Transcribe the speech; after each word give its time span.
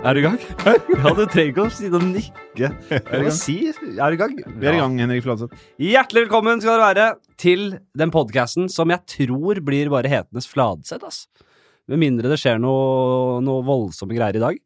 Er 0.00 0.16
du 0.16 0.20
i 0.22 0.24
gang? 0.24 0.36
Ja, 1.00 1.10
du 1.12 1.26
trenger 1.28 1.50
ikke 1.50 1.64
å 1.66 1.72
si 1.74 1.88
noe 1.92 2.00
nikke. 2.04 2.70
Er 2.88 3.02
du 3.04 3.18
i 3.18 3.26
gang? 3.26 3.34
Si, 3.36 3.56
er 3.68 4.14
du 4.14 4.16
i 4.16 4.20
gang? 4.20 4.36
Vi 4.40 4.68
er 4.68 4.76
i 4.76 4.80
gang, 4.80 4.94
Henrik 5.02 5.24
Fladseth. 5.26 5.52
Hjertelig 5.82 6.22
velkommen 6.24 6.62
skal 6.62 6.78
dere 6.78 6.86
være 6.86 7.08
til 7.40 7.66
den 8.00 8.12
podcasten 8.14 8.70
som 8.72 8.92
jeg 8.92 9.04
tror 9.12 9.60
blir 9.66 9.92
bare 9.92 10.08
hetenes 10.08 10.48
Fladseth, 10.48 11.04
ass. 11.04 11.20
Med 11.90 12.00
mindre 12.00 12.30
det 12.32 12.38
skjer 12.40 12.60
noe, 12.62 13.42
noe 13.44 13.66
voldsomme 13.66 14.16
greier 14.16 14.40
i 14.40 14.42
dag. 14.42 14.62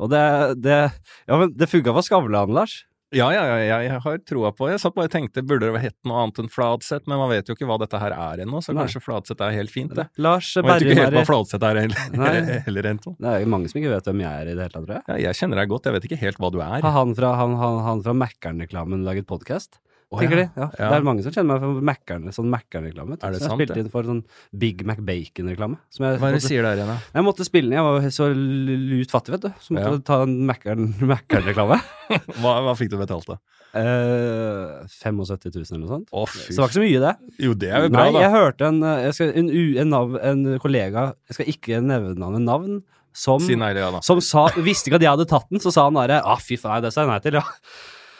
Og 0.00 0.12
det, 0.12 0.22
det 0.62 0.78
Ja, 1.26 1.34
men 1.40 1.50
det 1.56 1.70
funka 1.70 1.96
for 1.96 2.06
Skavlan, 2.06 2.54
Lars. 2.54 2.84
Ja, 3.10 3.26
ja, 3.34 3.42
ja, 3.58 3.78
jeg 3.82 3.98
har 4.04 4.18
troa 4.22 4.52
på 4.54 4.68
det. 4.68 4.76
Jeg 4.76 4.82
satt 4.84 4.94
bare 4.94 5.08
og 5.10 5.14
tenkte, 5.14 5.42
burde 5.42 5.66
det 5.74 5.80
hett 5.82 5.96
noe 6.06 6.20
annet 6.22 6.36
enn 6.44 6.50
Fladseth? 6.52 7.08
Men 7.10 7.18
man 7.18 7.32
vet 7.32 7.48
jo 7.50 7.56
ikke 7.56 7.66
hva 7.66 7.78
dette 7.82 7.98
her 7.98 8.14
er 8.14 8.42
ennå, 8.44 8.60
så 8.62 8.70
Nei. 8.70 8.84
kanskje 8.84 9.02
Fladseth 9.02 9.42
er 9.42 9.56
helt 9.56 9.72
fint, 9.74 9.96
det. 9.98 10.06
Lars 10.22 10.52
Man 10.60 10.68
vet 10.70 10.86
ikke 10.86 10.98
helt 11.00 11.16
hva 11.16 11.24
er 11.24 11.28
Fladseth 11.32 11.66
er 11.66 11.80
heller, 11.82 12.54
heller 12.68 12.88
ennå. 12.92 13.16
Det 13.18 13.32
er 13.34 13.42
jo 13.42 13.50
mange 13.50 13.72
som 13.72 13.80
ikke 13.82 13.94
vet 13.96 14.10
hvem 14.12 14.22
jeg 14.22 14.30
er 14.30 14.52
i 14.52 14.54
det 14.54 14.62
hele 14.62 14.74
tatt, 14.76 14.86
tror 14.86 14.96
jeg. 15.00 15.06
Ja, 15.10 15.18
jeg 15.26 15.40
kjenner 15.42 15.62
deg 15.62 15.72
godt, 15.74 15.90
jeg 15.90 15.96
vet 15.98 16.06
ikke 16.10 16.20
helt 16.22 16.42
hva 16.44 16.52
du 16.54 16.60
er. 16.62 16.78
Har 16.86 16.96
han 17.00 17.16
fra, 17.18 17.32
han, 17.42 17.56
han, 17.58 17.80
han 17.88 18.04
fra 18.06 18.14
Mækkern-reklamen 18.22 19.02
laget 19.08 19.26
podkast? 19.30 19.80
Å, 20.10 20.18
Tenker 20.18 20.40
ja. 20.40 20.42
de? 20.42 20.58
Ja. 20.58 20.66
Ja. 20.74 20.86
Det 20.90 20.96
er 20.96 21.04
mange 21.06 21.22
som 21.22 21.30
kjenner 21.30 21.52
meg 21.54 21.60
fra 21.62 21.82
Mækkern, 21.86 22.24
sånn 22.34 22.48
Mækkern-reklame. 22.50 23.14
vet. 23.14 23.22
Er 23.28 23.30
det 23.36 23.40
jeg 23.44 23.50
spilte 23.52 23.74
det? 23.76 23.82
inn 23.84 23.90
for 23.92 24.02
sånn 24.08 24.24
Big 24.58 24.80
Mac 24.88 24.98
Bacon-reklame. 25.06 25.76
Hva 26.00 26.08
er 26.16 26.34
det 26.34 26.40
du 26.42 26.46
sier 26.48 26.66
der 26.66 26.80
igjen, 26.80 26.90
da? 26.90 26.96
Jeg 27.14 27.26
måtte 27.28 27.46
spille 27.46 27.70
den, 27.70 27.76
jeg 27.78 27.86
var 27.86 28.08
så 28.16 28.26
lut 28.34 29.14
fattig, 29.14 29.36
vet 29.36 29.44
du. 29.46 29.50
Så 29.62 29.70
måtte 29.76 29.86
Ja. 29.86 29.92
jeg 29.94 30.04
ta 30.10 30.18
en 30.26 30.34
Mækkern- 30.50 30.98
Mækkern-reklame. 31.12 31.78
Hva, 32.42 32.56
hva 32.66 32.74
fikk 32.74 32.90
du 32.90 32.98
betalt, 32.98 33.28
da? 33.30 33.38
Eh, 33.78 34.82
75 34.98 35.54
000 35.54 35.62
eller 35.70 35.84
noe 35.84 35.92
sånt. 35.94 36.08
Oh, 36.10 36.26
Så 36.26 36.48
det 36.50 36.58
var 36.58 36.72
ikke 36.72 36.78
så 36.80 36.82
mye, 36.82 37.02
det. 37.04 37.12
Jo, 37.46 37.54
det 37.54 37.70
er 37.70 37.84
jo 37.86 37.92
bra, 37.94 38.02
Nei, 38.02 38.10
da. 38.16 38.24
jeg 38.24 38.32
hørte 38.34 38.66
en, 38.66 38.82
eh, 38.82 39.02
jeg 39.06 39.14
skal, 39.14 39.30
en, 39.38 39.50
en, 39.84 39.90
nav, 39.94 40.16
en 40.32 40.42
kollega, 40.58 41.04
jeg 41.30 41.38
skal 41.38 41.52
ikke 41.54 41.78
nevne 41.86 42.18
han 42.26 42.34
ved 42.34 42.42
navn, 42.48 42.80
som, 43.14 43.38
Si 43.42 43.54
nei, 43.58 43.72
ja 43.74 43.88
som 44.06 44.20
sa, 44.22 44.48
visste 44.62 44.90
ikke 44.90 44.98
at 45.00 45.06
jeg 45.06 45.10
hadde 45.14 45.26
tatt 45.30 45.46
den, 45.50 45.58
så 45.62 45.70
sa 45.74 45.86
han 45.88 45.94
bare 45.94 46.20
ah, 46.22 46.38
fy 46.38 46.58
faen, 46.58 46.82
det 46.82 46.92
sa 46.94 47.02
jeg 47.06 47.10
nei 47.10 47.18
til, 47.24 47.38
ja. 47.40 47.46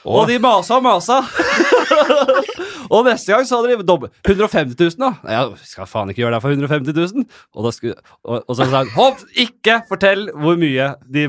Og 0.09 0.29
de 0.31 0.39
masa 0.41 0.79
og 0.79 0.85
masa. 0.85 1.19
og 2.95 3.05
neste 3.07 3.35
gang 3.35 3.45
så 3.47 3.59
hadde 3.61 3.77
de 3.77 3.87
dobbelt 3.87 4.15
150 4.25 4.77
000, 4.79 4.97
da. 5.01 5.11
Jeg 5.29 5.69
skal 5.69 5.89
faen 5.91 6.13
ikke 6.13 6.23
gjøre 6.23 6.39
det 6.39 6.43
for 6.45 6.55
150 6.55 6.97
000. 6.97 7.27
Og, 7.57 7.67
da 7.67 7.73
skulle, 7.75 7.99
og, 8.25 8.41
og 8.41 8.57
så 8.57 8.65
sa 8.65 8.81
han 8.81 8.93
Hopp, 8.97 9.21
ikke 9.45 9.81
fortell 9.91 10.29
hvor 10.33 10.59
mye 10.61 10.93
de 11.05 11.27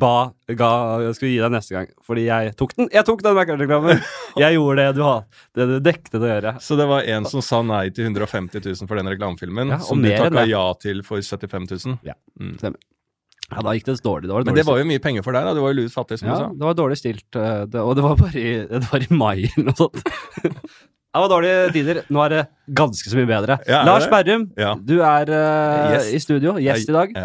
ba 0.00 0.14
ga, 0.50 0.70
skulle 1.16 1.32
gi 1.32 1.40
deg 1.40 1.54
neste 1.54 1.76
gang. 1.78 1.90
Fordi 2.06 2.26
jeg 2.28 2.54
tok 2.60 2.76
den. 2.76 2.90
Jeg 2.92 3.06
tok 3.08 3.24
den 3.24 3.38
Mac-reklamen. 3.38 4.04
Jeg 4.40 4.54
gjorde 4.54 4.84
det 4.84 4.94
du, 4.94 5.02
ha, 5.02 5.16
det 5.58 5.64
du 5.66 5.74
dekte 5.82 6.20
å 6.20 6.28
gjøre. 6.28 6.54
Så 6.62 6.76
det 6.78 6.86
var 6.90 7.08
en 7.10 7.26
som 7.28 7.42
sa 7.42 7.58
nei 7.66 7.88
til 7.94 8.06
150 8.06 8.62
000 8.62 8.86
for 8.86 9.00
den 9.00 9.10
reklamefilmen, 9.10 9.74
Ja, 9.74 9.80
som 9.82 10.04
du 10.04 10.10
takka 10.12 10.46
ja 10.46 10.62
til 10.78 11.02
for 11.06 11.18
75 11.24 11.66
000. 11.72 11.98
Ja. 12.06 12.14
Mm. 12.38 12.76
Ja, 13.50 13.62
da 13.66 13.72
gikk 13.74 13.88
det 13.88 13.96
dårlig. 14.04 14.28
Det 14.28 14.34
var 14.36 14.44
Men 14.46 14.54
det 14.54 14.66
var 14.68 14.78
jo 14.78 14.86
mye 14.86 15.02
penger 15.02 15.24
for 15.26 15.34
deg, 15.34 15.48
da. 15.48 15.54
Du 15.56 15.60
var 15.64 15.72
jo 15.74 15.80
lut 15.82 15.94
fattig, 15.94 16.20
som 16.20 16.28
Ja, 16.30 16.34
du 16.36 16.42
sa. 16.44 16.48
det 16.54 16.68
var 16.68 16.76
dårlig 16.78 16.98
stilt, 17.00 17.26
eh, 17.36 17.64
det, 17.66 17.82
og 17.82 17.96
det 17.98 18.04
var 18.06 18.16
bare 18.20 18.38
i, 18.38 18.52
det 18.70 18.82
var 18.86 19.02
i 19.06 19.08
mai 19.10 19.36
eller 19.50 19.70
noe 19.72 19.78
sånt. 19.80 20.00
Det 21.10 21.18
var 21.18 21.26
dårlige 21.26 21.70
tider. 21.74 21.98
Nå 22.06 22.20
er 22.22 22.30
det 22.30 22.40
ganske 22.78 23.10
så 23.10 23.16
mye 23.18 23.26
bedre. 23.26 23.56
Ja, 23.66 23.80
Lars? 23.82 24.04
Berrum, 24.06 24.44
Ja. 24.54 24.76
du 24.78 25.00
er 25.02 25.26
uh, 25.26 25.96
yes. 25.96 26.12
i 26.14 26.20
studio. 26.22 26.52
Gjest 26.62 26.86
i 26.86 26.94
dag. 26.94 27.16
Ja. 27.18 27.24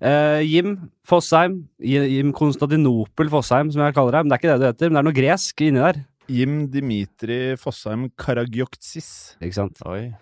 Uh, 0.00 0.40
Jim 0.40 0.70
Fosheim. 1.04 1.58
Jim 1.84 2.32
Konstantinopel 2.32 3.28
Fosheim, 3.28 3.68
som 3.74 3.84
jeg 3.84 3.92
kaller 3.92 4.16
deg. 4.16 4.24
Men 4.24 4.32
det 4.32 4.38
er 4.38 4.40
ikke 4.40 4.54
det 4.54 4.62
du 4.62 4.66
heter, 4.70 4.88
men 4.88 4.96
det 4.96 5.02
er 5.02 5.08
noe 5.10 5.18
gresk 5.20 5.60
inni 5.68 5.84
der. 5.84 6.00
Jim 6.32 6.54
Dimitri 6.72 7.38
Fossheim 7.60 8.08
Karagioksis. 8.16 9.10
Ikke 9.44 9.58
sant? 9.60 9.84
Oi. 9.84 10.14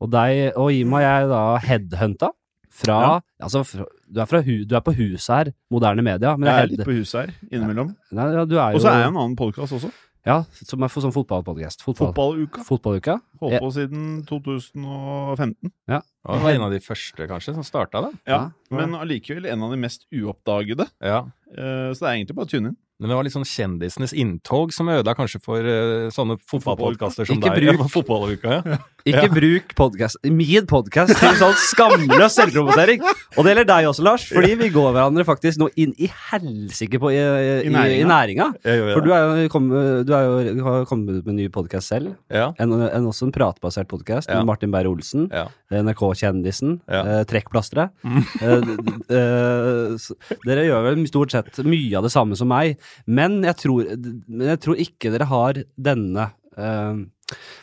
Og 0.00 0.14
deg 0.14 0.54
og 0.54 0.70
Jim 0.70 0.94
har 0.94 1.02
jeg 1.08 1.28
da 1.34 1.42
headhunta 1.66 2.30
fra 2.70 3.20
Altså, 3.42 3.62
fra, 3.66 3.84
du, 4.08 4.20
er 4.20 4.26
fra 4.30 4.40
hu, 4.46 4.64
du 4.64 4.74
er 4.76 4.80
på 4.84 4.94
huset 4.96 5.32
her, 5.34 5.50
moderne 5.70 6.02
media. 6.06 6.36
Men 6.36 6.46
Jeg 6.48 6.54
er 6.54 6.66
jeg 6.66 6.70
litt 6.76 6.86
på 6.86 6.94
huset 7.00 7.20
her 7.26 7.34
innimellom. 7.50 7.94
Ja, 8.12 8.28
ja, 8.32 8.44
du 8.44 8.56
er 8.58 8.70
jo 8.72 8.76
Og 8.76 8.84
så 8.84 8.88
er 8.92 9.00
jeg 9.04 9.08
en 9.10 9.16
annen 9.16 9.36
podkast 9.36 9.72
også. 9.78 9.90
Ja, 10.26 10.42
som 10.52 10.82
er 10.84 10.90
for 10.92 11.00
sånn 11.00 11.14
fotballpodcast. 11.16 11.80
Fotball, 11.80 12.10
Fotballuka. 12.12 12.64
Fotballuka. 12.66 13.14
Holdt 13.40 13.62
på 13.64 13.70
siden 13.72 14.02
2015. 14.28 15.72
Det 15.88 16.02
var 16.44 16.50
en 16.52 16.64
av 16.66 16.74
de 16.74 16.80
første, 16.84 17.26
kanskje, 17.30 17.54
som 17.56 17.64
starta 17.64 18.02
det. 18.04 18.12
Ja, 18.28 18.50
Ja. 18.70 18.76
Men 18.76 18.92
allikevel 18.94 19.46
en 19.50 19.62
av 19.64 19.70
de 19.72 19.78
mest 19.80 20.04
uoppdagede. 20.12 20.86
Ja. 21.00 21.24
Eh, 21.56 21.90
Så 21.96 22.00
det 22.04 22.08
er 22.08 22.14
egentlig 22.20 22.36
bare 22.36 22.46
å 22.46 22.50
tune 22.50 22.68
inn. 22.68 22.76
Men 23.00 23.08
det 23.08 23.16
var 23.16 23.24
litt 23.24 23.32
sånn 23.32 23.46
kjendisenes 23.48 24.12
inntog 24.12 24.74
som 24.76 24.88
ødela 24.92 25.14
kanskje 25.16 25.40
for 25.42 25.64
uh, 25.64 26.10
sånne 26.12 26.36
fotballpodkaster 26.50 27.24
som 27.26 27.38
Ikke 27.40 27.54
deg. 27.56 27.70
bruk- 27.78 27.90
fotballuka, 27.96 28.58
ja. 28.60 28.78
Ikke 29.08 29.22
Ja. 29.24 29.28
bruk 29.32 29.70
podcast, 29.78 30.18
min 30.28 30.66
podkast 30.68 31.14
til 31.16 31.36
sånn 31.40 31.54
skamløs 31.56 32.34
selvpromotering. 32.36 33.00
Og 33.38 33.46
det 33.46 33.54
gjelder 33.54 33.68
deg 33.70 33.86
også, 33.88 34.04
Lars, 34.04 34.26
fordi 34.28 34.50
vi 34.60 34.68
går 34.74 34.90
hverandre 34.92 35.24
faktisk 35.24 35.56
nå 35.62 35.70
inn 35.80 35.94
i 35.96 36.10
helsike 36.28 37.00
på 37.00 37.08
i, 37.08 37.16
i, 37.16 37.54
i, 37.64 37.72
næringa. 37.72 37.96
i 37.96 38.04
næringa. 38.10 38.48
For 38.60 39.00
du, 39.06 39.08
er 39.16 39.24
jo, 39.46 39.48
kom, 39.54 39.70
du 40.04 40.12
er 40.12 40.28
jo, 40.28 40.66
har 40.66 40.84
kommet 40.90 41.16
ut 41.16 41.24
med 41.24 41.32
en 41.32 41.40
ny 41.40 41.48
podkast 41.48 41.88
selv. 41.94 42.12
Ja. 42.28 42.50
En, 42.60 42.76
en, 42.76 43.08
også 43.08 43.30
en 43.30 43.32
pratbasert 43.32 43.88
podkast 43.88 44.28
Ja. 44.28 44.42
med 44.42 44.50
Martin 44.52 44.70
Beyer-Olsen. 44.76 45.30
Ja. 45.32 45.46
NRK-kjendisen. 45.72 46.76
Ja. 46.90 47.00
Eh, 47.00 47.24
trekkplasteret. 47.30 47.96
Mm. 48.04 48.20
Eh, 48.44 49.16
eh, 49.16 50.08
dere 50.44 50.64
gjør 50.68 50.86
vel 50.90 51.02
stort 51.08 51.32
sett 51.34 51.60
mye 51.64 51.96
av 51.96 52.04
det 52.04 52.12
samme 52.12 52.36
som 52.38 52.50
meg, 52.52 52.76
men 53.06 53.42
jeg 53.46 53.56
tror, 53.62 53.84
men 54.28 54.46
jeg 54.52 54.60
tror 54.64 54.76
ikke 54.86 55.12
dere 55.14 55.28
har 55.30 55.60
denne 55.76 56.30
uh, 56.58 56.94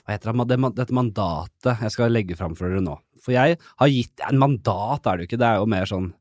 Hva 0.06 0.14
heter 0.16 0.32
det, 0.32 0.48
det, 0.54 0.60
dette 0.78 0.96
mandatet 0.96 1.82
jeg 1.84 1.92
skal 1.92 2.14
legge 2.16 2.38
fram 2.40 2.56
for 2.56 2.70
dere 2.72 2.84
nå. 2.86 2.96
For 3.24 3.34
jeg 3.36 3.58
har 3.82 3.90
gitt 3.92 4.22
En 4.30 4.40
mandat 4.40 5.06
er 5.10 5.18
det 5.18 5.26
jo 5.26 5.30
ikke, 5.32 5.40
det 5.42 5.48
er 5.50 5.58
jo 5.60 5.66
mer 5.74 5.86
sånn 5.90 6.14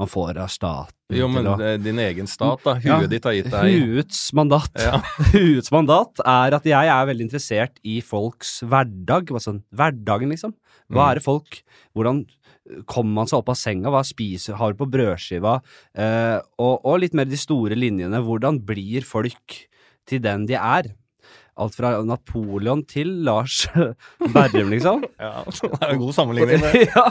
man 0.00 0.08
får 0.10 0.38
av 0.42 0.48
staten 0.50 1.14
Jo, 1.14 1.28
men 1.30 1.46
å 1.46 1.52
er 1.62 1.76
din 1.78 2.00
egen 2.02 2.26
stat, 2.26 2.64
da. 2.64 2.72
Huet 2.82 2.88
Ja. 2.88 2.96
ditt 3.06 3.26
har 3.28 3.34
gitt 3.36 3.50
deg 3.52 3.76
Huets 3.84 4.22
mandat. 4.34 4.70
ja. 4.80 4.98
Huets 5.36 5.70
mandat 5.70 6.18
er 6.24 6.56
at 6.56 6.64
jeg 6.66 6.90
er 6.96 7.06
veldig 7.06 7.28
interessert 7.28 7.76
i 7.86 8.00
folks 8.02 8.56
hverdag. 8.66 9.30
Sånn, 9.38 9.60
hverdagen, 9.70 10.32
liksom. 10.34 10.54
Hva 10.90 11.04
Mm. 11.04 11.10
er 11.10 11.14
det 11.20 11.22
folk 11.24 11.60
Hvordan 11.94 12.24
kommer 12.88 13.20
man 13.20 13.30
seg 13.30 13.42
opp 13.42 13.52
av 13.52 13.58
senga? 13.60 13.92
Hva 13.92 14.02
spiser 14.06 14.58
har 14.60 14.72
du 14.72 14.80
på 14.80 14.90
brødskiva? 14.90 15.58
Eh, 15.92 16.38
og, 16.58 16.74
og 16.80 17.00
litt 17.02 17.16
mer 17.16 17.28
de 17.28 17.40
store 17.40 17.78
linjene. 17.78 18.22
Hvordan 18.24 18.62
blir 18.66 19.06
folk 19.06 19.58
til 20.08 20.22
den 20.24 20.46
de 20.48 20.58
er? 20.58 20.92
Alt 21.54 21.76
fra 21.78 21.90
Napoleon 22.02 22.80
til 22.90 23.10
Lars 23.26 23.64
Berrum, 24.34 24.72
liksom. 24.72 25.04
ja. 25.22 25.44
Det 25.46 25.70
er 25.78 25.92
en 25.92 26.00
god 26.00 26.14
sammenligning. 26.16 26.64
det. 26.64 26.86
ja, 26.96 27.04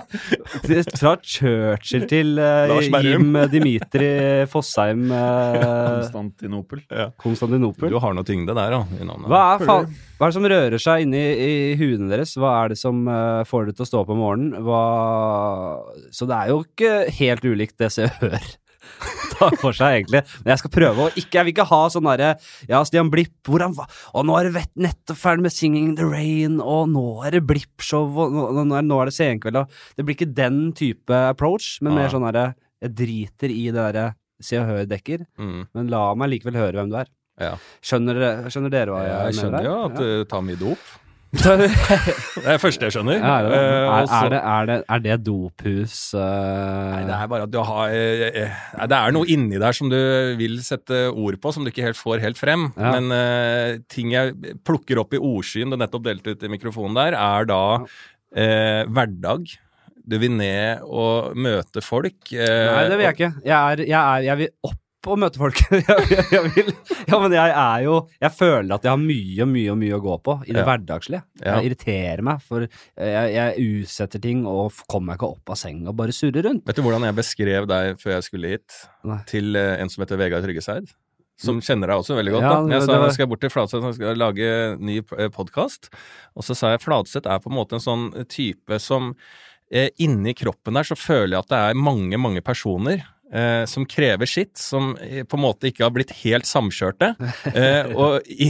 fra 1.00 1.14
Churchill 1.24 2.08
til 2.12 2.34
uh, 2.36 2.66
Lars 2.72 2.90
Jim 3.06 3.38
Dimitri 3.52 4.10
Fossheim 4.52 5.06
uh, 5.12 6.02
Konstantinopel. 6.02 6.84
Konstantinopel. 7.24 7.94
Du 7.94 8.02
har 8.04 8.18
noe 8.18 8.28
tyngde 8.28 8.56
der, 8.58 8.76
da, 8.76 8.82
i 9.00 9.08
navnet. 9.08 9.30
Hva 9.32 9.44
er, 9.54 9.64
faen, 9.70 9.88
hva 10.18 10.28
er 10.28 10.34
det 10.34 10.40
som 10.40 10.50
rører 10.56 10.84
seg 10.88 11.06
inni 11.06 11.24
i 11.24 11.54
huene 11.80 12.12
deres? 12.12 12.36
Hva 12.40 12.58
er 12.64 12.74
det 12.74 12.80
som 12.82 13.06
uh, 13.08 13.46
får 13.48 13.70
dere 13.70 13.78
til 13.80 13.88
å 13.88 13.92
stå 13.94 14.04
opp 14.04 14.12
om 14.12 14.20
morgenen? 14.26 14.60
Hva... 14.68 14.84
Så 16.12 16.28
det 16.28 16.42
er 16.42 16.52
jo 16.52 16.60
ikke 16.66 16.98
helt 17.22 17.48
ulikt 17.48 17.80
det 17.80 17.94
som 17.94 18.08
jeg 18.08 18.20
Hør 18.20 18.52
tar 19.34 19.56
for 19.62 19.74
seg, 19.76 20.00
egentlig. 20.02 20.22
Men 20.44 20.52
jeg 20.54 20.62
skal 20.64 20.72
prøve 20.76 21.06
å 21.06 21.12
ikke 21.20 21.40
Jeg 21.40 21.46
vil 21.48 21.54
ikke 21.56 21.66
ha 21.70 21.82
sånn 21.94 22.08
derre 22.08 22.32
Ja, 22.70 22.82
Stian 22.88 23.10
Blipp, 23.14 23.34
hvordan 23.48 23.74
var 23.78 23.90
Og 24.14 24.26
nå 24.28 24.36
er 24.40 24.50
det 24.52 24.66
nettopp 24.80 25.18
ferdig 25.20 25.46
med 25.48 25.56
Singing 25.56 25.88
in 25.92 25.96
the 26.00 26.06
Rain, 26.08 26.60
og 26.62 26.90
nå 26.94 27.06
er 27.28 27.38
det 27.38 27.44
Blipp-show, 27.50 28.06
og 28.10 28.36
nå, 28.58 28.66
nå, 28.70 28.82
nå 28.86 29.00
er 29.02 29.10
det 29.12 29.16
Senkveld, 29.18 29.62
og 29.64 29.98
Det 29.98 30.06
blir 30.08 30.18
ikke 30.20 30.30
den 30.38 30.60
type 30.78 31.22
approach, 31.34 31.78
men 31.82 31.98
mer 31.98 32.12
sånn 32.14 32.26
derre 32.30 32.54
Jeg 32.84 32.96
driter 33.00 33.54
i 33.56 33.64
det 33.72 33.80
derre 33.80 34.08
Se 34.44 34.58
og 34.60 34.66
Hør-dekker, 34.68 35.22
Mm. 35.40 35.68
men 35.74 35.88
la 35.94 36.10
meg 36.20 36.34
likevel 36.34 36.58
høre 36.60 36.76
hvem 36.82 36.90
du 36.92 36.98
er. 37.00 37.08
Ja. 37.40 37.54
Skjønner, 37.82 38.18
skjønner 38.52 38.70
dere 38.74 38.92
hva 38.92 39.04
jeg, 39.06 39.14
Jeg 39.30 39.38
skjønner 39.40 39.64
jo 39.66 39.76
at 39.88 39.96
du 40.02 40.26
tar 40.30 40.44
mye 40.44 40.60
dop. 40.60 40.82
Ja. 41.34 41.56
Det 41.58 41.68
er 42.46 42.52
det 42.54 42.62
første 42.62 42.86
jeg 42.86 42.94
skjønner. 42.94 43.18
Ja, 43.18 43.32
er, 43.40 43.48
det, 43.48 43.54
det? 43.54 43.62
Eh, 43.64 43.88
er, 43.88 44.04
er, 44.04 44.30
det, 44.30 44.40
er, 44.40 44.68
det, 44.70 44.78
er 44.86 45.02
det 45.02 45.16
dophus 45.26 45.96
eh, 46.14 46.92
Nei, 46.94 47.02
det 47.08 47.16
er 47.16 47.32
bare 47.32 47.48
at 47.48 47.54
du 47.54 47.58
har 47.66 47.96
eh, 47.96 48.60
Det 48.92 49.00
er 49.00 49.16
noe 49.16 49.30
inni 49.34 49.62
der 49.62 49.78
som 49.78 49.90
du 49.90 49.98
vil 50.40 50.60
sette 50.66 51.08
ord 51.10 51.40
på, 51.42 51.54
som 51.56 51.66
du 51.66 51.72
ikke 51.72 51.88
helt 51.88 52.00
får 52.00 52.22
helt 52.24 52.40
frem. 52.40 52.70
Ja. 52.78 52.94
Men 52.98 53.82
ting 53.92 54.14
jeg 54.14 54.56
plukker 54.66 55.02
opp 55.02 55.16
i 55.16 55.22
ordskyen 55.22 55.74
du 55.74 55.80
nettopp 55.80 56.06
delte 56.06 56.36
ut 56.36 56.46
i 56.46 56.52
mikrofonen 56.52 56.98
der, 57.00 57.18
er 57.18 57.50
da 57.50 57.64
eh, 57.80 58.84
hverdag. 58.90 59.58
Du 60.04 60.18
vil 60.20 60.34
ned 60.36 60.84
og 60.84 61.34
møte 61.40 61.82
folk. 61.82 62.30
Nei, 62.34 62.88
det 62.92 62.98
vil 63.00 63.08
jeg 63.08 63.18
ikke. 63.18 63.34
Jeg, 63.42 63.56
er, 63.56 63.86
jeg, 63.88 64.00
er, 64.00 64.26
jeg 64.28 64.42
vil 64.44 64.56
opp 64.70 64.83
og 65.12 65.20
møte 65.20 65.40
folk. 65.42 65.60
jeg, 65.72 65.84
jeg, 66.10 66.26
jeg 66.32 66.52
vil, 66.56 66.72
ja, 67.10 67.20
men 67.20 67.34
jeg 67.36 67.54
er 67.64 67.84
jo 67.86 67.96
Jeg 68.22 68.32
føler 68.38 68.74
at 68.78 68.86
jeg 68.88 68.92
har 68.94 69.02
mye, 69.02 69.48
mye 69.50 69.76
mye 69.84 69.98
å 69.98 70.02
gå 70.04 70.18
på 70.24 70.36
i 70.46 70.52
det 70.54 70.62
Ja. 70.62 70.66
hverdagslige. 70.70 71.24
Ja. 71.44 71.58
Jeg 71.60 71.72
irriterer 71.72 72.24
meg, 72.26 72.42
for 72.48 72.66
jeg, 72.66 73.34
jeg 73.36 73.68
utsetter 73.84 74.22
ting 74.24 74.46
og 74.50 74.72
kommer 74.88 75.12
meg 75.14 75.20
ikke 75.22 75.32
opp 75.36 75.54
av 75.56 75.60
senga 75.60 75.92
og 75.92 75.98
bare 76.00 76.16
surrer 76.16 76.48
rundt. 76.48 76.66
Vet 76.70 76.80
du 76.80 76.84
hvordan 76.86 77.08
jeg 77.10 77.18
beskrev 77.20 77.68
deg 77.70 78.00
før 78.02 78.16
jeg 78.18 78.28
skulle 78.30 78.54
hit, 78.56 78.78
Nei. 79.04 79.20
til 79.30 79.56
eh, 79.60 79.76
en 79.84 79.92
som 79.92 80.06
heter 80.06 80.22
Vegard 80.22 80.46
Tryggeseid? 80.48 80.92
Som 81.44 81.60
kjenner 81.66 81.90
deg 81.90 82.00
også 82.04 82.16
veldig 82.16 82.32
godt. 82.36 82.44
Ja, 82.46 82.52
da. 82.62 82.76
Jeg 82.78 82.86
sa 82.86 82.98
jeg 83.04 83.16
skal 83.16 83.28
bort 83.32 83.42
til 83.42 83.50
Flatseth 83.52 83.88
og 83.90 83.96
skal 83.98 84.20
lage 84.22 84.50
ny 84.80 85.00
podkast. 85.34 85.90
Og 86.38 86.46
så 86.46 86.56
sa 86.56 86.70
jeg 86.76 86.84
Flatseth 86.86 87.28
er 87.28 87.42
på 87.44 87.50
en 87.52 87.58
måte 87.58 87.80
en 87.80 87.84
sånn 87.84 88.06
type 88.32 88.78
som 88.80 89.12
eh, 89.74 89.90
Inni 90.06 90.36
kroppen 90.38 90.78
der 90.78 90.86
så 90.88 90.96
føler 90.96 91.34
jeg 91.36 91.42
at 91.42 91.50
det 91.52 91.62
er 91.72 91.80
mange, 91.90 92.20
mange 92.22 92.44
personer. 92.46 93.02
Eh, 93.34 93.66
som 93.70 93.86
krever 93.90 94.30
sitt, 94.30 94.54
som 94.62 94.94
eh, 95.02 95.24
på 95.26 95.38
en 95.40 95.44
måte 95.44 95.68
ikke 95.72 95.84
har 95.88 95.92
blitt 95.96 96.14
helt 96.24 96.48
samkjørte. 96.50 97.14
Eh, 97.54 97.90
og 98.00 98.24
i, 98.32 98.48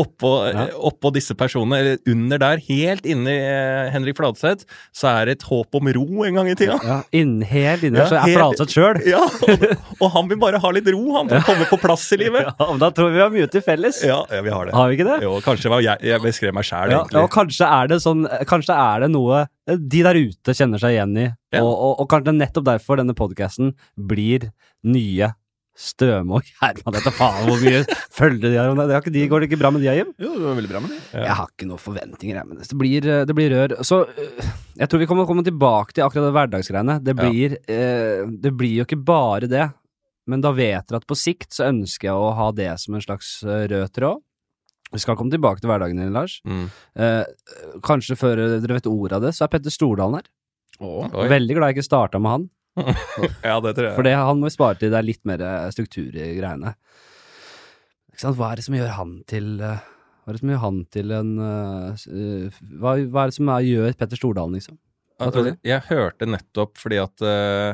oppå, 0.00 0.30
Ja. 0.52 0.66
oppå 0.88 1.10
disse 1.12 1.34
personene, 1.36 1.78
eller 1.82 1.98
under 2.12 2.38
der, 2.40 2.60
helt 2.68 3.04
inni 3.08 3.34
eh, 3.36 3.90
Henrik 3.92 4.16
Fladseth, 4.16 4.64
så 4.96 5.10
er 5.10 5.26
det 5.28 5.34
et 5.38 5.46
håp 5.50 5.74
om 5.76 5.90
ro 5.96 6.24
en 6.24 6.38
gang 6.38 6.48
i 6.52 6.54
tida. 6.56 6.78
Ja, 6.84 6.98
inn, 7.16 7.40
helt 7.46 7.84
inni 7.84 7.98
Ja, 8.00 8.06
så 8.08 8.16
er 8.20 8.24
helt- 8.28 8.38
Fladseth 8.38 8.72
sjøl. 8.76 9.00
Ja, 9.08 9.24
og, 9.26 9.66
og 9.98 10.08
han 10.14 10.30
vil 10.30 10.40
bare 10.40 10.60
ha 10.62 10.70
litt 10.76 10.88
ro, 10.94 11.02
han, 11.18 11.28
for 11.32 11.42
å 11.42 11.46
komme 11.50 11.68
på 11.72 11.80
plass 11.82 12.06
i 12.16 12.20
livet. 12.22 12.46
Ja, 12.56 12.70
men 12.70 12.80
da 12.80 12.88
tror 12.94 13.10
vi 13.12 13.16
vi 13.16 13.22
har 13.24 13.30
mye 13.32 13.48
til 13.52 13.62
felles. 13.64 14.02
Ja, 14.04 14.18
ja 14.32 14.40
vi 14.44 14.50
har 14.52 14.68
det. 14.68 14.74
Har 14.76 14.90
vi 14.92 14.96
ikke 14.98 15.06
det? 15.08 15.18
Jo, 15.24 15.36
kanskje 15.44 15.70
var 15.72 15.84
jeg, 15.84 16.00
jeg 16.04 16.20
beskrev 16.24 16.52
meg 16.56 16.66
sjæl, 16.68 16.92
Ja, 16.92 17.02
egentlig. 17.02 17.22
og 17.24 17.30
kanskje 17.32 17.68
er 17.80 17.88
det 17.92 18.00
sånn 18.04 18.26
Kanskje 18.48 18.76
er 18.76 19.04
det 19.06 19.10
noe 19.14 19.44
de 19.66 20.00
der 20.06 20.14
ute 20.20 20.54
kjenner 20.54 20.78
seg 20.78 20.94
igjen 20.94 21.16
i, 21.18 21.24
Ja. 21.54 21.62
og, 21.62 21.72
og, 21.72 21.92
og 22.02 22.08
kanskje 22.10 22.32
nettopp 22.34 22.64
derfor 22.66 22.98
denne 22.98 23.14
podkasten 23.14 23.74
blir 23.94 24.48
nye 24.84 25.34
Støme 25.76 26.38
og 26.38 26.46
Gjerman. 26.48 26.94
Dette 26.96 27.10
faen 27.12 27.44
hvor 27.50 27.60
mye 27.60 27.82
følger 28.16 28.48
de 28.48 28.56
har 28.56 28.70
om 28.72 28.78
det. 28.80 28.86
har 28.96 29.02
ikke 29.04 29.12
de, 29.12 29.26
går 29.28 29.42
det 29.44 29.48
ikke 29.50 29.58
bra 29.60 29.70
med 29.74 29.82
de, 29.84 29.90
Jim? 29.92 30.12
Jo, 30.16 30.30
det 30.32 30.40
går 30.46 30.54
veldig 30.56 30.70
bra 30.72 30.80
med 30.80 30.94
de. 30.94 31.00
Ja. 31.12 31.24
Jeg 31.26 31.34
har 31.36 31.50
ikke 31.52 31.68
noen 31.68 31.82
forventninger, 31.82 32.38
jeg, 32.40 32.48
men 32.48 32.62
det 32.62 32.78
blir, 32.80 33.08
det 33.28 33.36
blir 33.36 33.52
rør. 33.52 33.74
Så 33.84 33.98
øh, 34.08 34.46
jeg 34.80 34.88
tror 34.88 35.02
vi 35.04 35.08
kommer 35.10 35.28
kommer 35.28 35.44
tilbake 35.44 35.92
til 35.98 36.06
akkurat 36.06 36.30
det 36.30 36.36
hverdagsgreiene. 36.38 36.96
Det 37.04 37.12
Ja. 37.12 37.18
blir, 37.20 37.58
eh, 37.68 38.22
det 38.40 38.54
blir 38.56 38.78
jo 38.80 38.86
ikke 38.88 39.02
bare 39.04 39.50
det, 39.52 39.66
men 40.26 40.40
da 40.40 40.54
vet 40.56 40.88
dere 40.88 41.02
at 41.02 41.06
på 41.12 41.14
sikt 41.20 41.52
så 41.52 41.68
ønsker 41.68 42.08
jeg 42.08 42.16
å 42.24 42.32
ha 42.40 42.48
det 42.56 42.70
som 42.80 42.96
en 42.96 43.04
slags 43.04 43.34
eh, 43.44 43.66
rød 43.68 43.92
tråd. 44.00 44.24
Vi 44.96 45.02
skal 45.02 45.16
komme 45.18 45.34
tilbake 45.34 45.60
til 45.60 45.68
hverdagen 45.68 45.98
din, 46.00 46.12
Lars. 46.14 46.38
Mm. 46.48 46.70
Eh, 46.96 47.24
kanskje 47.84 48.16
før 48.16 48.40
dere 48.62 48.78
vet 48.80 48.88
ordet 48.88 49.18
av 49.20 49.28
det, 49.28 49.34
så 49.36 49.44
er 49.44 49.52
Petter 49.52 49.74
Stordalen 49.74 50.22
her. 50.22 50.28
Oi. 50.82 51.26
Veldig 51.32 51.56
glad 51.56 51.72
jeg 51.72 51.78
ikke 51.78 51.88
starta 51.88 52.20
med 52.22 52.34
han, 52.34 52.46
Ja, 53.48 53.58
det 53.64 53.74
tror 53.76 53.88
jeg. 53.88 53.96
for 53.96 54.06
det, 54.06 54.14
han 54.18 54.40
må 54.40 54.50
vi 54.50 54.56
spare 54.56 54.78
til 54.80 54.92
det 54.92 55.00
er 55.00 55.06
litt 55.06 55.22
mer 55.28 55.44
eh, 55.44 55.68
struktur 55.72 56.10
i 56.12 56.32
greiene. 56.36 56.74
Ikke 58.12 58.24
sant? 58.24 58.38
Hva 58.38 58.52
er 58.52 58.60
det 58.60 58.66
som 58.66 58.76
gjør 58.76 58.96
han 58.96 59.14
til 59.28 59.54
eh, 59.64 59.84
Hva 60.24 60.32
er 60.32 60.36
det 60.36 60.42
som 60.42 60.52
gjør 60.52 60.64
han 60.64 60.82
til 60.92 61.14
en 61.16 61.30
eh, 61.46 62.58
hva, 62.80 62.98
hva 63.00 63.24
er 63.24 63.32
det 63.32 63.38
som 63.38 63.54
er, 63.54 63.70
gjør 63.70 63.96
Petter 63.96 64.20
Stordalen, 64.20 64.58
liksom? 64.60 64.80
Altså, 65.16 65.54
Jeg 65.64 65.80
hørte 65.88 66.28
nettopp 66.28 66.76
fordi 66.76 66.98
at 67.00 67.22
uh, 67.24 67.72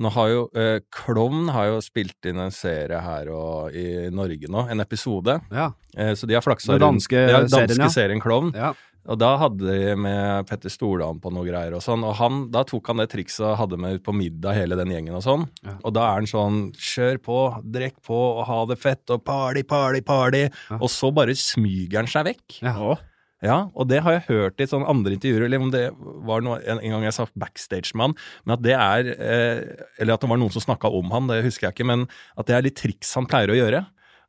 nå 0.00 0.12
har 0.14 0.30
jo 0.32 0.44
uh, 0.56 0.78
Klovn 0.94 1.50
har 1.52 1.66
jo 1.68 1.82
spilt 1.84 2.28
inn 2.30 2.40
en 2.40 2.54
serie 2.54 3.00
her 3.04 3.28
og, 3.28 3.76
i 3.76 4.08
Norge 4.14 4.48
nå, 4.48 4.62
en 4.72 4.80
episode. 4.80 5.34
Ja. 5.52 5.66
Uh, 5.92 6.14
så 6.16 6.28
de 6.30 6.38
har 6.38 6.44
flaksa 6.46 6.78
Den 6.78 6.86
danske 6.86 7.18
ja, 7.18 7.42
serien, 7.44 7.50
danske 7.52 7.84
ja. 7.84 7.90
serien 7.92 8.24
Klovn. 8.24 8.54
ja. 8.56 8.72
Og 9.08 9.16
da 9.20 9.30
hadde 9.40 9.64
de 9.64 9.92
med 9.96 10.48
Petter 10.48 10.72
Stordalen 10.72 11.20
på 11.22 11.30
noe 11.32 11.46
greier 11.46 11.76
og 11.78 11.84
sånn, 11.84 12.02
og 12.04 12.16
han, 12.18 12.42
da 12.52 12.64
tok 12.68 12.90
han 12.90 13.00
det 13.00 13.08
trikset 13.12 13.46
og 13.46 13.58
hadde 13.62 13.78
med 13.80 13.98
ut 13.98 14.04
på 14.04 14.12
middag 14.16 14.58
hele 14.58 14.76
den 14.76 14.92
gjengen 14.92 15.16
og 15.16 15.24
sånn. 15.24 15.46
Ja. 15.64 15.78
Og 15.80 15.94
da 15.96 16.08
er 16.10 16.18
han 16.20 16.28
sånn 16.28 16.58
kjør 16.76 17.20
på, 17.24 17.38
drekk 17.64 18.02
på 18.04 18.18
og 18.18 18.42
ha 18.50 18.58
det 18.68 18.76
fett 18.82 19.14
og 19.14 19.22
party, 19.24 19.64
party, 19.68 20.02
party. 20.04 20.42
Ja. 20.48 20.80
Og 20.80 20.92
så 20.92 21.12
bare 21.14 21.36
smyger 21.38 22.02
han 22.02 22.10
seg 22.10 22.28
vekk. 22.32 22.58
Ja. 22.66 22.98
Ja, 23.44 23.58
og 23.78 23.86
det 23.86 24.00
har 24.02 24.16
jeg 24.16 24.26
hørt 24.26 24.58
i 24.58 24.66
sånne 24.66 24.88
andre 24.90 25.14
intervjuer, 25.14 25.44
eller 25.46 25.62
om 25.62 25.70
det 25.70 25.84
var 26.26 26.42
noe, 26.42 26.56
en, 26.66 26.80
en 26.82 26.94
gang 26.96 27.04
jeg 27.06 27.14
sa 27.14 27.26
backstage 27.38 27.94
med 27.94 28.08
han, 28.08 28.16
men 28.42 28.54
at 28.56 28.64
det 28.64 28.74
er 28.74 29.10
eh, 29.14 29.60
Eller 30.02 30.16
at 30.16 30.24
det 30.24 30.30
var 30.32 30.40
noen 30.42 30.50
som 30.50 30.64
snakka 30.64 30.90
om 30.90 31.12
han, 31.14 31.30
det 31.30 31.44
husker 31.46 31.68
jeg 31.68 31.76
ikke, 31.76 31.86
men 31.86 32.08
at 32.34 32.50
det 32.50 32.56
er 32.56 32.66
litt 32.66 32.78
triks 32.80 33.14
han 33.14 33.28
pleier 33.30 33.54
å 33.54 33.58
gjøre. 33.60 33.84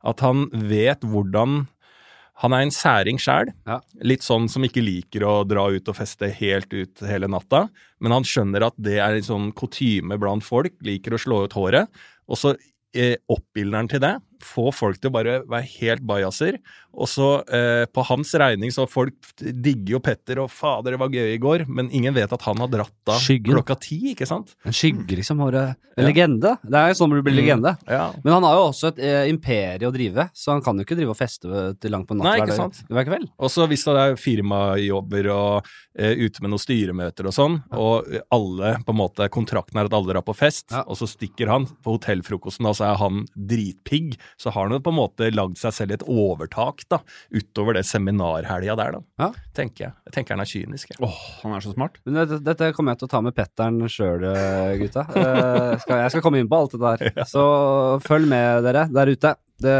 At 0.06 0.22
han 0.24 0.46
vet 0.54 1.02
hvordan 1.02 1.64
Han 2.40 2.54
er 2.56 2.64
en 2.64 2.72
særing 2.72 3.20
sjæl. 3.20 3.50
Ja. 3.68 3.80
Litt 4.06 4.24
sånn 4.24 4.48
som 4.48 4.64
ikke 4.64 4.84
liker 4.84 5.26
å 5.28 5.42
dra 5.48 5.66
ut 5.68 5.88
og 5.92 5.96
feste 5.98 6.30
helt 6.38 6.72
ut 6.72 7.02
hele 7.04 7.28
natta. 7.28 7.66
Men 8.00 8.16
han 8.16 8.26
skjønner 8.26 8.64
at 8.70 8.76
det 8.80 8.96
er 8.96 9.18
en 9.18 9.26
sånn 9.26 9.50
kutyme 9.56 10.16
blant 10.20 10.46
folk. 10.46 10.78
Liker 10.86 11.16
å 11.16 11.20
slå 11.20 11.44
ut 11.44 11.56
håret. 11.58 11.90
Og 12.30 12.40
så 12.40 12.54
eh, 12.96 13.18
oppildner 13.28 13.82
han 13.82 13.92
til 13.92 14.02
det. 14.06 14.14
Få 14.42 14.70
folk 14.74 15.00
til 15.00 15.10
å 15.10 15.14
bare 15.14 15.38
være 15.46 15.66
helt 15.80 16.02
bajaser. 16.06 16.58
Og 16.92 17.06
så 17.06 17.26
eh, 17.54 17.84
på 17.86 18.02
hans 18.08 18.32
regning, 18.34 18.72
så 18.74 18.86
folk 18.90 19.14
digger 19.38 19.92
jo 19.94 20.00
Petter, 20.02 20.40
og 20.42 20.50
fader, 20.50 20.96
det 20.96 20.98
var 20.98 21.08
gøy 21.14 21.34
i 21.36 21.38
går, 21.38 21.64
men 21.70 21.90
ingen 21.94 22.12
vet 22.16 22.32
at 22.34 22.42
han 22.42 22.58
har 22.58 22.66
dratt 22.72 23.12
av 23.12 23.20
Skyggen. 23.22 23.54
klokka 23.54 23.76
ti, 23.78 23.98
ikke 24.14 24.26
sant? 24.26 24.56
En 24.66 24.72
skygge, 24.74 25.14
liksom. 25.20 25.38
Har 25.44 25.54
En 25.60 25.76
Ja. 26.00 26.04
legende. 26.08 26.56
Det 26.64 26.74
er 26.80 26.88
jo 26.88 26.94
sånn 27.04 27.10
du 27.14 27.20
blir 27.22 27.34
Mm. 27.34 27.40
legende. 27.44 27.78
Ja. 27.86 28.12
Men 28.24 28.32
han 28.32 28.42
har 28.42 28.54
jo 28.56 28.64
også 28.72 28.88
et 28.88 28.98
eh, 28.98 29.28
imperie 29.28 29.86
å 29.86 29.92
drive, 29.92 30.30
så 30.34 30.52
han 30.52 30.62
kan 30.62 30.76
jo 30.78 30.84
ikke 30.84 30.96
drive 30.96 31.10
og 31.10 31.16
feste 31.18 31.78
til 31.78 31.90
langt 31.92 32.06
på 32.08 32.16
natt 32.16 32.24
Nei, 32.24 32.40
ikke 32.40 32.56
sant. 32.56 32.82
hver 32.88 33.04
kveld. 33.06 33.28
Og 33.38 33.50
så 33.50 33.68
hvis 33.68 33.84
det 33.84 33.96
er 33.96 34.16
firmajobber 34.16 35.30
og 35.30 35.66
eh, 35.98 36.14
ute 36.16 36.40
med 36.42 36.50
noen 36.50 36.62
styremøter 36.62 37.26
og 37.28 37.34
sånn, 37.36 37.58
og 37.76 38.06
alle 38.32 38.76
på 38.86 38.94
en 38.94 38.96
måte, 39.00 39.28
kontrakten 39.30 39.76
er 39.80 39.84
at 39.90 39.92
alle 39.92 40.12
drar 40.14 40.22
på 40.24 40.34
fest, 40.34 40.70
Ja. 40.72 40.82
og 40.86 40.96
så 40.96 41.06
stikker 41.06 41.48
han 41.48 41.66
på 41.66 41.98
hotellfrokosten, 41.98 42.66
og 42.66 42.74
så 42.78 42.92
er 42.92 42.96
han 42.96 43.26
dritpigg, 43.36 44.16
så 44.38 44.52
har 44.54 44.68
han 44.68 44.76
jo 44.76 44.80
på 44.84 44.92
en 44.92 44.98
måte 44.98 45.30
lagd 45.34 45.58
seg 45.60 45.74
selv 45.76 45.96
et 45.96 46.06
overtak 46.06 46.84
da, 46.92 47.00
utover 47.34 47.78
det 47.78 47.84
seminarhelga 47.88 48.76
der, 48.78 48.98
da. 48.98 49.02
Ja. 49.24 49.30
Tenker 49.56 49.88
jeg. 49.88 49.96
Jeg 50.08 50.16
tenker 50.16 50.36
han 50.36 50.44
er 50.44 50.50
kynisk, 50.50 50.94
jeg. 50.94 51.02
Åh, 51.06 51.20
han 51.42 51.56
er 51.56 51.64
så 51.64 51.74
smart. 51.74 52.00
Men 52.06 52.22
dette, 52.22 52.40
dette 52.46 52.72
kommer 52.76 52.94
jeg 52.94 53.02
til 53.02 53.10
å 53.10 53.12
ta 53.16 53.22
med 53.24 53.36
Petteren 53.36 53.80
sjøl, 53.90 54.26
gutta. 54.80 55.06
Eh, 55.16 55.76
skal, 55.82 56.04
jeg 56.04 56.14
skal 56.14 56.24
komme 56.24 56.40
inn 56.42 56.50
på 56.50 56.58
alt 56.60 56.76
det 56.76 56.82
der. 56.82 57.24
Så 57.32 57.44
følg 58.06 58.28
med, 58.30 58.64
dere 58.66 58.86
der 58.92 59.10
ute. 59.14 59.36
Det, 59.60 59.72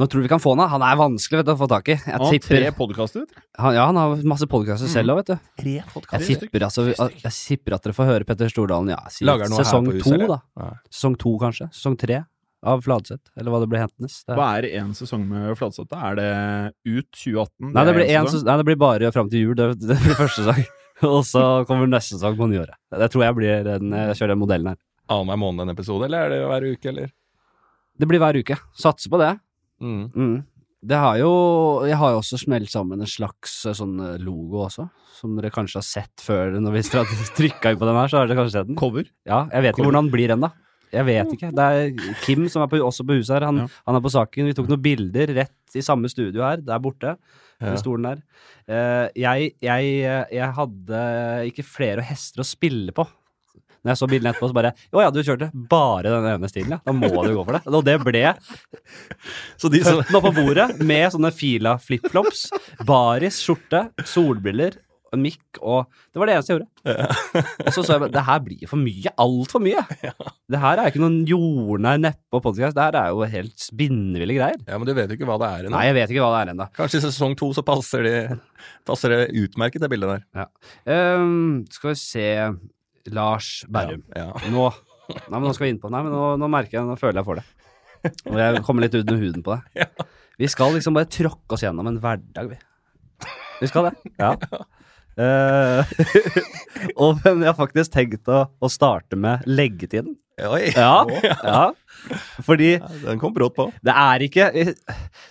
nå 0.00 0.06
tror 0.08 0.24
vi 0.24 0.30
kan 0.30 0.40
få 0.40 0.54
han. 0.56 0.68
Han 0.72 0.84
er 0.84 0.96
vanskelig 0.96 1.42
vet 1.42 1.48
du, 1.48 1.52
å 1.52 1.58
få 1.60 1.68
tak 1.68 1.90
i. 1.92 1.96
Jeg 1.98 2.14
Han 2.14 2.24
har 2.24 2.32
tipper, 2.32 2.54
tre 2.54 2.70
podkaster. 2.78 3.26
han, 3.60 3.74
ja, 3.76 3.84
han 3.90 3.98
har 4.00 4.22
masse 4.28 4.48
podkaster 4.48 4.90
selv 4.92 5.12
òg, 5.12 5.20
vet 5.20 5.34
du. 5.34 5.50
Tre 5.60 5.74
Jeg 5.76 6.40
tipper, 6.40 6.64
altså, 6.68 6.86
jeg 6.88 7.34
tipper 7.34 7.76
at 7.76 7.84
dere 7.84 7.96
får 7.96 8.08
høre 8.12 8.28
Petter 8.28 8.52
Stordalen 8.52 8.94
ja, 8.94 9.02
sesong 9.12 9.90
to, 10.00 10.16
da. 10.24 10.40
Ja. 10.56 10.70
Sesong 10.88 11.18
to, 11.20 11.36
kanskje. 11.42 11.68
Sesong 11.76 11.98
tre 12.00 12.22
av 12.64 12.80
Fladseth, 12.82 13.30
eller 13.36 13.52
hva 13.52 13.60
det 13.62 13.68
ble 13.70 13.78
hentende. 13.82 14.08
Hva 14.32 14.46
er 14.58 14.68
én 14.80 14.94
sesong 14.96 15.26
med 15.28 15.52
Fladseth? 15.58 15.88
da? 15.90 16.00
Er 16.10 16.16
det 16.18 16.30
ut 16.88 17.10
2018? 17.12 17.72
nei, 17.72 17.84
det 17.84 17.94
blir, 17.98 18.06
en 18.08 18.26
sesong? 18.26 18.40
ses- 18.40 18.46
nei, 18.48 18.56
det 18.56 18.66
blir 18.70 18.80
bare 18.80 19.12
fram 19.14 19.28
til 19.30 19.44
jul. 19.44 19.54
Det, 19.58 19.68
det 19.82 19.98
blir 20.02 20.18
første 20.18 20.42
sesong. 20.46 20.64
Og 21.12 21.20
så 21.28 21.44
kommer 21.68 21.86
neste 21.90 22.16
sesong 22.16 22.38
på 22.38 22.48
nyåret. 22.48 22.74
Det 22.96 23.10
tror 23.12 23.26
jeg 23.26 23.36
blir 23.36 23.64
den, 23.68 23.92
jeg 23.92 24.16
kjører 24.16 24.32
den 24.32 24.40
modellen 24.42 24.72
her. 24.72 24.78
Annenhver 25.12 25.38
måned 25.38 25.66
en 25.66 25.74
episode, 25.76 26.08
eller 26.08 26.24
er 26.24 26.32
det 26.32 26.42
hver 26.48 26.64
uke, 26.72 26.88
eller? 26.90 27.10
Det 28.00 28.08
blir 28.08 28.20
hver 28.24 28.38
uke. 28.40 28.56
Satser 28.80 29.12
på 29.12 29.20
det. 29.20 29.34
Mm. 29.84 30.06
Mm. 30.16 30.36
Det 30.86 30.96
har 30.96 31.16
jo 31.18 31.30
Jeg 31.88 31.96
har 31.98 32.12
jo 32.14 32.18
også 32.20 32.38
smelt 32.38 32.70
sammen 32.70 33.00
en 33.02 33.08
slags 33.10 33.64
eh, 33.66 33.74
sånn 33.76 33.96
eh, 34.00 34.16
logo 34.22 34.62
også, 34.66 34.86
som 35.18 35.34
dere 35.36 35.50
kanskje 35.52 35.80
har 35.80 35.86
sett 35.86 36.22
før 36.22 36.56
når 36.60 36.76
vi 36.76 36.82
trykka 37.38 37.72
inn 37.72 37.80
på 37.80 37.88
den 37.88 37.96
her, 37.98 38.08
så 38.08 38.20
har 38.20 38.28
dere 38.30 38.38
kanskje 38.40 38.56
sett 38.58 38.68
den. 38.70 38.78
Cover. 38.78 39.04
Ja, 39.28 39.44
jeg 39.52 39.66
vet 39.66 39.74
ikke 39.76 39.86
hvordan 39.88 40.06
den 40.08 40.12
blir 40.14 40.32
ennå. 40.36 40.50
Jeg 40.94 41.04
vet 41.08 41.32
ikke. 41.34 41.50
Det 41.56 41.66
er 41.66 42.14
Kim 42.22 42.46
som 42.52 42.62
er 42.62 42.70
på, 42.70 42.78
også 42.84 43.04
på 43.06 43.16
huset 43.18 43.34
her. 43.36 43.46
Han, 43.48 43.64
Ja. 43.64 43.66
han 43.88 43.98
er 43.98 44.04
på 44.04 44.12
saken. 44.14 44.46
Vi 44.46 44.54
tok 44.54 44.68
noen 44.70 44.82
bilder 44.84 45.32
rett 45.34 45.76
i 45.76 45.82
samme 45.84 46.08
studio 46.12 46.42
her, 46.46 46.62
der 46.62 46.78
borte. 46.82 47.16
Ja. 47.60 47.74
Stolen 47.80 48.04
der. 48.04 48.18
Uh, 48.68 49.06
jeg, 49.16 49.52
jeg, 49.64 49.92
jeg 50.32 50.48
hadde 50.58 50.98
ikke 51.48 51.64
flere 51.64 52.04
hester 52.04 52.42
å 52.44 52.46
spille 52.46 52.92
på. 52.92 53.06
Når 53.86 53.92
jeg 53.94 54.00
så 54.00 54.06
bildene 54.10 54.32
etterpå, 54.34 54.48
så 54.50 54.56
bare 54.56 54.72
Å 54.90 55.02
ja, 55.04 55.10
du 55.14 55.20
kjørte 55.22 55.46
bare 55.70 56.10
den 56.10 56.24
ene 56.32 56.48
stilen, 56.50 56.72
ja. 56.74 56.80
Da 56.82 56.92
må 56.96 57.06
du 57.22 57.30
gå 57.36 57.44
for 57.46 57.54
det. 57.54 57.60
Og 57.70 57.84
det 57.86 57.94
ble 58.02 58.22
Så 59.60 59.70
de 59.70 59.78
som 59.86 60.00
oppå 60.18 60.32
bordet 60.34 60.66
med 60.82 61.06
sånne 61.14 61.30
fila 61.34 61.76
flipflops, 61.78 62.48
baris, 62.88 63.38
skjorte, 63.44 63.86
solbriller, 64.10 64.80
en 65.16 65.24
mikk 65.24 65.60
og 65.62 65.86
Det 66.12 66.20
var 66.20 66.30
det 66.30 66.34
eneste 66.36 66.52
jeg 66.52 66.60
gjorde. 66.60 67.44
Og 67.66 67.70
så 67.74 67.82
så 67.82 67.94
jeg 67.96 68.02
bare 68.04 68.14
Det 68.14 68.24
her 68.28 68.42
blir 68.46 68.70
for 68.70 68.80
mye. 68.80 69.12
Altfor 69.26 69.62
mye. 69.64 69.82
Det 70.52 70.60
her 70.62 70.82
er 70.82 70.90
ikke 70.92 71.02
noen 71.02 71.18
jordnær 71.28 72.00
neppe 72.02 72.40
podkast. 72.44 72.76
Det 72.76 72.84
her 72.86 72.98
er 73.00 73.12
jo 73.14 73.26
helt 73.32 73.56
spinnville 73.60 74.36
greier. 74.38 74.60
Ja, 74.68 74.78
men 74.78 74.88
du 74.88 74.94
vet 74.96 75.10
jo 75.10 75.18
ikke 75.18 75.28
hva 75.28 75.38
det 75.42 75.50
er 75.50 75.66
ennå. 75.66 75.74
Nei, 75.76 75.84
jeg 75.88 75.98
vet 75.98 76.14
ikke 76.14 76.24
hva 76.24 76.32
det 76.36 76.40
er 76.44 76.54
ennå. 76.54 76.68
Kanskje 76.78 77.00
i 77.00 77.06
sesong 77.08 77.36
to 77.40 77.50
så 77.56 77.64
passer, 77.66 78.06
de, 78.06 78.16
passer 78.88 79.14
det 79.14 79.20
utmerket, 79.42 79.82
det 79.82 79.90
bildet 79.92 80.24
der. 80.36 80.50
Ehm, 80.92 81.64
skal 81.72 81.92
vi 81.92 81.98
se 82.00 82.28
Lars 83.14 83.64
Berrum. 83.70 84.04
Ja. 84.16 84.30
Nå 84.52 84.70
Nei, 85.06 85.38
men 85.38 85.44
nå 85.46 85.52
skal 85.54 85.68
vi 85.68 85.70
inn 85.70 85.78
på 85.78 85.90
Nei, 85.94 86.00
men 86.02 86.10
nå, 86.10 86.32
nå 86.42 86.48
merker 86.50 86.80
jeg 86.80 86.86
Nå 86.88 86.96
føler 86.98 87.20
jeg 87.20 87.26
for 87.28 87.38
det. 87.38 87.44
Og 88.26 88.38
jeg 88.40 88.62
kommer 88.66 88.82
litt 88.82 88.96
under 88.98 89.20
huden 89.20 89.44
på 89.46 89.54
det. 89.54 89.86
Vi 90.36 90.48
skal 90.52 90.74
liksom 90.74 90.92
bare 90.92 91.08
tråkke 91.08 91.56
oss 91.56 91.62
gjennom 91.64 91.86
en 91.88 91.96
hverdag, 92.02 92.50
vi. 92.50 92.58
Vi 93.62 93.68
skal 93.70 93.86
det. 93.88 94.10
Ja. 94.20 94.34
Eh, 95.16 95.96
og 97.02 97.18
hvem 97.24 97.40
jeg 97.44 97.48
har 97.50 97.56
faktisk 97.58 97.92
tenkt 97.94 98.28
å, 98.28 98.44
å 98.60 98.68
starte 98.72 99.16
med 99.16 99.44
leggetiden. 99.48 100.14
Oi! 100.44 100.66
Ja, 100.76 101.06
ja. 101.08 101.60
Fordi 102.44 102.74
Den 103.00 103.16
kom 103.18 103.32
brått 103.32 103.54
på. 103.56 103.64
det 103.80 103.94
er 103.96 104.24
ikke 104.26 104.50
det, 104.52 104.74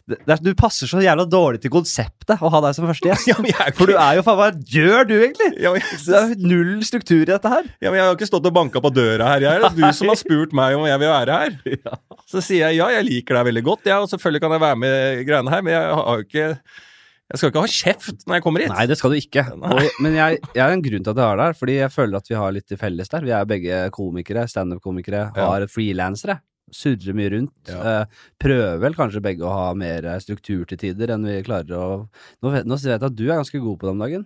det 0.10 0.18
er, 0.34 0.39
Du 0.42 0.50
passer 0.58 0.89
så 0.89 0.98
jævla 1.04 1.27
dårlig 1.30 1.60
til 1.62 1.70
konseptet 1.72 2.42
å 2.42 2.50
ha 2.50 2.62
deg 2.65 2.74
som 2.74 2.88
første 2.89 3.12
gjest. 3.12 3.27
Ja, 3.30 3.36
jeg 3.46 3.54
ikke- 3.54 3.75
For 3.77 3.92
du 3.92 3.94
er 4.01 4.18
jo 4.18 4.24
faen 4.25 4.39
Hva 4.39 4.48
gjør 4.74 5.06
du 5.12 5.13
egentlig? 5.20 5.51
Ja, 5.62 5.75
men, 5.75 5.86
Det 6.08 6.18
er 6.18 6.34
null 6.42 6.82
struktur 6.89 7.22
i 7.22 7.30
dette 7.30 7.51
her. 7.54 7.70
ja, 7.86 7.92
men 7.94 8.00
jeg 8.01 8.08
har 8.10 8.18
ikke 8.18 8.32
stått 8.32 8.50
og 8.50 8.58
banka 8.58 8.82
på 8.82 8.92
døra 8.98 9.30
her. 9.36 9.46
Jeg. 9.46 9.62
Det 9.62 9.70
er 9.70 9.77
du 9.77 10.00
som 10.01 10.10
har 10.10 10.18
spurt 10.24 10.58
meg 10.58 10.74
om 10.80 10.89
jeg 10.89 11.04
vil 11.06 11.13
være 11.13 11.38
her. 11.38 11.77
Så 12.34 12.42
sier 12.42 12.65
jeg 12.72 12.82
ja, 12.82 12.89
jeg 12.98 13.06
liker 13.12 13.38
deg 13.38 13.46
veldig 13.51 13.65
godt, 13.70 13.86
ja, 13.94 14.01
og 14.01 14.10
selvfølgelig 14.10 14.42
kan 14.42 14.58
jeg 14.58 14.65
være 14.65 14.82
med 14.88 15.22
i 15.22 15.30
greiene 15.30 15.54
her, 15.54 15.62
men 15.70 15.77
jeg 15.77 16.01
har 16.01 16.18
jo 16.18 16.25
ikke 16.25 16.50
Jeg 17.34 17.39
skal 17.41 17.50
ikke 17.50 17.62
ha 17.63 17.70
kjeft 17.74 18.25
når 18.29 18.36
jeg 18.38 18.44
kommer 18.46 18.62
hit. 18.62 18.70
Nei, 18.70 18.84
det 18.91 18.98
skal 19.00 19.13
du 19.13 19.17
ikke. 19.17 19.44
Og, 19.74 19.79
men 20.05 20.13
jeg, 20.17 20.39
jeg 20.53 20.62
har 20.62 20.74
en 20.75 20.84
grunn 20.86 21.05
til 21.08 21.13
at 21.15 21.22
jeg 21.24 21.38
det 21.39 21.46
her, 21.48 21.55
fordi 21.62 21.77
jeg 21.79 21.94
føler 21.96 22.20
at 22.22 22.27
vi 22.29 22.36
har 22.38 22.51
litt 22.53 22.67
til 22.70 22.77
felles 22.82 23.10
der. 23.10 23.25
Vi 23.25 23.34
er 23.34 23.48
begge 23.50 23.79
komikere, 23.96 24.44
standup-komikere, 24.51 25.24
Ja. 25.34 25.48
har 25.50 25.65
frilansere. 25.72 26.38
Surrer 26.74 27.13
mye 27.17 27.29
rundt. 27.34 27.53
Ja. 27.70 27.82
Eh, 28.01 28.22
prøver 28.41 28.79
vel 28.82 28.96
kanskje 28.98 29.22
begge 29.25 29.46
å 29.46 29.51
ha 29.53 29.65
mer 29.77 30.05
eh, 30.10 30.20
struktur 30.22 30.63
til 30.70 30.79
tider 30.82 31.13
enn 31.13 31.25
vi 31.29 31.36
klarer 31.46 31.75
å 31.77 31.84
Nå 32.41 32.53
vet, 32.55 32.65
nå 32.65 32.77
vet 32.77 32.88
jeg 32.89 33.03
at 33.05 33.13
du 33.17 33.25
er 33.27 33.36
ganske 33.38 33.62
god 33.62 33.77
på 33.82 33.86
det 33.86 33.94
om 33.94 34.01
dagen, 34.05 34.24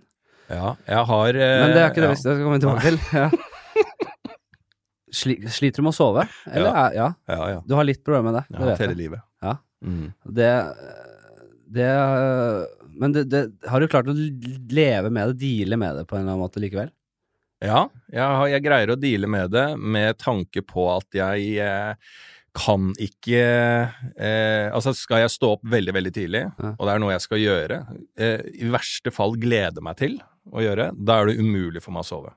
Ja, 0.49 0.71
jeg 0.87 1.03
har 1.11 1.39
eh, 1.39 1.55
men 1.61 1.73
det 1.75 1.81
er 1.83 1.91
ikke 1.91 2.03
det 2.03 2.07
ja. 2.07 2.13
vi 2.15 2.21
skal 2.23 2.39
komme 2.43 2.59
tilbake 2.63 2.85
til. 2.87 2.99
Ja. 3.19 3.27
Sli, 5.09 5.35
sliter 5.49 5.81
du 5.81 5.87
med 5.87 5.91
å 5.95 5.97
sove? 5.97 6.23
Eller? 6.47 6.69
Ja. 6.69 6.81
er- 6.87 6.95
ja. 6.99 7.07
Ja, 7.33 7.45
ja. 7.55 7.61
Du 7.67 7.73
har 7.79 7.87
litt 7.87 8.03
problemer 8.05 8.29
med 8.31 8.39
det. 8.39 8.43
Ja, 8.55 8.65
det 8.69 8.75
hele 8.83 8.93
jeg. 8.93 8.99
livet. 9.03 9.23
Ja. 9.41 9.55
Mm. 9.83 10.07
Det, 10.39 10.49
det 11.79 11.91
Men 12.99 13.13
det, 13.15 13.25
det, 13.31 13.43
har 13.71 13.81
du 13.81 13.89
klart 13.91 14.09
å 14.11 14.15
leve 14.15 15.11
med 15.13 15.31
det, 15.31 15.37
deale 15.43 15.77
med 15.79 15.99
det 15.99 16.07
på 16.09 16.17
en 16.17 16.23
eller 16.23 16.35
annen 16.35 16.43
måte 16.43 16.61
likevel? 16.63 16.91
Ja, 17.63 17.85
jeg, 18.07 18.23
har, 18.23 18.47
jeg 18.53 18.63
greier 18.63 18.91
å 18.93 18.99
deale 18.99 19.29
med 19.31 19.51
det 19.51 19.67
med 19.79 20.19
tanke 20.21 20.63
på 20.63 20.85
at 20.93 21.15
jeg 21.15 21.57
eh, 21.59 22.11
kan 22.55 22.93
ikke 23.03 23.41
eh, 24.15 24.67
Altså, 24.71 24.93
skal 24.95 25.25
jeg 25.25 25.33
stå 25.33 25.53
opp 25.57 25.65
veldig, 25.67 25.95
veldig 25.97 26.13
tidlig, 26.15 26.43
Ja. 26.47 26.73
og 26.75 26.83
det 26.87 26.93
er 26.93 27.03
noe 27.03 27.15
jeg 27.15 27.25
skal 27.25 27.43
gjøre, 27.43 27.79
eh, 28.19 28.45
i 28.63 28.71
verste 28.71 29.11
fall 29.15 29.35
glede 29.39 29.83
meg 29.83 29.99
til 29.99 30.19
å 30.49 30.63
gjøre, 30.63 30.91
da 30.95 31.19
er 31.19 31.31
det 31.31 31.39
umulig 31.43 31.83
for 31.83 31.95
meg 31.95 32.07
å 32.07 32.11
sove. 32.13 32.35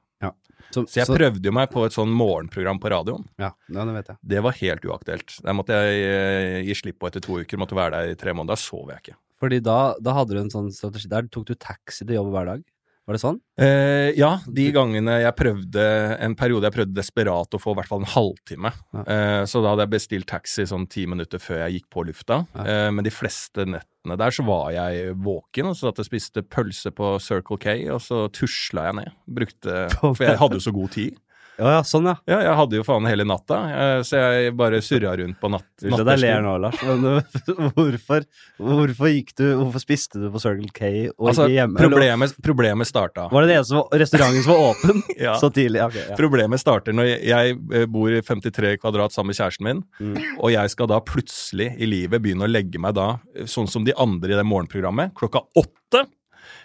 Så, 0.72 0.86
Så 0.88 1.02
jeg 1.02 1.10
prøvde 1.10 1.50
jo 1.50 1.52
meg 1.52 1.68
på 1.72 1.82
et 1.84 1.92
sånn 1.92 2.12
morgenprogram 2.16 2.78
på 2.80 2.88
radioen. 2.92 3.26
Ja, 3.40 3.50
ja, 3.68 3.84
det 3.84 3.92
vet 3.98 4.06
jeg. 4.12 4.18
Det 4.32 4.42
var 4.46 4.56
helt 4.56 4.86
uaktuelt. 4.88 5.34
Der 5.44 5.56
måtte 5.56 5.76
jeg 5.76 6.06
eh, 6.08 6.60
gi 6.64 6.76
slipp 6.78 7.00
på 7.02 7.10
etter 7.10 7.24
to 7.24 7.40
uker, 7.42 7.60
måtte 7.60 7.76
være 7.76 7.98
der 7.98 8.14
i 8.14 8.16
tre 8.16 8.32
måneder. 8.32 8.56
Da 8.56 8.62
sov 8.62 8.88
jeg 8.92 9.02
ikke. 9.02 9.18
Fordi 9.42 9.58
da, 9.64 9.96
da 9.98 10.14
hadde 10.20 10.36
du 10.36 10.44
en 10.44 10.52
sånn 10.52 10.70
strategi 10.70 11.10
Der 11.10 11.26
tok 11.26 11.48
du 11.48 11.56
taxi 11.58 12.06
til 12.06 12.14
jobb 12.14 12.30
hver 12.30 12.52
dag. 12.52 12.62
Var 13.02 13.16
det 13.16 13.18
sånn? 13.18 13.38
Eh, 13.58 14.12
ja, 14.14 14.36
de 14.46 14.68
gangene 14.70 15.16
jeg 15.24 15.34
prøvde 15.34 15.82
En 16.22 16.36
periode 16.38 16.68
jeg 16.68 16.76
prøvde 16.76 16.94
desperat 16.94 17.56
å 17.56 17.58
få 17.58 17.74
i 17.74 17.80
hvert 17.80 17.90
fall 17.90 18.04
en 18.04 18.12
halvtime. 18.12 18.70
Ja. 18.94 19.02
Eh, 19.02 19.42
så 19.50 19.62
da 19.64 19.72
hadde 19.72 19.88
jeg 19.88 19.94
bestilt 19.96 20.28
taxi 20.30 20.68
sånn 20.70 20.86
ti 20.90 21.08
minutter 21.10 21.42
før 21.42 21.64
jeg 21.64 21.80
gikk 21.80 21.88
på 21.90 22.04
lufta. 22.06 22.44
Ja. 22.54 22.66
Eh, 22.68 22.90
men 22.94 23.06
de 23.06 23.10
fleste 23.14 23.66
nettene 23.66 24.18
der 24.20 24.34
så 24.34 24.46
var 24.46 24.70
jeg 24.74 25.16
våken, 25.18 25.72
og 25.72 25.76
så 25.78 25.90
at 25.90 25.98
jeg 25.98 26.12
spiste 26.12 26.46
pølse 26.46 26.94
på 26.94 27.16
Circle 27.22 27.58
K, 27.62 27.74
og 27.94 28.00
så 28.06 28.24
tusla 28.34 28.86
jeg 28.88 28.98
ned. 29.00 29.18
Brukte 29.40 29.82
For 29.98 30.22
jeg 30.22 30.38
hadde 30.44 30.60
jo 30.60 30.66
så 30.70 30.74
god 30.78 30.94
tid. 30.94 31.18
Ja, 31.60 31.68
ja, 31.76 31.80
sånn, 31.84 32.06
ja. 32.08 32.14
Ja, 32.26 32.38
jeg 32.46 32.54
hadde 32.58 32.78
jo 32.78 32.82
faen 32.86 33.04
hele 33.06 33.26
natta, 33.28 33.56
eh, 33.70 33.98
så 34.08 34.16
jeg 34.18 34.54
bare 34.56 34.78
surra 34.82 35.12
rundt 35.20 35.36
på 35.38 35.50
natt. 35.52 35.66
At 35.84 36.00
jeg 36.14 36.20
ler 36.22 36.40
nå, 36.42 36.54
Lars. 36.64 36.78
Men 36.82 37.22
hvorfor, 37.76 38.24
hvorfor 38.58 39.10
gikk 39.12 39.34
du 39.38 39.44
Hvorfor 39.60 39.82
spiste 39.82 40.18
du 40.22 40.28
på 40.32 40.40
Circle 40.42 40.70
K 40.74 40.88
og 41.12 41.28
Altså, 41.28 41.44
ikke 41.46 41.58
hjemme? 41.58 41.78
Problemet, 41.82 42.34
problemet 42.42 42.88
starta. 42.88 43.26
Var 43.30 43.44
det 43.44 43.52
det 43.52 43.58
eneste 43.60 44.00
restauranten 44.02 44.46
som 44.46 44.54
var 44.54 44.70
åpen 44.70 45.02
Ja. 45.26 45.34
så 45.42 45.50
tidlig? 45.54 45.82
Okay, 45.90 46.06
ja. 46.08 46.16
Problemet 46.18 46.62
starter 46.62 46.96
når 46.96 47.10
jeg, 47.10 47.20
jeg 47.30 47.58
eh, 47.82 47.86
bor 47.98 48.08
i 48.16 48.22
53 48.24 48.72
kvadrat 48.82 49.12
sammen 49.14 49.32
med 49.34 49.40
kjæresten 49.40 49.68
min, 49.68 49.84
Mm. 50.02 50.16
og 50.40 50.50
jeg 50.54 50.70
skal 50.72 50.88
da 50.90 50.98
plutselig 51.04 51.68
i 51.78 51.86
livet 51.86 52.22
begynne 52.24 52.46
å 52.46 52.50
legge 52.50 52.80
meg 52.82 52.94
da, 52.96 53.10
eh, 53.36 53.44
sånn 53.50 53.68
som 53.70 53.84
de 53.86 53.92
andre 54.00 54.32
i 54.32 54.38
det 54.40 54.46
morgenprogrammet, 54.48 55.12
klokka 55.18 55.44
åtte. 55.60 56.06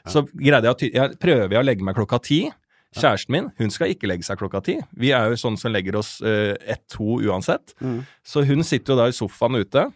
Så 0.07 0.23
greide 0.31 0.63
jeg 0.71 0.73
å 0.73 0.89
jeg 0.95 1.17
prøver 1.21 1.53
jeg 1.53 1.59
å 1.61 1.65
legge 1.67 1.83
meg 1.85 1.97
klokka 1.97 2.21
ti. 2.23 2.39
Kjæresten 3.01 3.35
min 3.35 3.49
hun 3.59 3.73
skal 3.73 3.93
ikke 3.93 4.09
legge 4.09 4.27
seg 4.27 4.39
klokka 4.39 4.61
ti. 4.65 4.77
Vi 4.97 5.13
er 5.15 5.31
jo 5.31 5.39
sånn 5.39 5.57
som 5.59 5.73
legger 5.73 5.99
oss 5.99 6.17
uh, 6.25 6.55
ett-to 6.65 7.19
uansett. 7.27 7.75
Mm. 7.81 8.01
Så 8.25 8.43
hun 8.47 8.65
sitter 8.67 8.93
jo 8.93 8.99
da 8.99 9.07
i 9.09 9.15
sofaen 9.15 9.59
ute. 9.61 9.87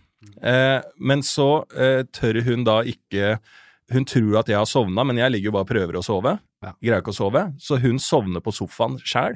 uh, 0.46 0.80
men 1.02 1.26
så 1.26 1.50
uh, 1.66 2.02
tør 2.14 2.44
hun 2.46 2.66
da 2.68 2.84
ikke 2.86 3.40
Hun 3.92 4.06
tror 4.08 4.38
at 4.40 4.48
jeg 4.48 4.56
har 4.56 4.68
sovna, 4.70 5.04
men 5.04 5.18
jeg 5.20 5.34
ligger 5.34 5.50
jo 5.50 5.54
bare 5.58 5.66
og 5.66 5.72
prøver 5.74 5.98
å 6.00 6.04
sove. 6.06 6.32
Ja. 6.64 6.70
Greier 6.80 7.02
ikke 7.02 7.12
å 7.12 7.18
sove. 7.18 7.42
Så 7.60 7.76
hun 7.84 7.98
sovner 8.00 8.40
på 8.40 8.54
sofaen 8.56 8.96
sjæl. 9.04 9.36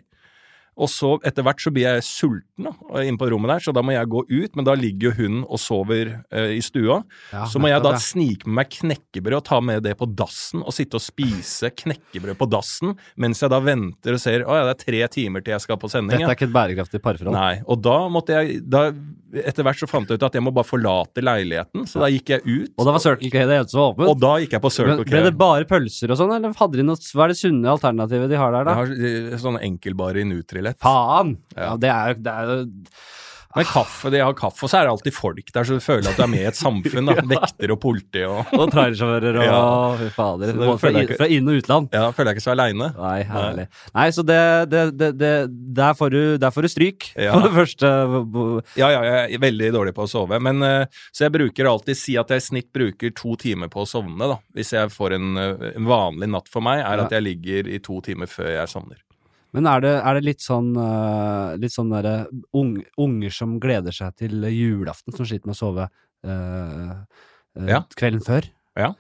Og 0.76 0.92
så 0.92 1.14
etter 1.24 1.46
hvert 1.46 1.62
så 1.64 1.72
blir 1.72 1.88
jeg 1.88 2.04
sulten 2.04 2.68
da, 2.68 2.74
inne 3.04 3.20
på 3.20 3.30
rommet 3.32 3.54
der, 3.54 3.64
så 3.64 3.74
da 3.76 3.84
må 3.86 3.96
jeg 3.96 4.12
gå 4.12 4.26
ut. 4.28 4.56
Men 4.58 4.68
da 4.68 4.76
ligger 4.78 5.12
jo 5.12 5.16
hun 5.22 5.44
og 5.46 5.62
sover 5.62 6.18
uh, 6.34 6.52
i 6.52 6.62
stua. 6.64 7.02
Ja, 7.32 7.46
så 7.50 7.62
må 7.62 7.72
jeg 7.72 7.84
da 7.86 7.96
snike 8.02 8.50
med 8.50 8.56
meg 8.56 8.72
knekkebrød 8.72 9.40
og 9.40 9.46
ta 9.48 9.60
med 9.64 9.84
det 9.86 9.96
på 10.00 10.08
dassen 10.08 10.64
og 10.64 10.74
sitte 10.76 11.00
og 11.00 11.04
spise 11.04 11.72
knekkebrød 11.76 12.38
på 12.40 12.48
dassen 12.50 12.96
mens 13.22 13.42
jeg 13.44 13.52
da 13.52 13.60
venter 13.64 14.16
og 14.16 14.22
ser 14.22 14.46
å 14.46 14.56
ja, 14.56 14.64
det 14.70 14.76
er 14.76 14.82
tre 14.82 15.02
timer 15.12 15.44
til 15.44 15.56
jeg 15.56 15.66
skal 15.66 15.80
på 15.82 15.90
sending. 15.92 16.20
Dette 16.22 16.32
er 16.32 16.38
ikke 16.38 16.48
et 16.50 16.56
bærekraftig 16.56 17.02
parforhold. 17.04 17.36
Nei, 17.36 17.60
og 17.68 17.82
da 17.84 17.98
måtte 18.12 18.40
jeg 18.40 18.64
da, 18.64 18.88
Etter 19.36 19.66
hvert 19.68 19.80
så 19.82 19.88
fant 19.90 20.08
jeg 20.08 20.16
ut 20.16 20.24
at 20.24 20.36
jeg 20.38 20.44
må 20.46 20.54
bare 20.56 20.68
forlate 20.68 21.20
leiligheten, 21.20 21.84
så 21.90 22.00
da 22.06 22.08
gikk 22.08 22.30
jeg 22.32 22.44
ut. 22.46 22.70
Og 22.80 22.88
da 22.88 22.94
var 22.96 23.02
Circle 23.04 23.32
K 23.34 23.42
det 23.42 23.58
eneste 23.58 23.76
som 23.76 23.82
var 23.82 23.90
åpent? 23.92 24.12
og 24.14 24.22
da 24.22 24.32
gikk 24.40 24.56
jeg 24.56 24.64
på 24.64 24.72
Circle 24.72 25.04
K. 25.04 25.10
Ble 25.12 25.24
det 25.26 25.34
bare 25.40 25.68
pølser 25.68 26.14
og 26.14 26.20
sånn, 26.22 26.32
eller 26.38 26.56
hadde 26.56 26.80
de 26.80 26.86
noe 26.88 27.12
Hva 27.12 27.26
er 27.26 27.34
det 27.34 27.40
sunne 27.42 27.74
alternativet 27.74 28.32
de 28.32 28.40
har 28.40 28.56
der, 28.56 28.70
da? 28.70 28.78
Jeg 28.86 29.34
har 29.34 29.52
eh, 29.52 29.60
enkelbare 29.66 30.24
i 30.24 30.28
Nutrilett. 30.66 30.82
Faen! 30.84 31.38
Ja. 31.56 31.70
Ja, 31.70 31.76
det 31.78 31.94
er 31.94 32.14
det 32.26 32.34
er 32.34 32.66
Men 33.56 33.64
kaffe, 33.64 34.10
de 34.12 34.20
har 34.20 34.34
kaffe, 34.36 34.66
og 34.66 34.68
så 34.68 34.82
er 34.82 34.84
det 34.84 34.92
alltid 34.92 35.14
folk 35.16 35.52
der, 35.56 35.64
så 35.64 35.78
du 35.78 35.80
føler 35.80 36.10
at 36.12 36.18
du 36.20 36.24
er 36.26 36.28
med 36.28 36.42
i 36.42 36.48
et 36.50 36.58
samfunn. 36.60 37.06
da. 37.08 37.14
Vekter 37.32 37.72
og 37.72 37.78
politi 37.80 38.24
og 38.28 38.50
Og 38.60 38.66
trailersjåfører 38.74 39.38
og 39.40 39.46
Ja. 39.46 39.60
Fy 40.02 40.10
fader. 40.12 40.52
Fra, 40.82 40.92
ikke- 41.00 41.16
fra 41.22 41.30
inn- 41.32 41.48
og 41.48 41.62
utland. 41.62 41.88
Ja, 41.96 42.10
føler 42.12 42.34
jeg 42.34 42.42
ikke 42.42 42.44
så 42.44 42.52
aleine. 42.52 42.90
Nei, 42.98 43.22
herlig. 43.30 43.68
Nei, 43.96 44.10
så 44.12 44.26
det, 44.28 44.42
det, 44.74 44.84
det, 45.00 45.10
det 45.22 45.32
der, 45.80 45.96
får 45.96 46.12
du, 46.12 46.20
der 46.44 46.52
får 46.52 46.68
du 46.68 46.72
stryk, 46.74 47.08
Ja. 47.16 47.32
for 47.32 47.48
det 47.48 47.54
første. 47.62 47.94
Ja, 48.76 48.90
ja, 48.92 49.00
jeg 49.08 49.40
er 49.40 49.44
veldig 49.48 49.72
dårlig 49.78 49.96
på 49.96 50.04
å 50.04 50.12
sove. 50.18 50.42
Men, 50.44 50.60
eh, 50.62 50.86
så 51.16 51.30
jeg 51.30 51.36
bruker 51.40 51.72
alltid 51.72 51.96
si 52.02 52.18
at 52.20 52.36
jeg 52.36 52.44
i 52.44 52.48
snitt 52.50 52.74
bruker 52.76 53.16
to 53.16 53.38
timer 53.40 53.72
på 53.72 53.86
å 53.86 53.88
sovne. 53.88 54.20
da. 54.36 54.42
Hvis 54.52 54.76
jeg 54.76 54.92
får 54.92 55.16
en, 55.16 55.32
eh, 55.40 55.72
en 55.78 55.88
vanlig 55.88 56.28
natt 56.36 56.52
for 56.52 56.60
meg, 56.60 56.84
er 56.84 57.06
at 57.08 57.16
jeg 57.16 57.24
ligger 57.24 57.72
i 57.72 57.80
to 57.80 58.02
timer 58.04 58.28
før 58.28 58.52
jeg 58.52 58.68
sovner. 58.76 59.00
Men 59.56 59.70
er 59.72 59.84
det, 59.86 59.94
er 60.04 60.18
det 60.20 60.26
litt 60.28 60.44
sånn, 60.44 60.74
uh, 60.76 61.56
litt 61.62 61.74
sånn 61.74 61.94
derre 61.94 62.16
ung, 62.58 62.76
unger 63.02 63.34
som 63.34 63.56
gleder 63.64 63.96
seg 63.96 64.16
til 64.20 64.44
julaften, 64.52 65.16
som 65.16 65.28
sliter 65.28 65.48
med 65.50 65.56
å 65.56 65.62
sove 65.62 65.88
uh, 65.88 66.92
uh, 67.56 67.68
Ja. 67.72 67.82
kvelden 67.96 68.24
før? 68.26 68.50
Ja. 68.76 68.92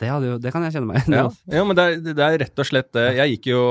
Det, 0.00 0.08
jo, 0.08 0.40
det 0.40 0.50
kan 0.54 0.64
jeg 0.64 0.76
kjenne 0.76 0.88
meg 0.88 1.02
igjen. 1.02 1.14
Ja, 1.18 1.28
altså. 1.28 1.52
ja 1.52 1.62
men 1.68 1.76
det 1.76 1.84
er, 1.84 2.02
det 2.08 2.26
er 2.26 2.42
rett 2.44 2.62
og 2.62 2.68
slett 2.68 2.90
det. 2.96 3.06
Jeg 3.18 3.34
gikk 3.34 3.48
jo 3.50 3.62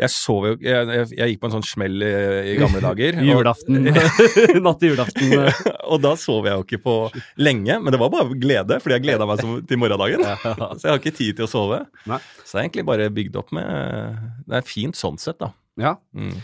Jeg 0.00 0.10
sov 0.10 0.46
jo 0.48 0.52
Jeg, 0.64 0.86
jeg, 0.88 1.08
jeg 1.18 1.32
gikk 1.32 1.42
på 1.42 1.50
en 1.50 1.54
sånn 1.58 1.66
smell 1.68 2.04
i, 2.06 2.12
i 2.54 2.54
gamle 2.60 2.80
dager. 2.82 3.18
Julaften. 3.28 3.90
Natt 4.64 4.80
til 4.80 4.94
julaften. 4.94 5.34
og 5.92 6.00
da 6.04 6.14
sov 6.20 6.48
jeg 6.48 6.56
jo 6.56 6.64
ikke 6.64 6.80
på 6.86 6.96
lenge, 7.44 7.76
men 7.82 7.94
det 7.94 8.00
var 8.00 8.12
bare 8.14 8.38
glede, 8.40 8.80
fordi 8.80 8.96
jeg 8.96 9.04
gleda 9.04 9.28
meg 9.28 9.42
som, 9.44 9.58
til 9.68 9.82
morgendagen. 9.82 10.24
Så 10.78 10.88
jeg 10.88 10.94
har 10.94 11.02
ikke 11.02 11.16
tid 11.20 11.36
til 11.36 11.46
å 11.48 11.50
sove. 11.50 11.82
Nei. 12.10 12.22
Så 12.40 12.54
det 12.54 12.62
er 12.62 12.64
egentlig 12.64 12.88
bare 12.88 13.12
bygd 13.12 13.38
opp 13.42 13.52
med 13.56 14.24
Det 14.48 14.58
er 14.62 14.66
fint 14.68 14.98
sånn 14.98 15.20
sett, 15.20 15.42
da. 15.44 15.52
Ja. 15.80 15.96
Mm. 16.14 16.36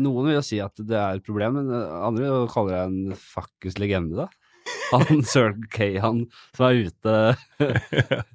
Noen 0.00 0.28
vil 0.30 0.38
jo 0.38 0.44
si 0.46 0.60
at 0.62 0.78
det 0.78 0.96
er 0.96 1.18
et 1.18 1.26
problem, 1.26 1.58
men 1.58 1.72
andre 1.74 2.24
vil 2.24 2.44
jo 2.44 2.52
kalle 2.52 2.78
deg 2.78 2.88
en 2.88 3.18
fuckings 3.18 3.80
legende, 3.82 4.24
da. 4.24 4.41
Han 4.92 5.22
Circle 5.24 5.68
K, 5.72 5.86
han 6.02 6.26
som 6.56 6.66
er 6.68 6.82
ute 6.84 7.14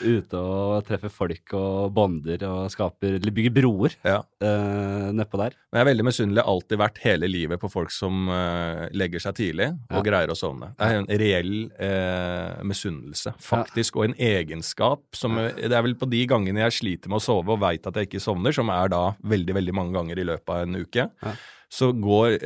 Ute 0.00 0.38
og 0.38 0.84
treffer 0.86 1.10
folk 1.12 1.50
og 1.58 1.90
bonder 1.96 2.40
og 2.48 2.68
skaper 2.72 3.16
Eller 3.18 3.34
bygger 3.34 3.52
broer 3.56 3.96
Ja. 4.06 4.20
uh, 4.40 5.10
nedpå 5.12 5.36
der. 5.40 5.56
Men 5.72 5.80
jeg 5.80 5.82
er 5.82 5.88
veldig 5.90 6.06
misunnelig. 6.06 6.44
Alltid 6.54 6.80
vært 6.80 7.00
hele 7.04 7.28
livet 7.28 7.60
på 7.60 7.68
folk 7.72 7.90
som 7.92 8.28
eh, 8.32 8.84
legger 8.96 9.20
seg 9.20 9.34
tidlig 9.40 9.66
og 9.90 9.98
Ja. 9.98 10.02
greier 10.06 10.30
å 10.32 10.36
sovne. 10.38 10.70
Det 10.78 10.86
er 10.86 11.00
en 11.02 11.08
reell 11.24 11.52
eh, 11.82 12.62
misunnelse, 12.64 13.34
faktisk, 13.42 13.98
og 13.98 14.06
en 14.08 14.14
egenskap 14.16 15.02
som 15.18 15.34
Det 15.36 15.66
er 15.72 15.82
vel 15.84 15.96
på 15.98 16.08
de 16.10 16.22
gangene 16.30 16.62
jeg 16.68 16.78
sliter 16.78 17.10
med 17.12 17.18
å 17.20 17.24
sove 17.26 17.56
og 17.56 17.60
veit 17.66 17.86
at 17.90 17.98
jeg 17.98 18.08
ikke 18.08 18.22
sovner, 18.22 18.54
som 18.54 18.70
er 18.72 18.88
da 18.94 19.02
veldig, 19.26 19.58
veldig 19.58 19.74
mange 19.76 19.92
ganger 19.98 20.22
i 20.22 20.28
løpet 20.30 20.54
av 20.54 20.62
en 20.64 20.78
uke, 20.80 21.08
Ja. 21.26 21.34
så 21.68 21.90
går 21.92 22.38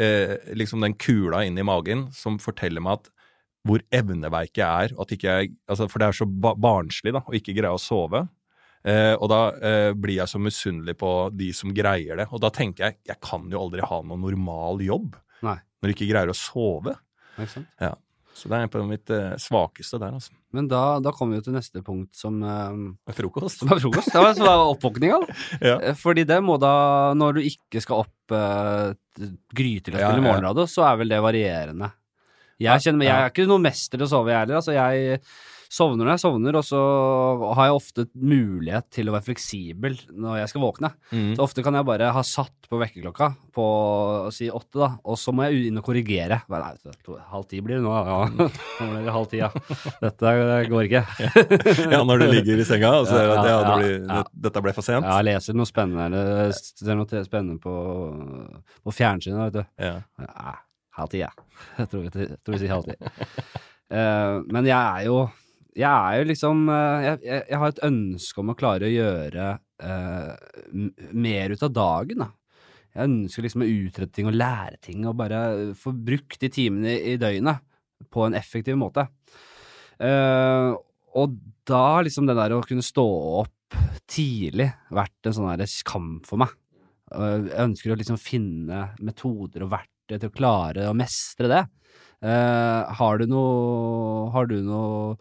liksom 0.56 0.80
den 0.82 0.94
kula 0.96 1.44
inn 1.46 1.58
i 1.60 1.66
magen 1.66 2.08
som 2.16 2.38
forteller 2.42 2.80
meg 2.82 2.98
at 3.02 3.10
hvor 3.68 3.84
evneveik 3.94 4.56
jeg 4.56 4.64
er, 4.88 4.96
at 4.96 5.14
ikke 5.14 5.28
jeg 5.28 5.52
altså 5.68 5.88
For 5.92 6.00
det 6.00 6.08
er 6.08 6.16
så 6.16 6.26
ba 6.28 6.54
barnslig 6.56 7.12
da, 7.16 7.22
å 7.22 7.36
ikke 7.36 7.54
greie 7.58 7.74
å 7.74 7.80
sove. 7.82 8.24
Eh, 8.88 9.14
og 9.18 9.28
da 9.28 9.40
eh, 9.60 9.90
blir 9.98 10.20
jeg 10.22 10.32
så 10.32 10.40
misunnelig 10.40 10.96
på 11.00 11.12
de 11.36 11.50
som 11.56 11.74
greier 11.76 12.22
det. 12.22 12.28
Og 12.32 12.40
da 12.42 12.50
tenker 12.54 12.88
jeg 12.88 13.00
jeg 13.12 13.20
kan 13.24 13.46
jo 13.52 13.60
aldri 13.66 13.84
ha 13.84 14.02
noen 14.02 14.24
normal 14.24 14.80
jobb 14.84 15.18
Nei. 15.44 15.58
når 15.78 15.90
du 15.90 15.96
ikke 15.96 16.10
greier 16.10 16.32
å 16.32 16.36
sove. 16.38 16.96
Sant? 17.38 17.68
Så 18.38 18.46
det 18.50 18.58
er 18.58 18.68
på 18.70 18.80
mitt 18.86 19.10
eh, 19.10 19.32
svakeste 19.42 19.98
der, 19.98 20.14
altså. 20.14 20.30
Men 20.54 20.68
da, 20.70 20.82
da 21.02 21.10
kommer 21.14 21.34
vi 21.34 21.40
jo 21.40 21.46
til 21.48 21.56
neste 21.56 21.82
punkt, 21.84 22.12
som, 22.16 22.38
uh, 22.40 23.12
Frokost. 23.16 23.64
som 23.64 23.72
er 23.74 23.80
frokost. 23.82 24.12
Det 24.14 24.22
var, 24.22 24.38
var 24.38 24.62
oppvåkninga. 24.76 25.18
da. 25.24 25.38
Ja. 25.72 25.74
Eh, 25.90 25.96
Fordi 25.98 26.24
det 26.28 26.38
må 26.44 26.54
da, 26.62 26.72
når 27.18 27.40
du 27.40 27.48
ikke 27.48 27.82
skal 27.82 28.04
opp 28.04 28.34
uh, 28.34 28.94
grytidlig 29.18 29.98
og 29.98 30.04
Ja, 30.04 30.12
spille 30.12 30.22
ja. 30.22 30.28
morgenradio, 30.28 30.68
så 30.70 30.86
er 30.86 31.00
vel 31.02 31.12
det 31.12 31.18
varierende. 31.24 31.90
Jeg 32.58 32.82
kjenner 32.84 33.06
jeg 33.06 33.14
er 33.14 33.30
ikke 33.30 33.46
noen 33.48 33.68
mester 33.68 33.98
til 33.98 34.08
å 34.08 34.10
sove, 34.10 34.32
jeg 34.34 34.42
heller. 34.42 34.58
Altså, 34.58 34.74
jeg 34.74 35.20
sovner 35.68 36.06
når 36.06 36.14
jeg 36.14 36.22
sovner, 36.22 36.56
og 36.58 36.64
så 36.64 36.78
har 37.56 37.68
jeg 37.68 37.76
ofte 37.76 38.04
mulighet 38.16 38.88
til 38.94 39.10
å 39.10 39.14
være 39.14 39.26
fleksibel 39.26 39.98
når 40.16 40.40
jeg 40.40 40.52
skal 40.52 40.64
våkne. 40.64 40.90
Mm. 41.12 41.32
Så 41.36 41.44
ofte 41.44 41.64
kan 41.66 41.76
jeg 41.76 41.86
bare 41.88 42.10
ha 42.14 42.22
satt 42.24 42.68
på 42.68 42.80
vekkerklokka 42.80 43.28
på 43.56 43.64
å 44.28 44.32
si 44.34 44.48
åtte, 44.52 44.80
da, 44.80 44.90
og 45.04 45.18
så 45.20 45.34
må 45.36 45.46
jeg 45.46 45.68
inn 45.68 45.80
og 45.80 45.86
korrigere. 45.86 46.40
Nei, 46.52 46.60
nei 46.62 46.94
to, 47.04 47.18
halv 47.32 47.48
ti 47.50 47.60
blir 47.64 47.78
det 47.78 47.84
nå, 47.84 47.92
ja. 47.94 48.18
Nå 48.80 48.88
blir 48.94 49.08
det 49.08 49.16
halv 49.16 49.28
ti, 49.32 49.42
ja. 49.42 49.50
Dette 50.04 50.34
går 50.72 50.88
ikke. 50.88 51.04
Ja, 51.92 52.00
når 52.06 52.22
du 52.22 52.26
ligger 52.32 52.60
i 52.60 52.66
senga 52.66 52.90
at 53.00 53.10
ja, 53.12 53.24
Ja, 53.24 53.58
det 53.64 53.74
blir, 53.80 53.92
ja. 54.02 54.22
dette 54.46 54.62
ble 54.64 54.74
for 54.76 54.86
sent. 54.86 55.06
Ja, 55.06 55.18
jeg 55.20 55.28
leser 55.30 55.56
noe 55.56 55.68
spennende, 55.68 56.48
ser 56.56 56.98
noe 56.98 57.24
spennende 57.26 57.60
på, 57.62 57.74
på 58.84 58.94
fjernsynet, 58.94 59.48
vet 59.48 59.60
du. 59.60 59.84
Ja. 59.84 60.56
Ja. 61.18 61.30
Jeg 61.78 61.90
tror 61.90 62.06
vi, 62.06 62.28
tror 62.42 62.56
vi 62.56 62.60
sier 62.62 62.74
halv 62.74 62.88
ti. 62.88 62.96
Eh, 63.88 64.38
men 64.52 64.66
jeg 64.68 64.76
er 64.76 65.06
jo 65.06 65.20
Jeg 65.78 65.88
er 65.88 66.18
jo 66.18 66.24
liksom 66.28 66.66
uh, 66.68 66.98
jeg, 67.00 67.20
jeg, 67.24 67.58
har 67.60 67.70
et 67.70 67.84
ønske 67.86 68.42
om 68.42 68.50
å 68.52 68.56
klare 68.58 68.88
å 68.88 68.90
gjøre 68.90 69.44
uh, 69.56 70.32
mer 71.14 71.54
ut 71.54 71.62
av 71.62 71.70
dagen, 71.72 72.24
da. 72.24 72.32
Jeg 72.92 73.06
ønsker 73.06 73.46
liksom 73.46 73.62
å 73.62 73.68
utrette 73.70 74.16
ting 74.16 74.26
og 74.28 74.34
lære 74.34 74.80
ting 74.82 75.06
og 75.06 75.14
bare 75.20 75.40
få 75.78 75.92
brukt 75.94 76.40
de 76.42 76.50
timene 76.50 76.96
i, 76.98 77.14
døgnet 77.20 77.62
på 78.10 78.26
en 78.26 78.34
effektiv 78.34 78.74
måte. 78.80 79.04
Og 80.02 81.36
da 81.68 81.82
har 81.92 82.06
liksom 82.08 82.26
det 82.26 82.34
der 82.40 82.56
å 82.56 82.62
kunne 82.66 82.82
stå 82.82 83.04
opp 83.44 83.78
tidlig 84.10 84.66
vært 84.90 85.30
en 85.30 85.36
sånn 85.36 85.62
kamp 85.86 86.26
for 86.26 86.42
meg. 86.42 86.56
Jeg 87.12 87.68
ønsker 87.68 87.94
å 87.94 88.00
liksom 88.00 88.18
finne 88.18 88.88
metoder 88.98 89.62
og 89.68 89.76
verktøy 89.76 89.97
til 90.16 90.30
å 90.30 90.34
klare 90.34 90.88
å 90.88 90.96
mestre 90.96 91.50
det. 91.52 91.60
Eh, 92.24 92.94
har 92.98 93.20
du 93.20 93.26
noe 93.30 94.30
Har 94.32 94.48
du 94.50 94.56
noe 94.64 95.16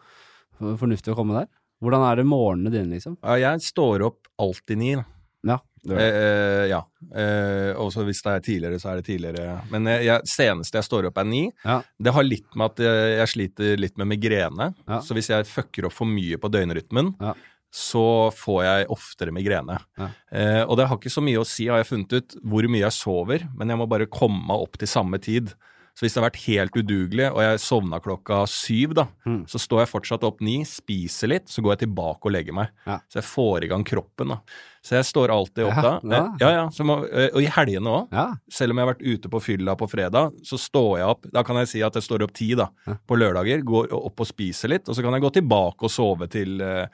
fornuftig 0.80 1.12
å 1.12 1.18
komme 1.18 1.36
der? 1.36 1.46
Hvordan 1.84 2.02
er 2.08 2.16
det 2.18 2.26
morgenene 2.26 2.72
dine, 2.74 2.96
liksom? 2.96 3.14
Jeg 3.38 3.62
står 3.62 4.02
opp 4.08 4.26
alltid 4.42 4.78
ni. 4.80 4.94
da. 4.98 5.04
Ja. 5.46 5.58
Eh, 5.94 6.64
ja. 6.72 6.80
Eh, 7.14 7.70
og 7.78 7.92
hvis 8.08 8.22
det 8.24 8.32
er 8.32 8.42
tidligere, 8.42 8.80
så 8.82 8.90
er 8.90 8.98
det 8.98 9.06
tidligere. 9.06 9.60
Men 9.70 9.86
jeg, 9.86 10.08
jeg, 10.08 10.26
seneste 10.26 10.80
jeg 10.80 10.88
står 10.88 11.06
opp, 11.10 11.20
er 11.22 11.28
ni. 11.28 11.44
Ja. 11.62 11.78
Det 12.02 12.14
har 12.16 12.26
litt 12.26 12.58
med 12.58 12.72
at 12.72 12.82
jeg, 12.82 13.12
jeg 13.20 13.32
sliter 13.34 13.78
litt 13.84 14.00
med 14.00 14.10
migrene. 14.10 14.72
Ja. 14.88 14.98
Så 15.04 15.14
hvis 15.14 15.30
jeg 15.30 15.46
fucker 15.46 15.86
opp 15.86 15.94
for 15.94 16.10
mye 16.10 16.40
på 16.40 16.50
døgnrytmen, 16.50 17.14
Ja. 17.22 17.36
Så 17.70 18.30
får 18.32 18.60
jeg 18.64 18.88
oftere 18.94 19.34
migrene. 19.34 19.78
Ja. 19.98 20.08
Eh, 20.32 20.62
og 20.64 20.76
det 20.80 20.86
har 20.88 20.96
ikke 20.96 21.12
så 21.12 21.22
mye 21.24 21.40
å 21.42 21.46
si, 21.46 21.66
har 21.68 21.82
jeg 21.82 21.90
funnet 21.92 22.12
ut, 22.16 22.38
hvor 22.42 22.68
mye 22.68 22.86
jeg 22.86 22.96
sover, 22.96 23.48
men 23.56 23.68
jeg 23.68 23.78
må 23.80 23.88
bare 23.90 24.06
komme 24.08 24.40
meg 24.48 24.56
opp 24.68 24.78
til 24.80 24.88
samme 24.88 25.20
tid. 25.20 25.52
Så 25.98 26.04
hvis 26.06 26.14
det 26.14 26.20
har 26.22 26.28
vært 26.30 26.44
helt 26.46 26.76
udugelig, 26.78 27.24
og 27.34 27.40
jeg 27.42 27.58
sovna 27.58 27.98
klokka 27.98 28.44
syv, 28.46 28.92
da, 28.94 29.08
Mm. 29.26 29.40
så 29.50 29.58
står 29.58 29.80
jeg 29.82 29.88
fortsatt 29.90 30.22
opp 30.22 30.40
ni, 30.40 30.60
spiser 30.62 31.26
litt, 31.32 31.48
så 31.50 31.60
går 31.60 31.74
jeg 31.74 31.88
tilbake 31.88 32.22
og 32.22 32.30
legger 32.36 32.54
meg. 32.54 32.68
Ja. 32.86 33.00
Så 33.10 33.18
jeg 33.18 33.24
får 33.26 33.64
i 33.64 33.70
gang 33.72 33.82
kroppen, 33.84 34.28
da. 34.28 34.36
Så 34.80 34.94
jeg 34.94 35.04
står 35.10 35.28
alltid 35.34 35.64
opp 35.66 35.74
Ja, 35.74 35.82
da. 35.82 36.00
ja. 36.06 36.22
Eh, 36.38 36.54
ja, 36.54 36.68
så 36.70 36.86
må, 36.86 37.00
eh, 37.12 37.28
og 37.34 37.42
i 37.42 37.50
helgene 37.50 37.90
òg. 37.90 38.38
Selv 38.48 38.70
om 38.70 38.78
jeg 38.78 38.86
har 38.86 38.94
vært 38.94 39.02
ute 39.10 39.28
på 39.28 39.42
fylla 39.42 39.74
på 39.76 39.90
fredag, 39.90 40.32
så 40.46 40.56
står 40.56 40.98
jeg 41.00 41.06
opp 41.08 41.26
Da 41.34 41.42
kan 41.42 41.56
jeg 41.56 41.66
si 41.68 41.82
at 41.82 41.92
jeg 41.98 42.02
står 42.06 42.22
opp 42.22 42.32
ti, 42.32 42.54
da. 42.54 42.68
På 43.04 43.18
lørdager. 43.18 43.60
Går 43.66 43.90
opp 43.92 44.20
og 44.20 44.26
spiser 44.30 44.68
litt, 44.70 44.88
og 44.88 44.94
så 44.94 45.02
kan 45.02 45.12
jeg 45.18 45.20
gå 45.26 45.32
tilbake 45.42 45.82
og 45.82 45.90
sove 45.90 46.30
til 46.30 46.60
eh, 46.62 46.86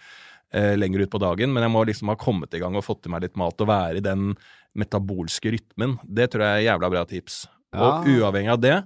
eh, 0.55 0.75
lenger 0.79 1.05
ut 1.05 1.13
på 1.13 1.23
dagen. 1.23 1.53
Men 1.55 1.67
jeg 1.67 1.75
må 1.75 1.85
liksom 1.89 2.13
ha 2.13 2.19
kommet 2.21 2.55
i 2.55 2.63
gang 2.63 2.79
og 2.79 2.87
fått 2.87 3.09
i 3.09 3.13
meg 3.13 3.27
litt 3.27 3.41
mat 3.41 3.61
og 3.61 3.71
være 3.71 4.01
i 4.01 4.05
den 4.05 4.33
metabolske 4.79 5.53
rytmen. 5.55 5.99
Det 6.03 6.31
tror 6.33 6.47
jeg 6.47 6.63
er 6.63 6.69
jævla 6.71 6.91
bra 6.95 7.05
tips. 7.11 7.45
Og 7.75 8.07
uavhengig 8.07 8.53
av 8.55 8.61
det, 8.63 8.77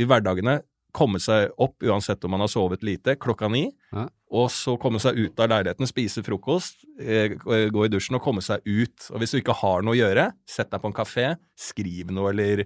i 0.00 0.06
hverdagene 0.08 0.60
komme 0.96 1.20
seg 1.22 1.52
opp 1.60 1.84
uansett 1.86 2.24
om 2.26 2.32
man 2.34 2.42
har 2.44 2.50
sovet 2.50 2.82
lite, 2.86 3.14
klokka 3.20 3.50
ni. 3.52 3.68
Ja. 3.94 4.08
Og 4.30 4.46
så 4.54 4.76
komme 4.80 5.00
seg 5.02 5.18
ut 5.18 5.42
av 5.42 5.50
leiligheten, 5.50 5.88
spise 5.90 6.22
frokost, 6.26 6.84
eh, 7.02 7.34
gå 7.36 7.84
i 7.84 7.90
dusjen 7.90 8.18
og 8.18 8.24
komme 8.24 8.42
seg 8.42 8.62
ut. 8.66 9.10
Og 9.10 9.20
hvis 9.20 9.34
du 9.34 9.40
ikke 9.40 9.58
har 9.60 9.84
noe 9.84 9.96
å 9.96 10.00
gjøre, 10.00 10.30
sett 10.48 10.70
deg 10.70 10.82
på 10.82 10.90
en 10.90 10.96
kafé, 10.96 11.26
skriv 11.58 12.12
noe 12.14 12.30
eller 12.30 12.64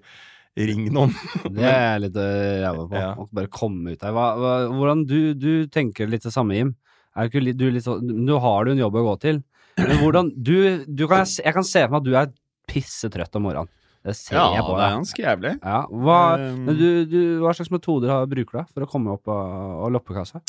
ring 0.55 0.87
noen. 0.95 1.15
Det 1.57 1.65
er 1.67 1.97
jeg 1.97 2.03
litt 2.07 2.19
øh, 2.21 2.61
ræva 2.63 2.87
på. 2.91 3.01
Ja. 3.01 3.29
Bare 3.41 3.53
komme 3.53 3.95
ut 3.95 4.01
der. 4.01 4.15
Hva, 4.15 4.27
hva, 4.39 4.55
hvordan 4.71 5.05
du, 5.09 5.19
du 5.35 5.53
tenker 5.73 6.11
litt 6.11 6.27
det 6.27 6.35
samme, 6.35 6.57
Jim? 6.59 6.75
Ikke 7.15 7.43
du 7.55 7.67
sånn 7.81 8.03
Nå 8.27 8.39
har 8.43 8.65
du 8.67 8.73
en 8.75 8.81
jobb 8.83 8.97
å 8.99 9.05
gå 9.13 9.15
til. 9.23 9.43
Men 9.79 9.99
hvordan 10.03 10.33
Du, 10.35 10.85
du 10.87 11.07
kan, 11.11 11.25
jeg 11.27 11.55
kan 11.55 11.67
se 11.67 11.83
for 11.85 11.95
meg 11.95 12.01
at 12.03 12.07
du 12.09 12.15
er 12.19 12.33
pissetrøtt 12.71 13.37
om 13.39 13.45
morgenen. 13.49 13.71
Det 14.05 14.13
ser 14.19 14.37
Ja, 14.37 14.49
jeg 14.59 14.65
på 14.67 14.75
det 14.77 14.85
er 14.85 14.97
ganske 14.99 15.23
jævlig. 15.25 15.53
Ja, 15.65 15.79
hva, 15.89 16.19
Um, 16.39 16.67
du, 16.77 16.89
du, 17.09 17.21
hva 17.41 17.55
slags 17.57 17.71
metoder 17.73 18.27
bruker 18.29 18.59
du 18.61 18.73
for 18.75 18.85
å 18.85 18.91
komme 18.91 19.15
opp 19.17 19.29
av, 19.33 19.79
av 19.87 19.93
loppekassa? 19.95 20.43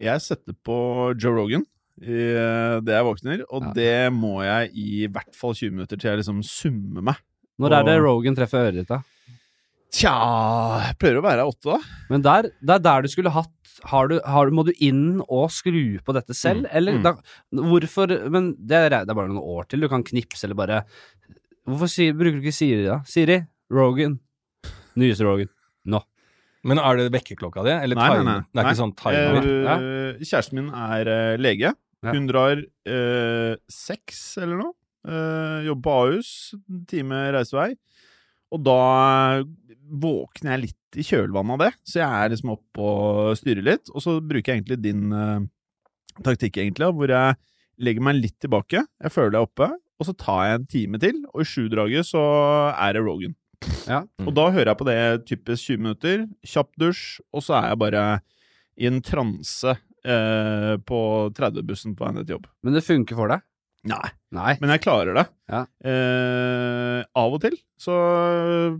Jeg 0.00 0.24
setter 0.24 0.56
på 0.66 0.78
Joe 1.20 1.36
Rogan 1.36 1.62
eh, 2.02 2.80
det 2.82 2.96
jeg 2.96 3.06
våkner, 3.06 3.44
og 3.52 3.68
Ja. 3.68 3.72
det 3.76 4.12
må 4.16 4.40
jeg 4.42 4.72
i 4.74 5.06
hvert 5.12 5.36
fall 5.36 5.52
20 5.54 5.70
minutter 5.76 5.96
til 6.00 6.10
jeg 6.10 6.18
liksom 6.22 6.40
summer 6.42 7.04
meg. 7.12 7.20
Når 7.60 7.76
er 7.76 7.84
det 7.90 7.96
Rogan 8.02 8.34
treffer 8.38 8.70
øret 8.70 8.80
ditt, 8.80 8.88
da? 8.88 9.02
Tja, 9.90 10.14
prøver 11.02 11.18
å 11.20 11.24
være 11.24 11.44
åtte, 11.50 11.74
da. 11.76 11.78
Men 12.10 12.22
der, 12.22 12.48
det 12.62 12.76
er 12.76 12.82
der 12.84 13.02
du 13.02 13.08
skulle 13.12 13.32
hatt 13.34 13.50
har 13.90 14.08
du, 14.10 14.16
har, 14.24 14.50
Må 14.54 14.64
du 14.66 14.72
inn 14.82 15.20
og 15.26 15.50
skru 15.54 15.98
på 16.04 16.14
dette 16.16 16.34
selv, 16.36 16.66
Mm, 16.66 16.70
eller 16.76 16.98
mm. 16.98 17.02
da, 17.06 17.12
Hvorfor 17.70 18.12
Men 18.30 18.52
det 18.58 18.76
er, 18.76 18.90
det 19.04 19.10
er 19.12 19.18
bare 19.18 19.30
noen 19.30 19.42
år 19.56 19.68
til. 19.70 19.80
Du 19.84 19.88
kan 19.92 20.04
knipse 20.06 20.44
eller 20.48 20.58
bare 20.58 20.82
Hvorfor 21.68 21.90
si, 21.92 22.08
bruker 22.16 22.40
du 22.40 22.44
ikke 22.46 22.56
Siri, 22.56 22.84
da? 22.88 22.98
Siri, 23.06 23.36
Rogan. 23.70 24.18
Nyeste 24.98 25.24
Rogan. 25.26 25.48
Nå. 25.86 26.00
Men 26.66 26.80
er 26.82 26.98
det 26.98 27.10
vekkerklokka 27.14 27.62
di? 27.64 27.72
Eller 27.72 27.96
Nei, 27.96 28.08
nei, 28.08 28.16
time? 28.18 28.32
nei. 28.32 28.40
Det 28.50 28.58
er 28.58 28.64
ikke 28.64 28.72
Nei. 28.72 28.80
sånn 28.80 28.96
timer? 28.98 29.46
Eh, 29.70 30.24
kjæresten 30.24 30.58
min 30.58 30.72
er 30.74 31.10
eh, 31.14 31.36
lege. 31.40 31.70
Ja. 32.04 32.14
Hun 32.16 32.26
drar 32.28 32.58
eh, 32.88 33.54
seks 33.70 34.20
eller 34.42 34.58
noe. 34.60 34.74
Eh, 35.08 35.68
jobber 35.68 35.84
på 35.86 35.94
Ahus, 36.00 36.32
en 36.68 36.82
time 36.90 37.22
reisevei. 37.36 37.70
Og 38.50 38.64
da 38.66 38.80
våkner 40.02 40.56
jeg 40.56 40.64
litt 40.66 40.79
i 40.98 41.04
kjølvannet 41.06 41.54
av 41.54 41.62
det, 41.62 41.70
så 41.86 42.00
jeg 42.00 42.08
er 42.10 42.32
liksom 42.32 42.54
oppe 42.56 42.86
og 42.86 43.38
styrer 43.38 43.66
litt. 43.66 43.92
Og 43.94 44.02
så 44.04 44.16
bruker 44.18 44.52
jeg 44.52 44.60
egentlig 44.60 44.80
din 44.82 45.12
uh, 45.14 45.44
taktikk, 46.26 46.58
egentlig, 46.62 46.90
hvor 46.96 47.12
jeg 47.12 47.38
legger 47.80 48.06
meg 48.06 48.18
litt 48.18 48.36
tilbake. 48.42 48.82
Jeg 48.82 49.14
føler 49.14 49.38
jeg 49.38 49.42
er 49.44 49.48
oppe, 49.48 49.70
og 50.00 50.08
så 50.08 50.16
tar 50.16 50.42
jeg 50.46 50.58
en 50.58 50.66
time 50.74 51.00
til, 51.02 51.20
og 51.30 51.44
i 51.44 51.48
sju-draget 51.48 52.08
så 52.08 52.24
er 52.72 52.96
det 52.96 53.04
Rogan. 53.04 53.36
Ja. 53.84 54.02
Og 54.24 54.32
da 54.36 54.48
hører 54.48 54.72
jeg 54.72 54.80
på 54.80 54.88
det 54.88 54.98
typisk 55.28 55.74
20 55.74 55.84
minutter, 55.84 56.26
kjapp 56.46 56.70
dusj, 56.80 57.20
og 57.36 57.44
så 57.44 57.58
er 57.60 57.72
jeg 57.72 57.80
bare 57.82 58.04
i 58.80 58.88
en 58.88 59.02
transe 59.04 59.74
eh, 59.76 60.74
på 60.88 61.00
30-bussen 61.36 61.96
på 61.96 62.06
vei 62.06 62.14
ned 62.16 62.28
til 62.28 62.38
jobb. 62.38 62.48
Men 62.64 62.76
det 62.76 62.86
funker 62.86 63.18
for 63.18 63.32
deg? 63.32 63.44
Nei. 63.88 64.10
Nei. 64.36 64.52
Men 64.60 64.74
jeg 64.74 64.82
klarer 64.84 65.16
det. 65.16 65.24
Ja. 65.48 65.62
Eh, 65.88 67.00
av 67.16 67.36
og 67.36 67.40
til. 67.42 67.56
Så 67.80 67.94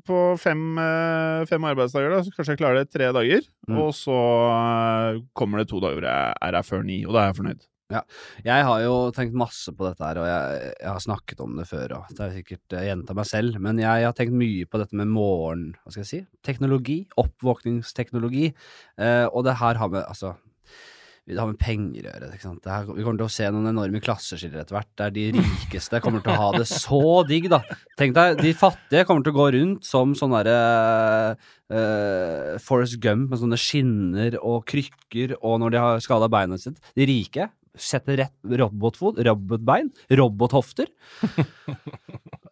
på 0.07 0.19
fem, 0.41 0.63
eh, 0.79 1.47
fem 1.49 1.65
arbeidsdager, 1.71 2.13
da, 2.13 2.21
så 2.27 2.35
kanskje 2.35 2.55
jeg 2.55 2.61
klarer 2.61 2.83
det 2.83 2.93
tre 2.93 3.09
dager. 3.17 3.49
Mm. 3.69 3.79
Og 3.81 3.95
så 3.97 4.19
eh, 4.53 5.23
kommer 5.33 5.63
det 5.63 5.71
to 5.73 5.81
dager 5.81 5.99
hvor 5.99 6.09
jeg 6.11 6.37
er 6.37 6.59
her 6.59 6.69
før 6.69 6.85
ni, 6.85 7.03
og 7.07 7.17
da 7.17 7.25
er 7.25 7.33
jeg 7.33 7.41
fornøyd. 7.41 7.67
Ja. 7.91 8.03
Jeg 8.47 8.67
har 8.69 8.83
jo 8.85 8.95
tenkt 9.15 9.35
masse 9.35 9.73
på 9.75 9.87
dette 9.89 10.05
her, 10.05 10.21
og 10.23 10.29
jeg, 10.29 10.75
jeg 10.79 10.91
har 10.93 11.03
snakket 11.03 11.41
om 11.43 11.57
det 11.59 11.67
før, 11.67 11.97
og 11.99 12.13
det 12.15 12.23
er 12.27 12.37
sikkert 12.37 12.77
jeg 12.77 12.91
gjentar 12.91 13.19
meg 13.19 13.27
selv, 13.27 13.59
men 13.63 13.81
jeg, 13.83 14.05
har 14.07 14.15
tenkt 14.17 14.37
mye 14.39 14.69
på 14.71 14.81
dette 14.83 15.01
med 15.01 15.11
morgen, 15.11 15.65
hva 15.83 15.95
skal 15.95 16.05
jeg 16.05 16.11
si, 16.13 16.21
teknologi, 16.47 17.01
oppvåkningsteknologi, 17.21 18.53
eh, 19.03 19.27
og 19.27 19.49
det 19.49 19.59
her 19.59 19.83
har 19.83 19.91
med, 19.91 20.05
altså, 20.07 20.37
det 21.31 21.41
har 21.41 21.51
med 21.51 21.61
penger 21.61 22.07
å 22.07 22.11
gjøre, 22.11 22.31
ikke 22.35 22.47
sant? 22.47 22.67
Her, 22.71 22.89
vi 22.89 23.05
kommer 23.05 23.21
til 23.21 23.29
å 23.29 23.33
se 23.33 23.49
noen 23.53 23.71
enorme 23.71 24.03
klasseskiller 24.03 24.63
etter 24.63 24.77
hvert, 24.77 24.91
der 24.99 25.15
de 25.15 25.27
rikeste 25.37 26.01
kommer 26.05 26.25
til 26.25 26.35
å 26.35 26.41
ha 26.41 26.51
det 26.59 26.67
så 26.71 27.03
digg, 27.29 27.49
da. 27.53 27.63
Tenk 28.01 28.17
deg, 28.17 28.41
de 28.41 28.53
fattige 28.57 29.07
kommer 29.09 29.27
til 29.27 29.35
å 29.35 29.39
gå 29.39 29.49
rundt 29.57 29.87
som 29.87 30.17
sånne 30.19 30.43
derre 30.43 30.59
uh, 31.71 32.59
Forest 32.65 32.99
Gump 33.05 33.31
med 33.31 33.43
sånne 33.43 33.61
skinner 33.61 34.39
og 34.41 34.65
krykker, 34.71 35.39
og 35.41 35.61
når 35.63 35.75
de 35.75 35.83
har 35.85 36.05
skada 36.05 36.31
beinet 36.33 36.65
sitt. 36.65 36.81
De 36.99 37.09
rike 37.09 37.51
setter 37.79 38.17
rett 38.21 38.35
robotfot, 38.61 39.19
robotbein, 39.27 39.91
robothofter. 40.19 40.89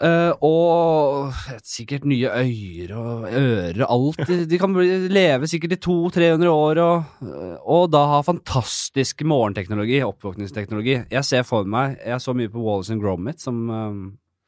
uh, 0.03 0.33
og 0.49 1.35
sikkert 1.67 2.07
nye 2.09 2.31
øyer 2.31 2.95
og 2.99 3.27
ører 3.27 3.83
og 3.87 3.95
alt. 3.97 4.33
De, 4.51 4.61
kan 4.61 4.75
bli, 4.77 4.89
leve 5.13 5.51
sikkert 5.51 5.79
i 5.79 5.81
200-300 5.89 6.53
år 6.53 6.83
og, 6.85 7.27
og 7.65 7.91
da 7.95 8.05
ha 8.15 8.23
fantastisk 8.27 9.27
morgenteknologi, 9.27 10.01
oppvåkningsteknologi. 10.07 11.01
Jeg 11.11 11.27
ser 11.27 11.47
for 11.49 11.69
meg 11.69 11.99
Jeg 12.05 12.23
så 12.23 12.35
mye 12.37 12.53
på 12.53 12.63
Wallace 12.63 12.95
and 12.95 13.03
Gromit 13.03 13.43
som, 13.43 13.65
um, 13.69 14.03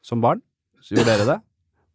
som 0.05 0.23
barn. 0.23 0.43
Så 0.81 0.95
gjorde 0.95 1.11
dere 1.13 1.29
det? 1.35 1.41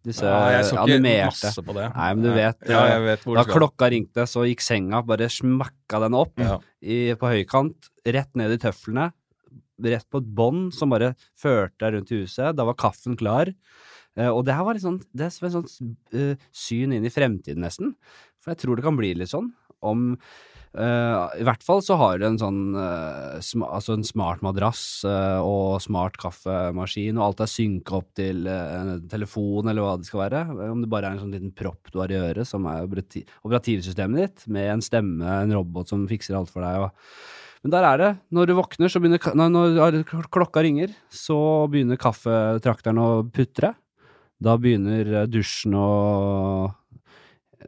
Disse 0.07 0.23
Ja, 0.23 0.51
jeg 0.55 0.64
så 0.69 0.77
ikke 0.77 0.85
animerte. 0.87 1.27
masse 1.51 1.62
på 1.66 1.75
det. 1.75 1.87
Nei, 1.97 2.09
men 2.14 2.23
du 2.23 2.31
vet, 2.37 2.61
Ja, 2.71 2.83
jeg 2.92 3.03
vet 3.09 3.25
Da 3.35 3.45
klokka 3.49 3.88
ringte, 3.90 4.27
så 4.31 4.45
gikk 4.47 4.62
senga, 4.62 5.01
bare 5.05 5.27
smakka 5.33 6.01
den 6.05 6.14
opp 6.14 6.38
Ja. 6.38 6.59
i, 6.81 7.14
på 7.19 7.27
høykant, 7.33 7.90
rett 8.07 8.31
ned 8.38 8.55
i 8.55 8.61
tøflene, 8.62 9.09
rett 9.83 10.07
på 10.09 10.23
et 10.23 10.31
bånd 10.38 10.73
som 10.73 10.90
bare 10.95 11.14
førte 11.37 11.79
deg 11.83 11.95
rundt 11.99 12.12
i 12.14 12.23
huset. 12.23 12.55
Da 12.57 12.64
var 12.64 12.75
kaffen 12.79 13.16
klar. 13.19 13.51
Eh, 14.16 14.29
og 14.31 14.45
det 14.47 14.55
her 14.55 14.64
var 14.64 14.75
litt 14.79 14.83
sånn, 14.87 15.03
det 15.14 15.27
er 15.27 15.47
et 15.47 15.53
sånt 15.53 16.14
eh, 16.14 16.37
syn 16.55 16.92
inn 16.97 17.05
i 17.05 17.11
fremtiden, 17.12 17.61
nesten. 17.66 17.95
For 18.40 18.55
jeg 18.55 18.62
tror 18.62 18.77
det 18.79 18.85
kan 18.87 18.97
bli 18.97 19.11
litt 19.19 19.29
sånn 19.29 19.51
om 19.83 20.16
Eh, 20.77 21.41
I 21.41 21.45
hvert 21.47 21.62
fall 21.65 21.81
så 21.85 21.97
har 21.97 22.19
du 22.21 22.27
en 22.29 22.37
sånn 22.37 22.61
uh, 22.77 23.39
sma, 23.41 23.71
altså 23.79 23.95
en 23.97 24.05
smart 24.05 24.43
madrass 24.45 25.07
uh, 25.09 25.41
og 25.41 25.79
smart 25.81 26.19
kaffemaskin, 26.21 27.17
og 27.17 27.25
alt 27.31 27.41
er 27.47 27.49
synka 27.49 27.97
opp 28.03 28.11
til 28.19 28.45
en 28.51 28.99
telefon 29.09 29.71
eller 29.71 29.87
hva 29.87 29.95
det 29.97 30.09
skal 30.11 30.27
være. 30.27 30.43
Om 30.69 30.85
det 30.85 30.91
bare 30.93 31.09
er 31.09 31.17
en 31.17 31.25
sånn 31.25 31.33
liten 31.33 31.55
propp 31.57 31.89
du 31.95 32.01
har 32.03 32.12
i 32.12 32.21
øret, 32.21 32.45
som 32.49 32.69
er 32.69 32.85
operativsystemet 32.85 34.21
ditt, 34.21 34.47
med 34.53 34.75
en 34.75 34.85
stemme, 34.85 35.25
en 35.25 35.57
robot 35.57 35.95
som 35.95 36.05
fikser 36.11 36.37
alt 36.37 36.53
for 36.53 36.67
deg. 36.67 36.85
Og. 36.85 37.25
Men 37.65 37.73
der 37.73 37.89
er 37.89 38.03
det. 38.03 38.12
Når 38.37 38.51
du 38.51 38.57
våkner, 38.61 38.93
så 38.93 39.01
begynner 39.01 39.41
når, 39.49 40.03
klokka 40.29 40.62
ringer, 40.67 40.93
så 41.09 41.39
begynner 41.73 42.01
kaffetrakteren 42.01 43.01
å 43.01 43.11
putre. 43.33 43.73
Da 44.45 44.59
begynner 44.61 45.25
dusjen 45.33 45.73
å 45.81 45.89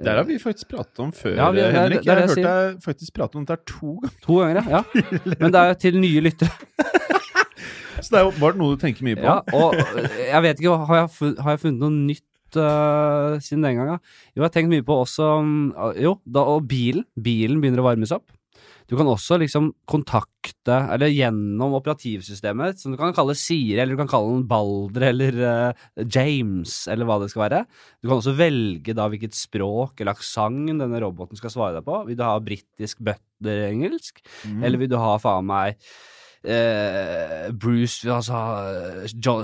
Der 0.05 0.17
har 0.21 0.25
vi 0.29 0.37
faktisk 0.39 0.69
pratet 0.71 0.99
om 1.03 1.11
før, 1.13 1.35
Ja, 1.37 1.51
vi- 1.51 1.57
det 1.59 1.65
er- 1.67 1.73
Henrik. 1.73 1.99
det 1.99 2.05
det, 2.05 2.07
Jeg 2.07 2.17
har 2.19 2.29
hørt 2.29 2.75
deg 2.77 2.83
faktisk 2.85 3.15
prate 3.17 3.37
om 3.37 3.45
dette 3.45 3.57
her 3.57 3.65
to 3.67 3.95
ganger. 4.01 4.15
To 4.23 4.39
ganger, 4.39 4.71
ja. 4.71 4.83
Men 5.41 5.53
det 5.53 5.61
er 5.65 5.75
til 5.75 5.99
nye 6.01 6.21
lyttere. 6.21 6.51
Så 8.05 8.13
det 8.15 8.21
er 8.21 8.31
bare 8.39 8.55
noe 8.61 8.77
du 8.77 8.81
tenker 8.85 9.03
mye 9.03 9.17
på. 9.19 9.27
Ja, 9.27 9.41
og 9.59 9.75
jeg 9.75 10.43
vet 10.45 10.61
ikke, 10.63 10.77
har 10.87 11.01
jeg, 11.01 11.11
funnet, 11.17 11.39
har 11.43 11.51
jeg 11.57 11.61
funnet 11.65 11.81
noe 11.83 11.91
nytt 11.91 12.57
uh, 12.57 13.39
siden 13.43 13.65
den 13.67 13.75
gangen? 13.81 13.99
Jo, 14.37 14.39
jeg 14.39 14.47
har 14.47 14.55
tenkt 14.55 14.71
mye 14.71 14.85
på 14.87 15.01
også 15.03 15.27
um, 15.43 15.75
Jo, 15.99 16.15
da, 16.25 16.45
og 16.55 16.69
bilen. 16.71 17.03
Bilen 17.21 17.59
begynner 17.61 17.83
å 17.83 17.89
varmes 17.91 18.13
opp. 18.15 18.31
Du 18.89 18.95
kan 18.97 19.09
også 19.11 19.37
liksom 19.43 19.67
kontakte, 19.91 20.73
eller 20.95 21.11
gjennom 21.13 21.75
operativsystemet, 21.77 22.81
som 22.81 22.95
du 22.95 22.97
kan 23.01 23.13
kalle 23.13 23.35
Siri, 23.37 23.77
eller 23.77 23.93
du 23.93 24.01
kan 24.01 24.09
kalle 24.09 24.33
den 24.39 24.47
Balder, 24.49 25.05
eller 25.11 25.41
uh, 25.45 26.05
James, 26.09 26.87
eller 26.89 27.05
hva 27.05 27.19
det 27.21 27.29
skal 27.35 27.45
være. 27.45 27.63
Du 28.01 28.09
kan 28.09 28.17
også 28.17 28.33
velge 28.39 28.97
da 28.97 29.11
hvilket 29.13 29.37
språk 29.37 30.01
eller 30.01 30.17
aksent 30.17 30.73
denne 30.81 31.03
roboten 31.05 31.37
skal 31.37 31.53
svare 31.53 31.77
deg 31.77 31.85
på. 31.85 32.01
Vil 32.09 32.17
du 32.17 32.25
ha 32.25 32.39
britisk 32.41 33.05
butler-engelsk, 33.05 34.25
Mm. 34.49 34.63
eller 34.65 34.79
vil 34.81 34.89
du 34.95 34.97
ha 35.01 35.19
faen 35.21 35.45
meg 35.47 35.77
Uh, 36.47 37.51
Bruce 37.51 38.07
altså, 38.07 38.39
John, 39.19 39.43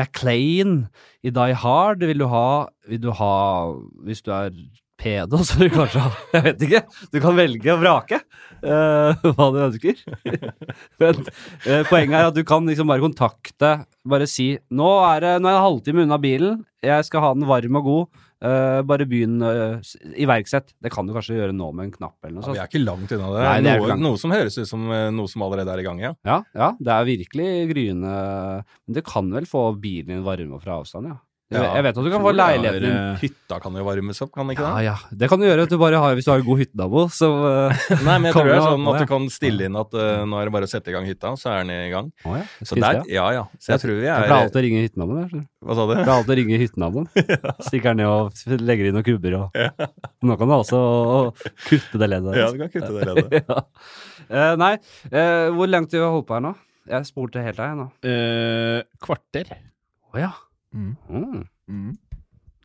McLean 0.00 0.86
i 1.22 1.28
Die 1.28 1.54
Hard 1.60 2.00
vil 2.08 2.22
du 2.22 2.24
ha 2.32 2.70
Vil 2.88 3.02
du 3.04 3.10
ha 3.12 3.34
Hvis 4.06 4.22
du 4.24 4.30
er 4.32 4.48
pedo, 5.02 5.40
så 5.44 5.58
vil 5.58 5.70
du 5.70 5.76
kanskje 5.76 6.02
har, 6.04 6.18
Jeg 6.36 6.44
vet 6.46 6.64
ikke. 6.68 6.82
Du 7.12 7.20
kan 7.22 7.38
velge 7.38 7.74
og 7.74 7.82
vrake 7.82 8.18
uh, 8.22 9.24
hva 9.36 9.48
du 9.54 9.60
ønsker. 9.66 10.02
Men 11.02 11.22
uh, 11.22 11.82
poenget 11.90 12.18
er 12.18 12.28
at 12.30 12.36
du 12.36 12.42
kan 12.46 12.66
liksom 12.68 12.90
bare 12.90 13.04
kontakte 13.04 13.74
Bare 14.08 14.26
si 14.30 14.52
nå 14.74 14.90
er 15.06 15.24
det 15.24 15.32
nå 15.42 15.48
er 15.48 15.56
jeg 15.56 15.60
en 15.60 15.66
halvtime 15.68 16.04
unna 16.06 16.18
bilen, 16.22 16.60
jeg 16.82 17.06
skal 17.06 17.22
ha 17.22 17.32
den 17.36 17.46
varm 17.46 17.78
og 17.78 17.88
god. 17.88 18.22
Uh, 18.42 18.80
bare 18.82 19.06
begynn 19.06 19.36
uh, 19.38 19.78
iverksett. 20.18 20.72
Det 20.82 20.90
kan 20.90 21.06
du 21.06 21.12
kanskje 21.14 21.36
gjøre 21.36 21.54
nå 21.54 21.68
med 21.70 21.86
en 21.86 21.92
knapp 21.94 22.16
eller 22.26 22.40
noe 22.40 22.48
Ja, 22.48 22.56
vi 22.56 22.62
er 22.64 22.70
ikke 22.72 22.82
langt 22.82 23.14
unna 23.14 23.28
det. 23.36 23.44
Nei, 23.46 23.58
det 23.62 23.74
noe, 23.78 23.90
langt. 23.92 24.02
noe 24.02 24.18
som 24.18 24.34
høres 24.34 24.58
ut 24.58 24.66
som 24.66 24.88
noe 24.90 25.30
som 25.30 25.44
allerede 25.46 25.70
er 25.70 25.82
i 25.84 25.86
gang, 25.86 26.02
ja. 26.02 26.10
Ja, 26.26 26.40
ja, 26.58 26.72
det 26.82 26.96
er 26.96 27.06
virkelig 27.06 27.50
gryende 27.70 28.16
Men 28.66 28.98
du 28.98 29.02
kan 29.06 29.30
vel 29.30 29.46
få 29.46 29.68
bilen 29.78 30.16
din 30.16 30.26
varme 30.26 30.58
fra 30.64 30.80
avstand, 30.82 31.12
ja. 31.12 31.20
Jeg, 31.52 31.60
Ja, 31.60 31.62
vet- 31.68 31.76
jeg 31.76 31.84
vet 31.86 31.98
at 32.00 32.04
du 32.06 32.10
kan 32.14 32.22
få 32.24 32.32
leiligheten 32.32 32.82
din 32.86 32.96
eh, 32.96 33.18
Hytta 33.22 33.58
kan 33.60 33.74
jo 33.76 33.84
varmes 33.84 34.22
opp, 34.24 34.30
kan 34.32 34.48
det 34.48 34.54
ikke 34.56 34.64
Ja, 34.64 34.72
det? 34.78 34.84
ja. 34.86 34.94
Det 35.22 35.28
kan 35.28 35.42
du 35.42 35.44
gjøre 35.46 35.66
at 35.68 35.72
du 35.74 35.76
bare 35.82 36.00
har, 36.00 36.14
hvis 36.16 36.24
du 36.24 36.30
har 36.32 36.40
en 36.40 36.46
god 36.48 36.60
hyttenabo. 36.62 37.02
Så 37.12 37.28
eh, 37.28 37.82
Nei, 38.08 38.16
men 38.16 38.24
jeg 38.30 38.34
tror 38.38 38.48
det 38.48 38.54
er 38.56 38.64
sånn 38.64 38.88
at 38.94 39.00
du 39.02 39.06
kan 39.12 39.28
stille 39.34 39.68
inn 39.68 39.76
at 39.76 39.92
uh, 39.98 40.24
nå 40.24 40.40
er 40.40 40.48
det 40.48 40.54
bare 40.56 40.68
å 40.68 40.72
sette 40.72 40.88
i 40.88 40.96
gang 40.96 41.04
hytta, 41.08 41.34
så 41.36 41.52
er 41.52 41.62
den 41.66 41.74
i 41.76 41.90
gang. 41.92 42.08
Å 42.24 42.38
ja, 42.40 42.44
Så 42.64 42.78
der, 42.80 43.02
ja 43.12 43.26
ja. 43.36 43.44
Så 43.60 43.74
jeg 43.74 43.84
tror 43.84 43.94
vi 44.00 44.06
Jeg 44.08 44.14
er 44.16 44.26
pleier 44.30 44.46
alltid 44.48 44.60
å 44.62 44.64
ringe 44.66 44.82
hyttenaboen. 44.86 45.20
jeg, 45.22 45.30
skjønner. 45.34 45.46
Hva 45.68 45.76
sa 45.78 45.86
du? 45.86 45.92
Jeg 45.92 46.02
pleier 46.06 46.16
alltid 46.18 46.34
å 46.34 46.38
ringe 46.40 46.60
hyttenaboen. 46.64 47.06
Stikker 47.68 47.98
ned 48.00 48.08
og 48.08 48.58
legger 48.72 48.88
inn 48.90 48.96
noen 48.98 49.06
kubber 49.12 49.38
og 49.42 49.62
Nå 50.26 50.38
kan 50.40 50.48
du 50.50 50.54
altså 50.56 50.80
kutte 51.68 52.00
det 52.00 52.08
leddet. 52.12 52.36
Ja, 52.40 52.50
du 52.54 52.58
kan 52.62 52.72
kutte 52.72 52.92
det 52.96 53.08
leddet. 53.12 53.44
ja. 53.52 53.62
Uh, 54.32 54.52
nei, 54.56 54.74
uh, 55.12 55.48
hvor 55.56 55.68
langt 55.68 55.92
har 55.92 56.00
vi 56.06 56.08
holdt 56.16 56.28
på 56.30 56.36
her 56.38 56.44
nå? 56.48 56.54
Jeg 56.88 57.06
spurte 57.06 57.42
helt 57.44 57.58
deg 57.60 57.76
nå. 57.78 57.84
Uh, 58.06 58.80
kvarter. 59.02 59.50
Å 60.14 60.18
ja. 60.22 60.30
Mm. 60.74 60.96
Mm. 61.10 61.42
Mm. 61.68 61.98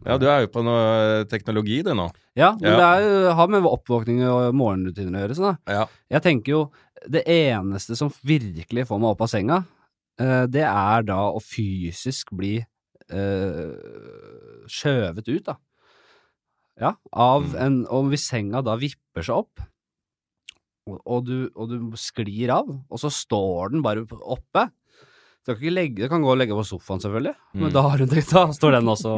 Ja, 0.06 0.18
du 0.22 0.28
er 0.30 0.44
jo 0.46 0.48
på 0.54 0.62
noe 0.64 0.82
eh, 1.20 1.24
teknologi, 1.26 1.82
du 1.84 1.92
nå. 1.98 2.06
Ja, 2.38 2.52
men 2.60 2.70
Ja. 2.72 2.78
det 2.78 2.86
er, 2.88 3.02
jo- 3.08 3.34
har 3.36 3.48
med 3.50 3.64
oppvåkning 3.66 4.22
og 4.30 4.54
morgenrutiner 4.56 5.18
å 5.18 5.24
gjøre. 5.26 5.36
Sånn, 5.40 5.58
da. 5.66 5.74
Ja. 5.74 5.86
Jeg 6.12 6.22
tenker 6.24 6.52
jo 6.54 6.72
det 7.10 7.24
eneste 7.28 7.98
som 7.98 8.10
virkelig 8.24 8.86
får 8.88 9.00
meg 9.02 9.10
opp 9.10 9.22
av 9.22 9.28
senga, 9.32 9.66
eh, 10.20 10.46
det 10.48 10.64
er 10.64 11.04
da 11.04 11.18
å 11.32 11.42
fysisk 11.42 12.32
bli 12.32 12.58
eh, 13.10 13.74
skjøvet 14.68 15.28
ut, 15.32 15.44
da. 15.46 15.56
Ja, 16.80 16.94
av 17.12 17.44
Mm. 17.56 17.56
en 17.66 17.86
Og 17.88 18.10
hvis 18.12 18.28
senga 18.30 18.62
da 18.64 18.76
vipper 18.78 19.24
seg 19.24 19.36
opp, 19.36 19.60
og, 20.88 21.02
og, 21.06 21.26
du, 21.26 21.50
og 21.56 21.70
du 21.70 21.80
sklir 21.98 22.50
av, 22.54 22.68
og 22.70 23.00
så 23.00 23.10
står 23.12 23.72
den 23.72 23.82
bare 23.82 24.06
oppe 24.22 24.70
du 25.48 25.54
kan, 25.56 25.62
ikke 25.64 25.72
legge, 25.74 26.04
du 26.04 26.10
kan 26.12 26.22
gå 26.26 26.30
og 26.34 26.38
legge 26.42 26.56
på 26.58 26.64
sofaen, 26.68 27.00
selvfølgelig, 27.00 27.34
men 27.56 27.70
Mm. 27.70 27.74
da, 27.74 27.82
har 27.88 27.98
du, 27.98 28.06
da 28.06 28.44
står 28.52 28.72
den 28.78 28.90
også 28.92 29.12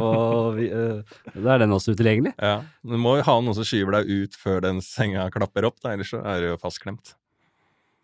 vi- 0.56 0.70
uh, 0.72 1.02
Da 1.34 1.56
er 1.56 1.64
den 1.66 1.72
også 1.76 1.96
utilgjengelig. 1.98 2.34
ja. 2.40 2.62
Du 2.86 2.96
må 3.02 3.18
jo 3.18 3.24
ha 3.26 3.36
noen 3.42 3.56
som 3.58 3.66
skyver 3.66 3.98
deg 4.00 4.10
ut 4.30 4.38
før 4.38 4.62
den 4.62 4.80
senga 4.86 5.30
klapper 5.34 5.66
opp, 5.66 5.80
da, 5.82 5.96
ellers 5.98 6.12
så 6.14 6.22
er 6.24 6.40
du 6.46 6.48
jo 6.54 6.58
fastklemt. 6.62 7.16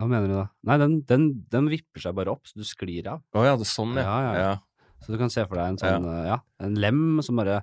Hva 0.00 0.08
mener 0.10 0.28
du 0.28 0.34
da? 0.34 0.46
Nei, 0.68 0.76
den, 0.82 1.00
den, 1.08 1.22
den 1.48 1.68
vipper 1.72 2.02
seg 2.02 2.14
bare 2.18 2.28
opp, 2.34 2.42
så 2.44 2.58
du 2.60 2.66
sklir 2.68 3.06
av. 3.08 3.22
Å 3.32 3.44
ja, 3.46 3.54
det 3.56 3.64
er 3.64 3.70
sånn, 3.72 3.94
ja. 3.96 4.02
Ja, 4.04 4.18
ja, 4.26 4.32
ja. 4.42 4.56
Så 5.00 5.12
du 5.14 5.18
kan 5.20 5.30
se 5.30 5.44
for 5.46 5.54
deg 5.56 5.68
en 5.70 5.78
sånn, 5.78 6.04
eh, 6.10 6.26
ja, 6.34 6.40
en 6.60 6.74
lem 6.82 7.22
som 7.22 7.36
bare 7.40 7.62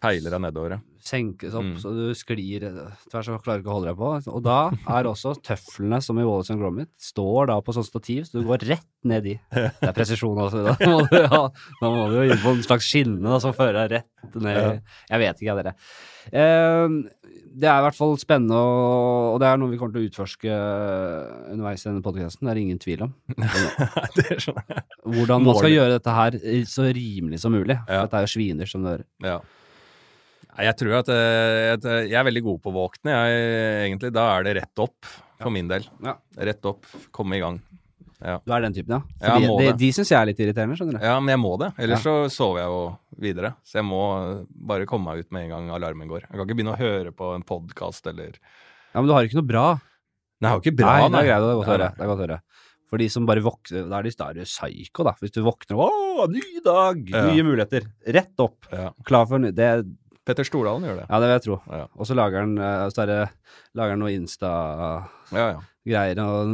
Peiler 0.00 0.32
deg 0.32 0.40
nedover, 0.40 0.70
ja. 0.70 0.80
senkes 1.04 1.52
opp, 1.56 1.64
Mm. 1.64 1.74
så 1.80 1.90
du 1.92 2.14
sklir 2.16 2.62
eh, 2.64 2.92
tvers 3.10 3.28
og 3.32 3.42
klarer 3.44 3.60
ikke 3.60 3.68
å 3.72 3.74
holde 3.78 3.90
deg 3.90 3.98
på. 4.00 4.10
Og 4.32 4.42
da 4.44 4.70
er 4.96 5.08
også 5.08 5.34
tøflene, 5.44 5.98
som 6.04 6.18
i 6.20 6.24
Wallace 6.24 6.50
and 6.54 6.60
Gromit, 6.60 6.88
står 7.00 7.48
da 7.50 7.58
på 7.64 7.72
sånn 7.76 7.84
stativ, 7.84 8.24
så 8.28 8.40
du 8.40 8.46
går 8.48 8.64
rett 8.68 8.86
ned 9.04 9.26
i. 9.26 9.34
Det 9.52 9.88
er 9.90 9.92
presisjon 9.96 10.36
også. 10.40 10.62
Da 10.64 10.76
må 10.88 11.02
du, 11.08 11.16
ja, 11.20 11.42
da 11.80 11.90
må 11.92 12.08
du 12.10 12.16
jo 12.18 12.26
inn 12.32 12.40
på 12.40 12.52
en 12.56 12.62
slags 12.64 12.88
skinne 12.88 13.20
da, 13.28 13.38
som 13.44 13.52
fører 13.56 13.88
deg 13.88 13.98
rett 14.00 14.40
ned. 14.40 14.60
i- 14.80 14.80
Jeg 15.12 15.20
vet 15.24 15.36
ikke, 15.40 15.48
jeg, 15.50 15.56
dere. 15.64 15.74
Eh, 16.32 16.88
det 17.60 17.66
er 17.66 17.80
i 17.80 17.84
hvert 17.88 17.96
fall 17.98 18.12
spennende, 18.20 18.54
og, 18.56 19.38
det 19.42 19.48
er 19.48 19.56
noe 19.58 19.70
vi 19.72 19.76
kommer 19.80 19.92
til 19.96 20.04
å 20.04 20.08
utforske 20.08 20.50
underveis 21.50 21.84
i 21.84 21.88
denne 21.90 22.02
podkasten. 22.04 22.44
Det 22.46 22.50
er 22.52 22.54
det 22.60 22.62
ingen 22.66 22.78
tvil 22.82 23.02
om. 23.08 23.14
det 24.16 24.36
skjønner 24.40 24.68
jeg. 24.68 24.84
Hvordan 25.16 25.44
man 25.48 25.58
skal 25.58 25.72
gjøre 25.74 25.96
dette 25.96 26.14
her 26.14 26.36
så 26.70 26.86
rimelig 26.94 27.40
som 27.42 27.52
mulig. 27.56 27.76
Ja. 27.88 28.04
Dette 28.04 28.20
er 28.20 28.28
jo 28.28 28.32
sviner 28.36 28.70
som 28.70 28.84
det 28.86 28.92
hører. 28.94 29.08
Ja. 29.26 29.40
Nei, 30.56 30.66
Jeg 30.66 30.76
tror 30.80 30.98
at, 30.98 31.10
eh, 31.14 31.72
eh, 31.76 32.04
jeg 32.10 32.18
er 32.20 32.26
veldig 32.26 32.44
god 32.46 32.62
på 32.62 32.70
å 32.72 32.76
våkne. 32.76 33.16
Egentlig, 33.86 34.12
da 34.14 34.26
er 34.36 34.46
det 34.46 34.56
rett 34.60 34.82
opp, 34.82 35.10
for 35.40 35.54
min 35.54 35.68
del. 35.70 35.86
Ja. 36.04 36.16
Rett 36.36 36.64
opp, 36.68 36.86
komme 37.14 37.38
i 37.38 37.42
gang. 37.42 37.60
Du 38.20 38.52
er 38.52 38.60
den 38.60 38.74
typen, 38.76 38.98
ja? 38.98 39.00
Ja, 39.24 39.36
de, 39.40 39.48
det. 39.56 39.68
de 39.80 39.88
syns 39.96 40.10
jeg 40.12 40.18
er 40.18 40.28
litt 40.28 40.40
irriterende, 40.42 40.76
skjønner 40.76 40.98
du. 40.98 41.04
Ja, 41.06 41.14
men 41.24 41.32
jeg 41.32 41.40
må 41.40 41.54
det. 41.60 41.70
Ellers 41.80 42.02
så 42.04 42.14
sover 42.28 42.60
jeg 42.60 42.68
jo 42.68 42.80
videre. 43.24 43.54
Så 43.64 43.78
jeg 43.80 43.86
må 43.88 44.00
eh, 44.18 44.42
bare 44.52 44.88
komme 44.88 45.08
meg 45.08 45.24
ut 45.24 45.30
med 45.32 45.46
en 45.46 45.54
gang 45.54 45.70
alarmen 45.78 46.10
går. 46.10 46.26
Jeg 46.26 46.34
kan 46.34 46.44
ikke 46.44 46.58
begynne 46.58 46.74
å 46.74 46.80
høre 46.80 47.14
på 47.16 47.30
en 47.32 47.46
podkast 47.48 48.10
eller 48.12 48.34
Ja, 48.36 49.00
Men 49.00 49.08
du 49.08 49.14
har 49.16 49.24
ikke 49.24 49.40
noe 49.40 49.48
bra. 49.48 49.64
Nei, 50.40 50.50
jeg 50.50 50.52
har 50.52 50.60
ikke 50.64 50.76
bra, 50.82 50.92
nei, 51.08 51.24
greit. 51.24 51.32
Det 51.32 51.32
er 51.32 51.40
godt 51.40 51.56
å 51.56 51.64
Nei, 51.64 51.70
høre. 51.72 51.88
Det 51.96 52.04
er 52.04 52.12
godt 52.12 52.20
å 52.20 52.26
høre. 52.26 52.38
For 52.90 53.00
de 53.00 53.06
som 53.14 53.26
bare 53.28 53.42
våkner 53.44 53.84
Da 53.86 54.00
er 54.00 54.06
de 54.10 54.42
er 54.42 54.48
psyko, 54.50 55.04
da. 55.06 55.14
Hvis 55.22 55.32
du 55.36 55.40
våkner 55.46 55.80
Å, 55.86 55.90
ny 56.28 56.44
dag! 56.64 57.00
Ja. 57.08 57.24
Nye 57.30 57.46
muligheter. 57.46 57.88
Rett 58.18 58.44
opp. 58.44 58.68
Ja. 58.68 58.90
Klar 59.08 59.28
for 59.30 59.40
ny 59.40 59.54
det, 59.56 59.70
Petter 60.30 60.46
Stordalen 60.46 60.86
gjør 60.86 61.00
det. 61.02 61.06
Ja, 61.10 61.18
det 61.20 61.28
vil 61.28 61.34
jeg 61.36 61.44
tro. 61.48 61.58
Ja, 61.74 61.84
Og 61.98 62.06
så 62.08 62.16
lager 62.18 62.44
han 62.44 62.54
han 62.60 64.00
noe 64.02 64.14
Insta-greier. 64.14 65.10
ja. 65.34 65.50
ja. 65.50 65.60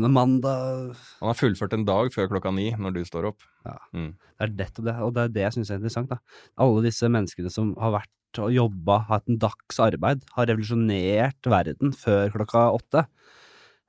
Mandag 0.08 0.94
Han 1.20 1.28
har 1.28 1.36
fullført 1.36 1.74
en 1.76 1.84
dag 1.84 2.12
før 2.14 2.28
klokka 2.30 2.52
ni 2.54 2.70
når 2.72 2.94
du 2.96 3.02
står 3.04 3.30
opp. 3.32 3.44
Ja. 3.66 3.76
Mm. 3.92 4.12
Det 4.16 4.46
er 4.46 4.52
nettopp 4.60 4.84
det, 4.86 4.94
og 5.02 5.14
det 5.16 5.22
er 5.24 5.32
det 5.34 5.42
jeg 5.46 5.56
syns 5.58 5.70
er 5.72 5.80
interessant. 5.80 6.12
da. 6.12 6.18
Alle 6.62 6.84
disse 6.86 7.08
menneskene 7.10 7.50
som 7.52 7.74
har 7.80 7.94
vært 8.00 8.12
og 8.42 8.52
jobba, 8.52 8.98
hatt 9.08 9.30
en 9.32 9.38
dags 9.40 9.78
arbeid, 9.80 10.24
har 10.36 10.48
revolusjonert 10.50 11.48
verden 11.48 11.94
før 11.96 12.34
klokka 12.34 12.66
åtte. 12.76 13.06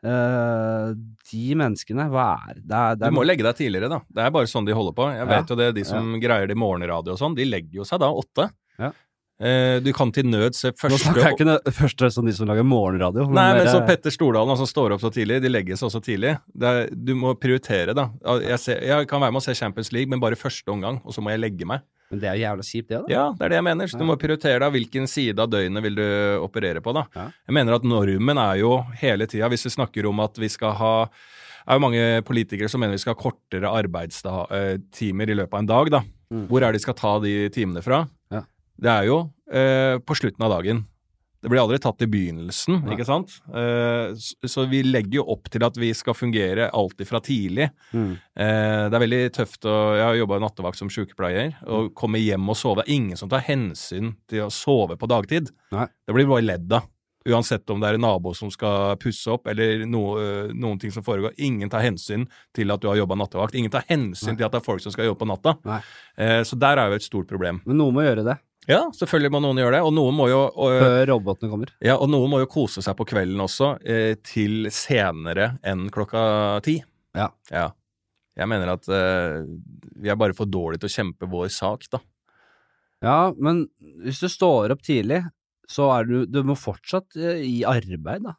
Uh, 0.06 0.94
de 1.32 1.56
menneskene, 1.58 2.06
hva 2.14 2.28
er 2.48 2.60
det? 2.62 2.70
er, 2.78 2.96
det 3.02 3.10
Du 3.10 3.16
må 3.18 3.26
legge 3.26 3.44
deg 3.44 3.58
tidligere, 3.58 3.90
da. 3.92 4.00
Det 4.08 4.24
er 4.24 4.34
bare 4.36 4.48
sånn 4.50 4.68
de 4.68 4.76
holder 4.78 4.96
på. 4.96 5.08
Jeg 5.12 5.26
Ja. 5.26 5.30
vet 5.32 5.50
jo 5.52 5.58
det, 5.60 5.74
de 5.76 5.84
som 5.84 6.14
greier 6.22 6.48
det 6.48 6.56
i 6.56 6.60
morgenradio 6.60 7.12
og 7.16 7.20
sånn, 7.20 7.36
de 7.36 7.46
legger 7.50 7.82
jo 7.82 7.84
seg 7.84 8.00
da 8.00 8.12
åtte. 8.14 8.50
Ja. 8.78 8.92
Eh, 9.38 9.78
du 9.86 9.92
kan 9.94 10.10
til 10.10 10.26
nød 10.26 10.56
se 10.58 10.72
første 10.74 10.96
Nå 10.96 10.98
snakker 10.98 11.22
jeg 11.22 11.36
ikke 11.36 11.46
det 11.52 11.74
første 11.78 12.08
som 12.10 12.24
om 12.24 12.30
de 12.30 12.34
som 12.34 12.50
lager 12.50 12.66
morgenradio. 12.66 13.28
Nei, 13.30 13.52
men 13.60 13.70
så 13.70 13.84
Petter 13.86 14.14
Stordalen, 14.14 14.58
som 14.58 14.70
står 14.70 14.96
opp 14.96 15.04
så 15.04 15.12
tidlig, 15.14 15.38
de 15.44 15.52
legger 15.52 15.78
seg 15.78 15.92
også 15.92 16.02
tidlig. 16.08 16.34
Det 16.58 16.72
er, 16.72 16.90
du 16.90 17.14
må 17.20 17.36
prioritere, 17.38 17.94
da. 17.98 18.10
Jeg, 18.42 18.58
ser, 18.64 18.82
jeg 18.88 19.10
kan 19.12 19.22
være 19.22 19.36
med 19.36 19.44
å 19.44 19.46
se 19.46 19.56
Champions 19.58 19.94
League, 19.94 20.10
men 20.10 20.24
bare 20.24 20.40
første 20.40 20.74
omgang, 20.74 20.98
og 21.06 21.14
så 21.14 21.22
må 21.22 21.36
jeg 21.36 21.44
legge 21.44 21.70
meg. 21.70 21.86
Men 22.10 22.24
det 22.24 22.30
er 22.32 22.40
jævla 22.40 22.66
kjipt, 22.66 22.90
det, 22.90 22.98
da. 23.04 23.14
Ja, 23.14 23.24
det 23.36 23.46
er 23.46 23.54
det 23.54 23.60
jeg 23.60 23.68
mener. 23.68 23.92
Så 23.92 24.00
du 24.00 24.06
må 24.08 24.18
prioritere 24.18 24.62
da 24.64 24.72
hvilken 24.74 25.10
side 25.12 25.44
av 25.44 25.52
døgnet 25.52 25.86
vil 25.86 26.00
du 26.00 26.08
operere 26.42 26.82
på, 26.82 26.96
da. 26.98 27.06
Ja. 27.14 27.30
Jeg 27.50 27.60
mener 27.60 27.78
at 27.78 27.88
normen 27.88 28.42
er 28.42 28.62
jo 28.64 28.78
hele 29.04 29.30
tida, 29.30 29.52
hvis 29.54 29.68
vi 29.68 29.76
snakker 29.76 30.08
om 30.10 30.24
at 30.26 30.40
vi 30.40 30.50
skal 30.50 30.78
ha 30.82 30.94
det 31.68 31.76
er 31.76 31.80
jo 31.82 31.84
mange 31.84 32.04
politikere 32.24 32.72
som 32.72 32.80
mener 32.80 32.96
vi 32.96 33.02
skal 33.04 33.12
ha 33.12 33.20
kortere 33.20 33.68
arbeidstimer 33.76 35.28
i 35.28 35.36
løpet 35.36 35.52
av 35.52 35.60
en 35.60 35.68
dag. 35.68 35.90
da. 35.98 36.00
Mm. 36.32 36.46
Hvor 36.48 36.64
er 36.64 36.72
det 36.72 36.80
de 36.80 36.84
skal 36.86 36.96
ta 36.96 37.18
de 37.20 37.34
timene 37.52 37.84
fra? 37.84 38.06
Det 38.78 38.94
er 38.94 39.10
jo 39.10 39.18
eh, 39.52 39.98
på 40.04 40.18
slutten 40.18 40.46
av 40.46 40.58
dagen. 40.60 40.86
Det 41.38 41.52
blir 41.54 41.62
aldri 41.62 41.78
tatt 41.80 42.02
i 42.02 42.08
begynnelsen, 42.10 42.80
Nei. 42.82 42.96
ikke 42.96 43.06
sant? 43.06 43.36
Eh, 43.54 44.16
så, 44.18 44.50
så 44.50 44.66
vi 44.70 44.82
legger 44.84 45.20
jo 45.20 45.28
opp 45.36 45.52
til 45.54 45.64
at 45.68 45.78
vi 45.78 45.92
skal 45.96 46.18
fungere 46.18 46.72
alltid 46.74 47.10
fra 47.10 47.22
tidlig. 47.24 47.70
Mm. 47.94 48.10
Eh, 48.18 48.84
det 48.90 48.98
er 48.98 49.04
veldig 49.06 49.22
tøft 49.38 49.68
å 49.70 49.76
Jeg 50.00 50.06
har 50.08 50.18
jobba 50.18 50.42
nattevakt 50.42 50.82
som 50.82 50.90
sykepleier, 50.92 51.54
Å 51.62 51.86
komme 51.98 52.22
hjem 52.24 52.50
og 52.50 52.58
sove. 52.58 52.82
Det 52.82 52.90
er 52.90 52.98
ingen 52.98 53.22
som 53.22 53.30
tar 53.30 53.46
hensyn 53.46 54.16
til 54.28 54.48
å 54.48 54.52
sove 54.54 54.98
på 54.98 55.10
dagtid. 55.10 55.54
Nei. 55.76 55.86
Det 56.08 56.18
blir 56.18 56.30
bare 56.30 56.48
ledd 56.48 56.74
av. 56.80 56.90
Uansett 57.28 57.70
om 57.70 57.82
det 57.84 57.90
er 57.90 57.98
en 57.98 58.06
nabo 58.08 58.32
som 58.38 58.50
skal 58.54 58.96
pusse 59.02 59.28
opp, 59.30 59.50
eller 59.52 59.84
noe, 59.86 60.48
noen 60.56 60.80
ting 60.80 60.94
som 60.96 61.04
foregår. 61.04 61.34
Ingen 61.44 61.70
tar 61.70 61.84
hensyn 61.84 62.24
til 62.56 62.72
at 62.72 62.82
du 62.82 62.88
har 62.88 62.98
jobba 62.98 63.18
nattevakt. 63.20 63.58
Ingen 63.60 63.74
tar 63.74 63.84
hensyn 63.90 64.32
Nei. 64.32 64.38
til 64.40 64.48
at 64.48 64.56
det 64.56 64.62
er 64.62 64.68
folk 64.68 64.82
som 64.82 64.96
skal 64.96 65.10
jobbe 65.10 65.26
på 65.26 65.30
natta. 65.30 65.58
Eh, 66.18 66.40
så 66.48 66.58
der 66.60 66.80
er 66.80 66.94
jo 66.94 67.02
et 67.02 67.06
stort 67.06 67.28
problem. 67.30 67.60
Men 67.68 67.82
noen 67.84 67.98
må 68.00 68.08
gjøre 68.08 68.24
det 68.26 68.40
Ja, 68.68 68.82
selvfølgelig 68.92 69.32
må 69.32 69.40
noen 69.44 69.62
gjøre 69.62 69.78
det, 69.78 69.84
og 69.88 69.94
noen 69.96 70.16
må 70.18 70.28
jo 70.28 70.42
og, 70.50 70.74
før 70.84 71.06
robotene 71.14 71.52
kommer. 71.52 71.72
ja, 71.84 71.96
og 71.96 72.10
noen 72.12 72.34
må 72.34 72.42
jo 72.42 72.50
kose 72.52 72.84
seg 72.84 72.98
på 73.00 73.08
kvelden 73.08 73.40
også, 73.46 73.78
eh, 73.88 74.18
til 74.28 74.68
senere 74.76 75.54
enn 75.64 75.86
klokka 75.94 76.24
ti. 76.66 76.82
Ja. 77.16 77.30
ja. 77.54 77.70
Jeg 78.38 78.52
mener 78.52 78.74
at 78.76 78.90
eh, 78.92 79.40
vi 79.98 80.12
er 80.12 80.20
bare 80.20 80.36
for 80.38 80.50
dårlige 80.52 80.84
til 80.84 80.92
å 80.92 80.96
kjempe 80.98 81.32
vår 81.32 81.48
sak, 81.54 81.88
da. 81.96 82.04
Ja, 83.06 83.18
men 83.38 83.68
hvis 84.04 84.20
du 84.24 84.28
står 84.32 84.74
opp 84.74 84.84
tidlig, 84.86 85.22
så 85.70 85.90
er 85.94 86.08
du 86.08 86.16
Du 86.26 86.40
må 86.48 86.56
fortsatt 86.58 87.16
eh, 87.20 87.44
i 87.46 87.58
arbeid, 87.68 88.28
da. 88.28 88.36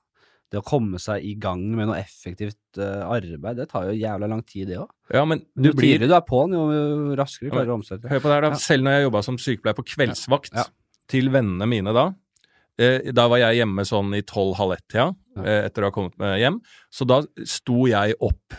Det 0.51 0.61
å 0.63 0.65
komme 0.65 0.97
seg 0.99 1.25
i 1.29 1.35
gang 1.37 1.61
med 1.77 1.91
noe 1.91 1.99
effektivt 2.01 2.79
eh, 2.81 3.03
arbeid, 3.05 3.59
det 3.59 3.67
tar 3.69 3.85
jo 3.91 3.97
jævla 3.99 4.29
lang 4.33 4.41
tid, 4.49 4.69
det 4.71 4.79
òg. 4.81 4.89
Ja, 5.13 5.25
men 5.29 5.43
Jo 5.57 5.69
du 5.69 5.77
blir 5.77 5.99
tidligere 5.99 6.09
du 6.09 6.15
er 6.17 6.25
på'n, 6.25 6.55
jo 6.57 7.17
raskere 7.21 7.51
klarer 7.53 7.69
du 7.69 7.73
å 7.75 7.77
omsette. 7.83 8.09
Hør 8.09 8.23
på 8.25 8.31
det 8.31 8.37
her, 8.39 8.47
da. 8.47 8.51
Ja. 8.57 8.61
Selv 8.63 8.87
når 8.87 8.97
jeg 8.97 9.05
jobba 9.09 9.23
som 9.27 9.37
sykepleier 9.37 9.77
på 9.77 9.85
kveldsvakt 9.93 10.55
Ja. 10.57 10.65
til 11.09 11.29
vennene 11.35 11.69
mine 11.69 11.93
da, 11.93 12.07
eh, 12.79 13.13
da 13.13 13.27
var 13.29 13.39
jeg 13.43 13.59
hjemme 13.61 13.85
sånn 13.85 14.17
i 14.17 14.23
tolv-halv 14.23 14.73
ett-tida, 14.79 15.11
Ja. 15.37 15.43
eh, 15.45 15.67
etter 15.69 15.83
å 15.85 15.91
ha 15.91 15.91
kommet 15.91 16.17
meg 16.19 16.41
hjem, 16.41 16.61
så 16.91 17.07
da 17.07 17.21
sto 17.45 17.85
jeg 17.87 18.15
opp 18.21 18.57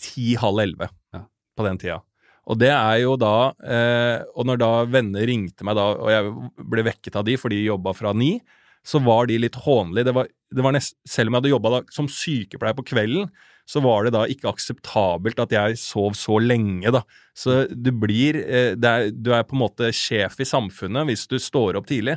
ti-halv 0.00 0.62
elleve 0.62 0.88
Ja. 1.12 1.24
på 1.58 1.64
den 1.66 1.78
tida. 1.78 2.02
Og 2.46 2.58
det 2.58 2.70
er 2.70 3.00
jo 3.02 3.16
da 3.20 3.52
eh, 3.62 4.22
Og 4.36 4.46
når 4.46 4.58
da 4.58 4.84
venner 4.86 5.26
ringte 5.26 5.62
meg 5.62 5.76
da, 5.76 5.90
og 5.94 6.08
jeg 6.08 6.66
ble 6.70 6.82
vekket 6.86 7.16
av 7.16 7.24
de, 7.24 7.36
for 7.36 7.48
de 7.52 7.58
jobba 7.66 7.92
fra 7.94 8.12
ni, 8.14 8.40
så 8.86 9.00
var 9.04 9.28
de 9.28 9.38
litt 9.42 9.58
hånlige. 9.64 10.08
Det 10.08 10.14
var, 10.16 10.28
det 10.56 10.64
var 10.64 10.74
nest, 10.76 10.96
selv 11.08 11.28
om 11.30 11.36
jeg 11.36 11.42
hadde 11.42 11.54
jobba 11.54 11.80
som 11.94 12.08
sykepleier 12.10 12.76
på 12.78 12.86
kvelden, 12.92 13.30
så 13.70 13.82
var 13.84 14.06
det 14.06 14.14
da 14.16 14.24
ikke 14.26 14.50
akseptabelt 14.50 15.38
at 15.42 15.52
jeg 15.54 15.78
sov 15.78 16.16
så 16.18 16.40
lenge, 16.42 16.90
da. 16.90 17.04
Så 17.36 17.62
du 17.70 17.92
blir 17.94 18.40
eh, 18.40 18.72
er, 18.74 19.10
Du 19.14 19.30
er 19.36 19.44
på 19.46 19.54
en 19.54 19.62
måte 19.62 19.92
sjef 19.94 20.40
i 20.42 20.48
samfunnet 20.48 21.06
hvis 21.06 21.28
du 21.30 21.38
står 21.38 21.78
opp 21.78 21.86
tidlig. 21.90 22.16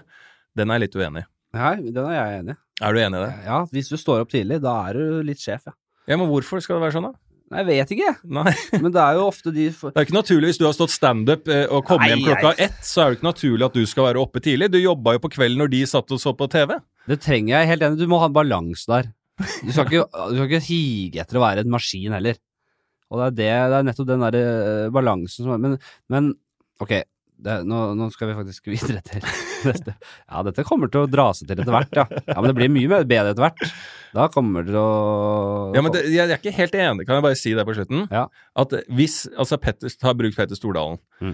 Den 0.57 0.71
er 0.71 0.79
jeg 0.79 0.87
litt 0.87 0.97
uenig 0.97 1.25
i. 1.25 1.29
Nei, 1.53 1.75
den 1.93 2.07
er 2.07 2.15
jeg 2.17 2.39
enig 2.39 2.55
i. 2.55 2.59
Er 2.83 2.95
du 2.95 2.99
enig 3.03 3.19
i 3.19 3.25
det? 3.27 3.33
Ja, 3.45 3.59
hvis 3.69 3.91
du 3.91 3.99
står 4.01 4.23
opp 4.23 4.31
tidlig, 4.33 4.57
da 4.63 4.73
er 4.89 4.97
du 4.97 5.21
litt 5.27 5.43
sjef, 5.43 5.67
ja. 5.69 5.75
Ja, 6.09 6.17
men 6.17 6.27
hvorfor 6.27 6.59
skal 6.63 6.79
det 6.79 6.87
være 6.87 6.95
sånn, 6.97 7.11
da? 7.11 7.19
Nei, 7.53 7.61
jeg 7.61 7.67
vet 7.69 7.91
ikke. 7.93 8.11
Nei. 8.33 8.53
Men 8.81 8.93
det 8.95 9.01
er 9.03 9.17
jo 9.19 9.25
ofte 9.29 9.51
de 9.53 9.67
for... 9.75 9.93
Det 9.93 10.01
er 10.01 10.07
ikke 10.07 10.15
naturlig 10.15 10.49
hvis 10.49 10.59
du 10.61 10.65
har 10.65 10.75
stått 10.75 10.93
standup 10.93 11.49
eh, 11.53 11.65
og 11.69 11.85
kommet 11.85 12.09
hjem 12.09 12.23
klokka 12.25 12.53
ett, 12.65 12.79
så 12.85 13.03
er 13.03 13.11
det 13.11 13.19
ikke 13.19 13.27
naturlig 13.29 13.67
at 13.67 13.77
du 13.77 13.83
skal 13.89 14.07
være 14.09 14.23
oppe 14.23 14.41
tidlig. 14.43 14.71
Du 14.73 14.79
jobba 14.81 15.15
jo 15.17 15.21
på 15.23 15.31
kvelden 15.35 15.61
når 15.61 15.73
de 15.75 15.83
satt 15.93 16.15
og 16.15 16.21
så 16.21 16.33
på 16.37 16.49
TV. 16.51 16.73
Det 17.11 17.19
trenger 17.21 17.53
jeg 17.55 17.71
helt 17.73 17.85
enig. 17.85 18.01
Du 18.01 18.09
må 18.09 18.21
ha 18.23 18.31
en 18.31 18.35
balanse 18.35 18.89
der. 18.89 19.13
Du 19.37 19.71
skal, 19.73 19.85
ikke, 19.85 20.03
du 20.09 20.35
skal 20.37 20.49
ikke 20.49 20.65
hige 20.65 21.23
etter 21.23 21.39
å 21.39 21.45
være 21.45 21.63
en 21.65 21.73
maskin 21.73 22.17
heller. 22.17 22.41
Og 23.13 23.21
det 23.21 23.25
er, 23.25 23.33
det, 23.37 23.49
det 23.69 23.79
er 23.79 23.89
nettopp 23.89 24.09
den 24.09 24.25
der 24.25 24.39
eh, 24.41 24.91
balansen 24.93 25.45
som 25.45 25.53
er 25.53 25.61
Men, 25.61 25.79
men 26.09 26.33
ok, 26.81 27.01
det, 27.43 27.59
nå, 27.69 27.89
nå 27.99 28.09
skal 28.13 28.31
vi 28.31 28.39
faktisk 28.41 28.73
videre 28.73 29.03
til 29.05 29.51
neste. 29.69 29.93
Ja, 30.29 30.43
dette 30.47 30.63
kommer 30.67 30.91
til 30.91 31.03
å 31.05 31.09
dra 31.09 31.29
seg 31.33 31.47
til 31.49 31.59
etter 31.63 31.73
hvert, 31.75 31.93
ja. 31.97 32.05
Ja, 32.27 32.35
Men 32.41 32.49
det 32.51 32.55
blir 32.59 32.71
mye 32.73 33.01
bedre 33.05 33.31
etter 33.33 33.43
hvert. 33.45 33.63
Da 34.13 34.27
kommer 34.33 34.65
det 34.67 34.75
å 34.77 35.73
Ja, 35.75 35.81
men 35.81 35.91
det, 35.95 36.03
jeg 36.13 36.27
er 36.29 36.37
ikke 36.37 36.53
helt 36.57 36.75
enig, 36.77 37.07
kan 37.07 37.17
jeg 37.17 37.25
bare 37.25 37.39
si 37.39 37.53
det 37.57 37.65
på 37.65 37.73
slutten? 37.77 38.05
Ja. 38.13 38.27
At 38.55 38.75
hvis 38.93 39.23
Altså, 39.37 39.57
Petter, 39.61 39.89
ta 39.99 40.13
bruk 40.17 40.35
Petter 40.37 40.55
Stordalen. 40.59 40.99
Mm. 41.21 41.33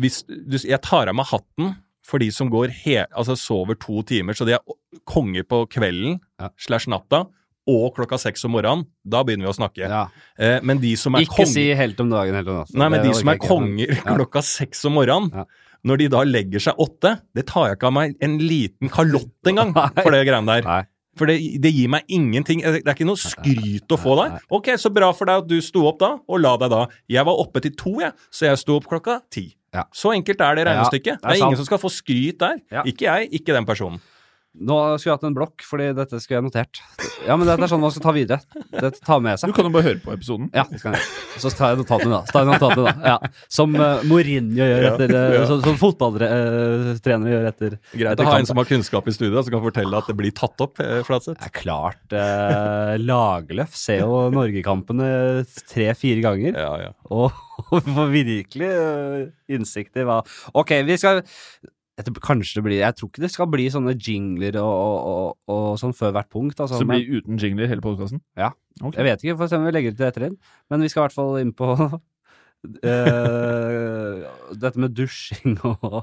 Hvis 0.00 0.22
du 0.28 0.56
Jeg 0.62 0.80
tar 0.86 1.08
av 1.10 1.16
meg 1.18 1.26
hatten 1.32 1.74
for 2.06 2.18
de 2.22 2.30
som 2.34 2.48
går 2.50 2.72
he, 2.84 2.96
altså 3.14 3.36
sover 3.38 3.76
to 3.78 4.00
timer, 4.08 4.34
så 4.34 4.46
de 4.48 4.56
er 4.56 5.02
konger 5.06 5.44
på 5.46 5.64
kvelden 5.70 6.16
Ja. 6.40 6.48
slash 6.58 6.88
natta 6.90 7.26
og 7.70 7.92
klokka 7.94 8.16
seks 8.18 8.42
om 8.48 8.54
morgenen. 8.56 8.86
Da 9.06 9.20
begynner 9.22 9.46
vi 9.46 9.52
å 9.52 9.54
snakke. 9.54 9.84
ja. 9.86 10.06
Eh, 10.38 10.58
men 10.66 10.80
de 10.82 10.94
som 10.98 11.14
er 11.14 11.22
Ikke 11.22 11.36
konger 11.44 11.52
si 11.52 11.66
helt 11.76 12.00
om 12.02 12.10
dagen, 12.10 12.34
helt 12.34 12.48
om 12.50 12.56
natten. 12.64 12.78
Nei, 12.80 12.88
men 12.88 13.04
de 13.04 13.12
som 13.14 13.28
er 13.30 13.36
ikke, 13.38 13.46
konger 13.52 13.92
klokka 14.08 14.42
seks 14.42 14.82
om 14.88 14.96
morgenen, 14.98 15.30
Ja. 15.34 15.44
Når 15.86 16.02
de 16.02 16.08
da 16.12 16.22
legger 16.28 16.62
seg 16.62 16.80
åtte, 16.82 17.16
det 17.36 17.46
tar 17.50 17.68
jeg 17.70 17.78
ikke 17.78 17.88
av 17.90 17.94
meg 17.96 18.16
en 18.24 18.38
liten 18.42 18.90
kalott 18.92 19.48
engang 19.50 19.72
for 20.04 20.10
det 20.14 20.24
greiene 20.28 20.48
der. 20.58 20.66
Nei. 20.66 20.80
For 21.18 21.26
det, 21.26 21.38
det 21.60 21.72
gir 21.74 21.88
meg 21.90 22.06
ingenting. 22.08 22.60
Det 22.62 22.84
er 22.86 22.94
ikke 22.94 23.04
noe 23.08 23.18
skryt 23.18 23.90
å 23.92 23.98
få 23.98 24.14
der. 24.20 24.36
Ok, 24.54 24.70
så 24.78 24.92
bra 24.94 25.08
for 25.16 25.26
deg 25.28 25.42
at 25.42 25.48
du 25.50 25.56
sto 25.64 25.82
opp 25.90 25.98
da, 26.00 26.12
og 26.22 26.38
la 26.40 26.52
deg 26.62 26.70
da. 26.72 26.84
Jeg 27.10 27.26
var 27.26 27.40
oppe 27.42 27.60
til 27.64 27.74
to, 27.76 27.96
jeg, 28.00 28.14
så 28.30 28.46
jeg 28.46 28.60
sto 28.62 28.76
opp 28.78 28.86
klokka 28.88 29.18
ti. 29.32 29.48
Ja. 29.74 29.84
Så 29.94 30.14
enkelt 30.14 30.40
er 30.42 30.56
det 30.58 30.64
Ja, 30.64 30.70
regnestykket. 30.70 31.18
det 31.20 31.26
er 31.26 31.28
det 31.34 31.36
er 31.36 31.44
ingen 31.46 31.58
som 31.60 31.66
skal 31.68 31.82
få 31.82 31.90
skryt 31.92 32.38
der. 32.40 32.56
Ja. 32.72 32.82
Ikke 32.88 33.06
jeg, 33.10 33.28
ikke 33.40 33.54
den 33.58 33.66
personen. 33.68 34.00
Nå 34.50 34.76
skulle 34.98 35.12
jeg 35.12 35.18
hatt 35.20 35.24
en 35.28 35.34
blokk, 35.36 35.62
fordi 35.62 35.92
dette 35.94 36.18
skulle 36.18 36.40
jeg 36.40 36.44
notert. 36.48 36.80
Ja, 37.22 37.36
men 37.38 37.46
dette 37.46 37.62
er 37.62 37.70
sånn 37.70 37.80
man 37.80 37.92
skal 37.94 38.02
ta 38.02 38.14
videre. 38.16 38.40
Dette 38.72 38.98
tar 39.06 39.20
med 39.22 39.38
seg. 39.38 39.52
Du 39.52 39.54
kan 39.54 39.68
jo 39.68 39.70
bare 39.76 39.86
høre 39.86 40.00
på 40.02 40.10
episoden. 40.16 40.48
Ja, 40.56 40.64
det 40.66 40.80
kan 40.82 40.96
jeg. 40.96 41.04
Så 41.38 41.52
tar 41.54 41.72
jeg 41.72 41.80
notatene, 41.80 42.18
da. 42.18 42.20
Tar 42.26 42.42
jeg 42.42 42.50
notatene, 42.50 42.90
da. 42.90 43.12
Ja. 43.12 43.46
Som 43.52 43.78
uh, 43.78 44.02
Mourinho 44.10 44.66
gjør 44.66 44.88
etter 44.90 45.14
uh, 45.14 45.22
ja. 45.36 45.46
Som, 45.48 45.62
som 45.62 45.78
fotballtrenere 45.78 47.32
gjør 47.32 47.48
etter 47.52 47.78
Greit 47.94 48.10
etter 48.10 48.26
å 48.26 48.32
ha 48.32 48.42
en 48.42 48.50
som 48.50 48.58
har 48.60 48.68
kunnskap 48.72 49.06
i 49.06 49.14
studio, 49.14 49.38
som 49.38 49.54
kan 49.54 49.64
fortelle 49.64 50.02
at 50.02 50.10
det 50.10 50.18
blir 50.18 50.34
tatt 50.34 50.66
opp, 50.66 50.82
eh, 50.82 50.98
Flatseth. 51.06 51.38
Det 51.38 51.52
er 51.52 51.56
klart 51.62 52.16
uh, 52.18 52.98
Lagerløf 53.00 53.78
ser 53.78 54.02
jo 54.02 54.26
Norgekampene 54.34 55.10
tre-fire 55.70 56.26
ganger, 56.26 56.58
Ja, 56.58 56.72
ja. 56.88 56.94
og, 57.14 57.38
og 57.70 57.86
får 57.86 58.14
virkelig 58.18 58.70
uh, 58.74 59.28
innsikt 59.50 60.00
i 60.00 60.06
hva 60.08 60.24
Ok, 60.58 60.80
vi 60.90 60.98
skal 61.00 61.22
dette, 62.00 62.22
Kanskje 62.24 62.58
det 62.58 62.66
blir 62.66 62.80
Jeg 62.80 62.96
tror 62.98 63.10
ikke 63.10 63.24
det 63.24 63.32
skal 63.32 63.48
bli 63.52 63.66
sånne 63.72 63.94
jingler 63.96 64.58
og, 64.62 64.74
og, 64.74 65.00
og, 65.12 65.32
og 65.54 65.80
sånn 65.80 65.96
før 65.96 66.14
hvert 66.16 66.30
punkt. 66.32 66.60
Altså, 66.60 66.80
Så 66.80 66.84
det 66.84 66.92
blir 66.92 67.20
uten 67.20 67.40
jingler 67.40 67.70
hele 67.70 67.84
podkasten? 67.84 68.22
Ja. 68.38 68.52
Okay. 68.80 69.00
Jeg 69.00 69.08
vet 69.10 69.24
ikke, 69.24 69.40
får 69.40 69.50
se 69.52 69.60
om 69.60 69.66
vi 69.68 69.74
legger 69.76 69.94
det 69.94 70.00
til 70.00 70.08
etter 70.08 70.30
inn. 70.30 70.38
Men 70.72 70.84
vi 70.84 70.90
skal 70.92 71.02
i 71.02 71.04
hvert 71.08 71.18
fall 71.18 71.34
inn 71.42 71.52
på 71.56 71.68
uh, 71.74 72.00
dette 74.62 74.80
med 74.80 74.96
dusjing 74.96 75.58
og 75.68 76.00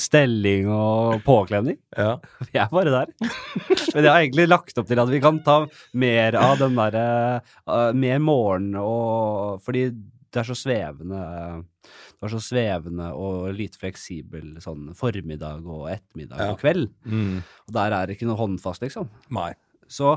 stelling 0.00 0.68
og 0.72 1.24
påkledning. 1.26 1.78
ja. 1.96 2.18
Vi 2.48 2.54
er 2.60 2.68
bare 2.72 2.94
der. 2.94 3.08
Men 3.94 4.04
jeg 4.04 4.12
har 4.12 4.20
egentlig 4.20 4.48
lagt 4.48 4.78
opp 4.80 4.88
til 4.90 5.00
at 5.02 5.10
vi 5.12 5.22
kan 5.24 5.40
ta 5.46 5.62
mer 5.98 6.38
av 6.38 6.60
den 6.60 6.76
derre 6.78 7.08
uh, 7.64 7.90
Mer 7.96 8.18
morgen 8.22 8.74
og 8.78 9.62
Fordi 9.64 9.88
det 10.28 10.42
er 10.42 10.48
så 10.48 10.56
svevende 10.58 11.20
Det 12.18 12.26
var 12.26 12.32
så 12.34 12.40
svevende 12.42 13.12
og 13.14 13.52
lite 13.54 13.78
fleksibel 13.78 14.56
sånn 14.58 14.88
formiddag 14.98 15.62
og 15.70 15.84
ettermiddag 15.92 16.40
Ja. 16.42 16.50
og 16.50 16.58
kveld. 16.58 16.88
Mm. 17.06 17.44
Og 17.68 17.72
der 17.76 17.92
er 17.94 18.06
det 18.06 18.16
ikke 18.16 18.26
noe 18.26 18.36
håndfast, 18.40 18.82
liksom. 18.82 19.06
Nei. 19.30 19.52
Så 19.86 20.16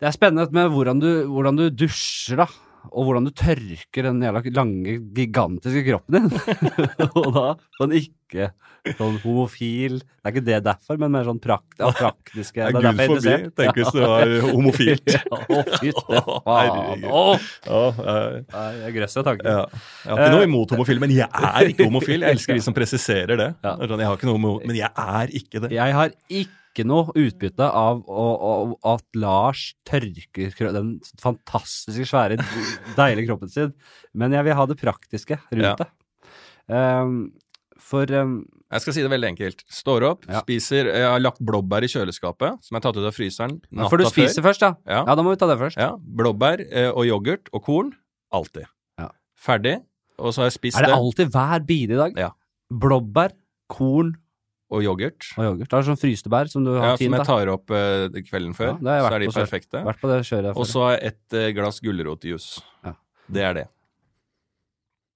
det 0.00 0.08
er 0.08 0.16
spennende 0.16 0.50
med 0.50 0.72
hvordan 0.74 0.98
du, 0.98 1.24
hvordan 1.30 1.56
du 1.56 1.70
dusjer, 1.70 2.36
da. 2.42 2.46
Og 2.90 3.06
hvordan 3.06 3.28
du 3.28 3.30
tørker 3.36 4.08
den 4.08 4.22
jævla 4.24 4.42
lange, 4.56 4.96
gigantiske 5.14 5.84
kroppen 5.86 6.16
din. 6.18 6.30
og 7.18 7.28
da 7.36 7.44
sånn 7.78 7.94
ikke 7.94 8.50
sånn 8.98 9.18
homofil 9.22 10.00
Det 10.00 10.24
er 10.26 10.32
ikke 10.32 10.42
det 10.46 10.56
derfor, 10.66 10.96
men 10.98 11.12
mer 11.14 11.26
sånn 11.28 11.38
prakt, 11.42 11.76
ja, 11.78 11.90
praktiske 11.94 12.64
Det 12.72 12.80
er 12.80 12.96
Gud 12.96 13.02
forbi. 13.12 13.34
Tenk 13.60 13.78
hvis 13.78 13.92
det 13.94 14.08
var 14.08 14.32
homofilt. 14.56 15.12
Ja, 15.22 15.38
Å, 15.52 15.60
fytte 15.78 16.22
faen. 16.46 17.04
Å, 17.06 17.82
eh, 18.02 18.80
jeg 18.82 18.96
grøsser 18.96 19.26
tanken. 19.26 19.46
ja. 19.52 19.66
Jeg 20.02 20.10
har 20.10 20.24
ikke 20.24 20.32
noe 20.38 20.48
imot 20.48 20.74
homofile, 20.74 21.04
men 21.04 21.14
jeg 21.14 21.28
er 21.28 21.70
ikke 21.70 21.86
homofil. 21.86 22.24
Jeg 22.26 22.38
elsker 22.38 22.58
de 22.58 22.64
som 22.64 22.74
presiserer 22.76 23.38
det. 23.38 23.50
Sånn, 23.62 24.00
Jeg 24.02 24.08
har 24.10 24.18
ikke 24.18 24.30
noe 24.30 24.40
imot, 24.42 24.66
men 24.66 24.80
jeg 24.80 24.90
er 24.90 25.36
ikke 25.42 25.62
det. 25.66 25.72
Jeg 25.76 25.96
har 26.00 26.16
ikke 26.26 26.58
noe 26.88 27.12
utbytte 27.18 27.66
av 27.68 28.00
å, 28.08 28.24
å, 28.40 28.52
at 28.94 29.04
Lars 29.20 29.74
tørker 29.84 30.72
den 30.72 30.94
fantastiske, 31.20 32.06
svære, 32.08 32.38
deilige 32.96 33.28
kroppen 33.28 33.52
sin, 33.52 33.74
men 34.16 34.32
jeg 34.32 34.44
vil 34.48 34.56
ha 34.56 34.64
det 34.66 34.78
praktiske 34.80 35.36
rundt 35.52 35.62
Ja. 35.68 35.74
det. 35.76 35.88
Um, 36.72 37.32
for 37.82 38.06
um, 38.14 38.46
Jeg 38.72 38.80
skal 38.84 38.94
si 38.94 39.02
det 39.04 39.10
veldig 39.12 39.28
enkelt. 39.34 39.64
Står 39.68 40.04
opp, 40.06 40.24
Ja. 40.30 40.40
spiser 40.40 40.86
Jeg 40.88 41.04
har 41.04 41.20
lagt 41.20 41.40
blåbær 41.44 41.82
i 41.84 41.90
kjøleskapet, 41.90 42.62
som 42.64 42.74
jeg 42.76 42.78
har 42.80 42.86
tatt 42.86 42.96
ut 43.02 43.08
av 43.10 43.12
fryseren 43.16 43.60
natta 43.70 43.90
For 43.90 43.98
du 44.00 44.04
spiser 44.08 44.40
før. 44.40 44.48
først, 44.48 44.60
da? 44.60 44.70
Ja. 44.86 45.04
Ja, 45.04 45.14
da 45.18 45.22
må 45.26 45.30
vi 45.34 45.40
ta 45.42 45.46
det 45.50 45.58
først. 45.60 45.76
Ja, 45.76 45.90
Blåbær 45.98 46.62
eh, 46.70 46.88
og 46.90 47.04
yoghurt 47.04 47.50
og 47.52 47.64
korn. 47.66 47.92
Alltid. 48.32 48.64
Ja. 48.98 49.10
Ferdig. 49.36 49.82
Og 50.18 50.32
så 50.32 50.42
har 50.44 50.48
jeg 50.48 50.56
spist 50.56 50.78
det 50.78 50.86
Er 50.86 50.92
det 50.94 50.96
alltid 50.96 51.32
hver 51.34 51.66
bidige 51.66 51.98
dag? 52.00 52.16
Ja. 52.16 52.30
Blåbær, 52.72 53.34
korn 53.68 54.14
Og 54.72 54.80
yoghurt. 54.86 55.26
og 55.36 55.44
yoghurt. 55.44 55.68
Det 55.68 55.76
er 55.78 55.84
sånn 55.90 56.00
fryste 56.00 56.30
bær 56.32 56.48
som 56.48 56.64
du 56.64 56.70
har 56.72 56.92
Ja, 56.92 56.96
tint. 56.96 57.10
som 57.12 57.18
jeg 57.20 57.28
tar 57.28 57.50
opp 57.52 57.70
uh, 57.70 58.08
kvelden 58.24 58.54
før. 58.56 58.72
Ja, 58.72 58.78
det 58.80 58.94
jeg 58.96 59.04
så 59.04 59.12
er 59.12 59.18
de 59.26 59.28
perfekte. 59.36 59.84
Vært 59.84 60.00
på 60.00 60.08
det 60.08 60.18
kjøret 60.24 60.50
Og 60.56 60.62
før. 60.64 60.70
så 60.72 60.84
har 60.86 60.96
jeg 60.96 61.12
et 61.12 61.36
uh, 61.36 61.48
glass 61.60 61.80
gulrotjuice. 61.84 62.62
Ja. 62.88 62.94
Det 63.36 63.42
er 63.50 63.54
det. 63.60 63.66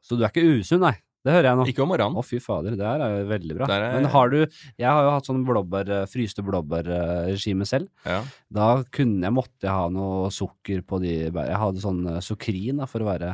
Så 0.07 0.16
du 0.19 0.23
er 0.25 0.31
ikke 0.31 0.45
usunn, 0.61 0.85
nei? 0.85 0.95
Det 1.27 1.33
hører 1.35 1.49
jeg 1.49 1.59
nå. 1.59 1.64
Ikke 1.73 1.83
om 1.83 1.88
morgenen. 1.90 2.14
Å, 2.21 2.23
fy 2.23 2.38
fader, 2.38 2.77
det 2.79 2.87
her 2.87 3.01
er 3.03 3.14
jo 3.16 3.23
veldig 3.33 3.55
bra. 3.59 3.66
Er- 3.75 3.97
Men 3.97 4.05
har 4.12 4.29
du 4.31 4.37
Jeg 4.45 4.87
har 4.87 5.03
jo 5.03 5.11
hatt 5.11 5.27
sånn 5.27 5.40
blåbær, 5.49 5.88
eh, 5.90 6.05
fryste 6.07 6.45
blåbærregime 6.47 7.66
selv. 7.66 7.88
Ja. 8.05 8.21
Da 8.53 8.85
kunne 8.95 9.25
jeg 9.27 9.35
måtte 9.35 9.66
jeg 9.66 9.73
ha 9.75 9.88
noe 9.90 10.29
sukker 10.31 10.85
på 10.87 11.01
de 11.03 11.31
bærene. 11.35 11.51
Jeg 11.51 11.59
hadde 11.64 11.83
sånn 11.83 12.23
sukrin, 12.23 12.77
da, 12.79 12.87
for 12.87 13.01
å 13.03 13.09
være 13.11 13.33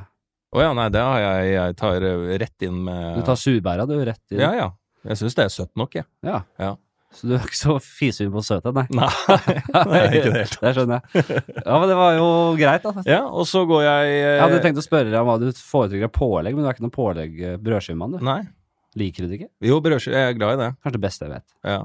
Å 0.55 0.61
ja, 0.61 0.73
nei, 0.77 0.89
det 0.93 1.01
har 1.01 1.19
jeg. 1.21 1.53
Jeg 1.53 1.77
tar 1.77 2.01
rett 2.41 2.63
inn 2.69 2.81
med 2.85 3.17
Du 3.17 3.23
tar 3.29 3.37
surbæra, 3.37 3.87
du, 3.89 3.95
rett 4.05 4.21
inn? 4.33 4.41
Ja, 4.41 4.53
ja. 4.55 4.71
Jeg 5.09 5.19
syns 5.21 5.37
det 5.39 5.45
er 5.45 5.53
søtt 5.53 5.73
nok, 5.79 5.95
jeg. 5.99 6.07
Ja. 6.27 6.43
Ja. 6.63 6.73
Så 7.13 7.29
du 7.29 7.35
er 7.37 7.43
ikke 7.45 7.59
så 7.59 7.75
fisehund 7.85 8.33
på 8.33 8.43
søthet, 8.47 8.73
nei? 8.77 8.85
Nei, 8.97 9.09
nei, 9.91 10.03
ikke 10.17 10.31
det 10.33 10.39
helt. 10.39 10.55
Det 10.63 10.73
skjønner 10.79 11.01
jeg. 11.03 11.25
Ja, 11.59 11.75
men 11.83 11.91
det 11.91 11.97
var 11.99 12.15
jo 12.17 12.29
greit, 12.57 12.87
da. 12.87 13.05
Ja, 13.09 13.21
og 13.29 13.45
så 13.51 13.67
går 13.69 13.85
jeg 13.85 14.15
eh, 14.15 14.29
Jeg 14.31 14.43
hadde 14.47 14.61
tenkt 14.65 14.81
å 14.81 14.85
spørre 14.87 15.11
deg 15.13 15.19
om 15.21 15.29
hva 15.29 15.37
du 15.43 15.51
foretrekker 15.53 16.09
av 16.09 16.15
pålegg, 16.17 16.57
men 16.57 16.65
du 16.65 16.71
er 16.71 16.77
ikke 16.79 16.87
noen 16.87 16.95
pålegg 16.95 17.43
eh, 17.43 17.59
brødskivemann, 17.61 18.17
du. 18.17 18.25
Nei. 18.25 18.41
Liker 19.01 19.25
du 19.25 19.29
det 19.33 19.41
ikke? 19.41 19.51
Jo, 19.69 19.81
brødskive. 19.85 20.23
Jeg 20.23 20.33
er 20.33 20.39
glad 20.39 20.55
i 20.57 20.63
det. 20.63 20.71
Kanskje 20.81 20.97
det 20.99 21.05
beste 21.05 21.27
jeg 21.29 21.35
vet. 21.35 21.47
Ja. 21.69 21.79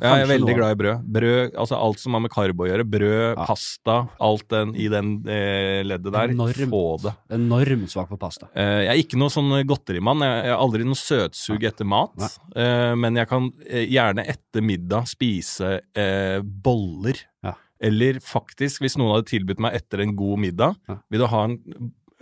Ja, 0.00 0.14
jeg 0.16 0.24
er 0.26 0.30
veldig 0.32 0.54
glad 0.56 0.72
i 0.74 0.78
brød. 0.80 1.04
Brød, 1.16 1.54
altså 1.60 1.76
alt 1.78 1.98
som 2.02 2.16
har 2.16 2.22
med 2.24 2.30
karbo 2.32 2.64
å 2.64 2.68
gjøre. 2.70 2.84
Brød, 2.88 3.36
Ja. 3.36 3.46
pasta, 3.46 3.96
alt 4.20 4.46
den, 4.48 4.74
i 4.74 4.88
den 4.88 5.10
eh, 5.28 5.82
leddet 5.84 6.12
der. 6.12 6.28
Enormt. 6.34 6.70
Få 6.70 6.82
det. 7.02 7.14
Enormt 7.36 7.90
svak 7.92 8.08
på 8.08 8.18
pasta. 8.18 8.48
Eh, 8.54 8.86
jeg 8.86 8.92
er 8.94 9.02
ikke 9.04 9.18
noe 9.20 9.28
sånn 9.34 9.52
godterimann. 9.68 10.20
Jeg, 10.24 10.44
jeg 10.48 10.54
har 10.56 10.60
aldri 10.64 10.84
noe 10.88 10.98
søtsug 10.98 11.64
etter 11.70 11.84
mat. 11.88 12.28
Eh, 12.56 12.94
men 12.96 13.16
jeg 13.20 13.28
kan 13.28 13.50
eh, 13.68 13.86
gjerne 13.90 14.24
etter 14.26 14.62
middag 14.64 15.06
spise 15.10 15.80
eh, 15.94 16.40
boller. 16.42 17.20
Ja. 17.44 17.54
Eller 17.80 18.18
faktisk, 18.20 18.82
hvis 18.84 18.98
noen 19.00 19.14
hadde 19.14 19.30
tilbudt 19.30 19.60
meg 19.64 19.72
etter 19.78 20.02
en 20.04 20.16
god 20.18 20.38
middag, 20.42 20.74
Ja. 20.88 20.98
vil 21.10 21.20
du 21.22 21.26
ha 21.32 21.44
en 21.46 21.54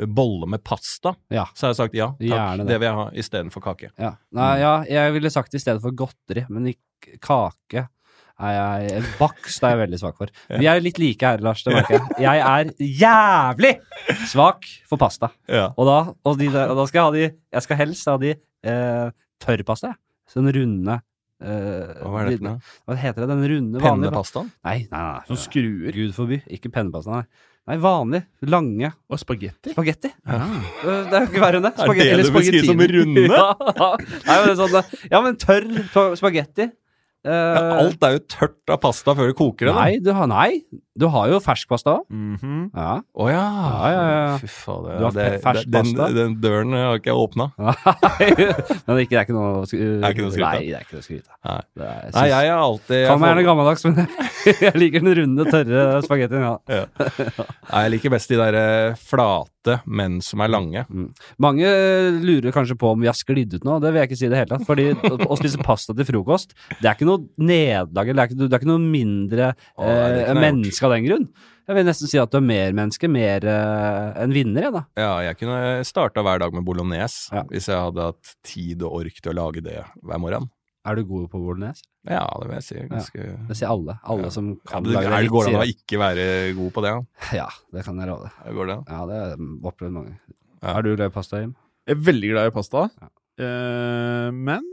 bolle 0.07 0.47
med 0.47 0.63
pasta? 0.65 1.15
Ja. 1.33 1.47
Så 1.55 1.67
har 1.67 1.75
jeg 1.75 1.81
sagt 1.83 1.95
ja, 1.99 2.11
takk. 2.15 2.27
Gjerne 2.29 2.65
Det. 2.65 2.71
det. 2.71 2.79
vil 2.81 2.87
jeg 2.89 2.99
ha 3.01 3.07
istedenfor 3.25 3.65
kake. 3.65 3.91
Ja. 3.99 4.13
Nei, 4.39 4.51
ja, 4.63 4.73
jeg 4.87 5.15
ville 5.17 5.31
sagt 5.35 5.55
i 5.55 5.63
stedet 5.63 5.83
for 5.83 5.97
godteri, 5.97 6.45
men 6.49 6.71
i 6.71 6.77
kake. 7.25 7.89
Er 8.39 8.53
jeg, 8.55 9.01
bakst 9.19 9.65
er 9.67 9.73
jeg 9.75 9.81
veldig 9.81 9.99
svak 9.99 10.19
for. 10.21 10.31
Vi 10.63 10.69
er 10.71 10.79
litt 10.85 11.01
like 11.03 11.27
her, 11.27 11.41
Lars. 11.43 11.65
Det 11.67 11.75
merker 11.75 11.97
jeg. 11.99 12.21
Jeg 12.23 12.43
er 12.47 12.71
jævlig 13.01 13.73
svak 14.31 14.69
for 14.87 15.01
pasta. 15.01 15.33
Ja. 15.51 15.73
Og 15.75 15.89
da, 15.91 15.97
og 16.23 16.39
de 16.39 16.47
og 16.53 16.77
da 16.79 16.85
skal 16.87 17.01
jeg 17.01 17.07
ha 17.09 17.15
de 17.17 17.25
Jeg 17.57 17.67
skal 17.67 17.81
helst 17.83 18.07
ha 18.07 18.15
de 18.23 18.37
eh, 18.39 19.09
tørrpasta. 19.43 19.97
Sånn 20.31 20.47
runde 20.55 21.01
eh, 21.43 21.99
Hva 22.05 22.23
er 22.23 22.31
det 22.31 22.39
for 22.39 22.47
noe? 22.47 22.73
Hva 22.87 22.99
heter 23.03 23.25
det? 23.25 23.29
Den 23.33 23.45
runde, 23.57 23.83
vanlige 23.83 24.13
Pennepasta? 24.13 24.45
Nei, 24.69 24.79
nei, 24.93 25.03
nei. 25.03 25.27
Som 25.33 25.41
skruer. 25.43 25.99
Gud 25.99 26.15
forby. 26.15 26.39
Ikke 26.55 26.71
pennepasta, 26.75 27.19
nei. 27.19 27.47
Nei, 27.69 27.77
vanlig. 27.85 28.23
Lange. 28.49 28.89
Og 29.13 29.21
spagetti. 29.21 29.75
Spagetti. 29.75 30.09
Ja. 30.25 30.39
Det 30.81 31.19
er 31.19 31.27
jo 31.27 31.29
ikke 31.29 31.43
verre 31.43 31.59
enn 31.61 31.67
det. 31.67 31.73
Er 31.77 31.91
det 31.93 32.07
det 32.09 32.25
du 32.25 32.37
beskriver 32.39 32.69
som 32.71 32.81
runde? 32.95 33.25
ja. 33.35 33.89
Nei, 34.25 34.37
men 34.47 34.55
sånn, 34.57 34.77
ja, 35.13 35.21
men 35.27 35.37
tørr 35.43 35.67
spagetti. 36.17 36.71
Eh, 37.27 37.33
Ja, 37.33 37.79
alt 37.83 38.05
er 38.07 38.13
jo 38.15 38.21
tørt 38.31 38.71
av 38.71 38.79
pasta 38.81 39.15
før 39.19 39.33
du 39.33 39.35
koker 39.35 39.67
det. 39.69 39.75
Nei, 39.75 39.99
du 39.99 40.13
har, 40.15 40.29
nei, 40.31 40.63
du 40.99 41.09
har 41.11 41.29
jo 41.33 41.41
fersk 41.43 41.69
pasta. 41.69 41.97
Mhm. 42.09 42.71
Ja. 42.75 43.01
Å 43.03 43.27
ja. 43.29 43.43
Ja, 43.43 43.89
ja, 43.91 44.05
ja. 44.09 44.37
Fy 44.39 44.47
fader. 44.49 44.99
Du 44.99 45.05
har 45.09 45.13
det- 45.17 45.43
fersk 45.43 45.67
den, 45.71 45.91
pasta? 45.95 46.07
den 46.15 46.37
døren 46.41 46.73
har 46.79 46.99
ikke 47.01 47.11
jeg 47.11 47.19
åpna. 47.19 47.49
Men 47.59 48.97
det 48.97 49.03
er 49.03 49.05
ikke, 49.05 49.15
det 49.15 49.19
er 49.19 49.27
ikke 49.27 49.37
noe 49.37 49.51
å 49.51 49.67
skry- 49.67 49.83
Det 50.01 50.13
ikke 50.15 50.25
noe 50.25 50.31
å 50.31 50.39
av. 50.39 50.55
Nei, 50.55 50.67
det 50.69 50.79
er 50.79 50.87
ikke 50.87 50.99
noe 50.99 51.07
skryt. 51.09 51.27
Nei. 51.49 51.61
Det 51.75 51.91
Nei, 52.15 52.27
jeg 52.29 52.49
er 52.53 52.57
alltid 52.63 53.07
Kan 53.09 53.19
får- 53.19 53.29
gjerne 53.33 53.47
gammeldags, 53.49 53.85
men 53.85 53.95
jeg 54.69 54.75
liker 54.79 55.05
den 55.05 55.15
runde, 55.21 55.49
tørre 55.51 56.03
spagettien. 56.07 56.47
Ja. 56.47 56.85
Nei, 57.69 57.83
jeg 57.85 57.95
liker 57.97 58.15
best 58.15 58.29
de 58.33 58.39
der 58.41 58.59
eh, 58.63 58.95
flate, 59.11 59.81
men 59.87 60.21
som 60.25 60.41
er 60.41 60.49
lange. 60.55 60.87
Mange 61.43 61.69
lurer 62.25 62.55
kanskje 62.55 62.79
på 62.79 62.93
om 62.95 63.03
vi 63.03 63.11
har 63.11 63.17
sklidd 63.19 63.59
ut 63.59 63.67
nå, 63.69 63.79
det 63.83 63.93
vil 63.93 64.01
jeg 64.03 64.11
ikke 64.11 64.21
si 64.23 64.27
i 64.29 64.33
det 64.33 64.39
hele 64.43 64.53
tatt. 64.55 64.65
Fordi 64.69 64.89
å 65.29 65.37
spise 65.41 65.61
pasta 65.63 65.95
til 65.99 66.09
frokost, 66.09 66.55
det 66.81 66.87
er 66.89 66.95
ikke 66.97 67.08
noe 67.09 67.25
nederlag, 67.51 68.09
eller 68.13 68.29
det 68.29 68.29
er 68.29 68.35
ikke, 68.37 68.49
er 68.55 68.61
ikke 68.63 68.71
noe 68.73 68.83
mindre 68.85 69.47
Å, 69.53 69.87
nei, 69.87 70.11
det 70.15 70.25
er 70.27 70.35
eh, 70.35 70.43
menneske 70.45 70.87
av 70.89 70.95
den 70.97 71.07
grunn. 71.09 71.25
Jeg 71.69 71.77
vil 71.77 71.85
nesten 71.85 72.09
si 72.09 72.17
at 72.23 72.31
du 72.33 72.39
er 72.39 72.45
mer 72.49 72.77
menneske, 72.79 73.09
mer 73.13 73.45
eh, 73.45 74.23
en 74.25 74.33
vinner, 74.33 74.69
jeg, 74.69 74.73
da. 74.79 74.85
Ja, 74.97 75.11
jeg 75.27 75.37
kunne 75.43 75.59
starta 75.85 76.23
hver 76.25 76.41
dag 76.41 76.55
med 76.57 76.65
bolognese 76.65 77.29
Ja. 77.35 77.43
hvis 77.51 77.67
jeg 77.69 77.77
hadde 77.83 78.07
hatt 78.13 78.31
tid 78.49 78.85
og 78.89 79.03
ork 79.03 79.19
til 79.21 79.35
å 79.35 79.37
lage 79.43 79.61
det 79.67 79.83
hver 80.01 80.23
morgen. 80.23 80.49
Er 80.89 80.97
du 80.97 81.03
god 81.05 81.27
på 81.29 81.37
bolognese? 81.43 81.83
Ja, 82.09 82.23
det 82.41 82.47
vil 82.49 82.57
jeg 82.57 82.65
si. 82.65 82.79
Ganske 82.89 83.25
Det 83.51 83.57
sier 83.59 83.69
alle. 83.75 83.99
Alle 84.09 84.31
Ja. 84.31 84.33
som 84.33 84.47
ja, 84.55 84.71
kan 84.71 84.87
det, 84.87 84.95
lage 84.97 85.11
det 85.13 85.29
går 85.35 85.45
det 85.51 85.55
an 85.59 85.61
å 85.61 85.69
ikke 85.75 85.99
være 86.01 86.25
god 86.57 86.73
på 86.79 86.85
det? 86.87 86.95
Ja, 86.95 87.03
det. 87.03 87.29
Ja, 87.43 87.49
det 87.77 87.85
kan 87.85 88.01
jeg 88.01 88.09
råde. 88.09 88.31
Det 88.47 88.55
går 88.57 88.71
det? 88.73 88.79
Ja, 88.89 89.01
det 89.11 89.19
har 89.21 89.35
jeg 89.35 89.51
opplevd 89.73 89.97
mange. 89.99 90.17
Ja. 90.63 90.73
Er 90.73 90.83
du 90.87 90.91
glad 90.97 91.11
i 91.13 91.15
pasta, 91.19 91.43
Jim? 91.43 91.53
Jeg 91.89 91.99
er 91.99 92.01
veldig 92.09 92.31
glad 92.33 92.49
i 92.49 92.55
pasta, 92.57 92.87
Ja. 93.03 93.11
eh, 93.45 94.31
men 94.33 94.65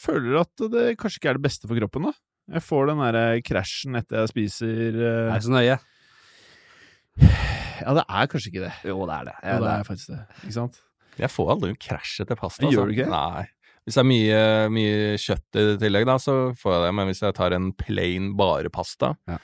føler 0.00 0.40
at 0.42 0.64
det 0.72 0.86
kanskje 1.00 1.20
ikke 1.20 1.32
er 1.32 1.38
det 1.38 1.46
beste 1.46 1.70
for 1.70 1.80
kroppen. 1.80 2.08
da. 2.10 2.14
Jeg 2.54 2.64
får 2.66 2.90
den 2.90 3.00
derre 3.00 3.26
krasjen 3.44 3.96
etter 3.96 4.20
jeg 4.20 4.32
spiser 4.34 4.98
uh... 5.00 5.10
Er 5.30 5.38
det 5.38 5.46
så 5.46 5.54
nøye? 5.54 5.78
Ja, 7.80 7.94
det 7.96 8.04
er 8.04 8.28
kanskje 8.30 8.50
ikke 8.50 8.64
det. 8.66 8.72
Jo, 8.86 8.98
det 9.08 9.16
er 9.16 9.28
det. 9.30 9.36
Ja, 9.42 9.56
det 9.62 9.70
er 9.72 9.86
faktisk 9.86 10.12
det. 10.12 10.20
Ikke 10.42 10.56
sant? 10.58 10.80
Jeg 11.18 11.30
får 11.30 11.52
aldri 11.54 11.72
en 11.72 11.82
krasj 11.86 12.22
etter 12.24 12.38
pasta. 12.38 12.64
Gjør 12.66 12.84
altså. 12.84 12.86
du 12.90 12.94
ikke 12.94 13.06
det? 13.06 13.14
Nei. 13.14 13.44
Hvis 13.84 13.98
det 13.98 14.00
er 14.00 14.08
mye, 14.08 14.38
mye 14.72 15.16
kjøtt 15.20 15.58
i 15.60 15.64
tillegg, 15.82 16.06
da, 16.08 16.14
så 16.22 16.36
får 16.56 16.74
jeg 16.74 16.84
det. 16.86 16.92
Men 16.98 17.10
hvis 17.10 17.20
jeg 17.24 17.36
tar 17.36 17.56
en 17.56 17.68
plain 17.76 18.32
bare 18.38 18.72
pasta, 18.72 19.14
Ja. 19.30 19.38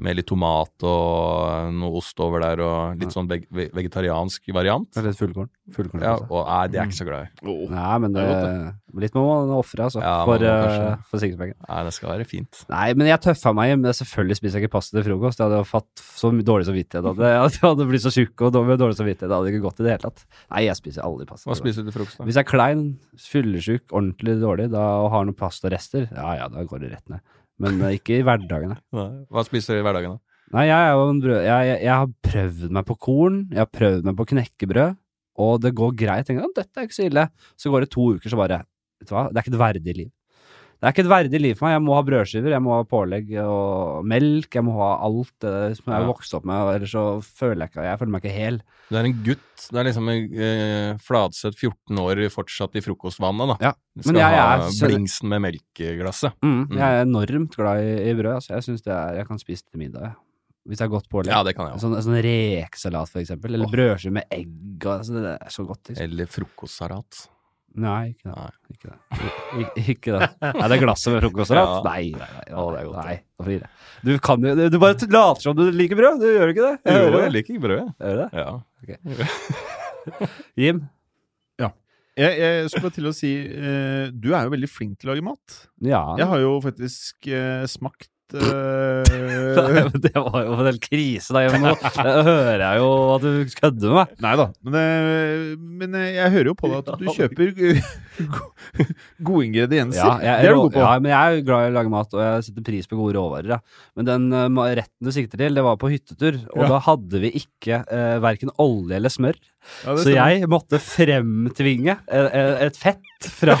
Med 0.00 0.16
litt 0.16 0.28
tomat 0.30 0.86
og 0.88 1.72
noe 1.76 2.00
ost 2.00 2.20
over 2.22 2.44
der, 2.44 2.62
og 2.64 3.00
litt 3.00 3.12
sånn 3.14 3.28
veg 3.30 3.44
vegetariansk 3.52 4.48
variant 4.54 4.88
det 4.92 5.00
er 5.02 5.08
litt 5.10 5.20
fullkorn. 5.20 5.50
fullkorn 5.74 6.04
ja, 6.04 6.14
og 6.22 6.46
Nei, 6.48 6.60
det 6.70 6.78
er 6.78 6.82
jeg 6.82 6.92
ikke 6.92 6.98
så 7.00 7.06
glad 7.08 7.26
i. 7.26 7.46
Oh. 7.48 7.64
Nei, 7.72 7.92
men 8.04 8.16
det, 8.16 8.24
Det 8.92 9.04
litt 9.04 9.16
må 9.16 9.24
man 9.26 9.52
ofre, 9.56 9.86
altså. 9.88 10.02
Ja, 10.04 10.14
for, 10.28 10.44
uh, 10.44 11.02
for 11.08 11.22
sikkerhetspengen. 11.22 11.56
Nei, 11.68 11.80
det 11.88 11.94
skal 11.96 12.12
være 12.12 12.26
fint. 12.28 12.62
Nei, 12.72 12.86
men 12.98 13.08
jeg 13.10 13.22
tøffa 13.24 13.52
meg 13.56 13.72
hjem. 13.72 13.86
Selvfølgelig 14.00 14.38
spiser 14.38 14.58
jeg 14.58 14.66
ikke 14.66 14.76
pasta 14.76 14.98
til 14.98 15.06
frokost. 15.06 15.40
Jeg 15.40 15.48
hadde 15.48 15.68
fått 15.68 16.04
så 16.04 16.32
dårlig 16.32 16.68
samvittighet. 16.68 17.08
at 17.12 17.20
det 17.20 17.32
jeg 17.56 17.64
hadde 17.64 17.88
blitt 17.88 18.04
så 18.04 18.12
tjukk 18.14 18.46
og 18.46 18.54
dårlig, 18.56 18.78
dårlig 18.82 18.98
samvittighet. 18.98 19.28
Det 19.30 19.38
hadde 19.38 19.54
ikke 19.54 19.64
gått 19.66 19.80
i 19.80 19.86
det 19.86 19.94
hele 19.94 20.04
tatt. 20.08 20.26
Nei, 20.44 20.64
jeg 20.68 20.80
spiser 20.80 21.06
aldri 21.08 21.28
pasta. 21.30 21.50
Hva 21.50 21.58
spiser 21.58 21.86
du 21.86 21.90
til 21.90 21.98
frokost, 22.00 22.20
da? 22.20 22.28
Hvis 22.28 22.40
jeg 22.40 22.46
er 22.46 22.50
klein, 22.52 22.84
fyllesyk, 23.28 23.86
ordentlig 23.90 24.36
dårlig 24.42 24.68
da, 24.72 24.84
og 25.04 25.12
har 25.14 25.28
noen 25.28 25.38
pastarester, 25.38 26.10
ja 26.12 26.36
ja, 26.42 26.50
da 26.52 26.66
går 26.68 26.84
det 26.84 26.92
rett 26.96 27.08
ned. 27.12 27.24
Men 27.60 27.80
eh, 27.84 27.98
ikke 27.98 28.18
i 28.20 28.24
hverdagene. 28.26 28.78
Nei. 28.96 29.08
Hva 29.32 29.44
spiser 29.46 29.76
du 29.76 29.82
i 29.82 29.86
hverdagen, 29.86 30.16
da? 30.16 30.38
Nei, 30.52 30.66
jeg 30.68 30.76
er 30.76 30.90
jo 30.92 31.04
en 31.08 31.20
brød... 31.24 31.38
Jeg, 31.46 31.68
jeg, 31.70 31.78
jeg 31.86 31.92
har 31.92 32.10
prøvd 32.28 32.64
meg 32.76 32.88
på 32.88 32.96
korn, 33.06 33.38
jeg 33.52 33.62
har 33.62 33.70
prøvd 33.72 34.08
meg 34.08 34.16
på 34.18 34.26
knekkebrød, 34.34 34.98
og 35.42 35.54
det 35.64 35.72
går 35.78 35.94
greit. 35.96 36.22
Jeg 36.22 36.28
tenker 36.28 36.48
at 36.50 36.58
dette 36.60 36.80
er 36.82 36.88
ikke 36.88 36.98
så 36.98 37.06
ille. 37.08 37.24
Så 37.56 37.72
går 37.72 37.86
det 37.86 37.92
to 37.94 38.08
uker, 38.16 38.28
så 38.28 38.40
bare 38.40 38.64
Vet 39.02 39.08
du 39.10 39.14
hva, 39.16 39.22
det 39.32 39.40
er 39.40 39.42
ikke 39.42 39.50
et 39.56 39.62
verdig 39.64 39.94
liv. 39.98 40.10
Det 40.82 40.88
er 40.88 40.94
ikke 40.96 41.02
et 41.04 41.12
verdig 41.12 41.38
liv 41.38 41.52
for 41.54 41.68
meg. 41.68 41.76
Jeg 41.76 41.82
må 41.86 41.92
ha 41.94 42.02
brødskiver, 42.02 42.50
jeg 42.56 42.62
må 42.64 42.72
ha 42.74 42.82
pålegg 42.90 43.28
og 43.38 44.06
melk, 44.10 44.48
jeg 44.58 44.64
må 44.66 44.72
ha 44.80 44.88
alt 45.06 45.30
det 45.44 45.52
som 45.78 45.92
jeg 45.92 45.94
har 45.94 46.08
vokst 46.08 46.34
opp 46.34 46.48
med, 46.50 46.70
ellers 46.72 46.94
så 46.96 47.04
føler 47.22 47.62
jeg 47.62 47.70
ikke 47.70 47.84
Jeg 47.86 48.00
føler 48.00 48.10
meg 48.10 48.24
ikke 48.24 48.32
hel. 48.34 48.58
Du 48.88 48.96
er 48.98 49.06
en 49.06 49.20
gutt. 49.28 49.66
Du 49.70 49.78
er 49.78 49.86
liksom 49.86 50.10
eh, 50.10 50.88
Fladseth 51.06 51.54
14 51.54 52.00
år 52.02 52.22
fortsatt 52.34 52.74
i 52.74 52.82
frokostvannet, 52.82 53.52
da. 53.52 53.56
Ja, 53.68 53.72
Du 53.94 54.02
skal 54.02 54.18
jeg 54.18 54.34
ha 54.34 54.48
er 54.56 54.66
blingsen 54.82 55.30
med 55.30 55.44
melkeglasset. 55.46 56.34
Mm, 56.42 56.50
Mm. 56.62 56.76
Jeg 56.80 56.98
er 56.98 57.06
enormt 57.06 57.56
glad 57.56 57.84
i, 57.86 57.94
i 58.10 58.14
brød. 58.18 58.34
Altså. 58.40 58.52
Jeg 58.56 58.66
syns 58.66 58.84
Jeg 58.90 59.26
kan 59.28 59.38
spise 59.38 59.62
til 59.62 59.78
middag. 59.84 60.16
Hvis 60.66 60.78
det 60.78 60.84
er 60.84 60.90
godt 60.92 61.08
pålegg. 61.10 61.30
Ja, 61.30 61.42
det 61.46 61.54
kan 61.56 61.66
jeg 61.66 61.78
også. 61.78 61.88
Sånn, 61.88 62.02
sånn 62.06 62.18
rekesalat, 62.26 63.10
for 63.10 63.22
eksempel. 63.22 63.54
Eller 63.54 63.66
oh. 63.66 63.72
brødskive 63.72 64.14
med 64.18 64.26
egg. 64.34 64.50
Altså, 64.86 65.14
det 65.18 65.32
er 65.38 65.54
så 65.54 65.64
godt. 65.66 65.90
Liksom. 65.90 66.04
Eller 66.06 66.30
frokostsalat. 66.30 67.22
Nei, 67.80 68.12
ikke 68.12 68.28
det. 68.28 68.36
Nei. 68.36 68.50
Ikke 68.72 68.88
det. 68.90 68.96
Ik 69.62 69.92
ikke 69.94 70.16
det. 70.16 70.28
Er 70.52 70.72
det 70.72 70.78
glasset 70.82 71.14
med 71.14 71.22
frokostsalat? 71.24 71.72
Ja. 71.72 71.82
Nei, 71.86 72.04
nei, 72.16 72.30
nei. 72.36 72.46
Å, 72.52 72.64
det 72.72 72.80
er 72.80 72.88
godt, 72.88 72.98
Nei, 73.06 73.18
da 73.22 73.46
flirer 73.48 73.66
jeg. 73.66 73.70
Du 74.02 74.10
kan 74.26 74.48
jo 74.48 74.68
Du 74.72 74.78
bare 74.82 75.12
later 75.16 75.44
som 75.46 75.56
du 75.56 75.64
liker 75.72 76.00
brød, 76.00 76.20
du 76.20 76.28
gjør 76.28 76.52
ikke 76.52 76.66
det? 76.66 76.74
Jeg 76.90 76.98
Jo, 76.98 77.20
jeg 77.22 77.36
liker 77.36 77.36
liker 77.38 77.62
brød. 77.68 77.94
Hører 78.02 78.18
det? 78.24 78.28
Ja. 78.42 78.50
Jim? 80.58 80.82
Jeg, 82.12 82.32
jeg 82.36 82.68
skulle 82.68 82.84
bare 82.84 82.96
til 82.98 83.08
å 83.08 83.14
si 83.16 83.28
eh, 83.40 84.10
Du 84.12 84.32
er 84.36 84.44
jo 84.44 84.52
veldig 84.52 84.68
flink 84.68 84.98
til 85.00 85.08
å 85.08 85.14
lage 85.14 85.24
mat. 85.24 85.54
Ja. 85.80 86.02
Jeg 86.20 86.28
har 86.28 86.42
jo 86.42 86.50
faktisk 86.64 87.28
eh, 87.32 87.64
smakt 87.70 88.10
Nei, 88.32 89.72
eh, 89.76 89.86
men 89.90 90.00
det 90.00 90.12
var 90.16 90.38
jo 90.46 90.54
en 90.56 90.68
del 90.70 90.78
krise 90.80 91.34
da, 91.34 91.42
hjemme. 91.44 91.72
Nå 91.74 92.12
hører 92.30 92.62
jeg 92.64 92.80
jo 92.80 92.88
at 93.16 93.24
du 93.26 93.56
kødder 93.58 93.92
med 93.92 93.98
meg. 93.98 94.14
Nei 94.24 94.32
da, 94.40 94.46
men, 94.64 94.76
eh, 94.80 95.42
men 95.82 95.98
eh, 96.00 96.08
jeg 96.16 96.34
hører 96.36 96.50
jo 96.52 96.56
på 96.56 96.70
deg 96.72 96.78
at 96.80 97.02
du 97.02 97.10
kjøper 97.12 97.52
gode 99.28 99.44
ingredienser. 99.48 100.00
Ja, 100.00 100.14
jeg, 100.24 100.46
det 100.46 100.50
er 100.50 100.56
du 100.56 100.62
god 100.62 100.74
på. 100.76 100.82
ja, 100.84 100.92
men 101.02 101.12
jeg 101.12 101.36
er 101.42 101.46
glad 101.50 101.66
i 101.66 101.70
å 101.72 101.76
lage 101.76 101.92
mat, 101.92 102.16
og 102.16 102.24
jeg 102.24 102.46
setter 102.48 102.66
pris 102.70 102.88
på 102.88 102.98
gode 103.00 103.16
råvarer. 103.18 103.54
Ja. 103.56 103.60
Men 103.98 104.08
den 104.08 104.28
eh, 104.38 104.74
retten 104.80 105.08
du 105.08 105.14
sikter 105.14 105.42
til, 105.44 105.58
det 105.58 105.66
var 105.68 105.80
på 105.80 105.92
hyttetur, 105.92 106.40
og 106.54 106.64
Ja. 106.64 106.70
da 106.76 106.82
hadde 106.88 107.20
vi 107.22 107.34
ikke 107.42 107.82
uh, 107.84 108.16
verken 108.22 108.52
olje 108.62 108.96
eller 108.96 109.12
smør. 109.12 109.36
Ja, 109.84 109.94
Så 109.98 110.12
jeg 110.14 110.48
måtte 110.50 110.78
fremtvinge 110.82 111.96
et, 112.10 112.36
et 112.66 112.78
fett 112.78 113.28
fra 113.30 113.54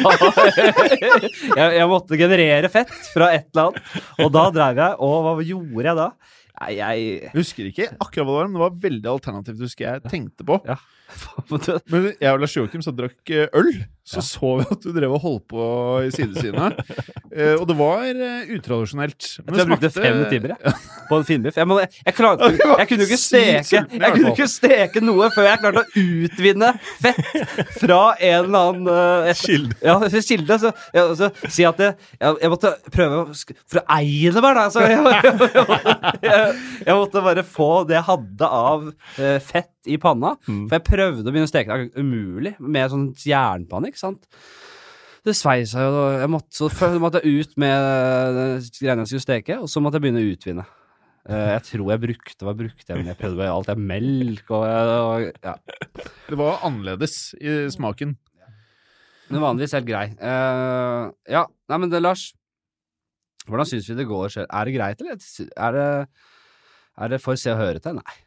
jeg, 1.58 1.68
jeg 1.78 1.88
måtte 1.90 2.18
generere 2.18 2.70
fett 2.72 2.92
fra 3.12 3.30
et 3.36 3.48
eller 3.52 3.70
annet. 3.70 4.00
Og 4.24 4.32
da 4.34 4.46
drev 4.54 4.80
jeg 4.82 4.96
Og 5.06 5.16
hva 5.26 5.34
gjorde 5.46 5.86
jeg 5.88 5.98
da? 6.00 6.08
Nei, 6.62 6.72
jeg 6.78 7.04
Jeg 7.22 7.32
husker 7.36 7.70
ikke 7.70 7.88
akkurat 7.96 8.26
hva 8.26 8.32
det 8.32 8.38
var, 8.40 8.50
men 8.50 8.58
det 8.58 8.64
var 8.64 8.80
veldig 8.88 9.12
alternativt, 9.14 9.62
husker 9.66 9.88
jeg 9.88 10.04
tenkte 10.12 10.46
på. 10.46 10.58
Ja. 10.68 10.76
Men 11.92 12.12
jeg 12.20 12.32
og 12.32 12.40
Lars 12.42 12.54
Joakim 12.56 12.82
som 12.84 12.94
drakk 12.96 13.32
eh, 13.34 13.48
øl, 13.58 13.72
så 14.06 14.22
så 14.24 14.56
vi 14.58 14.64
at 14.66 14.82
du 14.82 14.90
drev 14.96 15.12
og 15.14 15.20
holdt 15.22 15.44
på 15.52 15.64
i 16.06 16.10
sidesynet. 16.14 16.78
Eh, 17.32 17.54
og 17.54 17.66
det 17.70 17.76
var 17.78 18.02
utradisjonelt. 18.02 18.50
utradisjonelt. 18.56 19.28
Jeg 19.38 19.46
tror 19.46 19.58
jeg 19.62 19.68
brukte 19.70 19.90
fem 19.94 20.18
timer 20.32 20.54
jeg, 20.56 20.74
på 21.08 21.18
en 21.20 21.26
finbiff. 21.28 21.56
Jeg, 21.60 21.68
må- 21.70 21.78
jeg, 21.82 22.14
klarte- 22.18 22.48
jeg 22.80 22.88
kunne 22.90 23.06
ikke 23.06 23.18
steke 23.22 23.82
Jeg 23.92 24.12
kunne 24.16 24.32
ikke 24.34 24.48
steke 24.50 25.02
noe 25.04 25.30
før 25.34 25.48
jeg 25.48 25.62
klarte 25.62 25.84
å 25.84 26.02
utvinne 26.02 26.72
fett 27.02 27.22
fra 27.78 28.00
en 28.18 28.38
eller 28.42 28.58
annen 28.72 28.90
uh, 28.90 29.32
Kilde. 29.42 29.76
Ja, 29.86 29.96
kilde. 30.26 30.58
Så, 30.62 30.72
ja, 30.94 31.06
så 31.18 31.30
si 31.50 31.64
at 31.68 31.80
jeg, 31.82 31.96
jeg, 32.18 32.36
jeg 32.42 32.52
måtte 32.52 32.74
prøve 32.94 33.22
For 33.70 33.82
bare. 34.44 34.66
da. 34.66 34.68
Så 34.74 34.82
jeg, 34.84 34.98
jeg, 34.98 35.22
jeg, 35.22 35.66
måtte, 35.70 36.18
jeg, 36.26 36.56
jeg 36.86 36.98
måtte 37.00 37.24
bare 37.30 37.46
få 37.46 37.70
det 37.88 37.96
jeg 38.00 38.06
hadde 38.10 38.50
av 38.62 38.88
uh, 38.90 39.38
fett 39.46 39.71
i 39.86 39.98
panna. 40.00 40.34
Mm. 40.46 40.66
For 40.68 40.78
jeg 40.78 40.86
prøvde 40.88 41.24
å 41.26 41.32
begynne 41.32 41.48
å 41.48 41.52
steke 41.52 41.78
det. 41.78 42.02
Umulig 42.02 42.54
med 42.60 42.92
sånn 42.92 43.08
jernpanne, 43.26 43.92
ikke 43.92 44.02
sant. 44.02 44.28
Det 45.22 45.34
svei 45.38 45.62
seg 45.68 45.86
jo. 45.86 45.98
og 46.02 46.20
Jeg 46.20 46.30
måtte, 46.34 46.54
så 46.56 46.68
først 46.72 47.02
måtte 47.02 47.22
jeg 47.22 47.42
ut 47.42 47.58
med 47.62 48.68
greiene 48.80 49.04
jeg 49.04 49.12
skulle 49.12 49.26
steke, 49.26 49.58
og 49.62 49.70
så 49.70 49.82
måtte 49.82 50.00
jeg 50.00 50.06
begynne 50.06 50.22
å 50.22 50.32
utvinne. 50.32 50.66
Uh, 51.22 51.52
jeg 51.52 51.62
tror 51.68 51.90
jeg 51.92 52.02
brukte 52.02 52.46
Hva 52.48 52.52
brukte 52.58 52.88
jeg? 52.90 53.04
Jeg 53.06 53.14
prøvde 53.14 53.38
med 53.38 53.46
alt 53.46 53.68
jeg 53.70 53.78
melk 53.78 54.48
og, 54.50 54.64
og 54.66 55.28
ja. 55.30 55.52
Det 56.26 56.38
var 56.40 56.64
annerledes 56.66 57.14
i 57.38 57.52
smaken. 57.70 58.16
Men 59.30 59.44
vanligvis 59.44 59.76
helt 59.78 59.86
grei. 59.86 60.08
Uh, 60.18 61.14
ja, 61.30 61.46
nei, 61.70 61.78
men 61.78 61.92
det, 61.92 62.02
Lars. 62.02 62.32
Hvordan 63.46 63.70
syns 63.70 63.86
vi 63.90 63.96
det 63.98 64.10
går? 64.10 64.28
selv? 64.34 64.50
Er 64.50 64.66
det 64.66 64.74
greit, 64.74 65.00
eller? 65.02 65.22
Er 65.56 65.78
det, 65.78 65.86
er 66.98 67.14
det 67.14 67.22
for 67.22 67.38
se 67.38 67.54
og 67.54 67.62
høre 67.62 67.82
til? 67.82 67.96
Nei. 67.98 68.18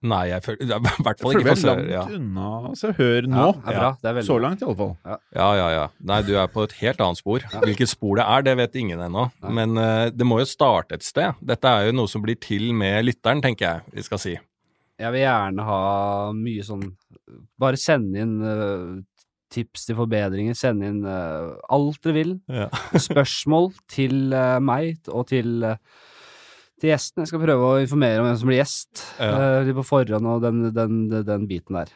Nei, 0.00 0.22
jeg 0.30 0.44
føler 0.46 0.62
I 0.64 0.78
hvert 1.04 1.20
fall 1.20 1.34
ikke 1.36 1.52
for 1.52 1.68
langt. 1.68 1.90
Ja. 1.92 2.02
unna 2.16 2.72
Så 2.78 2.92
Hør 2.96 3.26
nå. 3.28 3.36
Ja, 3.36 3.50
det 3.52 3.74
er 3.74 3.80
bra. 3.80 3.90
Det 4.00 4.12
er 4.12 4.24
Så 4.24 4.38
langt, 4.40 4.62
i 4.62 4.68
alle 4.68 4.78
fall. 4.78 4.94
ja, 5.36 5.48
ja, 5.58 5.66
ja. 5.74 5.82
Nei, 6.12 6.20
du 6.24 6.32
er 6.40 6.48
på 6.52 6.64
et 6.64 6.76
helt 6.80 7.02
annet 7.04 7.20
spor. 7.20 7.44
Hvilket 7.66 7.92
spor 7.92 8.16
det 8.16 8.24
er, 8.24 8.46
det 8.46 8.56
vet 8.62 8.78
ingen 8.80 9.02
ennå. 9.04 9.26
Men 9.44 9.76
uh, 9.76 10.08
det 10.08 10.26
må 10.26 10.40
jo 10.40 10.48
starte 10.48 10.96
et 10.96 11.04
sted. 11.04 11.36
Dette 11.44 11.68
er 11.68 11.90
jo 11.90 11.98
noe 12.00 12.08
som 12.08 12.24
blir 12.24 12.40
til 12.40 12.70
med 12.76 13.04
lytteren, 13.10 13.44
tenker 13.44 13.66
jeg 13.66 13.98
vi 13.98 14.06
skal 14.08 14.22
si. 14.22 14.34
Jeg 15.00 15.14
vil 15.14 15.24
gjerne 15.24 15.64
ha 15.64 15.80
mye 16.36 16.64
sånn 16.66 16.90
Bare 17.60 17.78
sende 17.80 18.20
inn 18.20 18.34
uh, 18.42 18.98
tips 19.52 19.84
til 19.86 19.98
forbedringer. 19.98 20.56
Send 20.58 20.84
inn 20.86 21.04
uh, 21.04 21.58
alt 21.70 22.00
dere 22.04 22.16
vil. 22.16 22.32
Ja. 22.50 22.70
Spørsmål 23.08 23.70
til 23.90 24.32
meg 24.64 25.10
og 25.12 25.28
til, 25.30 25.60
eh, 25.66 25.78
til 26.80 26.90
gjesten. 26.92 27.22
Jeg 27.24 27.30
skal 27.32 27.42
prøve 27.44 27.66
å 27.68 27.80
informere 27.82 28.20
om 28.22 28.28
hvem 28.28 28.38
som 28.40 28.48
blir 28.50 28.60
gjest 28.62 29.02
Ja. 29.20 29.30
eh, 29.30 29.64
litt 29.68 29.76
på 29.76 29.84
forhånd 29.86 30.26
og 30.26 30.42
den, 30.44 30.62
den, 30.74 30.96
den, 31.10 31.24
den 31.28 31.46
biten 31.50 31.76
der. 31.78 31.92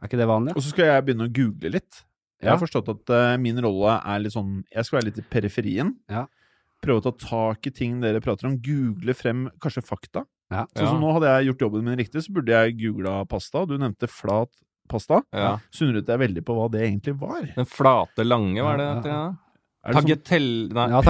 Er 0.00 0.08
ikke 0.10 0.20
det 0.20 0.28
vanlig? 0.28 0.54
Og 0.56 0.62
så 0.62 0.72
skal 0.74 0.90
jeg 0.90 1.04
begynne 1.06 1.26
å 1.28 1.32
google 1.32 1.70
litt. 1.78 2.02
Jeg 2.42 2.50
Ja. 2.50 2.56
har 2.56 2.60
forstått 2.60 2.88
at 2.92 3.10
uh, 3.16 3.36
min 3.40 3.56
rolle 3.64 3.94
er 4.04 4.18
litt 4.20 4.34
sånn 4.34 4.58
Jeg 4.70 4.84
skal 4.84 4.98
være 4.98 5.06
litt 5.08 5.18
i 5.22 5.24
periferien. 5.32 5.94
Ja. 6.12 6.26
Prøve 6.84 7.00
å 7.00 7.04
ta 7.08 7.12
tak 7.16 7.66
i 7.66 7.70
ting 7.72 8.00
dere 8.02 8.20
prater 8.20 8.46
om. 8.50 8.58
Google 8.60 9.14
frem 9.16 9.46
kanskje 9.58 9.82
fakta. 9.82 10.26
Ja. 10.52 10.66
Sånn 10.76 10.92
som 10.92 11.00
nå 11.00 11.14
hadde 11.16 11.30
jeg 11.32 11.48
gjort 11.48 11.64
jobben 11.64 11.84
min 11.88 11.96
riktig, 11.98 12.22
så 12.22 12.30
burde 12.36 12.52
jeg 12.52 12.76
googla 12.78 13.24
pasta. 13.26 13.64
Du 13.66 13.78
nevnte 13.80 14.06
flat 14.06 14.52
pasta. 14.86 15.22
Ja. 15.34 15.56
Så 15.72 15.88
undret 15.88 16.06
jeg 16.12 16.20
veldig 16.20 16.44
på 16.46 16.54
hva 16.54 16.68
det 16.70 16.84
egentlig 16.84 17.16
var. 17.18 17.48
Den 17.56 17.66
flate, 17.66 18.22
lange, 18.22 18.60
var 18.62 18.76
det 18.78 18.90
Ja, 19.08 19.24
ja? 19.86 19.88
Ja. 19.92 19.92
Sånn, 19.92 20.02
Tagetelle 20.02 20.74
Nei. 20.74 20.86
Ja. 20.90 21.00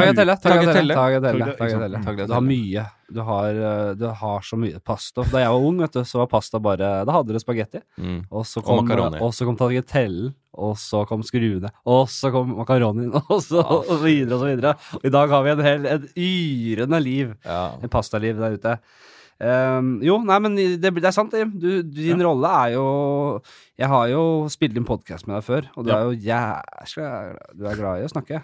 Tagliatelle. 1.57 2.27
Du 2.27 2.35
har 2.37 2.45
mye. 2.45 2.85
Du 3.17 3.21
har, 3.23 3.49
eh, 3.55 3.95
du 3.95 4.07
har 4.21 4.41
så 4.43 4.57
mye 4.59 4.81
pasta. 4.85 5.23
Da 5.31 5.39
jeg 5.45 5.51
var 5.55 5.63
ung, 5.69 5.79
vet 5.79 5.93
du, 5.95 6.01
så 6.05 6.19
var 6.23 6.27
pasta 6.27 6.59
bare 6.61 7.05
Da 7.07 7.13
hadde 7.15 7.31
dere 7.33 7.41
spagetti. 7.43 7.81
Mm. 7.99 8.25
Og 8.31 8.45
så 8.45 8.59
Og 8.59 8.65
kom, 8.67 8.85
makaroni. 8.85 9.21
og 9.23 9.33
så 9.33 9.47
kom 9.47 9.57
tagliatellen, 9.57 10.35
og 10.57 10.77
så 10.77 11.05
kom 11.07 11.23
skruene, 11.23 11.71
og 11.87 12.09
så 12.09 12.33
kom 12.33 12.57
makaronien, 12.57 13.13
og 13.31 13.41
så, 13.45 13.61
og 13.63 13.85
så 13.87 14.01
videre 14.03 14.35
og 14.35 14.41
så 14.41 14.47
videre. 14.51 14.75
Og 15.01 15.05
i 15.05 15.13
dag 15.15 15.29
har 15.31 15.43
vi 15.45 15.51
en 15.55 15.65
hel, 15.69 15.87
et 15.87 16.09
yrende 16.17 17.01
liv. 17.03 17.35
Ja. 17.45 17.77
En 17.83 17.89
pastaliv 17.93 18.37
der 18.41 18.57
ute. 18.59 18.79
Um, 19.37 19.99
jo, 20.01 20.15
nei, 20.25 20.39
men 20.41 20.55
det, 20.57 20.81
det 20.81 21.05
er 21.05 21.13
sant, 21.13 21.35
Jim. 21.37 21.51
Du, 21.61 21.83
din 21.85 22.23
rolle 22.25 22.49
er 22.49 22.71
jo 22.73 22.85
Jeg 23.77 23.91
har 23.93 24.07
jo 24.09 24.23
spilt 24.49 24.73
inn 24.81 24.87
podkast 24.89 25.27
med 25.29 25.37
deg 25.37 25.45
før, 25.45 25.67
og 25.77 25.85
du 25.85 25.91
Ja. 25.93 25.99
er 25.99 26.07
jo 26.09 26.15
jæskla 26.25 27.11
Du 27.53 27.67
er 27.69 27.77
glad 27.77 28.01
i 28.01 28.07
å 28.09 28.15
snakke. 28.15 28.41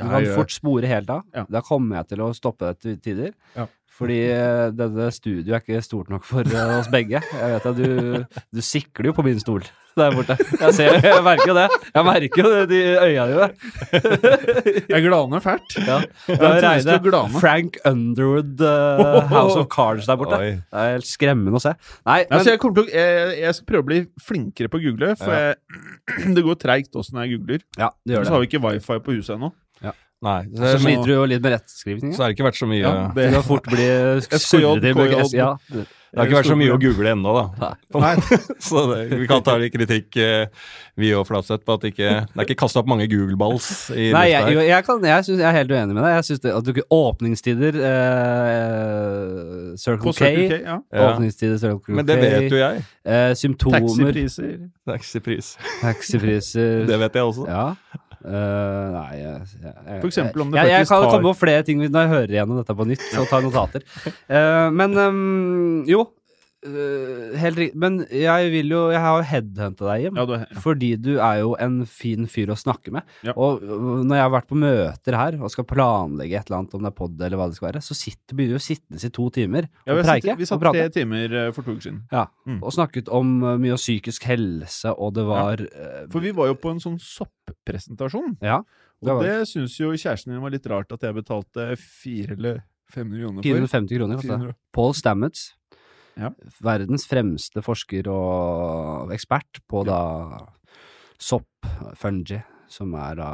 Du 0.00 0.08
kan 0.08 0.24
jeg 0.24 0.36
fort 0.36 0.54
spore 0.54 0.90
helt 0.90 1.10
av. 1.12 1.26
Ja. 1.36 1.44
Da 1.50 1.62
kommer 1.66 2.00
jeg 2.00 2.12
til 2.14 2.24
å 2.24 2.32
stoppe 2.36 2.72
det 2.72 2.80
til 2.84 2.96
tider. 3.04 3.34
Ja. 3.58 3.66
Fordi 4.00 4.16
eh, 4.32 4.70
dette 4.72 5.10
studioet 5.12 5.58
er 5.58 5.60
ikke 5.60 5.82
stort 5.84 6.08
nok 6.12 6.24
for 6.24 6.46
eh, 6.46 6.72
oss 6.78 6.88
begge. 6.92 7.20
Jeg 7.20 7.52
vet 7.52 7.66
at 7.68 7.76
du, 7.76 8.40
du 8.56 8.60
sikler 8.64 9.10
jo 9.10 9.16
på 9.18 9.24
min 9.26 9.40
stol 9.42 9.66
der 9.98 10.14
borte. 10.14 10.36
Jeg, 10.38 10.74
ser, 10.76 10.96
jeg 11.02 11.22
merker 11.26 11.50
jo 11.50 11.54
det. 11.58 11.66
Jeg 11.92 12.06
merker 12.06 12.40
jo 12.40 12.50
det, 12.54 12.60
de 12.70 12.78
øya 13.02 13.24
dine. 13.28 13.48
Jeg 14.94 15.02
glaner 15.04 15.42
fælt. 15.44 15.74
Ja. 15.82 15.98
Det 16.28 16.38
er 16.38 16.62
reine. 16.64 17.22
Frank 17.42 17.76
Underwood 17.90 18.62
uh, 18.64 19.26
House 19.34 19.58
of 19.58 19.66
Cards 19.74 20.06
der 20.08 20.16
borte. 20.20 20.38
Oi. 20.38 20.52
Det 20.62 20.84
er 20.84 20.94
helt 20.94 21.08
skremmende 21.10 21.58
å 21.58 21.62
se. 21.62 21.74
Nei, 22.08 22.20
men 22.30 22.44
så 22.44 22.54
jeg, 22.54 22.62
til 22.62 22.84
å, 22.84 22.86
jeg, 22.94 23.32
jeg 23.42 23.58
skal 23.58 23.68
prøve 23.72 23.84
å 23.84 23.88
bli 23.90 24.00
flinkere 24.30 24.70
på 24.72 24.80
å 24.80 24.84
google, 24.86 25.12
for 25.20 25.34
Ja. 25.34 25.50
jeg, 25.50 26.30
det 26.38 26.46
går 26.46 26.60
treigt 26.62 26.96
også 26.96 27.16
når 27.18 27.26
jeg 27.26 27.36
googler. 27.40 27.66
ja, 27.76 27.90
det 28.06 28.16
gjør 28.16 28.24
det. 28.24 28.30
så 28.30 28.36
har 28.38 28.44
vi 28.46 28.50
ikke 28.52 28.64
wifi 28.68 29.00
på 29.04 29.18
huset 29.18 29.36
ennå. 29.36 29.52
Nei. 30.20 30.40
Så 30.52 30.74
Så, 30.74 30.82
sliter 30.84 31.06
du 31.08 31.14
jo 31.14 31.22
litt 31.30 31.40
med 31.44 31.56
rettskrivning. 31.56 32.12
så 32.12 32.22
har 32.24 32.28
det 32.28 32.36
ikke 32.36 32.50
vært 32.50 32.60
så 32.60 32.68
mye 32.68 32.82
Ja, 32.82 32.92
Det 33.14 33.22
det, 33.24 33.32
kan 33.38 33.46
fort 33.46 33.70
bli 33.72 33.88
surrete 34.28 34.94
med 34.98 35.10
gress. 35.14 35.32
Ja. 35.32 35.54
Det 36.10 36.18
har 36.18 36.26
ikke 36.26 36.40
vært 36.40 36.48
så 36.50 36.56
mye 36.58 36.74
å 36.74 36.78
google 36.82 37.10
ennå, 37.14 37.32
da. 37.36 37.68
Nei. 38.02 38.14
Så 38.66 38.82
det, 38.90 38.96
vi 39.20 39.28
kan 39.30 39.44
ta 39.46 39.54
litt 39.62 39.70
kritikk, 39.70 40.16
eh, 40.18 40.48
vi 40.98 41.12
og 41.14 41.22
Flatseth, 41.28 41.62
på 41.62 41.76
at 41.76 41.84
det 41.84 41.92
ikke 41.92 42.08
Det 42.26 42.40
er 42.42 42.48
ikke 42.48 42.56
kasta 42.64 42.82
opp 42.82 42.88
mange 42.90 43.06
Google-balls 43.06 43.68
Nei, 43.94 44.24
jeg, 44.32 44.56
jeg, 44.56 44.64
jeg, 44.72 44.84
kan, 44.88 44.98
jeg, 45.06 45.26
synes, 45.28 45.38
jeg 45.38 45.46
er 45.46 45.54
helt 45.60 45.70
uenig 45.70 45.94
med 45.94 46.02
deg. 46.02 46.16
Jeg 46.16 46.26
synes 46.26 46.42
det, 46.42 46.54
at 46.56 46.66
du 46.66 46.72
ikke 46.74 46.86
Åpningstider 46.96 47.78
eh, 47.90 49.76
Circle 49.78 50.02
På 50.02 50.12
K. 50.12 50.18
Circle 50.18 50.48
K, 50.50 50.58
ja. 50.64 50.76
Ja. 50.90 51.06
Åpningstider 51.12 51.62
Circle 51.62 51.78
K. 51.78 51.94
Men 52.00 52.10
det 52.10 52.18
vet 52.24 52.50
jo 52.50 52.58
jeg. 52.58 52.82
Eh, 53.06 53.30
symptomer. 53.38 53.78
Taxipriser. 53.78 54.50
Taxipris. 54.90 55.54
Taxipriser. 55.80 56.82
Det 56.90 56.98
vet 57.04 57.14
jeg 57.20 57.22
også. 57.30 57.46
Ja. 57.46 57.68
Eh, 58.20 58.86
nei 58.92 59.16
jeg, 59.16 59.36
jeg, 59.62 59.74
jeg, 59.86 60.00
For 60.02 60.08
eksempel 60.10 60.42
om 60.44 60.50
det 60.52 60.60
jeg, 60.60 60.72
jeg 60.74 60.88
kan 60.90 61.04
tar- 61.06 61.12
komme 61.14 61.30
på 61.30 61.38
flere 61.40 61.64
ting 61.64 61.80
når 61.86 62.02
jeg 62.04 62.10
hører 62.14 62.34
igjennom 62.34 62.58
dette 62.60 62.76
på 62.76 62.86
nytt, 62.90 63.04
så 63.14 63.24
tar 63.30 63.44
notater. 63.46 63.86
Uh, 64.28 64.68
men 64.80 64.96
um, 65.00 65.84
jo. 65.88 66.04
Eh, 66.66 67.38
helt 67.40 67.56
riktig. 67.58 67.78
Men 67.80 67.98
jeg 68.12 68.50
vil 68.52 68.68
jo 68.74 68.80
Jeg 68.90 69.00
har 69.00 69.18
jo 69.20 69.26
headhunta 69.30 69.86
deg, 69.88 70.02
hjem. 70.06 70.16
Ja, 70.20 70.24
du, 70.28 70.32
ja. 70.38 70.60
Fordi 70.60 70.90
du 71.00 71.10
er 71.18 71.38
jo 71.40 71.54
en 71.58 71.78
fin 71.86 72.26
fyr 72.30 72.52
å 72.52 72.56
snakke 72.58 72.92
med. 72.94 73.02
Ja. 73.26 73.32
Og 73.36 73.62
øh, 73.62 74.02
når 74.04 74.16
jeg 74.18 74.24
har 74.26 74.32
vært 74.34 74.48
på 74.50 74.58
møter 74.60 75.16
her 75.16 75.38
og 75.40 75.50
skal 75.54 75.64
planlegge 75.70 76.36
et 76.40 76.50
eller 76.50 76.58
annet, 76.62 76.74
om 76.76 76.84
det 76.84 76.90
er 76.92 76.96
pod 77.00 77.20
eller 77.20 77.40
hva 77.40 77.48
det 77.50 77.56
skal 77.60 77.70
være, 77.72 77.82
så 77.86 77.96
sitter, 77.96 78.36
begynner 78.36 78.58
vi 78.58 78.60
å 78.60 78.66
sitte 78.66 79.00
i 79.06 79.12
to 79.20 79.28
timer 79.30 79.68
og 79.86 80.00
vi, 80.00 80.06
preike. 80.10 80.36
vi 80.40 80.48
satt 80.50 80.66
tre 80.68 80.86
timer 80.98 81.36
eh, 81.46 81.50
for 81.56 81.62
to 81.66 81.76
uker 81.76 81.86
siden. 81.88 82.02
Ja, 82.12 82.26
Mm. 82.50 82.62
og 82.66 82.72
snakket 82.74 83.08
om 83.14 83.28
øh, 83.44 83.58
mye 83.60 83.74
av 83.76 83.78
psykisk 83.78 84.24
helse, 84.26 84.90
og 84.96 85.12
det 85.14 85.22
var 85.28 85.60
øh, 85.60 86.06
For 86.10 86.20
vi 86.24 86.32
var 86.34 86.48
jo 86.50 86.54
på 86.58 86.70
en 86.72 86.80
sånn 86.82 86.96
sopppresentasjon. 86.98 88.38
Ja. 88.42 88.62
det 89.02 89.12
Og 89.12 89.22
det 89.24 89.36
syns 89.48 89.76
jo 89.78 89.92
kjæresten 89.92 90.32
min 90.32 90.42
var 90.42 90.50
litt 90.54 90.66
rart 90.70 90.90
at 90.92 91.02
jeg 91.06 91.14
betalte 91.16 91.70
fire 91.78 92.34
eller 92.36 92.62
fem 92.90 93.06
millioner 93.08 93.38
for. 93.42 93.46
450 93.46 93.98
kroner. 94.00 94.18
400. 94.24 94.54
Paul 94.74 94.94
Stamets, 94.98 95.44
Ja. 96.18 96.32
verdens 96.62 97.06
fremste 97.08 97.62
forsker 97.64 98.08
og 98.12 99.12
ekspert 99.14 99.60
på 99.70 99.84
da 99.88 100.00
sopp, 101.20 101.68
fungi, 102.00 102.40
som 102.70 102.94
er 102.98 103.20
da 103.20 103.30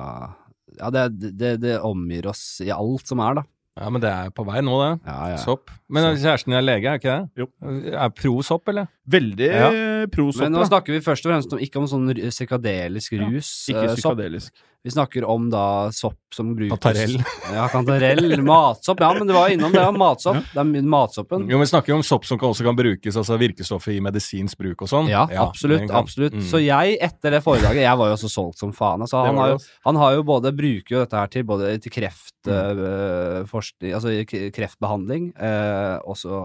Ja, 0.77 0.91
det, 0.93 1.33
det, 1.39 1.53
det 1.63 1.77
omgir 1.81 2.27
oss 2.29 2.59
i 2.61 2.73
alt 2.75 3.07
som 3.09 3.23
er, 3.25 3.39
da. 3.39 3.45
Ja, 3.77 3.91
men 3.93 4.03
det 4.03 4.11
er 4.11 4.33
på 4.35 4.45
vei 4.49 4.61
nå, 4.65 4.75
det. 4.83 4.91
Ja, 5.07 5.17
ja. 5.35 5.39
Sopp. 5.41 5.71
Men 5.93 6.09
kjæresten 6.17 6.53
din 6.53 6.59
er 6.59 6.65
lege, 6.65 6.91
er 6.91 7.01
ikke 7.01 7.15
det? 7.15 7.45
Jo. 7.45 7.49
Er 7.93 8.13
pro 8.13 8.35
sopp, 8.45 8.69
eller? 8.73 8.89
Veldig 9.09 9.51
Ja. 9.53 10.07
pro 10.11 10.31
sopp. 10.33 10.43
Men 10.43 10.53
nå 10.53 10.65
snakker 10.67 10.93
vi 10.97 11.01
først 11.01 11.27
og 11.27 11.33
fremst 11.33 11.53
om, 11.53 11.59
ikke 11.63 11.77
om 11.79 11.87
sånn 11.87 12.09
psykadelisk 12.31 13.13
rus. 13.21 13.69
Ja. 13.69 13.75
Ikke 13.83 13.95
psykadelisk. 13.97 14.51
sopp. 14.55 14.73
Vi 14.87 14.93
snakker 14.95 15.25
om 15.27 15.49
da 15.51 15.91
sopp 15.91 16.15
som 16.33 16.53
brukes 16.55 16.71
Kantarell. 16.79 17.17
Ja, 17.53 17.65
kantarell. 17.67 18.37
Matsopp. 18.47 19.01
Ja, 19.03 19.09
men 19.19 19.27
du 19.27 19.33
var 19.35 19.49
innom 19.51 19.73
det. 19.73 19.81
Ja, 19.83 19.91
matsopp. 19.91 20.37
Det 20.55 20.61
er 20.63 20.83
matsoppen. 20.87 21.49
Jo, 21.51 21.59
men 21.59 21.65
Vi 21.67 21.71
snakker 21.73 21.91
jo 21.91 21.97
om 21.97 22.05
sopp 22.07 22.25
som 22.25 22.39
også 22.39 22.63
kan 22.63 22.77
brukes, 22.79 23.17
altså 23.19 23.35
virkestoffer 23.41 23.97
i 23.97 23.99
medisinsk 24.05 24.57
bruk 24.63 24.83
og 24.87 24.89
sånn. 24.93 25.09
Ja, 25.11 25.25
absolutt. 25.27 25.89
det 25.89 25.91
absolutt. 25.91 26.35
Mm. 26.39 26.45
Så 26.47 26.63
jeg, 26.63 26.99
etter 27.03 27.35
det 27.35 27.43
foredraget 27.43 27.83
Jeg 27.83 27.99
var 27.99 28.13
jo 28.13 28.15
også 28.15 28.31
solgt 28.31 28.59
som 28.63 28.71
faen. 28.73 29.03
Altså, 29.03 29.25
han, 29.27 29.35
har 29.43 29.49
jo, 29.57 29.59
han 29.89 29.97
har 29.97 30.15
jo 30.15 30.23
både 30.23 30.55
bruker 30.55 30.95
jo 30.95 31.03
dette 31.03 31.19
her 31.19 31.27
til 31.35 31.43
både 31.51 31.73
til 31.83 31.91
Mm. 31.91 31.97
kreftforskning 31.97 33.95
Altså 33.97 34.13
kreftbehandling, 34.55 35.33
øh, 35.35 35.99
og 36.07 36.15
så 36.17 36.37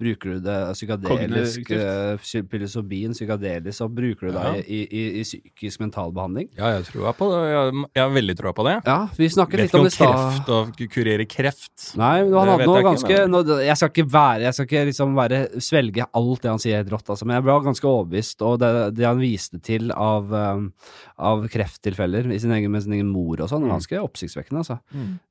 bruker 0.00 0.34
du 0.36 0.40
det 0.44 0.58
psykadelisk 0.76 1.08
Kognitiv 1.08 1.64
kreft, 1.64 1.89
psilocybin, 2.22 3.12
psykadelis, 3.16 3.78
så 3.80 3.88
bruker 3.92 4.28
du 4.28 4.32
det 4.36 4.44
Ja. 4.44 4.52
i, 4.64 4.80
i, 4.88 5.02
i 5.20 5.22
psykisk 5.26 5.80
mentalbehandling. 5.82 6.48
Ja, 6.58 6.72
jeg 6.78 6.84
tror 6.90 7.12
på 7.18 7.28
det. 7.32 7.40
Jeg, 7.50 7.84
jeg 7.96 8.02
har 8.04 8.14
veldig 8.14 8.36
troa 8.38 8.52
på 8.56 8.64
det. 8.66 8.74
Ja, 8.86 8.98
vi 9.16 9.28
snakket 9.32 9.58
Vet 9.58 9.62
litt 9.64 9.70
ikke 9.70 9.78
om 9.78 9.80
om 9.80 9.88
det 9.88 9.92
i 9.92 9.96
stad. 9.96 10.14
kreft 10.14 10.50
og 10.56 10.92
kurere 10.94 11.26
kreft. 11.30 11.96
Nei, 12.00 12.12
men 12.24 12.34
han 12.38 12.48
hadde 12.54 12.66
noe 12.68 12.76
jeg 12.76 12.84
ikke, 12.84 12.90
ganske 12.90 13.18
men- 13.20 13.30
nå, 13.30 13.58
Jeg 13.64 13.76
skal 13.80 13.90
ikke 13.94 14.06
være 14.12 14.40
Jeg 14.46 14.54
skal 14.54 14.66
ikke 14.66 14.84
liksom 14.90 15.14
være 15.16 15.40
svelge 15.60 16.06
alt 16.14 16.42
det 16.42 16.50
han 16.50 16.58
sier 16.62 16.76
helt 16.80 16.90
rått, 16.94 17.08
altså, 17.10 17.26
men 17.26 17.36
jeg 17.36 17.44
ble 17.44 17.58
ganske 17.68 17.88
overbevist, 17.90 18.42
og 18.46 18.58
det, 18.62 18.70
det 18.96 19.06
han 19.06 19.18
viste 19.20 19.60
til 19.62 19.90
av, 19.92 20.32
um, 20.32 20.72
av 21.18 21.46
krefttilfeller 21.52 22.30
i 22.32 22.38
sin 22.38 22.52
egen, 22.52 22.70
med 22.72 22.82
sin 22.82 22.92
egen 22.96 23.10
mor 23.12 23.40
og 23.40 23.48
sånn, 23.50 23.62
var 23.66 23.76
ganske 23.78 23.98
oppsiktsvekkende, 24.00 24.62
altså. 24.64 24.78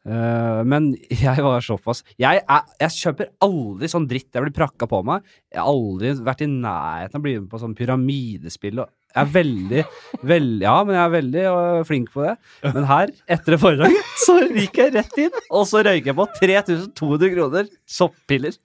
Eh, 0.09 0.63
men 0.69 0.91
jeg 1.09 1.43
var 1.45 1.61
såpass 1.65 2.03
jeg, 2.17 2.41
jeg, 2.41 2.61
jeg 2.81 2.95
kjøper 2.97 3.29
aldri 3.45 3.89
sånn 3.91 4.07
dritt 4.09 4.29
jeg 4.33 4.45
blir 4.45 4.55
prakka 4.55 4.87
på 4.89 5.01
meg. 5.05 5.23
Jeg 5.53 5.61
har 5.61 5.69
aldri 5.71 6.13
vært 6.25 6.43
i 6.45 6.48
nærheten 6.49 7.17
av 7.17 7.21
å 7.21 7.25
bli 7.25 7.35
med 7.39 7.49
på 7.51 7.61
sånn 7.61 7.75
pyramidespill. 7.77 8.81
Og 8.83 8.89
jeg 9.09 9.21
er 9.23 9.31
veldig, 9.33 9.83
veldig 10.29 10.65
Ja, 10.67 10.75
men 10.85 10.97
jeg 10.97 11.03
er 11.03 11.13
veldig 11.15 11.45
øh, 11.51 11.83
flink 11.89 12.11
på 12.13 12.25
det. 12.27 12.35
Men 12.75 12.89
her, 12.89 13.13
etter 13.37 13.55
det 13.55 13.61
foredraget, 13.63 14.11
så 14.25 14.37
gikk 14.45 14.81
jeg 14.83 14.95
rett 14.97 15.21
inn, 15.25 15.39
og 15.49 15.65
så 15.69 15.83
røyker 15.85 16.11
jeg 16.11 16.19
på 16.19 16.27
3200 16.41 17.33
kroner 17.35 17.71
soppiller. 17.99 18.57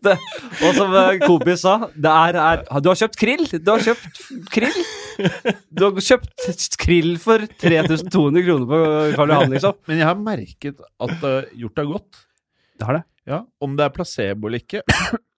Det, 0.00 0.14
og 0.64 0.76
som 0.76 0.92
en 0.96 1.20
kompis 1.22 1.62
sa, 1.64 1.74
det 1.92 2.10
er, 2.10 2.36
er 2.40 2.82
Du 2.84 2.88
har 2.90 2.98
kjøpt 3.00 3.18
krill! 3.20 3.44
Du 3.48 3.70
har 3.72 3.84
kjøpt 3.84 4.20
krill! 4.52 4.80
Du 5.76 5.84
har 5.86 6.00
kjøpt 6.04 6.76
krill 6.80 7.14
for 7.20 7.44
3200 7.60 8.44
kroner 8.46 8.66
på 8.70 8.80
Karl 9.16 9.34
Johan, 9.34 9.52
liksom. 9.52 9.76
Men 9.88 10.00
jeg 10.00 10.08
har 10.08 10.20
merket 10.20 10.80
at 10.80 11.14
det 11.20 11.32
har 11.34 11.48
gjort 11.64 11.80
deg 11.80 11.92
godt. 11.94 12.22
Det 12.80 12.88
har 12.88 12.98
det. 13.00 13.04
Ja, 13.30 13.44
Om 13.62 13.76
det 13.78 13.86
er 13.86 13.92
placebo 13.94 14.48
eller 14.50 14.62
ikke, 14.64 14.82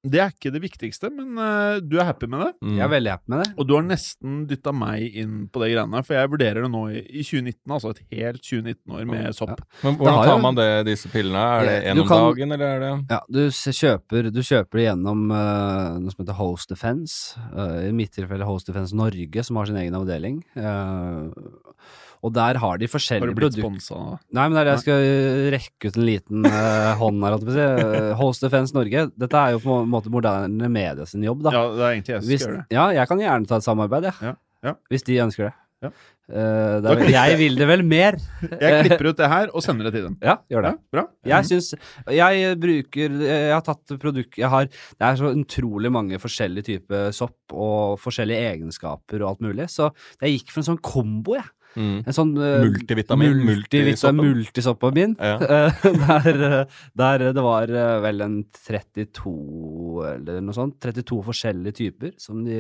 det 0.03 0.19
er 0.19 0.33
ikke 0.33 0.51
det 0.51 0.61
viktigste, 0.65 1.11
men 1.15 1.37
uh, 1.39 1.77
du 1.79 1.93
er 2.01 2.09
happy 2.09 2.27
med 2.27 2.41
det. 2.43 2.49
Mm. 2.65 2.73
Jeg 2.79 2.83
er 2.87 2.91
veldig 2.91 3.11
happy 3.13 3.31
med 3.31 3.43
det. 3.45 3.51
Og 3.55 3.69
du 3.69 3.75
har 3.77 3.85
nesten 3.87 4.39
dytta 4.51 4.73
meg 4.75 5.19
inn 5.23 5.35
på 5.53 5.63
det 5.63 5.69
greiene, 5.75 6.01
for 6.07 6.17
jeg 6.17 6.31
vurderer 6.33 6.65
det 6.65 6.71
nå 6.73 6.81
i, 6.91 7.03
i 7.07 7.23
2019, 7.23 7.75
altså 7.77 7.93
et 7.93 8.01
helt 8.19 8.43
2019-år 8.49 9.05
med 9.13 9.37
sopp. 9.39 9.63
Men 9.85 9.99
hvordan 10.01 10.25
tar 10.27 10.41
man 10.43 10.59
det, 10.59 10.67
disse 10.91 11.11
pillene? 11.13 11.45
Er 11.61 11.69
det 11.69 11.77
én 11.93 12.03
om 12.03 12.11
kan- 12.11 12.25
dagen, 12.27 12.57
eller 12.57 12.67
er 12.67 12.83
det 12.83 12.93
Ja, 13.15 13.21
du 13.31 13.43
kjøper, 13.53 14.31
du 14.35 14.43
kjøper 14.43 14.81
det 14.81 14.89
gjennom 14.89 15.23
uh, 15.31 16.01
noe 16.03 16.17
som 16.17 16.25
heter 16.25 16.41
Host 16.41 16.75
Defense. 16.75 17.39
Uh, 17.55 17.85
I 17.87 17.95
mitt 17.95 18.17
tilfelle 18.17 18.49
Host 18.49 18.73
Defense 18.73 18.97
Norge, 18.99 19.47
som 19.47 19.61
har 19.61 19.71
sin 19.71 19.79
egen 19.85 20.01
avdeling. 20.01 20.43
Og 22.23 22.31
der 22.37 22.59
har 22.63 22.79
de 22.79 22.87
Har 22.87 22.93
forskjellige 22.93 23.33
du 23.33 23.35
blitt 23.35 23.57
produkter. 23.57 23.65
sponsa? 23.67 24.19
Nei, 24.31 24.45
men 24.47 24.55
det 24.55 24.61
er 24.61 24.69
det 24.69 24.75
jeg 24.77 24.83
skal 24.85 25.07
rekke 25.57 25.89
ut 25.91 25.97
en 25.99 26.07
liten 26.07 26.47
uh, 26.47 26.93
hånd 27.01 27.25
her. 27.27 27.39
si. 27.43 27.65
Øh, 27.67 28.13
Host 28.21 28.45
Defense 28.47 28.77
Norge. 28.77 29.09
Dette 29.19 29.41
er 29.41 29.57
jo 29.57 29.63
på 29.65 29.81
en 29.83 29.91
måte 29.91 30.13
moderne 30.15 30.71
media 30.71 31.07
sin 31.11 31.27
jobb, 31.27 31.43
da. 31.49 31.51
Ja, 31.57 31.65
det 31.75 31.83
er 31.83 31.97
egentlig 31.97 32.15
jeg 32.15 32.23
som 32.23 32.31
Hvis, 32.31 32.45
skal 32.45 32.53
gjøre 32.55 32.63
det. 32.63 32.77
ja, 32.79 32.85
jeg 33.01 33.11
kan 33.11 33.25
gjerne 33.25 33.51
ta 33.51 33.59
et 33.59 33.67
samarbeid, 33.67 34.07
jeg. 34.07 34.15
Ja, 34.23 34.35
ja. 34.71 34.75
Hvis 34.93 35.03
de 35.09 35.19
ønsker 35.27 35.49
det. 35.49 35.55
Ja. 35.83 35.91
Uh, 36.33 36.79
vel, 36.87 37.09
jeg 37.11 37.39
vil 37.41 37.57
det 37.59 37.67
vel 37.67 37.83
mer. 37.85 38.15
Jeg 38.63 38.85
klipper 38.87 39.09
ut 39.11 39.19
det 39.19 39.29
her 39.29 39.51
og 39.51 39.65
sender 39.67 39.89
det 39.89 39.93
til 39.97 40.05
dem. 40.07 40.15
Ja, 40.23 40.37
gjør 40.49 40.63
det. 40.69 40.71
Ja, 40.79 40.93
bra. 40.95 41.03
Jeg 41.27 41.49
syns 41.49 41.73
Jeg 42.15 42.53
bruker 42.63 43.17
Jeg 43.27 43.51
har 43.51 43.65
tatt 43.67 43.95
produkt 44.01 44.39
Jeg 44.39 44.49
har 44.49 44.69
Det 44.71 45.03
er 45.09 45.19
så 45.19 45.33
utrolig 45.35 45.91
mange 45.93 46.21
forskjellige 46.23 46.69
typer 46.71 47.11
sopp 47.13 47.53
og 47.53 47.99
forskjellige 48.01 48.47
egenskaper 48.53 49.25
og 49.25 49.33
alt 49.33 49.43
mulig, 49.45 49.67
så 49.75 49.91
jeg 50.23 50.39
gikk 50.39 50.55
for 50.55 50.63
en 50.63 50.69
sånn 50.71 50.81
kombo, 50.81 51.35
jeg. 51.37 51.51
Mm. 51.77 51.99
En 52.07 52.17
sånn 52.17 52.33
uh, 52.39 52.63
Multivitamin, 52.65 53.43
multivitamin, 53.49 54.33
multisoppen. 54.39 55.17
Ja. 55.19 55.37
Eh, 55.53 55.85
der, 56.03 56.43
eh, 56.47 56.81
der 56.99 57.23
det 57.37 57.43
var 57.45 57.71
eh, 57.71 57.99
vel 58.05 58.25
en 58.25 58.37
32 58.55 59.33
eller 60.09 60.41
noe 60.45 60.57
sånt. 60.57 60.79
32 60.83 61.21
forskjellige 61.29 61.79
typer 61.81 62.13
som 62.21 62.43
de 62.47 62.59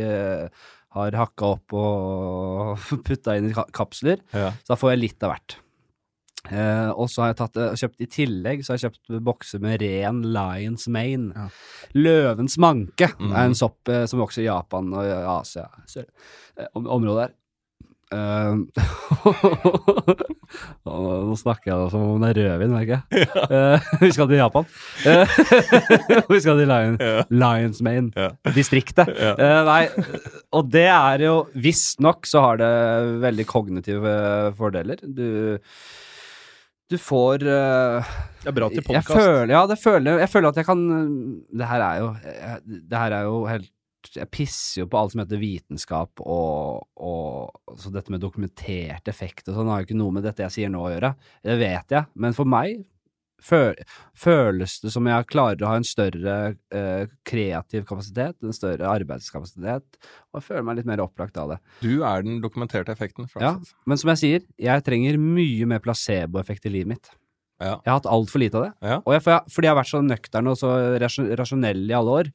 har 0.93 1.19
hakka 1.19 1.53
opp 1.57 1.77
og 1.79 2.87
putta 3.07 3.37
inn 3.39 3.51
i 3.51 3.57
kapsler. 3.75 4.23
Ja. 4.33 4.53
Så 4.63 4.75
da 4.75 4.81
får 4.81 4.95
jeg 4.95 5.05
litt 5.07 5.27
av 5.27 5.35
hvert. 5.35 5.59
Eh, 6.51 6.89
og 6.99 7.07
så 7.11 7.23
har 7.23 7.31
jeg 7.31 7.39
tatt, 7.39 7.59
kjøpt 7.79 8.03
i 8.03 8.09
tillegg 8.11 8.65
så 8.65 8.73
har 8.73 8.81
jeg 8.81 8.91
kjøpt 8.91 9.21
bokser 9.25 9.63
med 9.63 9.79
ren 9.83 10.25
Lions 10.35 10.89
Mane. 10.91 11.31
Ja. 11.37 11.47
Løvens 11.95 12.59
manke 12.63 13.13
mm. 13.15 13.31
er 13.31 13.45
en 13.47 13.55
sopp 13.59 13.93
eh, 13.93 14.05
som 14.11 14.23
vokser 14.23 14.43
i 14.43 14.49
Japan 14.49 14.91
og 14.91 15.13
Asia. 15.39 15.69
Om, 16.75 16.89
området 16.99 17.29
der. 17.29 17.39
Og 20.85 21.29
nå 21.31 21.37
snakker 21.41 21.71
jeg 21.73 21.91
som 21.93 22.03
om 22.15 22.21
det 22.23 22.31
er 22.33 22.39
rødvin, 22.43 22.73
merker 22.75 22.99
jeg. 22.99 23.29
Eh, 23.47 23.87
vi 24.03 24.11
skal 24.13 24.29
til 24.31 24.41
Japan. 24.41 24.67
Uh, 25.07 25.25
vi 26.33 26.41
skal 26.45 26.61
til 26.61 26.69
Lion, 26.71 26.99
Ja. 27.01 27.23
Lions 27.33 27.81
Main, 27.85 28.11
ja. 28.17 28.29
distriktet. 28.57 29.09
Ja. 29.17 29.33
Nei, 29.69 29.83
og 30.53 30.69
det 30.75 30.87
er 30.93 31.25
jo 31.27 31.35
Visstnok 31.57 32.29
så 32.29 32.45
har 32.47 32.61
det 32.61 32.73
veldig 33.25 33.47
kognitive 33.51 34.13
fordeler. 34.59 35.01
Du 35.03 35.59
du 36.93 36.99
får 37.01 37.39
Det 37.41 38.49
er 38.51 38.53
bra 38.53 38.67
til 38.69 38.83
jeg 38.83 38.85
podkast. 38.85 39.17
føler, 39.17 39.49
ja, 39.55 39.63
det 39.71 39.79
føler, 39.81 40.19
jeg 40.21 40.29
føler 40.29 40.49
at 40.53 40.59
jeg 40.61 40.67
kan 40.69 40.83
Det 41.49 41.65
her 41.71 41.81
er 41.87 42.01
jo 42.03 42.09
jeg- 42.21 42.61
Det 42.91 42.99
her 43.01 43.13
er 43.17 43.23
jo 43.31 43.39
helt 43.49 43.71
Jeg 44.17 44.31
pisser 44.35 44.83
jo 44.83 44.87
på 44.91 44.99
alt 44.99 45.13
som 45.15 45.21
heter 45.23 45.39
vitenskap 45.41 46.21
og, 46.25 46.87
og 46.99 47.77
så 47.81 47.93
dette 47.95 48.11
med 48.15 48.23
dokumentert 48.25 49.07
effekt 49.13 49.49
og 49.49 49.55
sånn 49.59 49.71
har 49.71 49.83
jo 49.83 49.89
ikke 49.91 49.99
noe 50.01 50.15
med 50.17 50.25
dette 50.27 50.43
jeg 50.47 50.57
sier 50.57 50.73
nå 50.73 50.83
å 50.87 50.91
gjøre. 50.95 51.13
Det 51.47 51.59
vet 51.61 51.95
jeg, 51.95 52.09
men 52.19 52.35
for 52.37 52.49
meg 52.51 52.83
fø- 53.43 53.75
føles 54.15 54.77
det 54.85 54.93
som 54.95 55.07
jeg 55.11 55.27
klarer 55.31 55.63
å 55.65 55.71
ha 55.73 55.79
en 55.81 55.87
større 55.87 56.37
eh, 56.75 57.07
kreativ 57.27 57.87
kapasitet, 57.89 58.37
en 58.43 58.55
større 58.55 58.87
arbeidskapasitet, 58.91 59.99
og 60.31 60.39
jeg 60.41 60.47
føler 60.51 60.67
meg 60.69 60.79
litt 60.81 60.91
mer 60.93 61.03
opplagt 61.05 61.39
av 61.43 61.55
det. 61.55 61.59
Du 61.83 62.05
er 62.07 62.23
den 62.27 62.39
dokumenterte 62.45 62.95
effekten. 62.95 63.27
Ja, 63.41 63.57
men 63.87 63.99
som 64.03 64.13
jeg 64.15 64.23
sier, 64.23 64.47
jeg 64.63 64.87
trenger 64.87 65.19
mye 65.19 65.67
mer 65.75 65.83
placeboeffekt 65.85 66.67
i 66.71 66.75
livet 66.77 66.95
mitt. 66.97 67.11
Ja. 67.63 67.77
Jeg 67.85 67.91
har 67.93 67.99
hatt 68.01 68.11
altfor 68.11 68.43
lite 68.43 68.59
av 68.59 68.65
det. 68.67 68.73
Ja. 68.91 68.97
Jeg, 69.15 69.23
fordi 69.55 69.69
jeg 69.69 69.71
har 69.71 69.79
vært 69.79 69.91
så 69.93 70.01
nøktern 70.03 70.49
og 70.51 70.57
så 70.59 70.71
rasjonell 71.39 71.85
i 71.87 71.95
alle 71.95 72.17
år. 72.23 72.31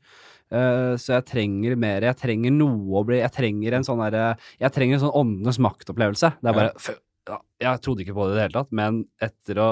Eh, 0.52 0.94
så 1.02 1.18
jeg 1.18 1.28
trenger 1.32 1.76
mer 1.80 2.06
Jeg 2.08 2.20
trenger 2.22 2.54
noe 2.56 3.02
å 3.02 3.04
bli 3.08 3.20
Jeg 3.20 3.34
trenger 3.36 3.78
en 3.78 3.88
sånn 3.88 4.02
derre 4.06 4.30
Jeg 4.62 4.74
trenger 4.76 4.98
en 4.98 5.04
sånn 5.06 5.18
åndenes 5.22 5.60
maktopplevelse. 5.64 6.34
Det 6.40 6.52
er 6.52 6.58
bare 6.58 6.96
ja, 7.28 7.40
Jeg 7.64 7.84
trodde 7.84 8.06
ikke 8.06 8.16
på 8.18 8.28
det 8.28 8.36
i 8.36 8.38
det 8.38 8.46
hele 8.48 8.58
tatt, 8.60 8.74
men 8.80 9.02
etter 9.24 9.62
å 9.64 9.70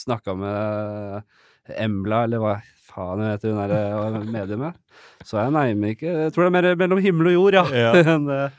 snakka 0.00 0.36
med 0.38 1.78
Embla, 1.80 2.24
eller 2.26 2.42
hva 2.42 2.54
faen 2.90 3.22
heter 3.22 3.52
hun 3.52 3.60
derre 3.60 4.22
mediumet, 4.26 4.78
så 5.22 5.38
er 5.38 5.46
jeg 5.46 5.54
nærmere 5.54 5.94
ikke 5.94 6.14
Jeg 6.24 6.32
tror 6.34 6.46
det 6.46 6.48
er 6.50 6.56
mer 6.56 6.80
mellom 6.80 7.02
himmel 7.04 7.30
og 7.30 7.36
jord, 7.36 7.58
ja. 7.60 7.64
Ja. 7.76 7.92
Men, 8.10 8.26
eh, 8.34 8.58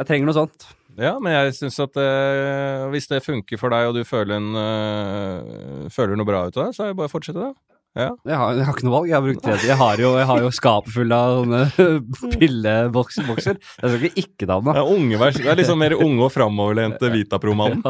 jeg 0.00 0.08
trenger 0.08 0.30
noe 0.30 0.36
sånt. 0.36 0.66
Ja, 0.98 1.14
men 1.20 1.32
jeg 1.34 1.52
syns 1.58 1.76
at 1.82 1.96
eh, 2.00 2.86
hvis 2.92 3.08
det 3.10 3.22
funker 3.24 3.60
for 3.60 3.72
deg, 3.72 3.90
og 3.90 3.98
du 3.98 4.06
føler, 4.08 4.40
en, 4.40 4.56
eh, 4.56 5.90
føler 5.92 6.18
noe 6.18 6.28
bra 6.28 6.46
ut 6.48 6.56
av 6.56 6.70
det, 6.70 6.76
så 6.76 6.84
er 6.86 6.92
det 6.92 6.98
bare 6.98 7.10
å 7.10 7.12
fortsette, 7.12 7.50
da. 7.50 7.69
Ja. 7.98 8.12
Jeg 8.22 8.36
har, 8.38 8.52
jeg 8.54 8.64
har 8.68 8.76
ikke 8.76 8.84
noe 8.86 8.94
valg. 8.94 9.08
Jeg 9.10 9.16
har 9.16 9.24
brukt 9.24 9.40
tre 9.42 9.54
Jeg 9.66 9.76
har 9.80 9.98
jo, 9.98 10.10
jeg 10.20 10.26
har 10.28 10.42
jo 10.44 10.50
skapet 10.54 10.92
fullt 10.94 11.14
av 11.16 11.32
sånne 11.40 11.62
pillebokser. 12.38 13.26
Jeg 13.58 13.90
skal 13.90 14.04
ikke 14.06 14.22
ikke 14.22 14.46
ta 14.46 14.58
den, 14.60 14.68
da. 14.70 14.74
Ja, 14.78 14.84
unge 14.86 15.18
vers- 15.20 15.40
det 15.40 15.50
er 15.50 15.58
liksom 15.58 15.80
mer 15.82 15.96
unge 16.06 16.22
og 16.28 16.32
framoverlente 16.34 17.10
Vitapro-mannen. 17.14 17.82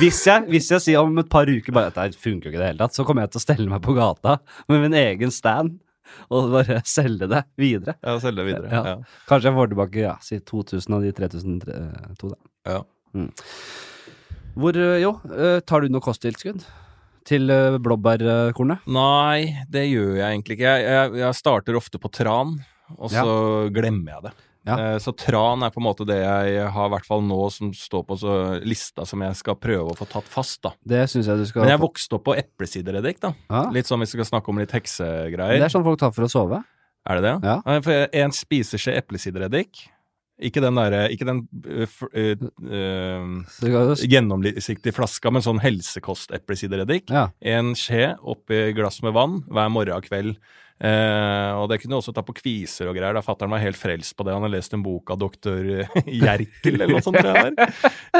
Hvis 0.00 0.24
jeg, 0.26 0.48
hvis 0.50 0.72
jeg 0.74 0.82
sier 0.88 1.04
om 1.06 1.14
et 1.22 1.30
par 1.30 1.46
uker 1.50 1.76
bare 1.76 1.92
at 1.92 2.00
det 2.14 2.18
funker 2.20 2.48
jo 2.50 2.54
ikke 2.54 2.58
i 2.60 2.64
det 2.64 2.70
hele 2.72 2.82
tatt, 2.82 2.98
så 2.98 3.06
kommer 3.06 3.26
jeg 3.28 3.34
til 3.36 3.42
å 3.42 3.46
stelle 3.46 3.70
meg 3.70 3.82
på 3.86 3.94
gata 3.96 4.38
med 4.72 4.84
min 4.88 4.98
egen 5.04 5.30
stand 5.34 5.78
og 6.34 6.50
bare 6.52 6.80
selge 6.86 7.26
det 7.30 7.40
videre. 7.58 7.94
Ja, 8.04 8.18
selge 8.22 8.42
det 8.42 8.50
videre. 8.50 8.68
Ja. 8.74 8.82
Ja. 8.90 9.22
Kanskje 9.30 9.48
jeg 9.52 9.56
får 9.56 9.70
tilbake 9.72 10.02
ja, 10.04 10.12
si 10.22 10.38
2000 10.46 10.98
av 10.98 11.06
de 11.06 11.14
3002, 11.16 12.30
da. 12.34 12.38
Ja. 12.74 12.82
Hvor, 14.54 14.76
øh, 14.78 14.96
jo, 15.02 15.14
øh, 15.34 15.60
tar 15.66 15.82
du 15.82 15.90
noe 15.90 16.02
kosttilskudd 16.04 16.62
til 17.28 17.50
øh, 17.50 17.78
blåbærkornet? 17.82 18.84
Nei, 18.90 19.64
det 19.72 19.86
gjør 19.88 20.16
jeg 20.20 20.26
egentlig 20.28 20.58
ikke. 20.58 20.72
Jeg, 20.84 21.14
jeg, 21.22 21.38
starter 21.38 21.78
ofte 21.78 22.00
på 22.02 22.10
tran, 22.12 22.58
og 22.98 23.12
så 23.12 23.70
glemmer 23.74 24.16
jeg 24.16 24.26
det. 24.28 24.34
Ja. 24.64 24.76
Eh, 24.80 24.98
Så 24.98 25.12
tran 25.12 25.62
er 25.64 25.72
på 25.72 25.80
en 25.82 25.86
måte 25.86 26.06
det 26.08 26.16
jeg 26.22 26.68
har, 26.72 26.86
i 26.88 26.92
hvert 26.94 27.08
fall 27.08 27.24
nå, 27.24 27.38
som 27.52 27.72
står 27.76 28.04
på 28.08 28.16
så 28.20 28.36
lista 28.64 29.04
som 29.08 29.20
jeg 29.24 29.36
skal 29.36 29.58
prøve 29.60 29.92
å 29.92 29.96
få 29.98 30.08
tatt 30.08 30.28
fast, 30.32 30.62
da. 30.64 30.72
Det 30.80 31.02
synes 31.12 31.28
jeg 31.28 31.42
du 31.42 31.46
skal 31.48 31.66
Men 31.66 31.74
jeg 31.74 31.82
vokste 31.84 32.16
opp 32.16 32.24
på 32.30 32.36
eplesidereddik, 32.40 33.20
da. 33.24 33.34
ja. 33.52 33.66
Litt 33.74 33.90
sånn 33.90 34.00
hvis 34.04 34.14
vi 34.16 34.22
skal 34.22 34.30
snakke 34.36 34.52
om 34.52 34.62
litt 34.62 34.72
heksegreier. 34.72 35.60
Det 35.60 35.68
er 35.68 35.74
sånn 35.74 35.84
folk 35.84 36.00
tar 36.00 36.14
for 36.16 36.28
å 36.28 36.32
sove. 36.32 36.62
Er 37.04 37.20
det 37.20 37.26
det? 37.28 37.34
Ja. 37.44 37.80
En 38.24 38.32
spiseskje 38.32 38.94
eplesidereddik. 38.96 39.84
Ikke 40.42 40.62
den 40.64 40.74
derre 40.74 41.06
Ikke 41.14 41.26
den 41.28 41.44
uh, 41.66 41.84
øh, 42.10 42.46
Så 43.46 43.68
du 43.68 43.70
skal, 43.70 44.10
gjennomsiktige 44.10 44.94
flaska, 44.96 45.30
men 45.30 45.44
sånn 45.44 45.62
helsekost-eplesidereddik. 45.62 47.10
ja. 47.10 47.28
En 47.40 47.74
skje 47.78 48.14
oppi 48.20 48.72
glass 48.74 49.02
med 49.04 49.14
vann 49.14 49.42
hver 49.46 49.70
morgen 49.70 49.96
og 49.98 50.08
kveld 50.08 50.36
Eh, 50.82 51.50
og 51.54 51.68
det 51.70 51.78
kunne 51.80 51.94
du 51.94 52.00
også 52.00 52.12
ta 52.16 52.24
på 52.26 52.34
kviser 52.34 52.88
og 52.90 52.96
greier. 52.96 53.14
Da 53.14 53.22
Fatter'n 53.24 53.52
var 53.54 53.62
helt 53.62 53.78
frelst 53.78 54.16
på 54.18 54.26
det. 54.26 54.34
Han 54.34 54.42
har 54.44 54.52
lest 54.52 54.74
en 54.74 54.82
bok 54.84 55.12
av 55.14 55.20
doktor 55.22 55.60
Jerkel 56.04 56.80
eller 56.80 56.96
noe 56.96 57.04
sånt. 57.04 57.20
er. 57.22 57.54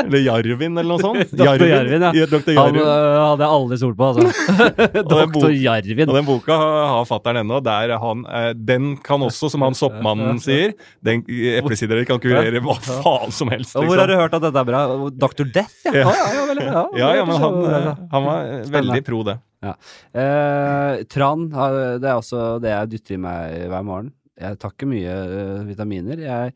Eller 0.04 0.22
Jarvin 0.22 0.78
eller 0.78 0.88
noe 0.94 1.02
sånt. 1.02 1.34
Doktor 1.40 1.66
Jarvin, 1.66 2.06
ja. 2.06 2.28
Doktor 2.30 2.60
Han 2.60 2.78
øh, 2.78 3.18
hadde 3.24 3.44
jeg 3.46 3.56
aldri 3.58 3.80
stolt 3.82 3.98
på, 3.98 4.10
altså. 4.12 5.02
Doktor 5.02 5.50
Jarvin. 5.66 6.08
Og 6.10 6.18
den 6.20 6.28
boka 6.28 6.58
har 6.60 7.08
fatter'n 7.10 7.42
ennå. 7.42 7.60
Han, 8.04 8.24
eh, 8.30 8.50
den 8.54 8.94
kan 9.04 9.24
også, 9.26 9.50
som 9.52 9.66
han 9.66 9.76
soppmannen 9.78 10.38
sier, 10.42 10.76
den 11.04 11.24
eplesider 11.58 12.04
kan 12.08 12.22
kurere 12.22 12.62
hva 12.64 12.78
faen 12.80 13.34
som 13.34 13.50
helst. 13.52 13.76
Og 13.76 13.88
hvor 13.88 13.98
har 13.98 14.06
Liksom. 14.06 14.14
du 14.14 14.22
hørt 14.22 14.34
at 14.38 14.44
dette 14.46 14.60
er 14.62 14.68
bra? 14.68 14.84
Dr. 15.26 15.50
Death, 15.54 15.80
ja. 15.88 15.94
Ja. 16.04 16.14
Ja, 16.14 16.30
ja, 16.34 16.44
vel, 16.48 16.62
ja. 16.64 16.84
Ja, 16.98 17.10
ja, 17.18 17.24
men 17.28 17.40
han, 17.40 17.58
eh, 17.68 17.90
han 18.12 18.26
var 18.28 18.48
eh, 18.48 18.70
veldig 18.74 19.02
pro 19.06 19.22
det. 19.26 19.38
Eh, 19.72 21.04
tran, 21.10 21.48
det 21.50 22.08
er 22.08 22.18
også 22.18 22.58
det 22.62 22.72
jeg 22.74 22.92
dytter 22.94 23.16
i 23.16 23.22
meg 23.24 23.56
hver 23.72 23.86
morgen. 23.86 24.12
Jeg 24.40 24.58
tar 24.58 24.74
ikke 24.74 24.90
mye 24.90 25.14
eh, 25.14 25.62
vitaminer. 25.68 26.20
Jeg 26.24 26.54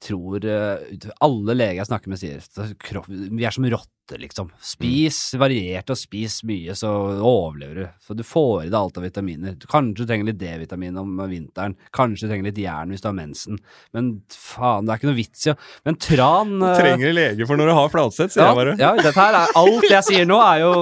tror 0.00 0.44
eh, 0.48 0.96
Alle 1.24 1.56
leger 1.56 1.82
jeg 1.82 1.90
snakker 1.90 2.12
med, 2.12 2.20
sier 2.20 2.40
at 2.40 3.08
vi 3.10 3.44
er 3.44 3.54
som 3.54 3.66
rotter, 3.68 3.92
liksom. 4.16 4.48
Spis 4.64 5.34
variert 5.38 5.90
og 5.92 5.98
spis 6.00 6.38
mye, 6.48 6.72
så 6.78 6.88
overlever 7.20 7.74
du. 7.74 7.84
Så 8.00 8.14
du 8.16 8.22
får 8.24 8.64
i 8.64 8.70
deg 8.70 8.78
alt 8.78 8.96
av 8.96 9.04
vitaminer. 9.04 9.56
Kanskje 9.68 10.04
du 10.06 10.08
trenger 10.08 10.30
litt 10.30 10.38
D-vitamin 10.40 10.96
om 11.02 11.18
vinteren. 11.28 11.74
Kanskje 11.92 12.24
du 12.26 12.32
trenger 12.32 12.48
litt 12.48 12.60
jern 12.62 12.88
hvis 12.94 13.04
du 13.04 13.08
har 13.10 13.16
mensen. 13.18 13.58
Men 13.92 14.08
faen, 14.32 14.86
det 14.88 14.94
er 14.94 15.02
ikke 15.02 15.10
noe 15.10 15.18
vits 15.18 15.44
i 15.46 15.52
å 15.52 15.56
Men 15.84 15.98
tran 16.00 16.54
Du 16.58 16.66
Trenger 16.78 17.12
lege 17.12 17.46
for 17.48 17.60
når 17.60 17.68
du 17.68 17.74
har 17.76 17.92
flatsett, 17.92 18.32
sier 18.32 18.44
ja, 18.44 18.48
jeg 18.48 18.58
bare. 18.62 18.76
ja, 18.80 18.92
dette 18.96 19.12
her 19.18 19.36
er 19.42 19.52
Alt 19.58 19.88
jeg 19.90 20.06
sier 20.08 20.28
nå, 20.28 20.38
er 20.40 20.62
jo, 20.62 20.72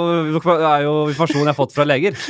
er 0.57 0.85
jo 0.85 0.95
informasjon 1.11 1.43
jeg 1.43 1.51
har 1.51 1.59
fått 1.59 1.75
fra 1.77 1.87
leger. 1.89 2.17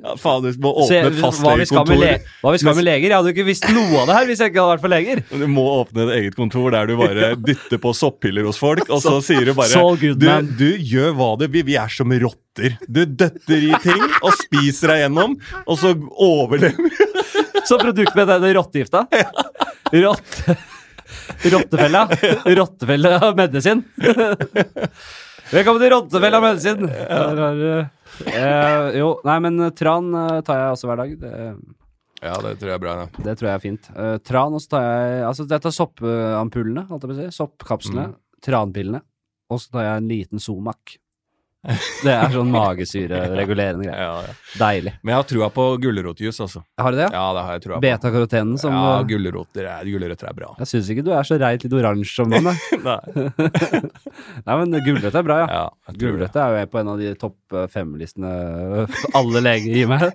Ja, 0.00 0.14
faen, 0.16 0.44
du 0.44 0.60
må 0.62 0.70
åpne 0.84 1.08
et 1.10 1.16
fastlegekontor. 1.20 2.02
hva 2.42 2.52
vi 2.54 2.58
skal 2.62 2.76
med 2.78 2.84
leger? 2.86 3.08
Jeg 3.10 3.16
hadde 3.16 3.30
jo 3.30 3.34
ikke 3.34 3.46
visst 3.48 3.66
noe 3.74 4.00
av 4.02 4.08
det 4.10 4.14
her 4.16 4.26
hvis 4.28 4.40
jeg 4.42 4.52
ikke 4.52 4.62
hadde 4.62 4.72
vært 4.74 4.82
for 4.84 4.92
leger. 4.92 5.22
Du 5.42 5.46
må 5.50 5.64
åpne 5.80 6.04
et 6.06 6.12
eget 6.16 6.36
kontor 6.38 6.70
der 6.74 6.88
du 6.90 6.94
bare 6.98 7.30
dytter 7.48 7.80
på 7.82 7.92
soppiller 7.96 8.46
hos 8.48 8.58
folk, 8.60 8.82
og 8.88 9.02
så 9.04 9.16
sier 9.26 9.44
du 9.46 9.52
bare 9.58 9.70
So 9.70 9.92
good, 10.00 10.09
du, 10.16 10.26
man. 10.26 10.50
du 10.58 10.68
gjør 10.76 11.14
hva 11.18 11.30
det 11.40 11.50
vil, 11.54 11.66
vi 11.68 11.76
er 11.80 11.92
som 11.92 12.12
rotter. 12.24 12.76
Du 12.88 13.04
døtter 13.04 13.68
i 13.70 13.72
ting 13.84 14.02
og 14.20 14.34
spiser 14.40 14.94
deg 14.94 15.04
gjennom, 15.04 15.36
og 15.64 15.80
så 15.80 15.94
overlever 16.16 16.90
Så 17.68 17.78
produktet 17.80 18.16
mitt 18.18 18.30
er 18.32 18.42
det 18.42 18.54
rottegifta. 18.56 19.06
Rotte... 19.94 20.56
Rottefella. 21.50 22.04
Rottefella 22.58 23.32
medisin. 23.36 23.82
Velkommen 25.50 25.82
til 25.82 25.90
Rottefella 25.90 26.40
medisin. 26.42 26.86
Eh, 28.20 28.98
jo, 28.98 29.12
nei, 29.26 29.36
men 29.42 29.70
tran 29.78 30.10
eh, 30.14 30.40
tar 30.46 30.60
jeg 30.60 30.74
også 30.76 30.90
hver 30.90 31.04
dag. 31.04 31.14
Det, 31.20 31.34
Ja, 32.20 32.34
det 32.44 32.56
tror 32.60 32.68
jeg 32.68 32.76
er 32.76 32.82
bra. 32.82 32.96
Ja. 33.00 33.06
det 33.26 33.36
tror 33.40 33.48
jeg 33.48 33.54
er 33.54 33.62
fint. 33.62 33.86
Uh, 33.96 34.16
tran, 34.20 34.52
og 34.52 34.60
så 34.60 34.74
tar 34.76 34.82
jeg 34.84 35.22
Altså, 35.30 35.46
dette 35.48 35.70
er 35.70 35.76
soppampullene, 35.76 36.84
holdt 36.90 37.06
jeg 37.06 37.12
på 37.12 37.16
å 37.16 37.20
si. 37.20 37.38
Soppkapslene. 37.38 38.10
Tranpillene. 38.44 39.00
Og 39.50 39.60
så 39.62 39.72
tar 39.74 39.88
jeg 39.88 40.02
en 40.02 40.10
liten 40.10 40.42
Somac. 40.42 40.98
Det 41.60 42.08
er 42.08 42.30
sånn 42.32 42.48
magesyreregulerende 42.54 43.84
greier. 43.84 44.00
Ja, 44.00 44.12
ja. 44.24 44.36
Deilig. 44.56 44.94
Men 45.02 45.12
jeg 45.12 45.18
har 45.18 45.26
trua 45.28 45.48
på 45.52 45.66
gulrotjus, 45.82 46.38
altså. 46.46 46.62
Har 46.80 46.94
du 46.94 47.00
det? 47.02 47.08
Ja, 47.12 47.24
det 47.36 47.42
har 47.44 47.58
jeg 47.58 47.64
trua 47.66 47.74
på. 47.76 47.82
Beta-karotenen 47.84 48.56
som 48.62 48.76
Ja, 48.76 48.94
gulrøtter 49.10 49.68
er, 49.68 49.90
gulrøtter 49.90 50.30
er 50.30 50.38
bra. 50.38 50.54
Jeg 50.62 50.70
syns 50.72 50.88
ikke 50.94 51.04
du 51.04 51.12
er 51.12 51.28
så 51.28 51.36
reit 51.40 51.66
litt 51.66 51.76
oransje 51.76 52.24
om 52.24 52.32
den. 52.32 52.48
Nei. 52.88 52.98
Nei, 54.46 54.56
men 54.62 54.78
gulrøtt 54.86 55.18
er 55.20 55.26
bra, 55.26 55.40
ja. 55.42 55.48
Ja. 55.60 55.96
Gulrøtt 56.00 56.38
er 56.40 56.56
jo 56.62 56.70
på 56.72 56.80
en 56.80 56.92
av 56.94 57.02
de 57.02 57.12
topp 57.20 57.58
eh, 57.58 57.68
fem-listene 57.74 58.32
øh, 58.86 59.00
alle 59.20 59.44
leger 59.44 59.76
gir 59.76 59.90
meg. 59.90 60.06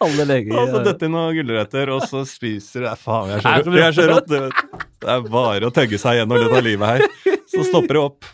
alle 0.00 0.24
leger 0.24 0.56
gir 0.56 0.86
dette 0.88 1.10
noen 1.12 1.36
gulrøtter, 1.36 1.92
og 1.92 2.06
så 2.08 2.24
spiser 2.28 2.86
du 2.86 2.90
Faen, 2.96 3.36
jeg 3.36 3.84
er 3.84 3.96
så 3.98 4.08
rått. 4.08 4.32
Det 4.32 5.12
er 5.18 5.28
bare 5.28 5.68
å 5.68 5.74
tøgge 5.74 6.00
seg 6.00 6.22
gjennom 6.22 6.40
dette 6.40 6.64
livet 6.64 6.94
her. 6.94 7.29
Så 7.60 7.70
stopper 7.70 7.98
det 7.98 8.04
opp. 8.08 8.30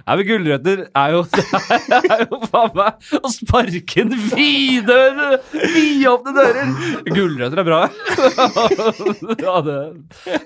Nei, 0.00 0.16
men 0.16 0.26
gulrøtter 0.26 0.80
er 0.96 1.12
jo 1.14 1.20
Det 1.30 2.10
er 2.14 2.22
jo 2.24 2.38
faen 2.50 2.72
meg 2.74 3.10
å 3.20 3.30
sparke 3.32 4.02
inn 4.02 4.14
videre, 4.32 5.28
vidåpne 5.52 6.34
dører! 6.36 6.72
Gulrøtter 7.10 7.62
er 7.62 7.68
bra. 7.68 7.80
ja, 9.44 9.56
det, 9.66 9.76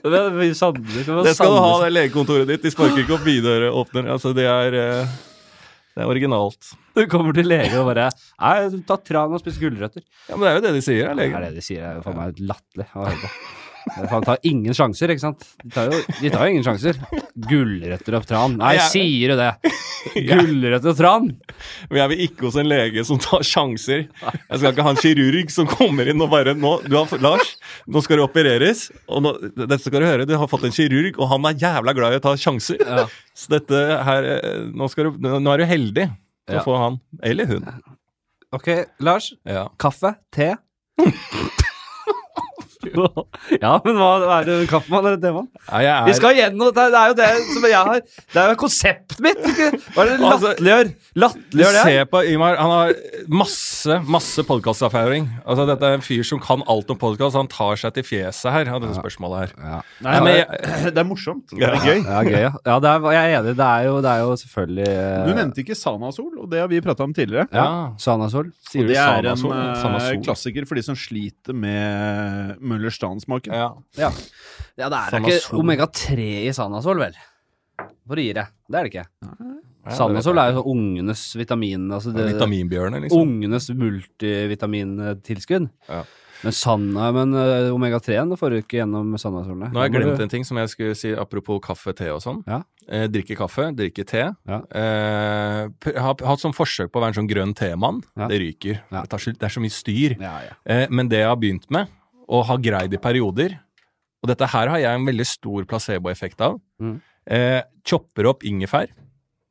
det, 0.02 0.22
vi 0.40 0.50
sannelig, 0.58 1.06
Det 1.06 1.36
skal 1.36 1.54
du 1.54 1.60
ha, 1.62 1.72
det 1.84 1.92
legekontoret 1.94 2.50
ditt. 2.50 2.64
De 2.66 2.74
sparker 2.74 3.04
ikke 3.04 3.16
opp 3.18 3.26
vidåpner. 3.28 4.10
Altså, 4.16 4.34
det 4.36 4.48
er 4.50 4.78
eh, 4.80 5.16
Det 5.94 6.04
er 6.04 6.10
originalt. 6.10 6.74
Du 6.94 7.04
kommer 7.10 7.36
til 7.36 7.48
lege 7.48 7.78
og 7.80 7.88
bare 7.92 8.10
Nei, 8.12 8.56
ta 8.86 8.98
tran 9.00 9.34
og 9.34 9.42
spis 9.42 9.60
gulrøtter. 9.62 10.04
Ja, 10.28 10.36
Men 10.36 10.48
det 10.48 10.50
er 10.52 10.58
jo 10.58 10.64
det 10.68 10.78
de 10.78 10.86
sier, 10.90 11.06
er 11.10 11.20
Det 11.20 11.30
er 11.30 11.46
det 11.48 11.54
de 11.56 11.64
sier. 11.64 11.84
Det 11.86 12.00
er 12.02 12.08
faen 12.08 12.20
meg 12.20 12.42
latterlig 12.52 12.90
å 12.92 13.06
høre 13.06 13.22
på. 13.22 13.63
De 13.84 14.06
faen 14.08 14.24
tar 14.24 14.38
ingen 14.48 14.72
sjanser, 14.76 15.10
ikke 15.12 15.20
sant? 15.22 15.42
De 15.62 15.70
tar 15.74 15.90
jo, 15.92 15.98
de 16.20 16.30
tar 16.32 16.46
jo 16.46 16.52
ingen 16.54 16.64
sjanser. 16.64 16.96
Gulrøtter 17.48 18.16
og 18.16 18.24
tran. 18.28 18.54
Nei, 18.60 18.74
Jeg- 18.78 18.90
sier 18.94 19.34
du 19.34 19.36
det? 19.40 19.50
Gulrøtter 20.30 20.90
og 20.92 20.96
tran? 20.98 21.26
Men 21.90 21.98
jeg 22.00 22.10
vil 22.12 22.22
ikke 22.26 22.46
hos 22.48 22.56
en 22.60 22.68
lege 22.70 23.04
som 23.08 23.20
tar 23.22 23.44
sjanser. 23.44 24.06
Jeg 24.08 24.58
skal 24.60 24.72
ikke 24.72 24.86
ha 24.86 24.94
en 24.94 25.00
kirurg 25.02 25.52
som 25.52 25.68
kommer 25.70 26.08
inn 26.10 26.20
og 26.24 26.32
bare 26.32 26.54
nå, 26.56 26.72
du 26.88 26.96
har, 26.96 27.12
Lars, 27.24 27.54
nå 27.86 28.02
skal 28.04 28.20
du 28.20 28.24
opereres. 28.26 28.86
Og 29.08 29.24
nå, 29.24 29.34
dette 29.60 29.80
skal 29.84 30.00
du 30.04 30.08
høre, 30.08 30.26
du 30.28 30.36
har 30.40 30.48
fått 30.50 30.64
en 30.68 30.74
kirurg, 30.74 31.18
og 31.20 31.28
han 31.34 31.48
er 31.52 31.60
jævla 31.64 31.94
glad 31.96 32.16
i 32.16 32.20
å 32.22 32.24
ta 32.24 32.34
sjanser. 32.40 32.80
Ja. 32.84 33.06
Så 33.36 33.52
dette 33.56 33.84
her 34.08 34.30
eh, 34.38 34.62
Nå, 34.72 34.88
du, 34.96 35.10
nå 35.44 35.52
er 35.54 35.60
du 35.64 35.68
heldig 35.70 36.08
til 36.08 36.56
Ja. 36.56 36.60
å 36.60 36.64
få 36.66 36.76
han. 36.80 36.98
Eller 37.24 37.48
hun. 37.52 37.68
Ok, 38.54 38.68
Lars. 39.04 39.32
Ja. 39.48 39.68
Kaffe? 39.80 40.16
Te? 40.32 40.54
ja, 43.64 43.72
men 43.84 43.98
hva 44.00 44.10
hva 44.24 44.36
er 44.42 44.48
det 44.48 44.58
kaffemann 44.70 45.04
eller 45.04 45.18
en 45.18 45.24
temann? 45.24 45.48
Ja, 45.68 45.80
jeg 45.84 45.92
er, 45.94 46.06
Vi 46.08 46.14
skal 46.18 46.36
gjennom 46.38 46.70
det. 46.74 46.86
det 46.94 47.00
er 47.00 47.12
jo 47.12 47.16
det 47.20 47.30
som 47.52 47.66
jeg 47.68 47.88
har 47.90 48.00
Det 48.04 48.40
er 48.44 48.52
jo 48.52 48.58
konseptet 48.64 49.20
mitt! 49.24 49.40
Ikke? 49.50 49.68
Hva 49.94 50.04
er 50.04 50.10
det 50.12 50.18
Altså, 50.24 50.52
latterliggjør? 50.54 50.92
Latterliggjør 51.24 51.76
det? 51.78 51.84
Se 51.88 52.04
på 52.14 52.22
Imar, 52.34 52.56
han 52.60 52.72
har 52.74 52.94
masse 53.28 53.98
masse 54.08 54.42
podkasterfaring. 54.48 55.26
Altså, 55.44 55.66
dette 55.68 55.88
er 55.90 55.98
en 55.98 56.04
fyr 56.04 56.22
som 56.26 56.40
kan 56.42 56.62
alt 56.70 56.90
om 56.92 56.98
podkast. 57.00 57.36
Han 57.38 57.48
tar 57.52 57.76
seg 57.80 57.94
til 57.98 58.06
fjeset 58.06 58.52
her 58.54 58.70
av 58.72 58.80
dette 58.84 58.96
spørsmålet 58.98 59.44
her. 59.44 59.52
Ja. 59.60 59.80
Nei, 60.06 60.14
men 60.20 60.28
det, 60.30 60.36
jeg- 60.40 60.92
det 60.94 61.02
er 61.02 61.08
morsomt. 61.08 61.52
Det 61.52 61.68
er 61.68 61.76
gøy. 61.84 62.00
Ja, 62.04 62.22
gøy, 62.24 62.38
ja. 62.46 62.52
ja 62.66 62.78
det 62.84 62.90
er, 62.90 63.08
jeg 63.14 63.22
er 63.34 63.38
enig. 63.40 63.54
Det 63.58 63.66
er 63.68 63.84
jo, 63.88 63.94
det 64.04 64.10
er 64.14 64.22
jo 64.24 64.34
selvfølgelig 64.44 64.88
uh... 64.88 65.26
Du 65.28 65.32
nevnte 65.38 65.62
ikke 65.64 65.76
Sanasol, 65.78 66.30
og 66.42 66.48
det 66.52 66.62
har 66.64 66.70
vi 66.72 66.80
prata 66.84 67.04
om 67.06 67.12
tidligere. 67.16 67.46
Ja. 67.52 67.66
Sanasol. 68.00 68.50
Sier 68.70 68.84
Og 68.86 68.90
det 68.92 68.98
er 69.00 69.28
en 69.30 69.40
Sanasol? 69.40 69.54
eh, 69.58 69.74
Sanasol? 69.84 70.20
klassiker 70.24 70.68
for 70.70 70.80
de 70.80 70.84
som 70.86 70.96
sliter 70.98 71.56
med 71.56 72.56
Møllers 72.84 72.98
Stansmaken. 73.00 73.54
Ja. 73.54 73.70
Ja. 73.96 74.10
ja, 74.76 74.88
det 74.88 74.98
er 74.98 75.14
da 75.14 75.20
ikke 75.22 75.60
omega-3 75.60 76.26
i 76.44 76.52
Sanasol, 76.54 77.00
vel? 77.00 77.16
For 78.04 78.20
å 78.20 78.24
gi 78.24 78.34
det. 78.36 78.46
Det 78.68 78.78
er 78.78 78.86
det 78.86 78.92
ikke. 78.92 79.06
Ja, 79.84 79.94
Sanasol 79.98 80.40
er 80.40 80.52
jo 80.52 80.60
sånn 80.60 80.74
ungenes 80.74 81.22
vitamin... 81.36 81.88
Altså 81.92 82.12
det, 82.14 82.28
Vitaminbjørner, 82.34 83.04
liksom. 83.04 83.24
ungenes 83.24 83.70
multivitamintilskudd. 83.72 85.70
Ja. 85.88 86.04
Men, 86.44 86.52
sanna, 86.52 87.08
men 87.14 87.32
eh, 87.40 87.70
omega-3 87.72 88.18
får 88.36 88.52
du 88.52 88.58
ikke 88.58 88.76
gjennom 88.82 89.14
sannasolene 89.20 89.70
Nå 89.72 89.80
har 89.80 89.86
jeg 89.86 89.94
glemt 89.94 90.20
en 90.20 90.32
ting 90.32 90.42
som 90.44 90.58
jeg 90.60 90.72
skulle 90.74 90.96
si 90.98 91.14
apropos 91.16 91.62
kaffe, 91.64 91.94
te 91.96 92.10
og 92.12 92.20
sånn. 92.20 92.42
Ja. 92.44 92.60
Eh, 92.84 93.06
drikke 93.08 93.36
kaffe, 93.38 93.70
drikke 93.76 94.04
te. 94.08 94.26
Ja. 94.28 94.58
Eh, 94.68 95.94
har 95.96 96.24
hatt 96.28 96.42
sånn 96.42 96.56
forsøk 96.56 96.92
på 96.92 97.00
å 97.00 97.04
være 97.06 97.14
en 97.14 97.20
sånn 97.22 97.30
grønn 97.30 97.54
temann. 97.56 98.02
Ja. 98.12 98.28
Det 98.28 98.42
ryker. 98.42 98.82
Ja. 98.90 99.04
Det, 99.04 99.08
tar 99.14 99.24
det 99.30 99.48
er 99.48 99.54
så 99.56 99.64
mye 99.64 99.72
styr. 99.72 100.16
Ja, 100.20 100.34
ja. 100.44 100.56
Eh, 100.68 100.84
men 100.92 101.08
det 101.12 101.22
jeg 101.22 101.30
har 101.32 101.40
begynt 101.40 101.64
med, 101.72 101.88
og 102.28 102.46
har 102.48 102.62
greid 102.64 102.94
i 102.96 103.00
perioder 103.00 103.58
Og 104.24 104.30
dette 104.30 104.48
her 104.48 104.70
har 104.72 104.80
jeg 104.80 104.96
en 104.96 105.04
veldig 105.04 105.26
stor 105.28 105.66
placeboeffekt 105.68 106.40
av. 106.40 106.54
Mm. 106.80 106.94
Eh, 107.28 107.60
chopper 107.84 108.30
opp 108.30 108.44
ingefær. 108.48 108.88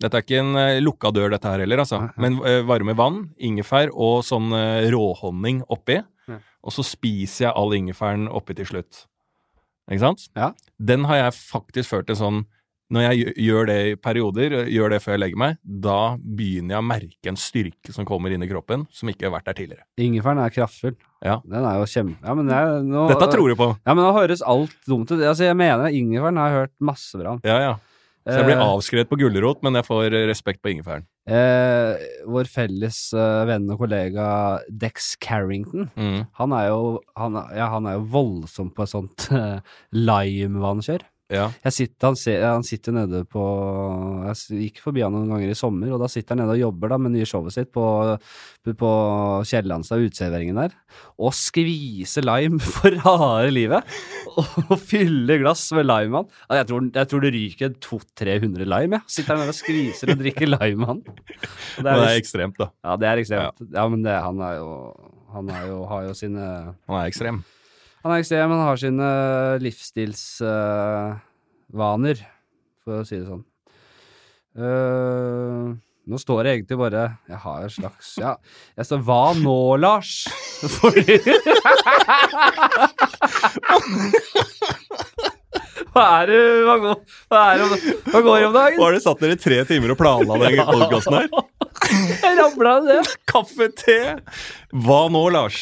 Dette 0.01 0.17
er 0.17 0.25
ikke 0.25 0.39
en 0.41 0.57
eh, 0.57 0.79
lukka 0.81 1.11
dør, 1.13 1.29
dette 1.35 1.45
her 1.45 1.61
heller, 1.61 1.83
altså. 1.83 1.99
Men 2.17 2.39
eh, 2.41 2.63
varme 2.65 2.95
vann, 2.97 3.19
ingefær 3.37 3.93
og 3.93 4.23
sånn 4.25 4.49
eh, 4.57 4.89
råhonning 4.89 5.61
oppi. 5.71 5.99
Ja. 6.27 6.39
Og 6.65 6.73
så 6.73 6.85
spiser 6.87 7.47
jeg 7.47 7.53
all 7.59 7.75
ingefæren 7.77 8.25
oppi 8.31 8.57
til 8.57 8.71
slutt. 8.71 9.05
Ikke 9.91 10.03
sant? 10.07 10.25
Ja. 10.33 10.51
Den 10.79 11.05
har 11.09 11.21
jeg 11.21 11.37
faktisk 11.37 11.93
ført 11.93 12.09
en 12.09 12.19
sånn 12.19 12.41
Når 12.93 13.05
jeg 13.07 13.33
gjør 13.47 13.67
det 13.71 13.77
i 13.89 13.95
perioder, 13.97 14.55
eh, 14.61 14.67
gjør 14.75 14.93
det 14.93 14.99
før 15.01 15.15
jeg 15.15 15.21
legger 15.23 15.41
meg, 15.43 15.57
da 15.63 15.97
begynner 16.21 16.75
jeg 16.75 16.83
å 16.83 16.87
merke 16.87 17.31
en 17.31 17.39
styrke 17.41 17.93
som 17.95 18.05
kommer 18.05 18.33
inn 18.35 18.43
i 18.45 18.49
kroppen, 18.51 18.85
som 18.93 19.09
ikke 19.09 19.25
har 19.29 19.33
vært 19.39 19.49
der 19.49 19.57
tidligere. 19.61 19.87
Ingefæren 19.97 20.43
er 20.43 20.53
kraftfull. 20.53 20.93
Ja. 21.23 21.39
Den 21.47 21.63
er 21.65 21.79
jo 21.81 21.87
kjempe... 21.89 22.19
Ja, 22.27 22.35
men 22.37 22.51
det 22.51 22.59
er, 22.59 22.83
nå, 22.85 23.07
Dette 23.09 23.29
tror 23.33 23.49
du 23.49 23.55
på. 23.59 23.71
Ja, 23.87 23.93
men 23.95 24.03
nå 24.05 24.11
høres 24.15 24.43
alt 24.45 24.75
dumt 24.85 25.09
ut. 25.09 25.17
Altså, 25.23 25.47
jeg 25.49 25.57
mener 25.57 25.89
ingefæren 25.95 26.37
har 26.37 26.51
jeg 26.51 26.59
hørt 26.61 26.75
masse 26.93 27.17
bra 27.19 27.33
om. 27.37 27.41
Ja, 27.47 27.57
ja. 27.69 27.73
Så 28.23 28.37
jeg 28.39 28.45
blir 28.47 28.55
Eh, 28.55 28.61
avskrevet 28.71 29.09
på 29.11 29.17
gulrot, 29.19 29.57
men 29.65 29.75
jeg 29.75 29.83
får 29.83 30.13
eh, 30.15 30.21
respekt 30.29 30.61
på 30.63 30.69
ingefæren. 30.71 31.03
Eh, 31.27 32.03
vår 32.31 32.47
felles 32.47 32.99
eh, 33.19 33.41
venn 33.49 33.65
og 33.73 33.81
kollega 33.81 34.27
Dex 34.71 35.17
Carrington, 35.19 35.89
Mm. 35.99 36.21
han 36.39 36.53
er 36.55 36.69
jo, 36.69 37.01
han, 37.19 37.35
ja, 37.51 37.67
han 37.73 37.85
er 37.91 37.97
jo 37.97 38.05
voldsom 38.13 38.69
på 38.71 38.85
et 38.85 38.93
sånt 38.93 39.27
eh, 39.35 39.59
limevannkjør. 39.91 41.03
Ja. 41.31 41.47
Sitter, 41.71 42.09
han, 42.09 42.17
ser, 42.19 42.43
han 42.45 42.65
sitter 42.67 42.93
nede 42.93 43.23
på 43.31 43.41
Jeg 44.27 44.59
gikk 44.67 44.81
forbi 44.83 45.01
han 45.05 45.13
noen 45.15 45.31
ganger 45.31 45.53
i 45.53 45.57
sommer, 45.57 45.93
og 45.95 46.01
da 46.03 46.09
sitter 46.11 46.35
han 46.35 46.43
nede 46.43 46.57
og 46.57 46.61
jobber 46.61 46.91
da 46.91 46.97
med 47.01 47.13
nye 47.15 47.27
showet 47.27 47.55
sitt 47.55 47.71
på, 47.73 47.85
på 48.67 48.91
Kiellandstad, 49.47 50.03
uteserveringen 50.03 50.59
der, 50.59 50.75
og 51.17 51.33
skviser 51.37 52.27
lime 52.27 52.59
for 52.75 52.97
harde 53.05 53.53
livet. 53.55 53.95
Og 54.33 54.75
fyller 54.81 55.41
glass 55.41 55.65
med 55.77 55.87
lime, 55.89 56.21
han. 56.21 56.29
Jeg 56.59 56.69
tror, 56.69 56.85
jeg 56.99 57.11
tror 57.11 57.25
det 57.25 57.33
ryker 57.37 57.73
200-300 57.87 58.69
lime, 58.75 58.99
jeg. 58.99 59.15
Sitter 59.17 59.33
han 59.35 59.43
nede 59.43 59.55
og 59.55 59.59
skviser 59.59 60.13
og 60.13 60.21
drikker 60.21 60.49
lime, 60.53 60.91
han. 60.91 61.01
Og 61.07 61.87
Det 61.87 61.97
er 61.97 62.19
ekstremt, 62.19 62.59
da. 62.61 62.69
ja, 62.83 62.99
det 62.99 63.09
er 63.09 63.23
ekstremt. 63.23 63.65
Ja, 63.73 63.87
men 63.89 64.05
det, 64.05 64.15
han 64.27 64.43
er 64.43 64.59
jo 64.59 64.69
Han 65.33 65.49
er 65.49 65.63
jo, 65.65 65.77
har 65.89 66.03
jo 66.05 66.13
sine 66.13 66.45
Han 66.85 66.99
er 66.99 67.07
ekstrem. 67.09 67.41
Han 68.03 68.11
er 68.11 68.19
ekstrem, 68.19 68.51
Han 68.51 68.65
har 68.67 68.75
sine 68.81 69.07
livsstilsvaner, 69.63 72.17
for 72.83 72.91
å 72.99 73.05
si 73.07 73.15
det 73.21 73.27
sånn. 73.29 73.45
Uh, 74.53 75.71
nå 76.05 76.15
står 76.21 76.43
det 76.45 76.51
egentlig 76.59 76.77
bare 76.77 77.07
Jeg 77.25 77.39
har 77.41 77.63
en 77.65 77.71
slags 77.73 78.11
Ja, 78.21 78.35
jeg 78.77 78.85
står 78.85 78.99
Hva 79.07 79.21
nå, 79.39 79.55
Lars? 79.81 80.11
Fordi 80.75 81.15
Hva 85.93 86.05
er 86.21 86.25
det 86.29 86.37
Hva 86.67 86.75
går, 86.83 86.95
hva 87.33 87.41
er 87.47 87.53
det, 87.57 87.63
om- 87.65 87.73
hva 88.13 88.19
går 88.27 88.37
om 88.49 88.53
dagen? 88.59 88.77
Var 88.83 88.91
det 88.93 89.01
satt 89.07 89.19
dere 89.25 89.37
tre 89.41 89.57
timer 89.69 89.89
og 89.95 89.99
planla 90.03 90.33
den 90.43 90.53
podkasten 90.69 91.13
her? 91.17 91.27
Jeg 92.23 92.33
ramla 92.39 92.73
det. 92.85 92.99
Kaffe, 93.33 93.65
te! 93.81 93.97
Hva 94.85 95.01
nå, 95.13 95.23
Lars? 95.33 95.57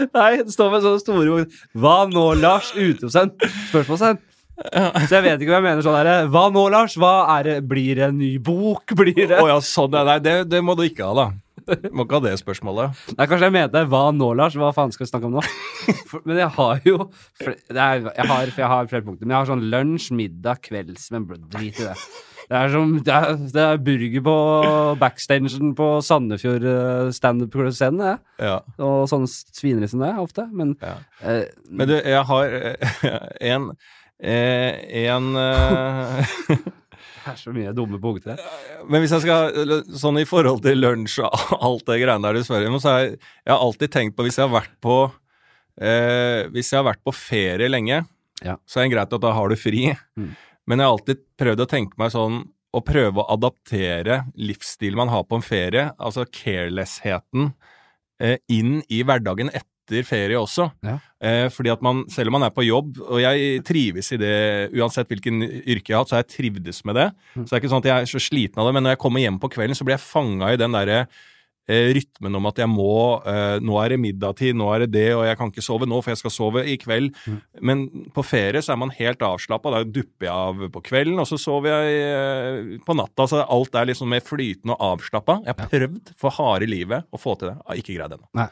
Nei, 0.18 0.30
det 0.42 0.54
står 0.54 0.72
med 0.74 0.84
sånne 0.86 1.02
store 1.02 1.36
ord. 1.40 1.60
Hva 1.76 1.96
nå, 2.10 2.26
Lars? 2.40 2.72
Utropstegn. 2.76 3.32
Spørsmålstegn. 3.70 4.20
Så 4.60 5.14
jeg 5.16 5.24
vet 5.24 5.40
ikke 5.40 5.54
hva 5.54 5.60
jeg 5.62 5.64
mener 5.70 5.84
sånn 5.84 5.96
her. 5.96 6.26
Hva 6.32 6.46
nå, 6.52 6.66
Lars? 6.72 6.96
Hva 7.00 7.12
er 7.38 7.46
det? 7.48 7.54
Blir 7.70 7.96
det 7.96 8.08
en 8.10 8.18
ny 8.20 8.34
bok? 8.44 8.92
Blir 9.00 9.22
det 9.30 9.38
Å 9.40 9.46
ja, 9.48 9.60
sånn. 9.64 9.94
Nei, 9.96 10.18
det, 10.24 10.34
det 10.52 10.60
må 10.64 10.76
du 10.76 10.84
ikke 10.88 11.08
ha, 11.08 11.14
da. 11.16 11.28
Må 11.94 12.04
ikke 12.06 12.18
ha 12.18 12.22
det 12.24 12.32
spørsmålet. 12.40 13.00
Nei, 13.14 13.26
kanskje 13.30 13.46
jeg 13.46 13.54
mente 13.54 13.82
hva 13.92 14.02
nå, 14.16 14.30
Lars? 14.36 14.56
Hva 14.58 14.72
faen 14.76 14.92
skal 14.92 15.06
vi 15.06 15.10
snakke 15.12 15.28
om 15.28 15.36
nå? 15.38 15.44
For, 16.10 16.22
men 16.26 16.40
jeg 16.40 16.50
har 16.56 16.80
jo 16.88 16.96
fl- 17.38 17.56
det 17.70 17.78
er, 17.84 18.00
jeg, 18.08 18.26
har, 18.32 18.50
for 18.50 18.62
jeg 18.64 18.70
har 18.72 18.88
flere 18.90 19.06
punkter. 19.06 19.24
Men 19.28 19.36
jeg 19.36 19.44
har 19.44 19.50
sånn 19.52 19.64
lunsj, 19.72 20.10
middag, 20.18 20.60
kvelds 20.66 21.08
Men 21.14 21.28
bro, 21.28 21.38
drit 21.52 21.78
i 21.80 21.86
det. 21.86 21.94
Det 22.50 22.58
er, 22.58 22.72
som, 22.72 22.96
det, 23.06 23.14
er, 23.14 23.36
det 23.54 23.62
er 23.62 23.76
burger 23.86 24.22
på 24.26 24.32
backstagen 24.98 25.68
på 25.78 25.86
Sandefjord 26.02 26.64
uh, 26.66 27.10
standup-scenen, 27.14 28.00
det. 28.02 28.14
Ja. 28.42 28.56
Og 28.82 29.04
sånne 29.12 29.30
svineri 29.30 29.86
som 29.92 30.02
det, 30.02 30.10
ofte. 30.18 30.48
Men 30.50 30.72
Ja. 30.82 30.96
eh, 31.22 31.44
Men 31.70 31.86
du, 31.92 31.94
jeg 31.94 32.24
har 32.26 32.56
eh, 32.58 32.90
en 33.54 33.70
eh, 34.18 35.06
En 35.06 35.30
eh, 35.38 36.34
det 37.20 37.30
er 37.30 37.38
så 37.38 37.54
mye 37.54 37.70
dumme 37.76 38.00
punkter. 38.02 38.40
Men 38.90 39.04
hvis 39.04 39.12
jeg 39.14 39.22
skal 39.28 39.84
Sånn 40.00 40.18
i 40.18 40.26
forhold 40.26 40.62
til 40.66 40.80
lunsj 40.82 41.20
og 41.22 41.30
alt 41.70 41.86
det 41.86 42.00
greiene 42.02 42.26
der 42.26 42.34
du 42.40 42.42
spør 42.50 42.66
om, 42.72 42.80
så 42.82 42.94
har 42.96 43.00
jeg, 43.04 43.18
jeg 43.46 43.54
har 43.54 43.62
alltid 43.62 43.94
tenkt 43.94 44.16
på 44.18 44.26
Hvis 44.26 44.40
jeg 44.40 44.48
har 44.48 44.54
vært 44.58 44.74
på 44.82 44.96
eh, 45.78 46.48
Hvis 46.50 46.72
jeg 46.72 46.80
har 46.82 46.88
vært 46.90 47.04
på 47.06 47.14
ferie 47.14 47.70
lenge, 47.70 48.02
Ja. 48.42 48.56
så 48.66 48.80
er 48.80 48.88
det 48.88 48.94
greit 48.96 49.12
at 49.12 49.20
da 49.22 49.32
har 49.36 49.48
du 49.52 49.56
fri. 49.60 49.90
Mm. 50.18 50.30
Men 50.70 50.78
jeg 50.78 50.86
har 50.86 50.96
alltid 50.96 51.22
prøvd 51.40 51.64
å 51.64 51.70
tenke 51.70 52.00
meg 52.00 52.14
sånn 52.14 52.44
Å 52.70 52.82
prøve 52.86 53.18
å 53.18 53.26
adaptere 53.34 54.22
livsstilen 54.38 55.00
man 55.00 55.10
har 55.10 55.24
på 55.26 55.40
en 55.40 55.42
ferie, 55.42 55.88
altså 55.98 56.22
carelessheten, 56.30 57.48
eh, 58.22 58.36
inn 58.46 58.76
i 58.86 59.00
hverdagen 59.02 59.50
etter 59.50 60.06
ferie 60.06 60.38
også. 60.38 60.68
Ja. 60.86 61.00
Eh, 61.18 61.48
fordi 61.50 61.72
at 61.72 61.82
man, 61.82 62.04
selv 62.14 62.30
om 62.30 62.36
man 62.38 62.46
er 62.46 62.54
på 62.54 62.62
jobb, 62.62 63.00
og 63.02 63.18
jeg 63.18 63.64
trives 63.66 64.12
i 64.14 64.20
det 64.22 64.36
uansett 64.70 65.10
hvilken 65.10 65.42
yrke 65.42 65.90
jeg 65.90 65.96
har 65.96 66.04
hatt, 66.04 66.12
så 66.12 66.18
har 66.20 66.22
jeg 66.22 66.30
trivdes 66.36 66.78
med 66.86 67.00
det. 67.00 67.08
Mm. 67.34 67.42
Så 67.42 67.48
det 67.48 67.56
er 67.56 67.64
ikke 67.64 67.72
sånn 67.74 67.82
at 67.82 67.90
jeg 67.90 68.06
er 68.06 68.12
så 68.12 68.22
sliten 68.22 68.62
av 68.62 68.70
det, 68.70 68.76
men 68.78 68.86
når 68.86 68.94
jeg 68.94 69.02
kommer 69.02 69.26
hjem 69.26 69.42
på 69.42 69.50
kvelden, 69.56 69.80
så 69.80 69.88
blir 69.88 69.98
jeg 69.98 70.06
fanga 70.06 70.54
i 70.54 70.62
den 70.62 70.78
derre 70.78 71.00
rytmen 71.68 72.34
om 72.34 72.46
at 72.50 72.56
jeg 72.58 72.66
må 72.70 72.86
eh, 73.28 73.58
Nå 73.62 73.76
er 73.82 73.92
det 73.92 73.98
middagtid, 74.02 74.56
nå 74.58 74.66
er 74.74 74.84
det 74.84 74.88
det, 74.96 75.04
og 75.14 75.24
jeg 75.28 75.36
kan 75.38 75.50
ikke 75.52 75.62
sove 75.62 75.86
nå, 75.86 76.00
for 76.02 76.10
jeg 76.14 76.18
skal 76.22 76.32
sove 76.34 76.64
i 76.66 76.76
kveld. 76.80 77.12
Mm. 77.26 77.36
Men 77.68 77.84
på 78.16 78.24
ferie 78.26 78.62
så 78.64 78.72
er 78.74 78.80
man 78.82 78.90
helt 78.96 79.22
avslappa. 79.22 79.70
Da 79.76 79.82
dupper 79.84 80.26
jeg 80.26 80.34
av 80.34 80.64
på 80.74 80.82
kvelden, 80.88 81.20
og 81.22 81.28
så 81.30 81.38
sover 81.38 81.70
jeg 81.76 82.00
eh, 82.08 82.72
på 82.86 82.96
natta. 82.98 83.28
Så 83.30 83.42
alt 83.44 83.74
er 83.78 83.90
liksom 83.92 84.10
mer 84.10 84.24
flytende 84.26 84.74
og 84.78 84.86
avslappa. 84.96 85.40
Jeg 85.46 85.54
har 85.58 85.70
prøvd 85.70 86.14
for 86.18 86.34
harde 86.40 86.66
livet 86.70 87.06
å 87.14 87.20
få 87.20 87.36
til 87.38 87.52
det. 87.52 87.56
Jeg 87.60 87.68
har 87.70 87.82
ikke 87.84 87.98
greid 88.00 88.14
det 88.16 88.20
ennå. 88.22 88.48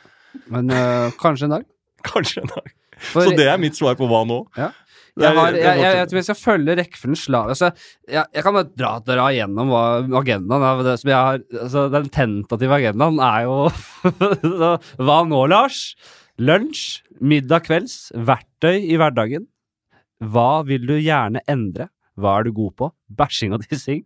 Men 0.55 0.71
øh, 0.77 1.09
kanskje 1.19 1.49
en 1.49 1.57
dag. 1.59 1.67
Kanskje 2.13 2.45
en 2.45 2.53
dag. 2.55 2.69
For- 2.99 3.27
Så 3.27 3.35
det 3.39 3.47
er 3.51 3.59
mitt 3.63 3.75
svar 3.79 3.95
på 3.99 4.07
hva 4.11 4.25
nå. 4.27 4.43
Ja. 4.59 4.71
Jeg, 5.19 5.35
har, 5.35 5.57
jeg, 5.57 5.81
jeg, 5.83 5.97
jeg 5.99 6.09
tror 6.11 6.19
jeg 6.19 6.27
skal 6.29 6.39
følge 6.39 6.77
rekkefølgen 6.79 7.19
slag 7.19 7.51
altså, 7.55 7.71
jeg, 8.07 8.43
kan 8.45 8.55
bare 8.55 8.69
dra 8.79 8.93
dra 9.03 9.27
igjennom 9.35 9.73
hva 9.73 9.83
agendaen 10.21 10.67
er. 10.69 10.83
Det 10.87 10.95
som 11.03 11.11
jeg 11.11 11.29
har, 11.29 11.43
altså, 11.65 11.85
den 11.95 12.09
tentative 12.15 12.79
agendaen 12.79 13.19
er 13.25 13.49
jo 13.49 13.59
så, 14.63 14.73
Hva 15.03 15.19
nå, 15.27 15.43
Lars? 15.51 15.83
Lunsj, 16.39 17.01
middag 17.19 17.67
kvelds, 17.67 17.97
verktøy 18.15 18.77
i 18.79 18.99
hverdagen. 19.01 19.49
Hva 20.23 20.63
vil 20.67 20.87
du 20.87 20.95
gjerne 20.95 21.43
endre? 21.51 21.89
Hva 22.19 22.39
er 22.39 22.47
du 22.47 22.55
god 22.55 22.75
på? 22.79 22.93
Bæsjing 23.19 23.59
og 23.59 23.67
tissing. 23.67 24.05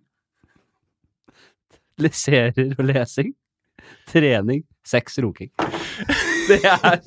Serier 2.02 2.72
og 2.78 2.84
lesing. 2.88 3.34
Trening, 4.08 4.64
sex, 4.84 5.20
runking. 5.20 5.52
Det 6.49 6.59
er 6.66 7.01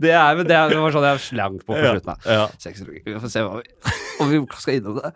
Det 0.00 0.12
er, 0.14 0.36
men 0.38 0.46
det 0.48 0.56
er, 0.56 0.72
det 0.72 0.80
var 0.80 0.94
sånn 0.94 1.06
jeg 1.06 1.22
slang 1.26 1.58
på 1.62 1.72
på 1.74 1.80
slutten. 1.80 2.26
ja. 2.26 2.46
Sexologi. 2.62 3.02
Vi 3.06 3.16
får 3.22 3.32
se 3.32 3.44
hva 3.46 3.60
vi, 3.60 3.72
om 4.22 4.30
vi 4.32 4.40
skal 4.56 4.78
innom 4.78 5.00
det. 5.00 5.12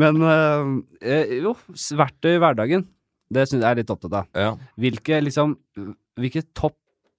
Men 0.00 0.20
øh, 0.22 1.32
jo, 1.40 1.54
verktøy 1.98 2.36
i 2.36 2.42
hverdagen. 2.42 2.86
Det 3.30 3.46
synes 3.48 3.62
jeg 3.62 3.70
er 3.70 3.80
litt 3.80 3.90
opptatt 3.92 4.16
av. 4.22 4.30
Ja. 4.34 4.52
Hvilke 4.80 5.20
liksom 5.22 5.56
Hvilke 6.20 6.42
topp 6.56 6.76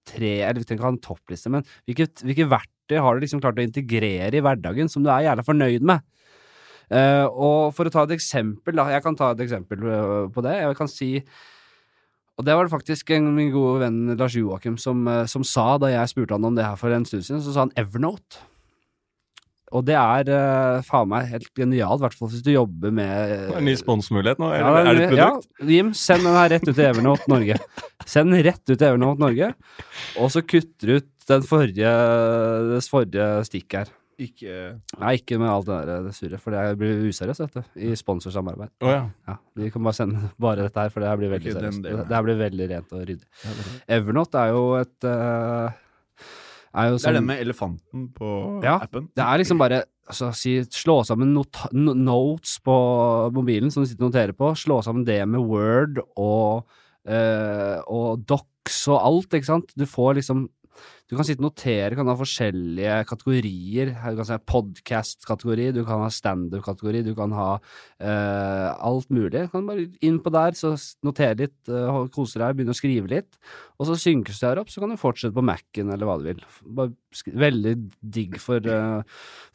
tre 0.07 0.31
Eller 0.41 0.59
vi 0.59 0.65
trenger 0.65 0.81
ikke 0.81 0.87
ha 0.89 0.93
en 0.95 1.03
toppliste, 1.03 1.51
men 1.53 1.65
hvilke, 1.85 2.07
hvilke 2.25 2.47
verktøy 2.49 2.97
har 3.05 3.15
du 3.15 3.21
liksom 3.23 3.41
klart 3.43 3.59
å 3.61 3.63
integrere 3.63 4.33
i 4.33 4.41
hverdagen 4.43 4.89
som 4.89 5.05
du 5.05 5.11
er 5.13 5.27
jævla 5.27 5.45
fornøyd 5.45 5.85
med? 5.85 6.01
Uh, 6.91 7.27
og 7.29 7.59
for 7.77 7.87
å 7.87 7.93
ta 7.93 8.03
et 8.07 8.15
eksempel, 8.17 8.75
da. 8.75 8.87
Jeg 8.91 9.05
kan 9.05 9.15
ta 9.15 9.29
et 9.31 9.43
eksempel 9.45 9.85
på 10.33 10.43
det. 10.43 10.55
Jeg 10.57 10.79
kan 10.79 10.89
si 10.91 11.11
og 12.41 12.45
det 12.47 12.55
var 12.57 12.65
det 12.65 12.73
faktisk 12.73 13.11
en, 13.13 13.27
min 13.37 13.51
gode 13.53 13.83
venn 13.83 14.15
Lars 14.17 14.33
Joakim 14.33 14.79
som, 14.81 15.03
eh, 15.05 15.27
som 15.29 15.45
sa 15.45 15.75
da 15.81 15.91
jeg 15.91 16.09
spurte 16.09 16.33
han 16.33 16.47
om 16.49 16.55
det 16.57 16.65
her 16.65 16.79
for 16.79 16.89
en 16.89 17.05
stund 17.05 17.27
siden. 17.27 17.43
Så 17.45 17.53
sa 17.53 17.67
han 17.67 17.75
Evernote. 17.77 18.41
Og 19.71 19.85
det 19.87 19.95
er 19.95 20.27
uh, 20.27 20.81
faen 20.83 21.07
meg 21.07 21.29
helt 21.31 21.47
genialt, 21.55 22.01
i 22.01 22.03
hvert 22.03 22.17
fall 22.17 22.27
hvis 22.33 22.41
du 22.43 22.49
jobber 22.51 22.91
med 22.91 23.07
er 23.07 23.53
en 23.55 23.63
ny 23.63 23.77
sponsmulighet 23.79 24.41
nå. 24.41 24.49
ja, 24.51 24.71
er 24.81 24.89
det 24.89 25.05
et 25.05 25.13
produkt? 25.13 25.47
Ja, 25.61 25.67
Jim, 25.77 25.93
send 25.95 26.27
den 26.27 26.35
her 26.35 26.51
rett 26.51 26.65
ut 26.67 26.73
til 26.73 26.89
Evernote 26.89 27.31
Norge. 27.31 27.59
Send 28.03 28.33
den 28.33 28.43
rett 28.49 28.65
ut 28.65 28.73
til 28.73 28.87
Evernote 28.89 29.23
Norge, 29.23 29.53
og 30.19 30.33
så 30.33 30.43
kutter 30.43 30.91
du 30.91 30.97
ut 30.99 31.29
den 31.31 31.47
forrige, 31.47 31.93
det 32.73 32.83
forrige 32.91 33.29
stikk 33.47 33.77
her. 33.79 33.93
Ikke 34.21 34.55
Nei, 35.01 35.13
ikke 35.17 35.39
med 35.41 35.49
alt 35.49 35.67
det 35.69 35.77
der 35.89 36.03
det 36.05 36.13
surret, 36.13 36.41
for 36.43 36.53
det 36.53 36.77
blir 36.79 37.05
useriøst, 37.09 37.55
du, 37.55 37.61
i 37.81 37.93
sponsorsamarbeid. 37.97 38.73
Oh, 38.83 38.91
ja. 38.91 39.05
Ja, 39.27 39.37
Vi 39.57 39.71
kan 39.73 39.85
bare 39.85 39.97
sende 39.97 40.29
bare 40.45 40.67
dette 40.67 40.83
her, 40.83 40.93
for 40.93 41.03
det 41.03 41.09
her 41.09 41.21
blir 41.21 41.33
veldig 41.33 41.53
okay, 41.53 41.59
seriøst. 41.59 41.85
Det, 41.85 41.95
Det 42.09 42.17
her 42.17 42.27
blir 42.27 42.41
veldig 42.41 42.67
rent 42.73 42.93
og 42.93 43.07
ryddig. 43.07 43.31
Evernote 43.97 44.43
er 44.43 44.53
jo 44.53 44.67
et 44.77 45.09
uh, 45.09 45.79
er 46.71 46.91
jo 46.91 46.99
Det 46.99 47.09
er 47.09 47.17
den 47.17 47.27
med 47.27 47.41
elefanten 47.43 48.05
på 48.15 48.29
Ja, 48.63 48.77
appen. 48.83 49.09
Det 49.15 49.25
er 49.25 49.41
liksom 49.41 49.59
bare 49.59 49.83
altså, 50.07 50.31
si, 50.37 50.59
Slå 50.69 51.01
sammen 51.07 51.33
not 51.35 51.65
notes 51.73 52.59
på 52.63 52.77
mobilen 53.35 53.73
som 53.73 53.83
du 53.83 53.89
sitter 53.89 54.05
og 54.05 54.13
noterer 54.13 54.37
på. 54.37 54.53
Slå 54.55 54.81
sammen 54.85 55.07
det 55.07 55.19
med 55.27 55.41
Word 55.49 55.99
og, 56.15 56.67
uh, 57.09 57.77
og 57.87 58.23
Docs 58.29 58.83
og 58.93 59.01
alt, 59.01 59.33
ikke 59.33 59.49
sant. 59.49 59.73
Du 59.75 59.87
får 59.89 60.21
liksom 60.21 60.47
Du 61.11 61.17
kan 61.17 61.27
sitte 61.27 61.43
og 61.43 61.49
notere, 61.49 61.95
kan 61.97 62.07
ha 62.07 62.15
forskjellige 62.15 63.01
kategorier. 63.09 63.91
Du 63.91 64.21
kan 64.21 64.29
ha 64.31 64.37
podcast-kategori, 64.53 65.65
du 65.75 65.81
kan 65.83 66.05
ha 66.05 66.11
standup-kategori, 66.13 67.03
du 67.09 67.11
kan 67.17 67.35
ha 67.35 67.49
uh, 67.57 68.69
alt 68.79 69.11
mulig. 69.11 69.33
Du 69.35 69.51
kan 69.51 69.67
bare 69.67 69.89
inn 70.07 70.21
på 70.23 70.31
der, 70.31 70.55
så 70.55 70.71
notere 71.03 71.35
litt, 71.43 71.57
uh, 71.67 72.05
kose 72.15 72.39
deg, 72.39 72.55
begynne 72.55 72.71
å 72.75 72.79
skrive 72.79 73.11
litt. 73.11 73.41
Og 73.81 73.89
så 73.89 73.97
synkes 73.99 74.39
det 74.39 74.47
her 74.53 74.61
opp, 74.61 74.71
så 74.71 74.79
kan 74.79 74.93
du 74.93 74.99
fortsette 75.01 75.35
på 75.35 75.43
Mac-en 75.43 75.91
eller 75.91 76.07
hva 76.07 76.15
du 76.21 76.29
vil. 76.29 76.41
Bare 76.79 76.95
veldig 77.27 77.75
digg 77.99 78.39
for, 78.39 78.63
uh, 78.71 79.03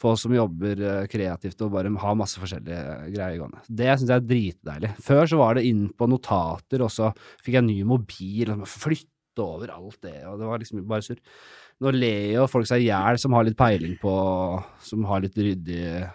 for 0.00 0.12
oss 0.12 0.26
som 0.26 0.34
jobber 0.34 0.80
eh, 0.82 1.02
kreativt 1.10 1.60
og 1.64 1.72
bare 1.72 1.92
har 2.02 2.16
masse 2.18 2.40
forskjellige 2.40 3.10
greier 3.14 3.40
gående. 3.40 3.62
Det 3.68 3.88
syns 3.94 4.10
jeg 4.10 4.16
er 4.20 4.28
dritdeilig. 4.28 4.94
Før 5.06 5.28
så 5.30 5.40
var 5.40 5.56
det 5.56 5.66
inn 5.68 5.86
på 5.96 6.08
notater, 6.10 6.84
og 6.84 6.92
så 6.92 7.12
fikk 7.40 7.56
jeg 7.58 7.68
ny 7.68 7.78
mobil, 7.88 8.52
og 8.52 8.66
flytte 8.68 9.15
over 9.42 9.70
alt 9.74 9.98
det, 10.02 10.14
og 10.26 10.38
det 10.40 10.46
var 10.50 10.58
liksom 10.62 10.82
bare 10.88 11.02
surr. 11.06 11.18
Nå 11.84 11.90
ler 11.92 12.32
jo 12.38 12.46
folk 12.48 12.66
seg 12.68 12.80
i 12.84 12.88
hjel 12.88 13.18
som 13.20 13.34
har 13.36 13.44
litt 13.44 13.56
peiling 13.58 13.98
på 14.00 14.12
Som 14.80 15.02
har 15.04 15.20
litt 15.20 15.34
ryddig 15.36 16.06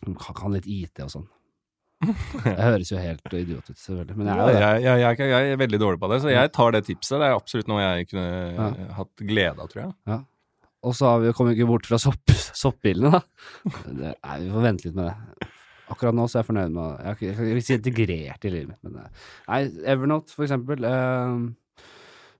Som 0.00 0.14
kan 0.16 0.54
litt 0.54 0.64
IT 0.64 1.02
og 1.04 1.10
sånn. 1.12 1.26
Jeg 2.06 2.56
høres 2.68 2.90
jo 2.92 3.00
helt 3.00 3.34
idiot 3.36 3.68
ut, 3.70 3.76
selvfølgelig, 3.80 4.16
men 4.20 4.28
jeg 4.28 4.38
er 4.38 4.48
det. 4.52 4.62
Jeg, 4.84 5.00
jeg, 5.02 5.18
jeg, 5.32 5.52
er 5.52 5.60
veldig 5.60 5.78
dårlig 5.80 6.00
på 6.02 6.08
det, 6.12 6.18
så 6.24 6.32
jeg 6.32 6.50
tar 6.52 6.72
det 6.76 6.82
tipset. 6.88 7.16
Det 7.20 7.28
er 7.28 7.36
absolutt 7.36 7.68
noe 7.72 7.80
jeg 7.84 8.08
kunne 8.10 8.26
Ja. 8.56 8.66
hatt 8.98 9.24
glede 9.28 9.64
av, 9.64 9.70
tror 9.72 9.82
jeg. 9.86 10.18
Og 10.86 10.94
så 10.94 11.08
har 11.08 11.22
vi 11.22 11.30
jo 11.30 11.36
kommet 11.38 11.56
ikke 11.56 11.68
bort 11.72 11.88
fra 11.88 11.98
sopp, 11.98 12.34
soppbilene, 12.56 13.16
da. 13.16 13.22
Det, 13.88 14.12
nei, 14.12 14.36
vi 14.44 14.50
får 14.52 14.66
vente 14.68 14.86
litt 14.88 14.98
med 15.00 15.08
det. 15.08 15.48
Akkurat 15.94 16.14
nå 16.18 16.26
så 16.28 16.36
er 16.38 16.42
jeg 16.44 16.48
fornøyd 16.50 16.72
med 16.76 17.08
ikke- 17.14 17.28
jeg 17.32 17.36
vil 17.46 17.62
ikke 17.62 17.78
integrert 17.80 18.44
i 18.44 18.52
livet 18.52 18.68
mitt, 18.74 18.82
men 18.84 19.00
eh, 19.04 19.24
Nei, 19.48 19.60
Evernote, 19.96 20.34
for 20.36 20.44
eksempel. 20.48 20.84
eh, 20.84 21.46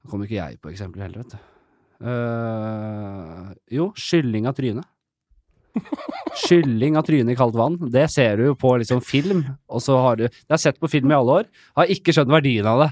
Nå 0.07 0.11
kommer 0.13 0.29
ikke 0.29 0.39
jeg 0.39 0.61
på 0.63 0.71
eksempler 0.71 1.09
heller, 1.09 1.25
vet 1.25 1.33
du. 1.35 1.39
Uh, 2.07 3.49
jo, 3.75 3.89
skylling 3.99 4.47
av 4.47 4.55
trynet. 4.55 4.87
Skylling 6.45 6.95
av 6.95 7.03
trynet 7.09 7.35
i 7.35 7.37
kaldt 7.39 7.59
vann. 7.59 7.75
Det 7.91 8.05
ser 8.13 8.39
du 8.39 8.45
jo 8.47 8.55
på 8.55 8.71
liksom 8.79 9.03
film, 9.03 9.43
og 9.67 9.83
så 9.83 9.97
har 10.05 10.21
du 10.21 10.29
Jeg 10.29 10.53
har 10.53 10.63
sett 10.63 10.79
på 10.79 10.91
film 10.93 11.11
i 11.11 11.17
alle 11.17 11.41
år, 11.41 11.51
har 11.81 11.91
ikke 11.91 12.15
skjønt 12.15 12.31
verdien 12.31 12.71
av 12.71 12.85
det. 12.85 12.91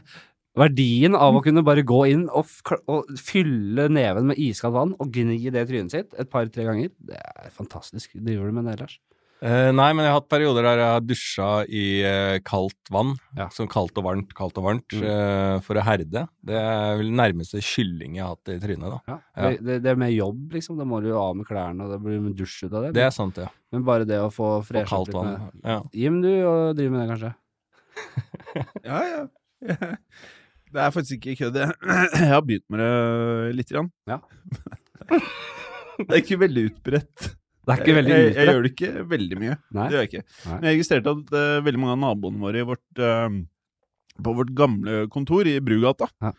Verdien 0.59 1.15
av 1.15 1.39
å 1.39 1.43
kunne 1.47 1.63
bare 1.67 1.87
gå 1.87 2.01
inn 2.11 2.27
og, 2.35 2.51
og 2.91 3.15
fylle 3.23 3.87
neven 3.95 4.33
med 4.33 4.43
iskaldt 4.43 4.75
vann 4.75 4.99
og 4.99 5.15
gni 5.15 5.39
det 5.55 5.69
i 5.69 5.71
trynet 5.71 5.95
sitt 5.95 6.19
et 6.19 6.31
par-tre 6.35 6.67
ganger, 6.67 6.91
det 6.99 7.23
er 7.23 7.55
fantastisk. 7.55 8.19
Driver 8.19 8.51
du 8.51 8.59
med 8.59 8.73
det, 8.73 8.81
Lars? 8.83 8.99
Eh, 9.45 9.71
nei, 9.77 9.91
men 9.93 10.07
jeg 10.07 10.13
har 10.15 10.21
hatt 10.23 10.29
perioder 10.33 10.65
der 10.65 10.81
jeg 10.81 10.89
har 10.95 11.03
dusja 11.05 11.49
i 11.69 11.85
uh, 12.01 12.37
kaldt 12.47 12.89
vann. 12.95 13.11
Ja. 13.37 13.51
Sånn 13.53 13.69
kaldt 13.69 13.99
og 14.01 14.07
varmt, 14.07 14.31
kaldt 14.37 14.57
og 14.61 14.65
varmt, 14.71 14.87
Mm. 14.95 15.03
Uh, 15.05 15.57
for 15.67 15.77
å 15.77 15.83
herde. 15.85 16.23
Det 16.41 16.57
er 16.57 16.97
vel 17.01 17.11
nærmeste 17.13 17.61
kylling 17.61 18.17
jeg 18.17 18.25
har 18.25 18.33
hatt 18.39 18.53
i 18.55 18.57
trynet, 18.63 18.87
da. 18.95 19.01
Ja. 19.11 19.19
Ja. 19.37 19.51
Det, 19.51 19.67
det, 19.67 19.77
det 19.85 19.93
er 19.93 20.01
med 20.01 20.15
jobb, 20.15 20.47
liksom. 20.57 20.79
Da 20.81 20.87
må 20.89 21.03
du 21.05 21.11
jo 21.11 21.19
av 21.21 21.37
med 21.37 21.49
klærne, 21.49 21.85
og 21.85 21.93
det 21.93 22.01
blir 22.07 22.23
med 22.25 22.39
dusj 22.39 22.65
ut 22.65 22.73
av 22.73 22.87
det. 22.87 22.95
Det 22.97 23.05
er 23.05 23.13
sant, 23.13 23.43
ja. 23.43 23.51
Men 23.75 23.85
bare 23.85 24.09
det 24.09 24.23
å 24.23 24.31
få 24.33 24.55
fresha 24.65 25.03
opp 25.03 25.11
litt 25.13 25.19
vann. 25.19 25.33
med 25.35 25.69
Ja. 25.75 25.79
Jim, 25.93 26.23
du 26.25 26.31
og 26.33 26.79
driver 26.79 26.97
med 26.97 27.05
det, 27.05 27.09
kanskje? 27.13 27.35
Ja, 28.89 29.03
ja. 29.11 29.23
Det 30.75 30.83
er 30.83 30.91
faktisk 30.91 31.21
ikke 31.23 31.45
kødd. 31.45 31.61
Jeg 31.61 32.17
jeg 32.19 32.33
har 32.33 32.41
begynt 32.43 32.65
med 32.73 32.81
det 32.83 33.55
lite 33.61 33.77
grann. 33.77 33.93
Ja. 34.11 34.19
Det 36.01 36.09
er 36.11 36.23
ikke 36.25 36.41
veldig 36.43 36.71
utbredt. 36.73 37.35
Det 37.65 37.75
er 37.75 37.83
ikke 37.83 37.97
veldig 37.97 38.13
jeg, 38.15 38.25
jeg, 38.25 38.35
jeg 38.37 38.49
gjør 38.55 38.65
det 38.67 38.71
ikke 38.75 39.05
veldig 39.11 39.39
mye. 39.41 39.55
Nei. 39.77 39.85
Det 39.89 39.97
gjør 39.97 40.03
jeg 40.05 40.11
ikke. 40.13 40.25
Nei. 40.45 40.57
Men 40.57 40.69
jeg 40.69 40.77
registrerte 40.79 41.15
at 41.17 41.35
uh, 41.37 41.61
veldig 41.67 41.81
mange 41.85 41.95
av 41.97 42.03
naboene 42.05 42.43
våre 42.45 42.61
i 42.61 42.67
vårt, 42.69 42.85
uh, 43.01 43.39
på 44.29 44.35
vårt 44.41 44.53
gamle 44.59 44.99
kontor 45.15 45.49
i 45.51 45.57
Brugata, 45.65 46.11
Ja. 46.23 46.33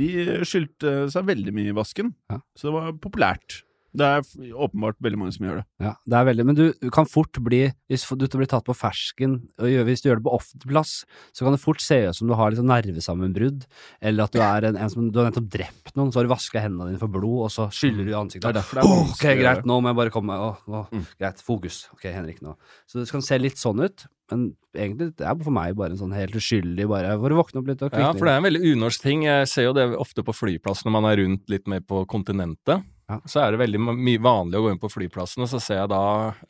de 0.00 0.08
skyldte 0.48 0.94
seg 1.12 1.26
veldig 1.28 1.52
mye 1.56 1.72
i 1.72 1.76
vasken. 1.76 2.14
Ja. 2.32 2.40
Så 2.56 2.70
det 2.70 2.76
var 2.78 2.92
populært. 3.02 3.60
Det 3.92 4.06
er 4.06 4.20
åpenbart 4.54 4.94
veldig 5.02 5.18
mange 5.18 5.32
som 5.34 5.46
gjør 5.48 5.56
det. 5.60 5.64
Ja, 5.82 5.92
det 6.06 6.16
er 6.20 6.26
veldig, 6.28 6.44
men 6.46 6.54
du, 6.54 6.72
du 6.78 6.90
kan 6.94 7.08
fort 7.10 7.32
bli, 7.42 7.72
hvis 7.90 8.04
du 8.06 8.26
blir 8.38 8.46
tatt 8.46 8.62
på 8.68 8.76
fersken, 8.78 9.48
og 9.58 9.66
gjør- 9.66 9.88
hvis 9.88 10.04
du 10.04 10.08
gjør 10.10 10.20
det 10.20 10.26
på 10.28 10.34
offentlig 10.36 10.70
plass, 10.70 10.92
så 11.34 11.42
kan 11.42 11.56
det 11.56 11.60
fort 11.64 11.80
se 11.82 11.98
ut 12.06 12.14
som 12.14 12.28
du 12.30 12.34
har 12.38 12.50
litt 12.52 12.60
sånn 12.60 12.70
nervesammenbrudd, 12.70 13.64
eller 14.00 14.28
at 14.28 14.36
du 14.36 14.38
er 14.44 14.68
en, 14.70 14.76
en 14.78 14.92
som, 14.92 15.10
du 15.10 15.18
har 15.18 15.30
nettopp 15.30 15.48
drept 15.50 15.96
noen, 15.98 16.12
så 16.14 16.20
har 16.20 16.28
du 16.28 16.32
vasket 16.34 16.62
hendene 16.68 16.92
dine 16.92 17.02
for 17.02 17.10
blod, 17.10 17.48
og 17.48 17.50
så 17.50 17.66
skyller 17.74 18.06
du 18.06 18.12
i 18.14 18.18
ansiktet. 18.20 18.46
Det 18.46 18.52
er 18.54 18.60
derfor 18.60 18.78
det 18.80 18.84
er 18.86 18.92
oh, 18.94 19.10
ok, 19.10 19.26
greit, 19.42 19.66
nå 19.66 19.80
må 19.82 19.90
jeg 19.90 20.00
bare 20.04 20.14
komme, 20.14 20.30
meg 20.30 20.46
oh, 20.46 20.62
oh, 20.70 20.86
Mm. 20.94 21.04
greit, 21.18 21.42
fokus. 21.42 21.82
Ok, 21.94 22.06
Henrik, 22.14 22.40
nå. 22.42 22.54
Så 22.86 22.98
det 23.02 23.10
kan 23.10 23.22
se 23.22 23.38
litt 23.38 23.58
sånn 23.58 23.82
ut, 23.82 24.06
men 24.30 24.52
egentlig, 24.78 25.10
det 25.18 25.26
er 25.26 25.34
for 25.42 25.50
meg 25.54 25.74
bare 25.74 25.90
en 25.96 25.98
sånn 25.98 26.14
helt 26.14 26.34
uskyldig, 26.38 26.86
bare, 26.90 27.16
for 27.18 27.34
å 27.34 27.40
våkne 27.42 27.58
opp 27.58 27.66
litt 27.72 27.82
og 27.82 27.90
Ja, 27.98 28.12
for 28.14 28.26
det 28.30 28.32
er 28.36 28.38
en 28.38 28.46
veldig 28.46 28.62
unorsk 28.76 29.02
ting. 29.02 29.24
Jeg 29.26 29.48
ser 29.50 29.66
jo 29.66 29.72
det 29.74 29.88
ofte 29.98 30.22
på 30.22 30.30
flyplass 30.34 30.84
når 30.86 30.94
man 30.94 31.08
er 31.10 31.18
rundt 31.24 31.50
litt 31.50 31.66
mer 31.66 31.82
på 31.82 32.04
kontinentet. 32.06 32.84
Ja. 33.10 33.20
Så 33.28 33.42
er 33.42 33.54
det 33.54 33.60
veldig 33.64 33.80
mye 33.90 34.22
vanlig 34.22 34.58
å 34.60 34.64
gå 34.64 34.72
inn 34.74 34.80
på 34.82 34.90
flyplassen, 34.92 35.44
og 35.44 35.50
så 35.50 35.60
ser 35.62 35.82
jeg 35.82 35.90
da 35.92 36.02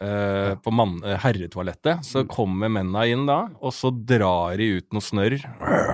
eh, 0.03 0.55
på 0.61 0.73
mann, 0.75 0.99
eh, 1.07 1.19
herretoalettet, 1.25 2.05
så 2.07 2.25
kommer 2.29 2.73
mennene 2.73 3.07
inn 3.11 3.27
da, 3.29 3.43
og 3.61 3.75
så 3.77 3.93
drar 3.93 4.59
de 4.61 4.71
ut 4.81 4.89
noe 4.95 5.05
snørr 5.05 5.39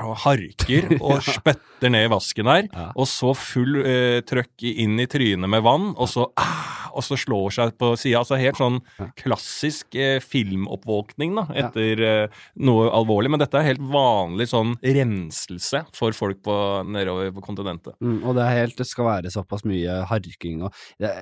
og 0.07 0.15
harker 0.27 0.97
og 1.07 1.23
spytter 1.25 1.93
ned 1.93 2.09
i 2.09 2.13
vasken 2.13 2.47
Ja. 2.47 2.91
og 2.95 3.07
så 3.11 3.33
full 3.37 3.81
eh, 3.83 4.21
trøkk 4.27 4.67
inn 4.71 4.99
i 5.03 5.09
trynet 5.11 5.51
med 5.51 5.65
vann, 5.67 5.93
og 5.97 6.11
så 6.11 6.29
ah, 6.39 6.77
og 6.97 7.05
så 7.05 7.17
slår 7.21 7.55
seg 7.57 7.75
på 7.81 7.93
sida. 8.01 8.23
Altså 8.23 8.39
helt 8.41 8.59
sånn 8.61 8.79
klassisk 9.19 9.97
eh, 10.01 10.19
filmoppvåkning 10.25 11.37
da, 11.37 11.47
etter 11.65 12.03
eh, 12.07 12.45
noe 12.65 12.89
alvorlig. 12.97 13.33
Men 13.33 13.43
dette 13.43 13.61
er 13.61 13.69
helt 13.71 13.85
vanlig 13.93 14.49
sånn 14.53 14.77
renselse 14.81 15.85
for 15.97 16.17
folk 16.17 16.41
på, 16.47 16.57
nedover 16.89 17.33
på 17.37 17.45
kontinentet. 17.45 17.97
Mm, 18.01 18.21
og 18.25 18.37
det 18.39 18.47
er 18.47 18.61
helt, 18.63 18.79
det 18.81 18.89
skal 18.89 19.11
være 19.11 19.33
såpass 19.35 19.67
mye 19.69 20.01
harking 20.11 20.56
og 20.65 20.83
det, 21.03 21.13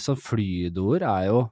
Så 0.00 0.16
flydoer 0.18 1.04
er 1.04 1.28
jo 1.28 1.46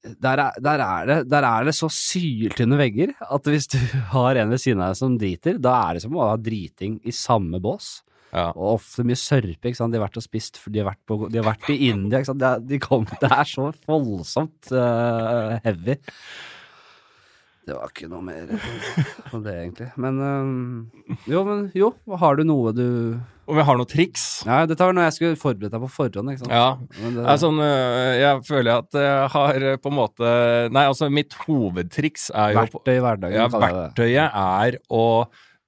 der 0.00 0.40
er, 0.40 0.54
der, 0.64 0.80
er 0.80 1.08
det, 1.08 1.16
der 1.28 1.44
er 1.44 1.66
det 1.68 1.74
så 1.76 1.90
syltynne 1.92 2.78
vegger 2.80 3.10
at 3.20 3.48
hvis 3.52 3.68
du 3.68 3.76
har 4.14 4.38
en 4.40 4.52
ved 4.52 4.62
siden 4.62 4.80
av 4.80 4.94
deg 4.94 5.00
som 5.00 5.18
driter, 5.20 5.58
da 5.60 5.74
er 5.82 5.98
det 5.98 6.04
som 6.06 6.16
å 6.16 6.30
ha 6.30 6.38
driting 6.40 6.96
i 7.04 7.12
samme 7.12 7.60
bås. 7.60 7.98
Ja. 8.30 8.50
Og 8.54 8.76
ofte 8.76 9.04
mye 9.06 9.18
sørpe. 9.18 9.68
ikke 9.68 9.76
sant? 9.76 9.92
De 9.92 9.98
har 9.98 10.06
vært 10.06 10.20
og 10.20 10.24
spist, 10.24 10.60
de 10.70 10.80
har 10.82 10.92
vært, 10.92 11.02
på, 11.08 11.18
de 11.28 11.40
har 11.40 11.48
vært 11.50 11.68
i 11.74 11.90
India. 11.90 12.20
ikke 12.20 12.30
sant? 12.30 12.46
Er, 12.46 12.62
de 12.62 12.80
kom, 12.82 13.04
det 13.22 13.30
er 13.34 13.50
så 13.50 13.70
voldsomt 13.90 14.70
uh, 14.72 15.58
heavy. 15.66 15.98
Det 17.66 17.76
var 17.76 17.92
ikke 17.92 18.08
noe 18.10 18.24
mer 18.24 18.54
om 19.34 19.42
det, 19.44 19.56
egentlig. 19.66 19.90
Men 20.00 20.22
um, 20.22 21.18
jo, 21.28 21.42
men 21.46 21.66
jo, 21.76 21.92
har 22.22 22.38
du 22.38 22.46
noe 22.46 22.72
du 22.74 22.86
Og 23.50 23.58
jeg 23.58 23.66
har 23.66 23.78
noen 23.80 23.90
triks. 23.90 24.24
ja, 24.46 24.60
dette 24.70 24.86
var 24.86 24.94
noe 24.94 25.04
jeg 25.08 25.16
skulle 25.18 25.38
forberedt 25.40 25.74
deg 25.74 25.82
på 25.82 25.90
forhånd, 25.90 26.30
ikke 26.32 26.44
sant? 26.44 26.54
Ja, 26.54 26.68
det, 27.02 27.12
det 27.18 27.26
er 27.34 27.40
sånn, 27.42 27.60
øh, 27.66 28.14
jeg 28.20 28.42
føler 28.46 28.72
at 28.84 28.98
jeg 29.02 29.28
har 29.34 29.64
øh, 29.72 29.76
på 29.82 29.90
en 29.90 29.96
måte 29.98 30.32
Nei, 30.70 30.84
altså 30.86 31.08
mitt 31.10 31.34
hovedtriks 31.44 32.28
er 32.30 32.54
jo 32.54 32.60
verktøy 32.62 32.92
i 32.94 33.00
hverdagen, 33.04 33.36
Ja, 33.40 33.48
verktøyet 33.52 34.40
er 34.46 34.78
å 34.90 35.04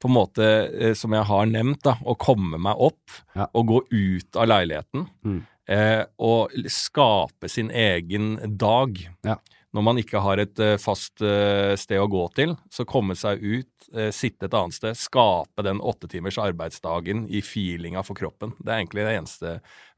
på 0.03 0.09
en 0.11 0.17
måte, 0.17 0.47
eh, 0.83 0.95
som 0.99 1.13
jeg 1.15 1.23
har 1.29 1.45
nevnt, 1.47 1.79
da, 1.87 1.93
å 2.03 2.17
komme 2.19 2.59
meg 2.59 2.75
opp 2.83 3.21
Ja. 3.39 3.47
og 3.55 3.69
gå 3.71 3.77
ut 3.93 4.39
av 4.43 4.49
leiligheten. 4.51 5.05
Mm. 5.23 5.37
Eh, 5.71 6.01
og 6.19 6.51
skape 6.67 7.47
sin 7.49 7.71
egen 7.71 8.33
dag. 8.59 8.99
Ja. 9.23 9.37
Når 9.73 9.85
man 9.87 10.01
ikke 10.03 10.21
har 10.21 10.41
et 10.43 10.61
eh, 10.61 10.77
fast 10.81 11.23
eh, 11.25 11.73
sted 11.81 12.01
å 12.01 12.11
gå 12.11 12.27
til, 12.37 12.53
så 12.73 12.85
komme 12.89 13.17
seg 13.17 13.41
ut, 13.41 13.87
eh, 13.97 14.11
sitte 14.13 14.49
et 14.49 14.57
annet 14.57 14.77
sted, 14.77 14.99
skape 15.01 15.65
den 15.65 15.81
åtte 15.81 16.11
timers 16.13 16.37
arbeidsdagen 16.43 17.25
i 17.33 17.41
feelinga 17.45 18.05
for 18.05 18.19
kroppen. 18.19 18.53
Det 18.61 18.69
er 18.69 18.83
egentlig 18.83 19.07
det 19.07 19.15
eneste 19.17 19.55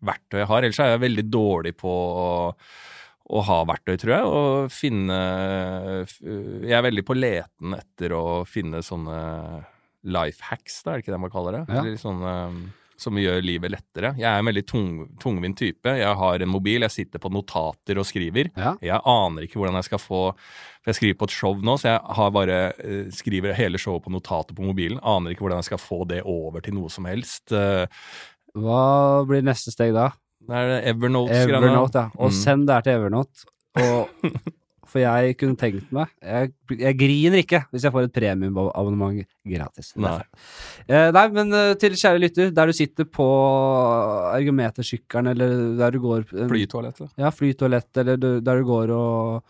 verktøyet 0.07 0.45
jeg 0.45 0.51
har. 0.53 0.67
Ellers 0.67 0.83
er 0.85 0.93
jeg 0.95 1.07
veldig 1.09 1.27
dårlig 1.31 1.77
på 1.83 1.95
å 1.95 2.29
å 3.25 3.41
ha 3.41 3.63
verktøy, 3.65 3.95
tror 3.97 4.13
jeg, 4.13 4.25
og 4.29 4.67
finne 4.69 5.15
Jeg 6.21 6.75
er 6.77 6.83
veldig 6.85 7.05
på 7.09 7.15
leten 7.17 7.73
etter 7.73 8.13
å 8.13 8.43
finne 8.45 8.83
sånne 8.85 9.15
life 10.05 10.45
hacks, 10.51 10.83
da, 10.85 10.93
er 10.93 11.01
det 11.01 11.07
ikke 11.07 11.15
det 11.15 11.21
man 11.23 11.33
kaller 11.33 11.57
det? 11.57 11.63
Ja. 11.71 11.81
Eller 11.81 11.97
sånne 12.03 12.35
som 12.97 13.17
gjør 13.19 13.41
livet 13.43 13.73
lettere. 13.75 14.13
Jeg 14.17 14.29
er 14.31 14.39
en 14.39 14.47
veldig 14.47 14.63
tung, 14.71 14.91
tungvint 15.21 15.57
type. 15.59 15.91
Jeg 15.99 16.15
har 16.21 16.43
en 16.45 16.49
mobil, 16.53 16.81
jeg 16.87 16.91
sitter 16.95 17.19
på 17.23 17.31
notater 17.35 17.99
og 17.99 18.07
skriver. 18.07 18.51
Ja. 18.57 18.75
Jeg 18.85 19.01
aner 19.05 19.43
ikke 19.49 19.59
hvordan 19.59 19.75
jeg 19.81 19.89
skal 19.89 19.99
få 20.03 20.21
For 20.85 20.93
jeg 20.93 20.99
skriver 21.01 21.19
på 21.19 21.25
et 21.31 21.35
show 21.35 21.55
nå, 21.65 21.75
så 21.81 21.89
jeg 21.95 22.01
har 22.19 22.31
bare 22.31 22.59
eh, 22.79 23.07
skriver 23.11 23.55
hele 23.57 23.79
showet 23.81 24.05
på 24.05 24.13
notater 24.13 24.55
på 24.55 24.63
mobilen. 24.67 24.99
Aner 25.03 25.33
ikke 25.33 25.47
hvordan 25.47 25.63
jeg 25.63 25.71
skal 25.73 25.81
få 25.81 26.03
det 26.11 26.21
over 26.29 26.61
til 26.61 26.75
noe 26.77 26.91
som 26.93 27.07
helst. 27.09 27.51
Eh, 27.57 27.87
Hva 28.55 29.25
blir 29.27 29.43
neste 29.43 29.73
steg 29.75 29.95
da? 29.97 30.11
det 30.45 30.55
er 30.61 30.91
Evernote-greiene. 30.93 31.57
Evernote, 31.57 32.03
ja. 32.05 32.11
Og 32.21 32.29
Mm. 32.31 32.37
send 32.37 32.67
det 32.69 32.75
her 32.75 32.83
til 32.85 32.99
Evernote. 33.01 33.47
Og, 33.81 34.09
for 34.95 35.03
jeg 35.03 35.35
kunne 35.41 35.59
tenkt 35.59 35.89
meg 35.95 36.07
jeg, 36.23 36.53
jeg 36.79 36.95
griner 37.01 37.41
ikke 37.43 37.61
hvis 37.75 37.83
jeg 37.89 37.91
får 37.97 38.07
et 38.07 38.13
premiumabonnement 38.15 39.25
gratis. 39.51 39.89
Nei. 39.99 40.13
Eh, 40.87 41.09
nei, 41.17 41.25
men 41.35 41.51
eh, 41.59 41.73
til 41.83 41.97
kjære 41.99 42.23
lytter, 42.23 42.53
der 42.55 42.71
du 42.71 42.77
sitter 42.79 43.09
på 43.11 43.27
ergometersykkelen, 44.39 45.33
eller 45.35 45.57
der 45.81 45.91
du 45.97 46.01
går 46.05 46.25
en- 46.35 46.51
Flytoalettet. 46.53 47.11
Ja, 47.19 47.31
flytoalett, 47.35 47.91
eller 48.03 48.17
der 48.41 48.61
du 48.61 48.65
går 48.69 48.91
og, 48.95 49.43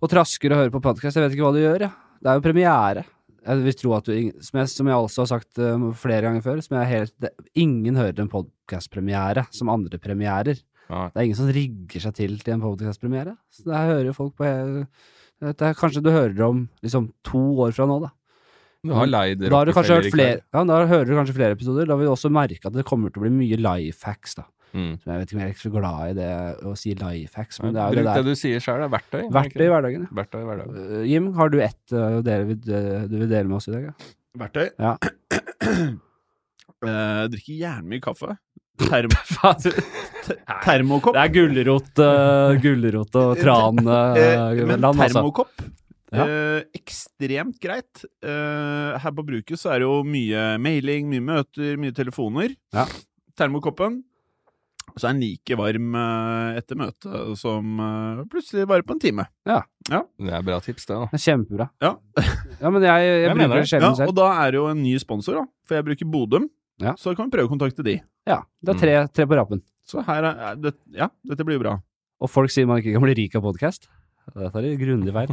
og 0.00 0.10
trasker 0.10 0.52
og 0.52 0.62
hører 0.64 0.72
på 0.74 0.82
podkast. 0.84 1.16
Jeg 1.16 1.26
vet 1.26 1.36
ikke 1.36 1.46
hva 1.46 1.54
du 1.56 1.62
gjør, 1.62 1.86
jeg. 1.86 1.92
Det 2.22 2.30
er 2.32 2.38
jo 2.40 2.44
premiere. 2.48 3.04
Jeg 3.46 3.62
vil 3.62 3.76
tro 3.78 3.92
at 3.94 4.08
du, 4.08 4.14
som 4.42 4.58
jeg, 4.58 4.68
som 4.72 4.88
jeg 4.90 4.96
også 5.06 5.22
har 5.22 5.30
sagt 5.36 5.60
eh, 5.62 5.84
flere 6.00 6.22
ganger 6.26 6.42
før, 6.42 6.62
som 6.64 6.78
jeg 6.80 6.90
helt, 6.94 7.14
det, 7.22 7.30
ingen 7.54 7.94
hører 8.00 8.24
en 8.24 8.32
podkastpremiere 8.32 9.46
som 9.54 9.70
andre 9.70 10.00
premierer. 10.02 10.58
Ja. 10.86 11.06
Det 11.10 11.18
er 11.18 11.28
ingen 11.28 11.38
som 11.38 11.52
rigger 11.52 12.04
seg 12.04 12.16
til 12.18 12.36
til 12.42 12.56
en 12.56 12.64
podkastpremiere. 12.64 13.36
Så 13.52 13.66
det 13.66 13.76
her 13.76 13.92
hører 13.94 14.10
jo 14.10 14.16
folk 14.16 14.36
på 14.38 14.50
dette 15.42 15.68
er, 15.68 15.76
Kanskje 15.76 16.02
du 16.04 16.12
hører 16.14 16.38
om 16.46 16.66
liksom 16.84 17.10
to 17.26 17.42
år 17.66 17.74
fra 17.76 17.88
nå, 17.88 17.98
da. 18.06 18.12
Du 18.86 18.92
har 18.94 19.08
leid 19.08 19.42
Da 19.42 19.56
har 19.58 19.66
du 19.66 19.74
kanskje 19.74 19.96
hørt 19.98 20.12
flere, 20.14 20.42
ja, 20.54 20.62
da 20.68 20.82
hører 20.86 21.08
du 21.08 21.16
kanskje 21.18 21.34
flere 21.36 21.56
episoder. 21.56 21.88
Da 21.90 21.96
vil 21.98 22.08
du 22.08 22.12
også 22.12 22.30
merke 22.32 22.70
at 22.70 22.76
det 22.76 22.86
kommer 22.86 23.10
til 23.10 23.20
å 23.20 23.26
bli 23.26 23.32
mye 23.34 23.58
life 23.58 24.06
hacks, 24.06 24.36
da. 24.38 24.46
Mm. 24.76 24.96
Jeg 25.00 25.20
vet 25.20 25.30
ikke 25.30 25.36
om 25.36 25.40
jeg 25.40 25.48
er 25.48 25.54
ikke 25.54 25.62
så 25.62 25.72
glad 25.72 26.00
i 26.10 26.14
det 26.18 26.30
å 26.68 26.72
si 26.76 26.92
life 26.98 27.38
hacks, 27.38 27.60
men 27.62 27.72
det 27.72 27.80
er 27.80 27.86
jo 27.86 27.96
Bruk 27.96 28.08
det 28.08 28.16
det, 28.18 28.34
du 28.34 28.40
sier 28.40 28.62
sjøl, 28.62 28.82
det 28.82 28.88
er 28.88 28.92
verktøy. 28.92 29.20
er 29.22 29.30
Verktøy 29.36 29.64
i 29.64 29.70
hverdagen, 29.72 30.04
ja. 30.04 30.16
Verktøy 30.18 30.40
i 30.40 30.48
hverdagen. 30.50 30.80
Uh, 30.90 31.04
Jim, 31.08 31.30
har 31.38 31.52
du 31.52 31.58
ett 31.64 31.94
uh, 31.96 32.18
vil, 32.20 32.58
uh, 32.68 33.06
du 33.08 33.16
vil 33.22 33.30
dele 33.30 33.46
med 33.48 33.56
oss 33.58 33.70
i 33.70 33.76
dag? 33.76 33.88
Ja? 33.88 34.10
Verktøy? 34.44 34.66
Ja. 34.76 34.96
Eh, 36.84 37.22
drikker 37.32 37.56
gjerne 37.56 37.88
mye 37.88 38.02
kaffe. 38.04 38.34
Term 38.76 39.08
det 41.06 41.22
er 41.22 41.32
gulrot, 41.32 41.90
uh, 42.02 42.56
gulrot 42.62 43.16
og 43.20 43.38
tran 43.40 43.80
uh, 43.86 44.18
Eh, 44.18 44.64
men 44.66 44.80
land, 44.82 45.00
altså. 45.00 45.20
termokopp 45.20 45.62
Ja. 46.14 46.24
eh, 46.26 46.60
Ekstremt 46.78 47.56
greit. 47.62 48.04
Eh, 48.24 48.98
her 49.02 49.12
på 49.16 49.24
bruket 49.26 49.58
så 49.60 49.72
er 49.74 49.82
det 49.82 49.88
jo 49.88 50.02
mye 50.06 50.44
mailing, 50.62 51.08
mye 51.10 51.24
møter, 51.24 51.74
mye 51.80 51.92
telefoner. 51.96 52.54
Ja. 52.76 52.84
Termokoppen 53.36 53.98
Så 54.96 55.08
er 55.10 55.16
den 55.16 55.24
like 55.24 55.56
varm 55.58 55.96
eh, 55.98 56.58
etter 56.60 56.78
møtet 56.78 57.34
som 57.40 57.80
eh, 57.82 58.22
plutselig 58.32 58.68
bare 58.70 58.86
på 58.86 58.94
en 58.96 59.02
time. 59.02 59.26
Det 59.44 60.32
er 60.32 60.44
bra 60.46 60.60
tips, 60.64 60.86
det. 60.88 60.96
da. 61.02 61.20
Kjempebra. 61.26 61.66
Ja. 61.84 61.90
ja, 62.62 62.70
men 62.70 62.86
jeg, 62.86 63.02
jeg, 63.10 63.24
Jeg 63.26 63.34
bruker 63.40 63.58
det 63.60 63.66
sjelden 63.72 63.88
Ja, 63.90 63.96
sjelden 63.98 64.12
og 64.14 64.16
da 64.22 64.28
er 64.44 64.54
det 64.54 64.62
jo 64.62 64.68
en 64.70 64.82
ny 64.86 64.94
sponsor, 65.02 65.42
da. 65.42 65.44
For 65.66 65.76
jeg 65.80 65.88
bruker 65.90 66.08
Bodum. 66.14 66.46
Ja. 66.82 66.94
Så 67.00 67.14
kan 67.16 67.28
vi 67.28 67.36
prøve 67.36 67.48
å 67.48 67.52
kontakte 67.52 67.84
de. 67.86 67.98
Ja, 68.28 68.40
det 68.64 68.74
er 68.74 68.80
tre, 68.80 68.94
tre 69.14 69.26
på 69.28 69.38
rappen. 69.38 69.62
Så 69.86 70.02
her 70.04 70.24
er, 70.26 70.40
er 70.50 70.58
det, 70.60 70.74
Ja, 70.96 71.08
dette 71.28 71.46
blir 71.46 71.60
bra. 71.62 71.76
Og 72.20 72.32
folk 72.32 72.52
sier 72.52 72.66
man 72.68 72.80
ikke 72.80 72.96
kan 72.96 73.04
bli 73.04 73.14
rik 73.16 73.36
av 73.38 73.44
podkast. 73.46 73.88
Da 74.34 74.48
tar 74.50 74.64
de 74.64 74.72
grundig 74.80 75.12
feil. 75.14 75.30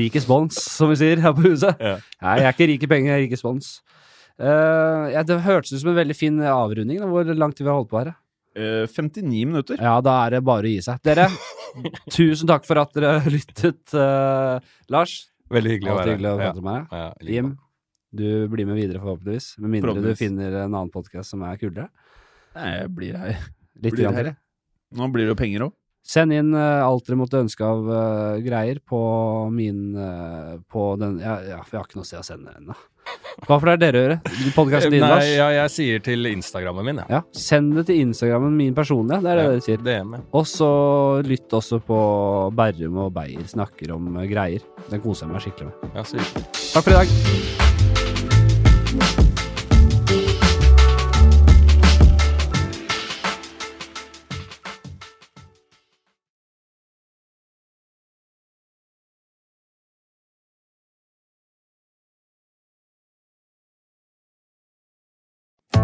rik 0.00 0.16
i 0.16 0.22
spons, 0.22 0.56
som 0.72 0.88
vi 0.88 0.96
sier 1.02 1.20
her 1.20 1.34
på 1.36 1.44
huset. 1.50 1.80
Ja. 1.82 1.98
Nei, 2.24 2.38
jeg 2.40 2.48
er 2.48 2.56
ikke 2.56 2.68
rik 2.70 2.86
i 2.86 2.90
penger, 2.90 3.10
jeg 3.12 3.18
er 3.18 3.24
rik 3.26 3.36
i 3.36 3.40
spons. 3.40 3.74
Uh, 4.40 5.12
ja, 5.12 5.22
det 5.26 5.36
hørtes 5.44 5.74
ut 5.74 5.82
som 5.82 5.92
en 5.92 5.98
veldig 5.98 6.16
fin 6.16 6.40
avrunding. 6.48 7.02
Da. 7.02 7.10
Hvor 7.10 7.28
lang 7.36 7.52
tid 7.54 7.66
vi 7.66 7.70
har 7.70 7.78
holdt 7.82 7.92
på 7.92 8.00
her? 8.00 8.14
Uh, 8.54 8.86
59 8.88 9.44
minutter. 9.50 9.82
Ja, 9.82 9.98
da 10.02 10.16
er 10.24 10.38
det 10.38 10.44
bare 10.46 10.70
å 10.70 10.72
gi 10.72 10.80
seg. 10.86 11.02
Dere, 11.06 11.28
tusen 12.16 12.50
takk 12.50 12.66
for 12.66 12.80
at 12.80 12.96
dere 12.96 13.18
lyttet. 13.28 13.84
Uh, 13.92 14.58
Lars, 14.94 15.20
Veldig 15.52 15.74
hyggelig 15.74 15.92
å 15.92 15.98
være 16.00 16.56
her. 16.88 17.12
Jim. 17.28 17.52
Du 18.14 18.48
blir 18.52 18.68
med 18.68 18.78
videre 18.78 19.02
forhåpentligvis. 19.02 19.54
Med 19.62 19.76
mindre 19.76 20.00
du 20.02 20.12
finner 20.18 20.60
en 20.64 20.70
annen 20.70 20.92
podkast 20.94 21.34
som 21.34 21.42
er 21.46 21.58
kulere. 21.60 21.88
Nei, 22.54 22.68
jeg 22.78 22.92
blir 22.94 23.18
her. 23.18 23.40
Litt 23.84 23.96
Blir 23.96 24.14
her, 24.14 24.30
jeg. 24.30 24.40
Nå 24.94 25.10
blir 25.10 25.26
det 25.26 25.34
jo 25.34 25.40
penger 25.40 25.66
òg. 25.68 25.74
Send 26.04 26.34
inn 26.36 26.52
uh, 26.52 26.84
alt 26.84 27.06
dere 27.08 27.16
måtte 27.16 27.40
ønske 27.40 27.64
av 27.64 27.86
uh, 27.88 28.40
greier 28.44 28.76
på 28.84 28.98
min 29.48 29.94
uh, 29.96 30.58
På 30.68 30.90
den 31.00 31.16
Ja, 31.22 31.38
ja, 31.40 31.62
for 31.64 31.78
jeg 31.78 31.80
har 31.80 31.88
ikke 31.88 32.00
noe 32.02 32.08
sted 32.10 32.20
å 32.20 32.26
sende 32.26 32.52
det 32.52 32.60
ennå. 32.60 32.76
Hva 33.48 33.56
får 33.56 33.70
det 33.70 33.72
er 33.72 33.80
dere 33.80 34.02
gjøre? 34.02 34.18
Podkasten 34.54 34.94
din, 34.94 35.04
Lars? 35.04 35.26
Ja, 35.32 35.48
jeg 35.56 35.72
sier 35.72 36.04
til 36.04 36.28
Instagrammen 36.30 36.86
min, 36.86 37.02
ja. 37.02 37.08
Ja, 37.18 37.22
send 37.36 37.72
det 37.78 37.86
til 37.88 38.04
Instagrammen 38.04 38.54
min 38.60 38.76
personlig, 38.76 39.18
Det 39.24 39.32
er 39.32 39.40
det 39.40 39.48
dere 39.48 39.66
sier. 39.66 39.82
DM. 39.84 40.14
Og 40.30 40.46
så 40.48 40.70
lytt 41.26 41.56
også 41.56 41.80
på 41.84 41.98
Berrum 42.56 43.02
og 43.08 43.12
Beyer 43.16 43.44
snakker 43.50 43.96
om 43.96 44.14
greier. 44.28 44.64
Den 44.92 45.04
koser 45.04 45.26
jeg 45.26 45.34
meg 45.34 45.44
skikkelig 45.48 45.72
med. 45.72 46.00
Ja. 46.00 46.08
Takk 46.76 46.82
for 46.84 46.94
i 46.94 46.98
dag. 47.00 47.63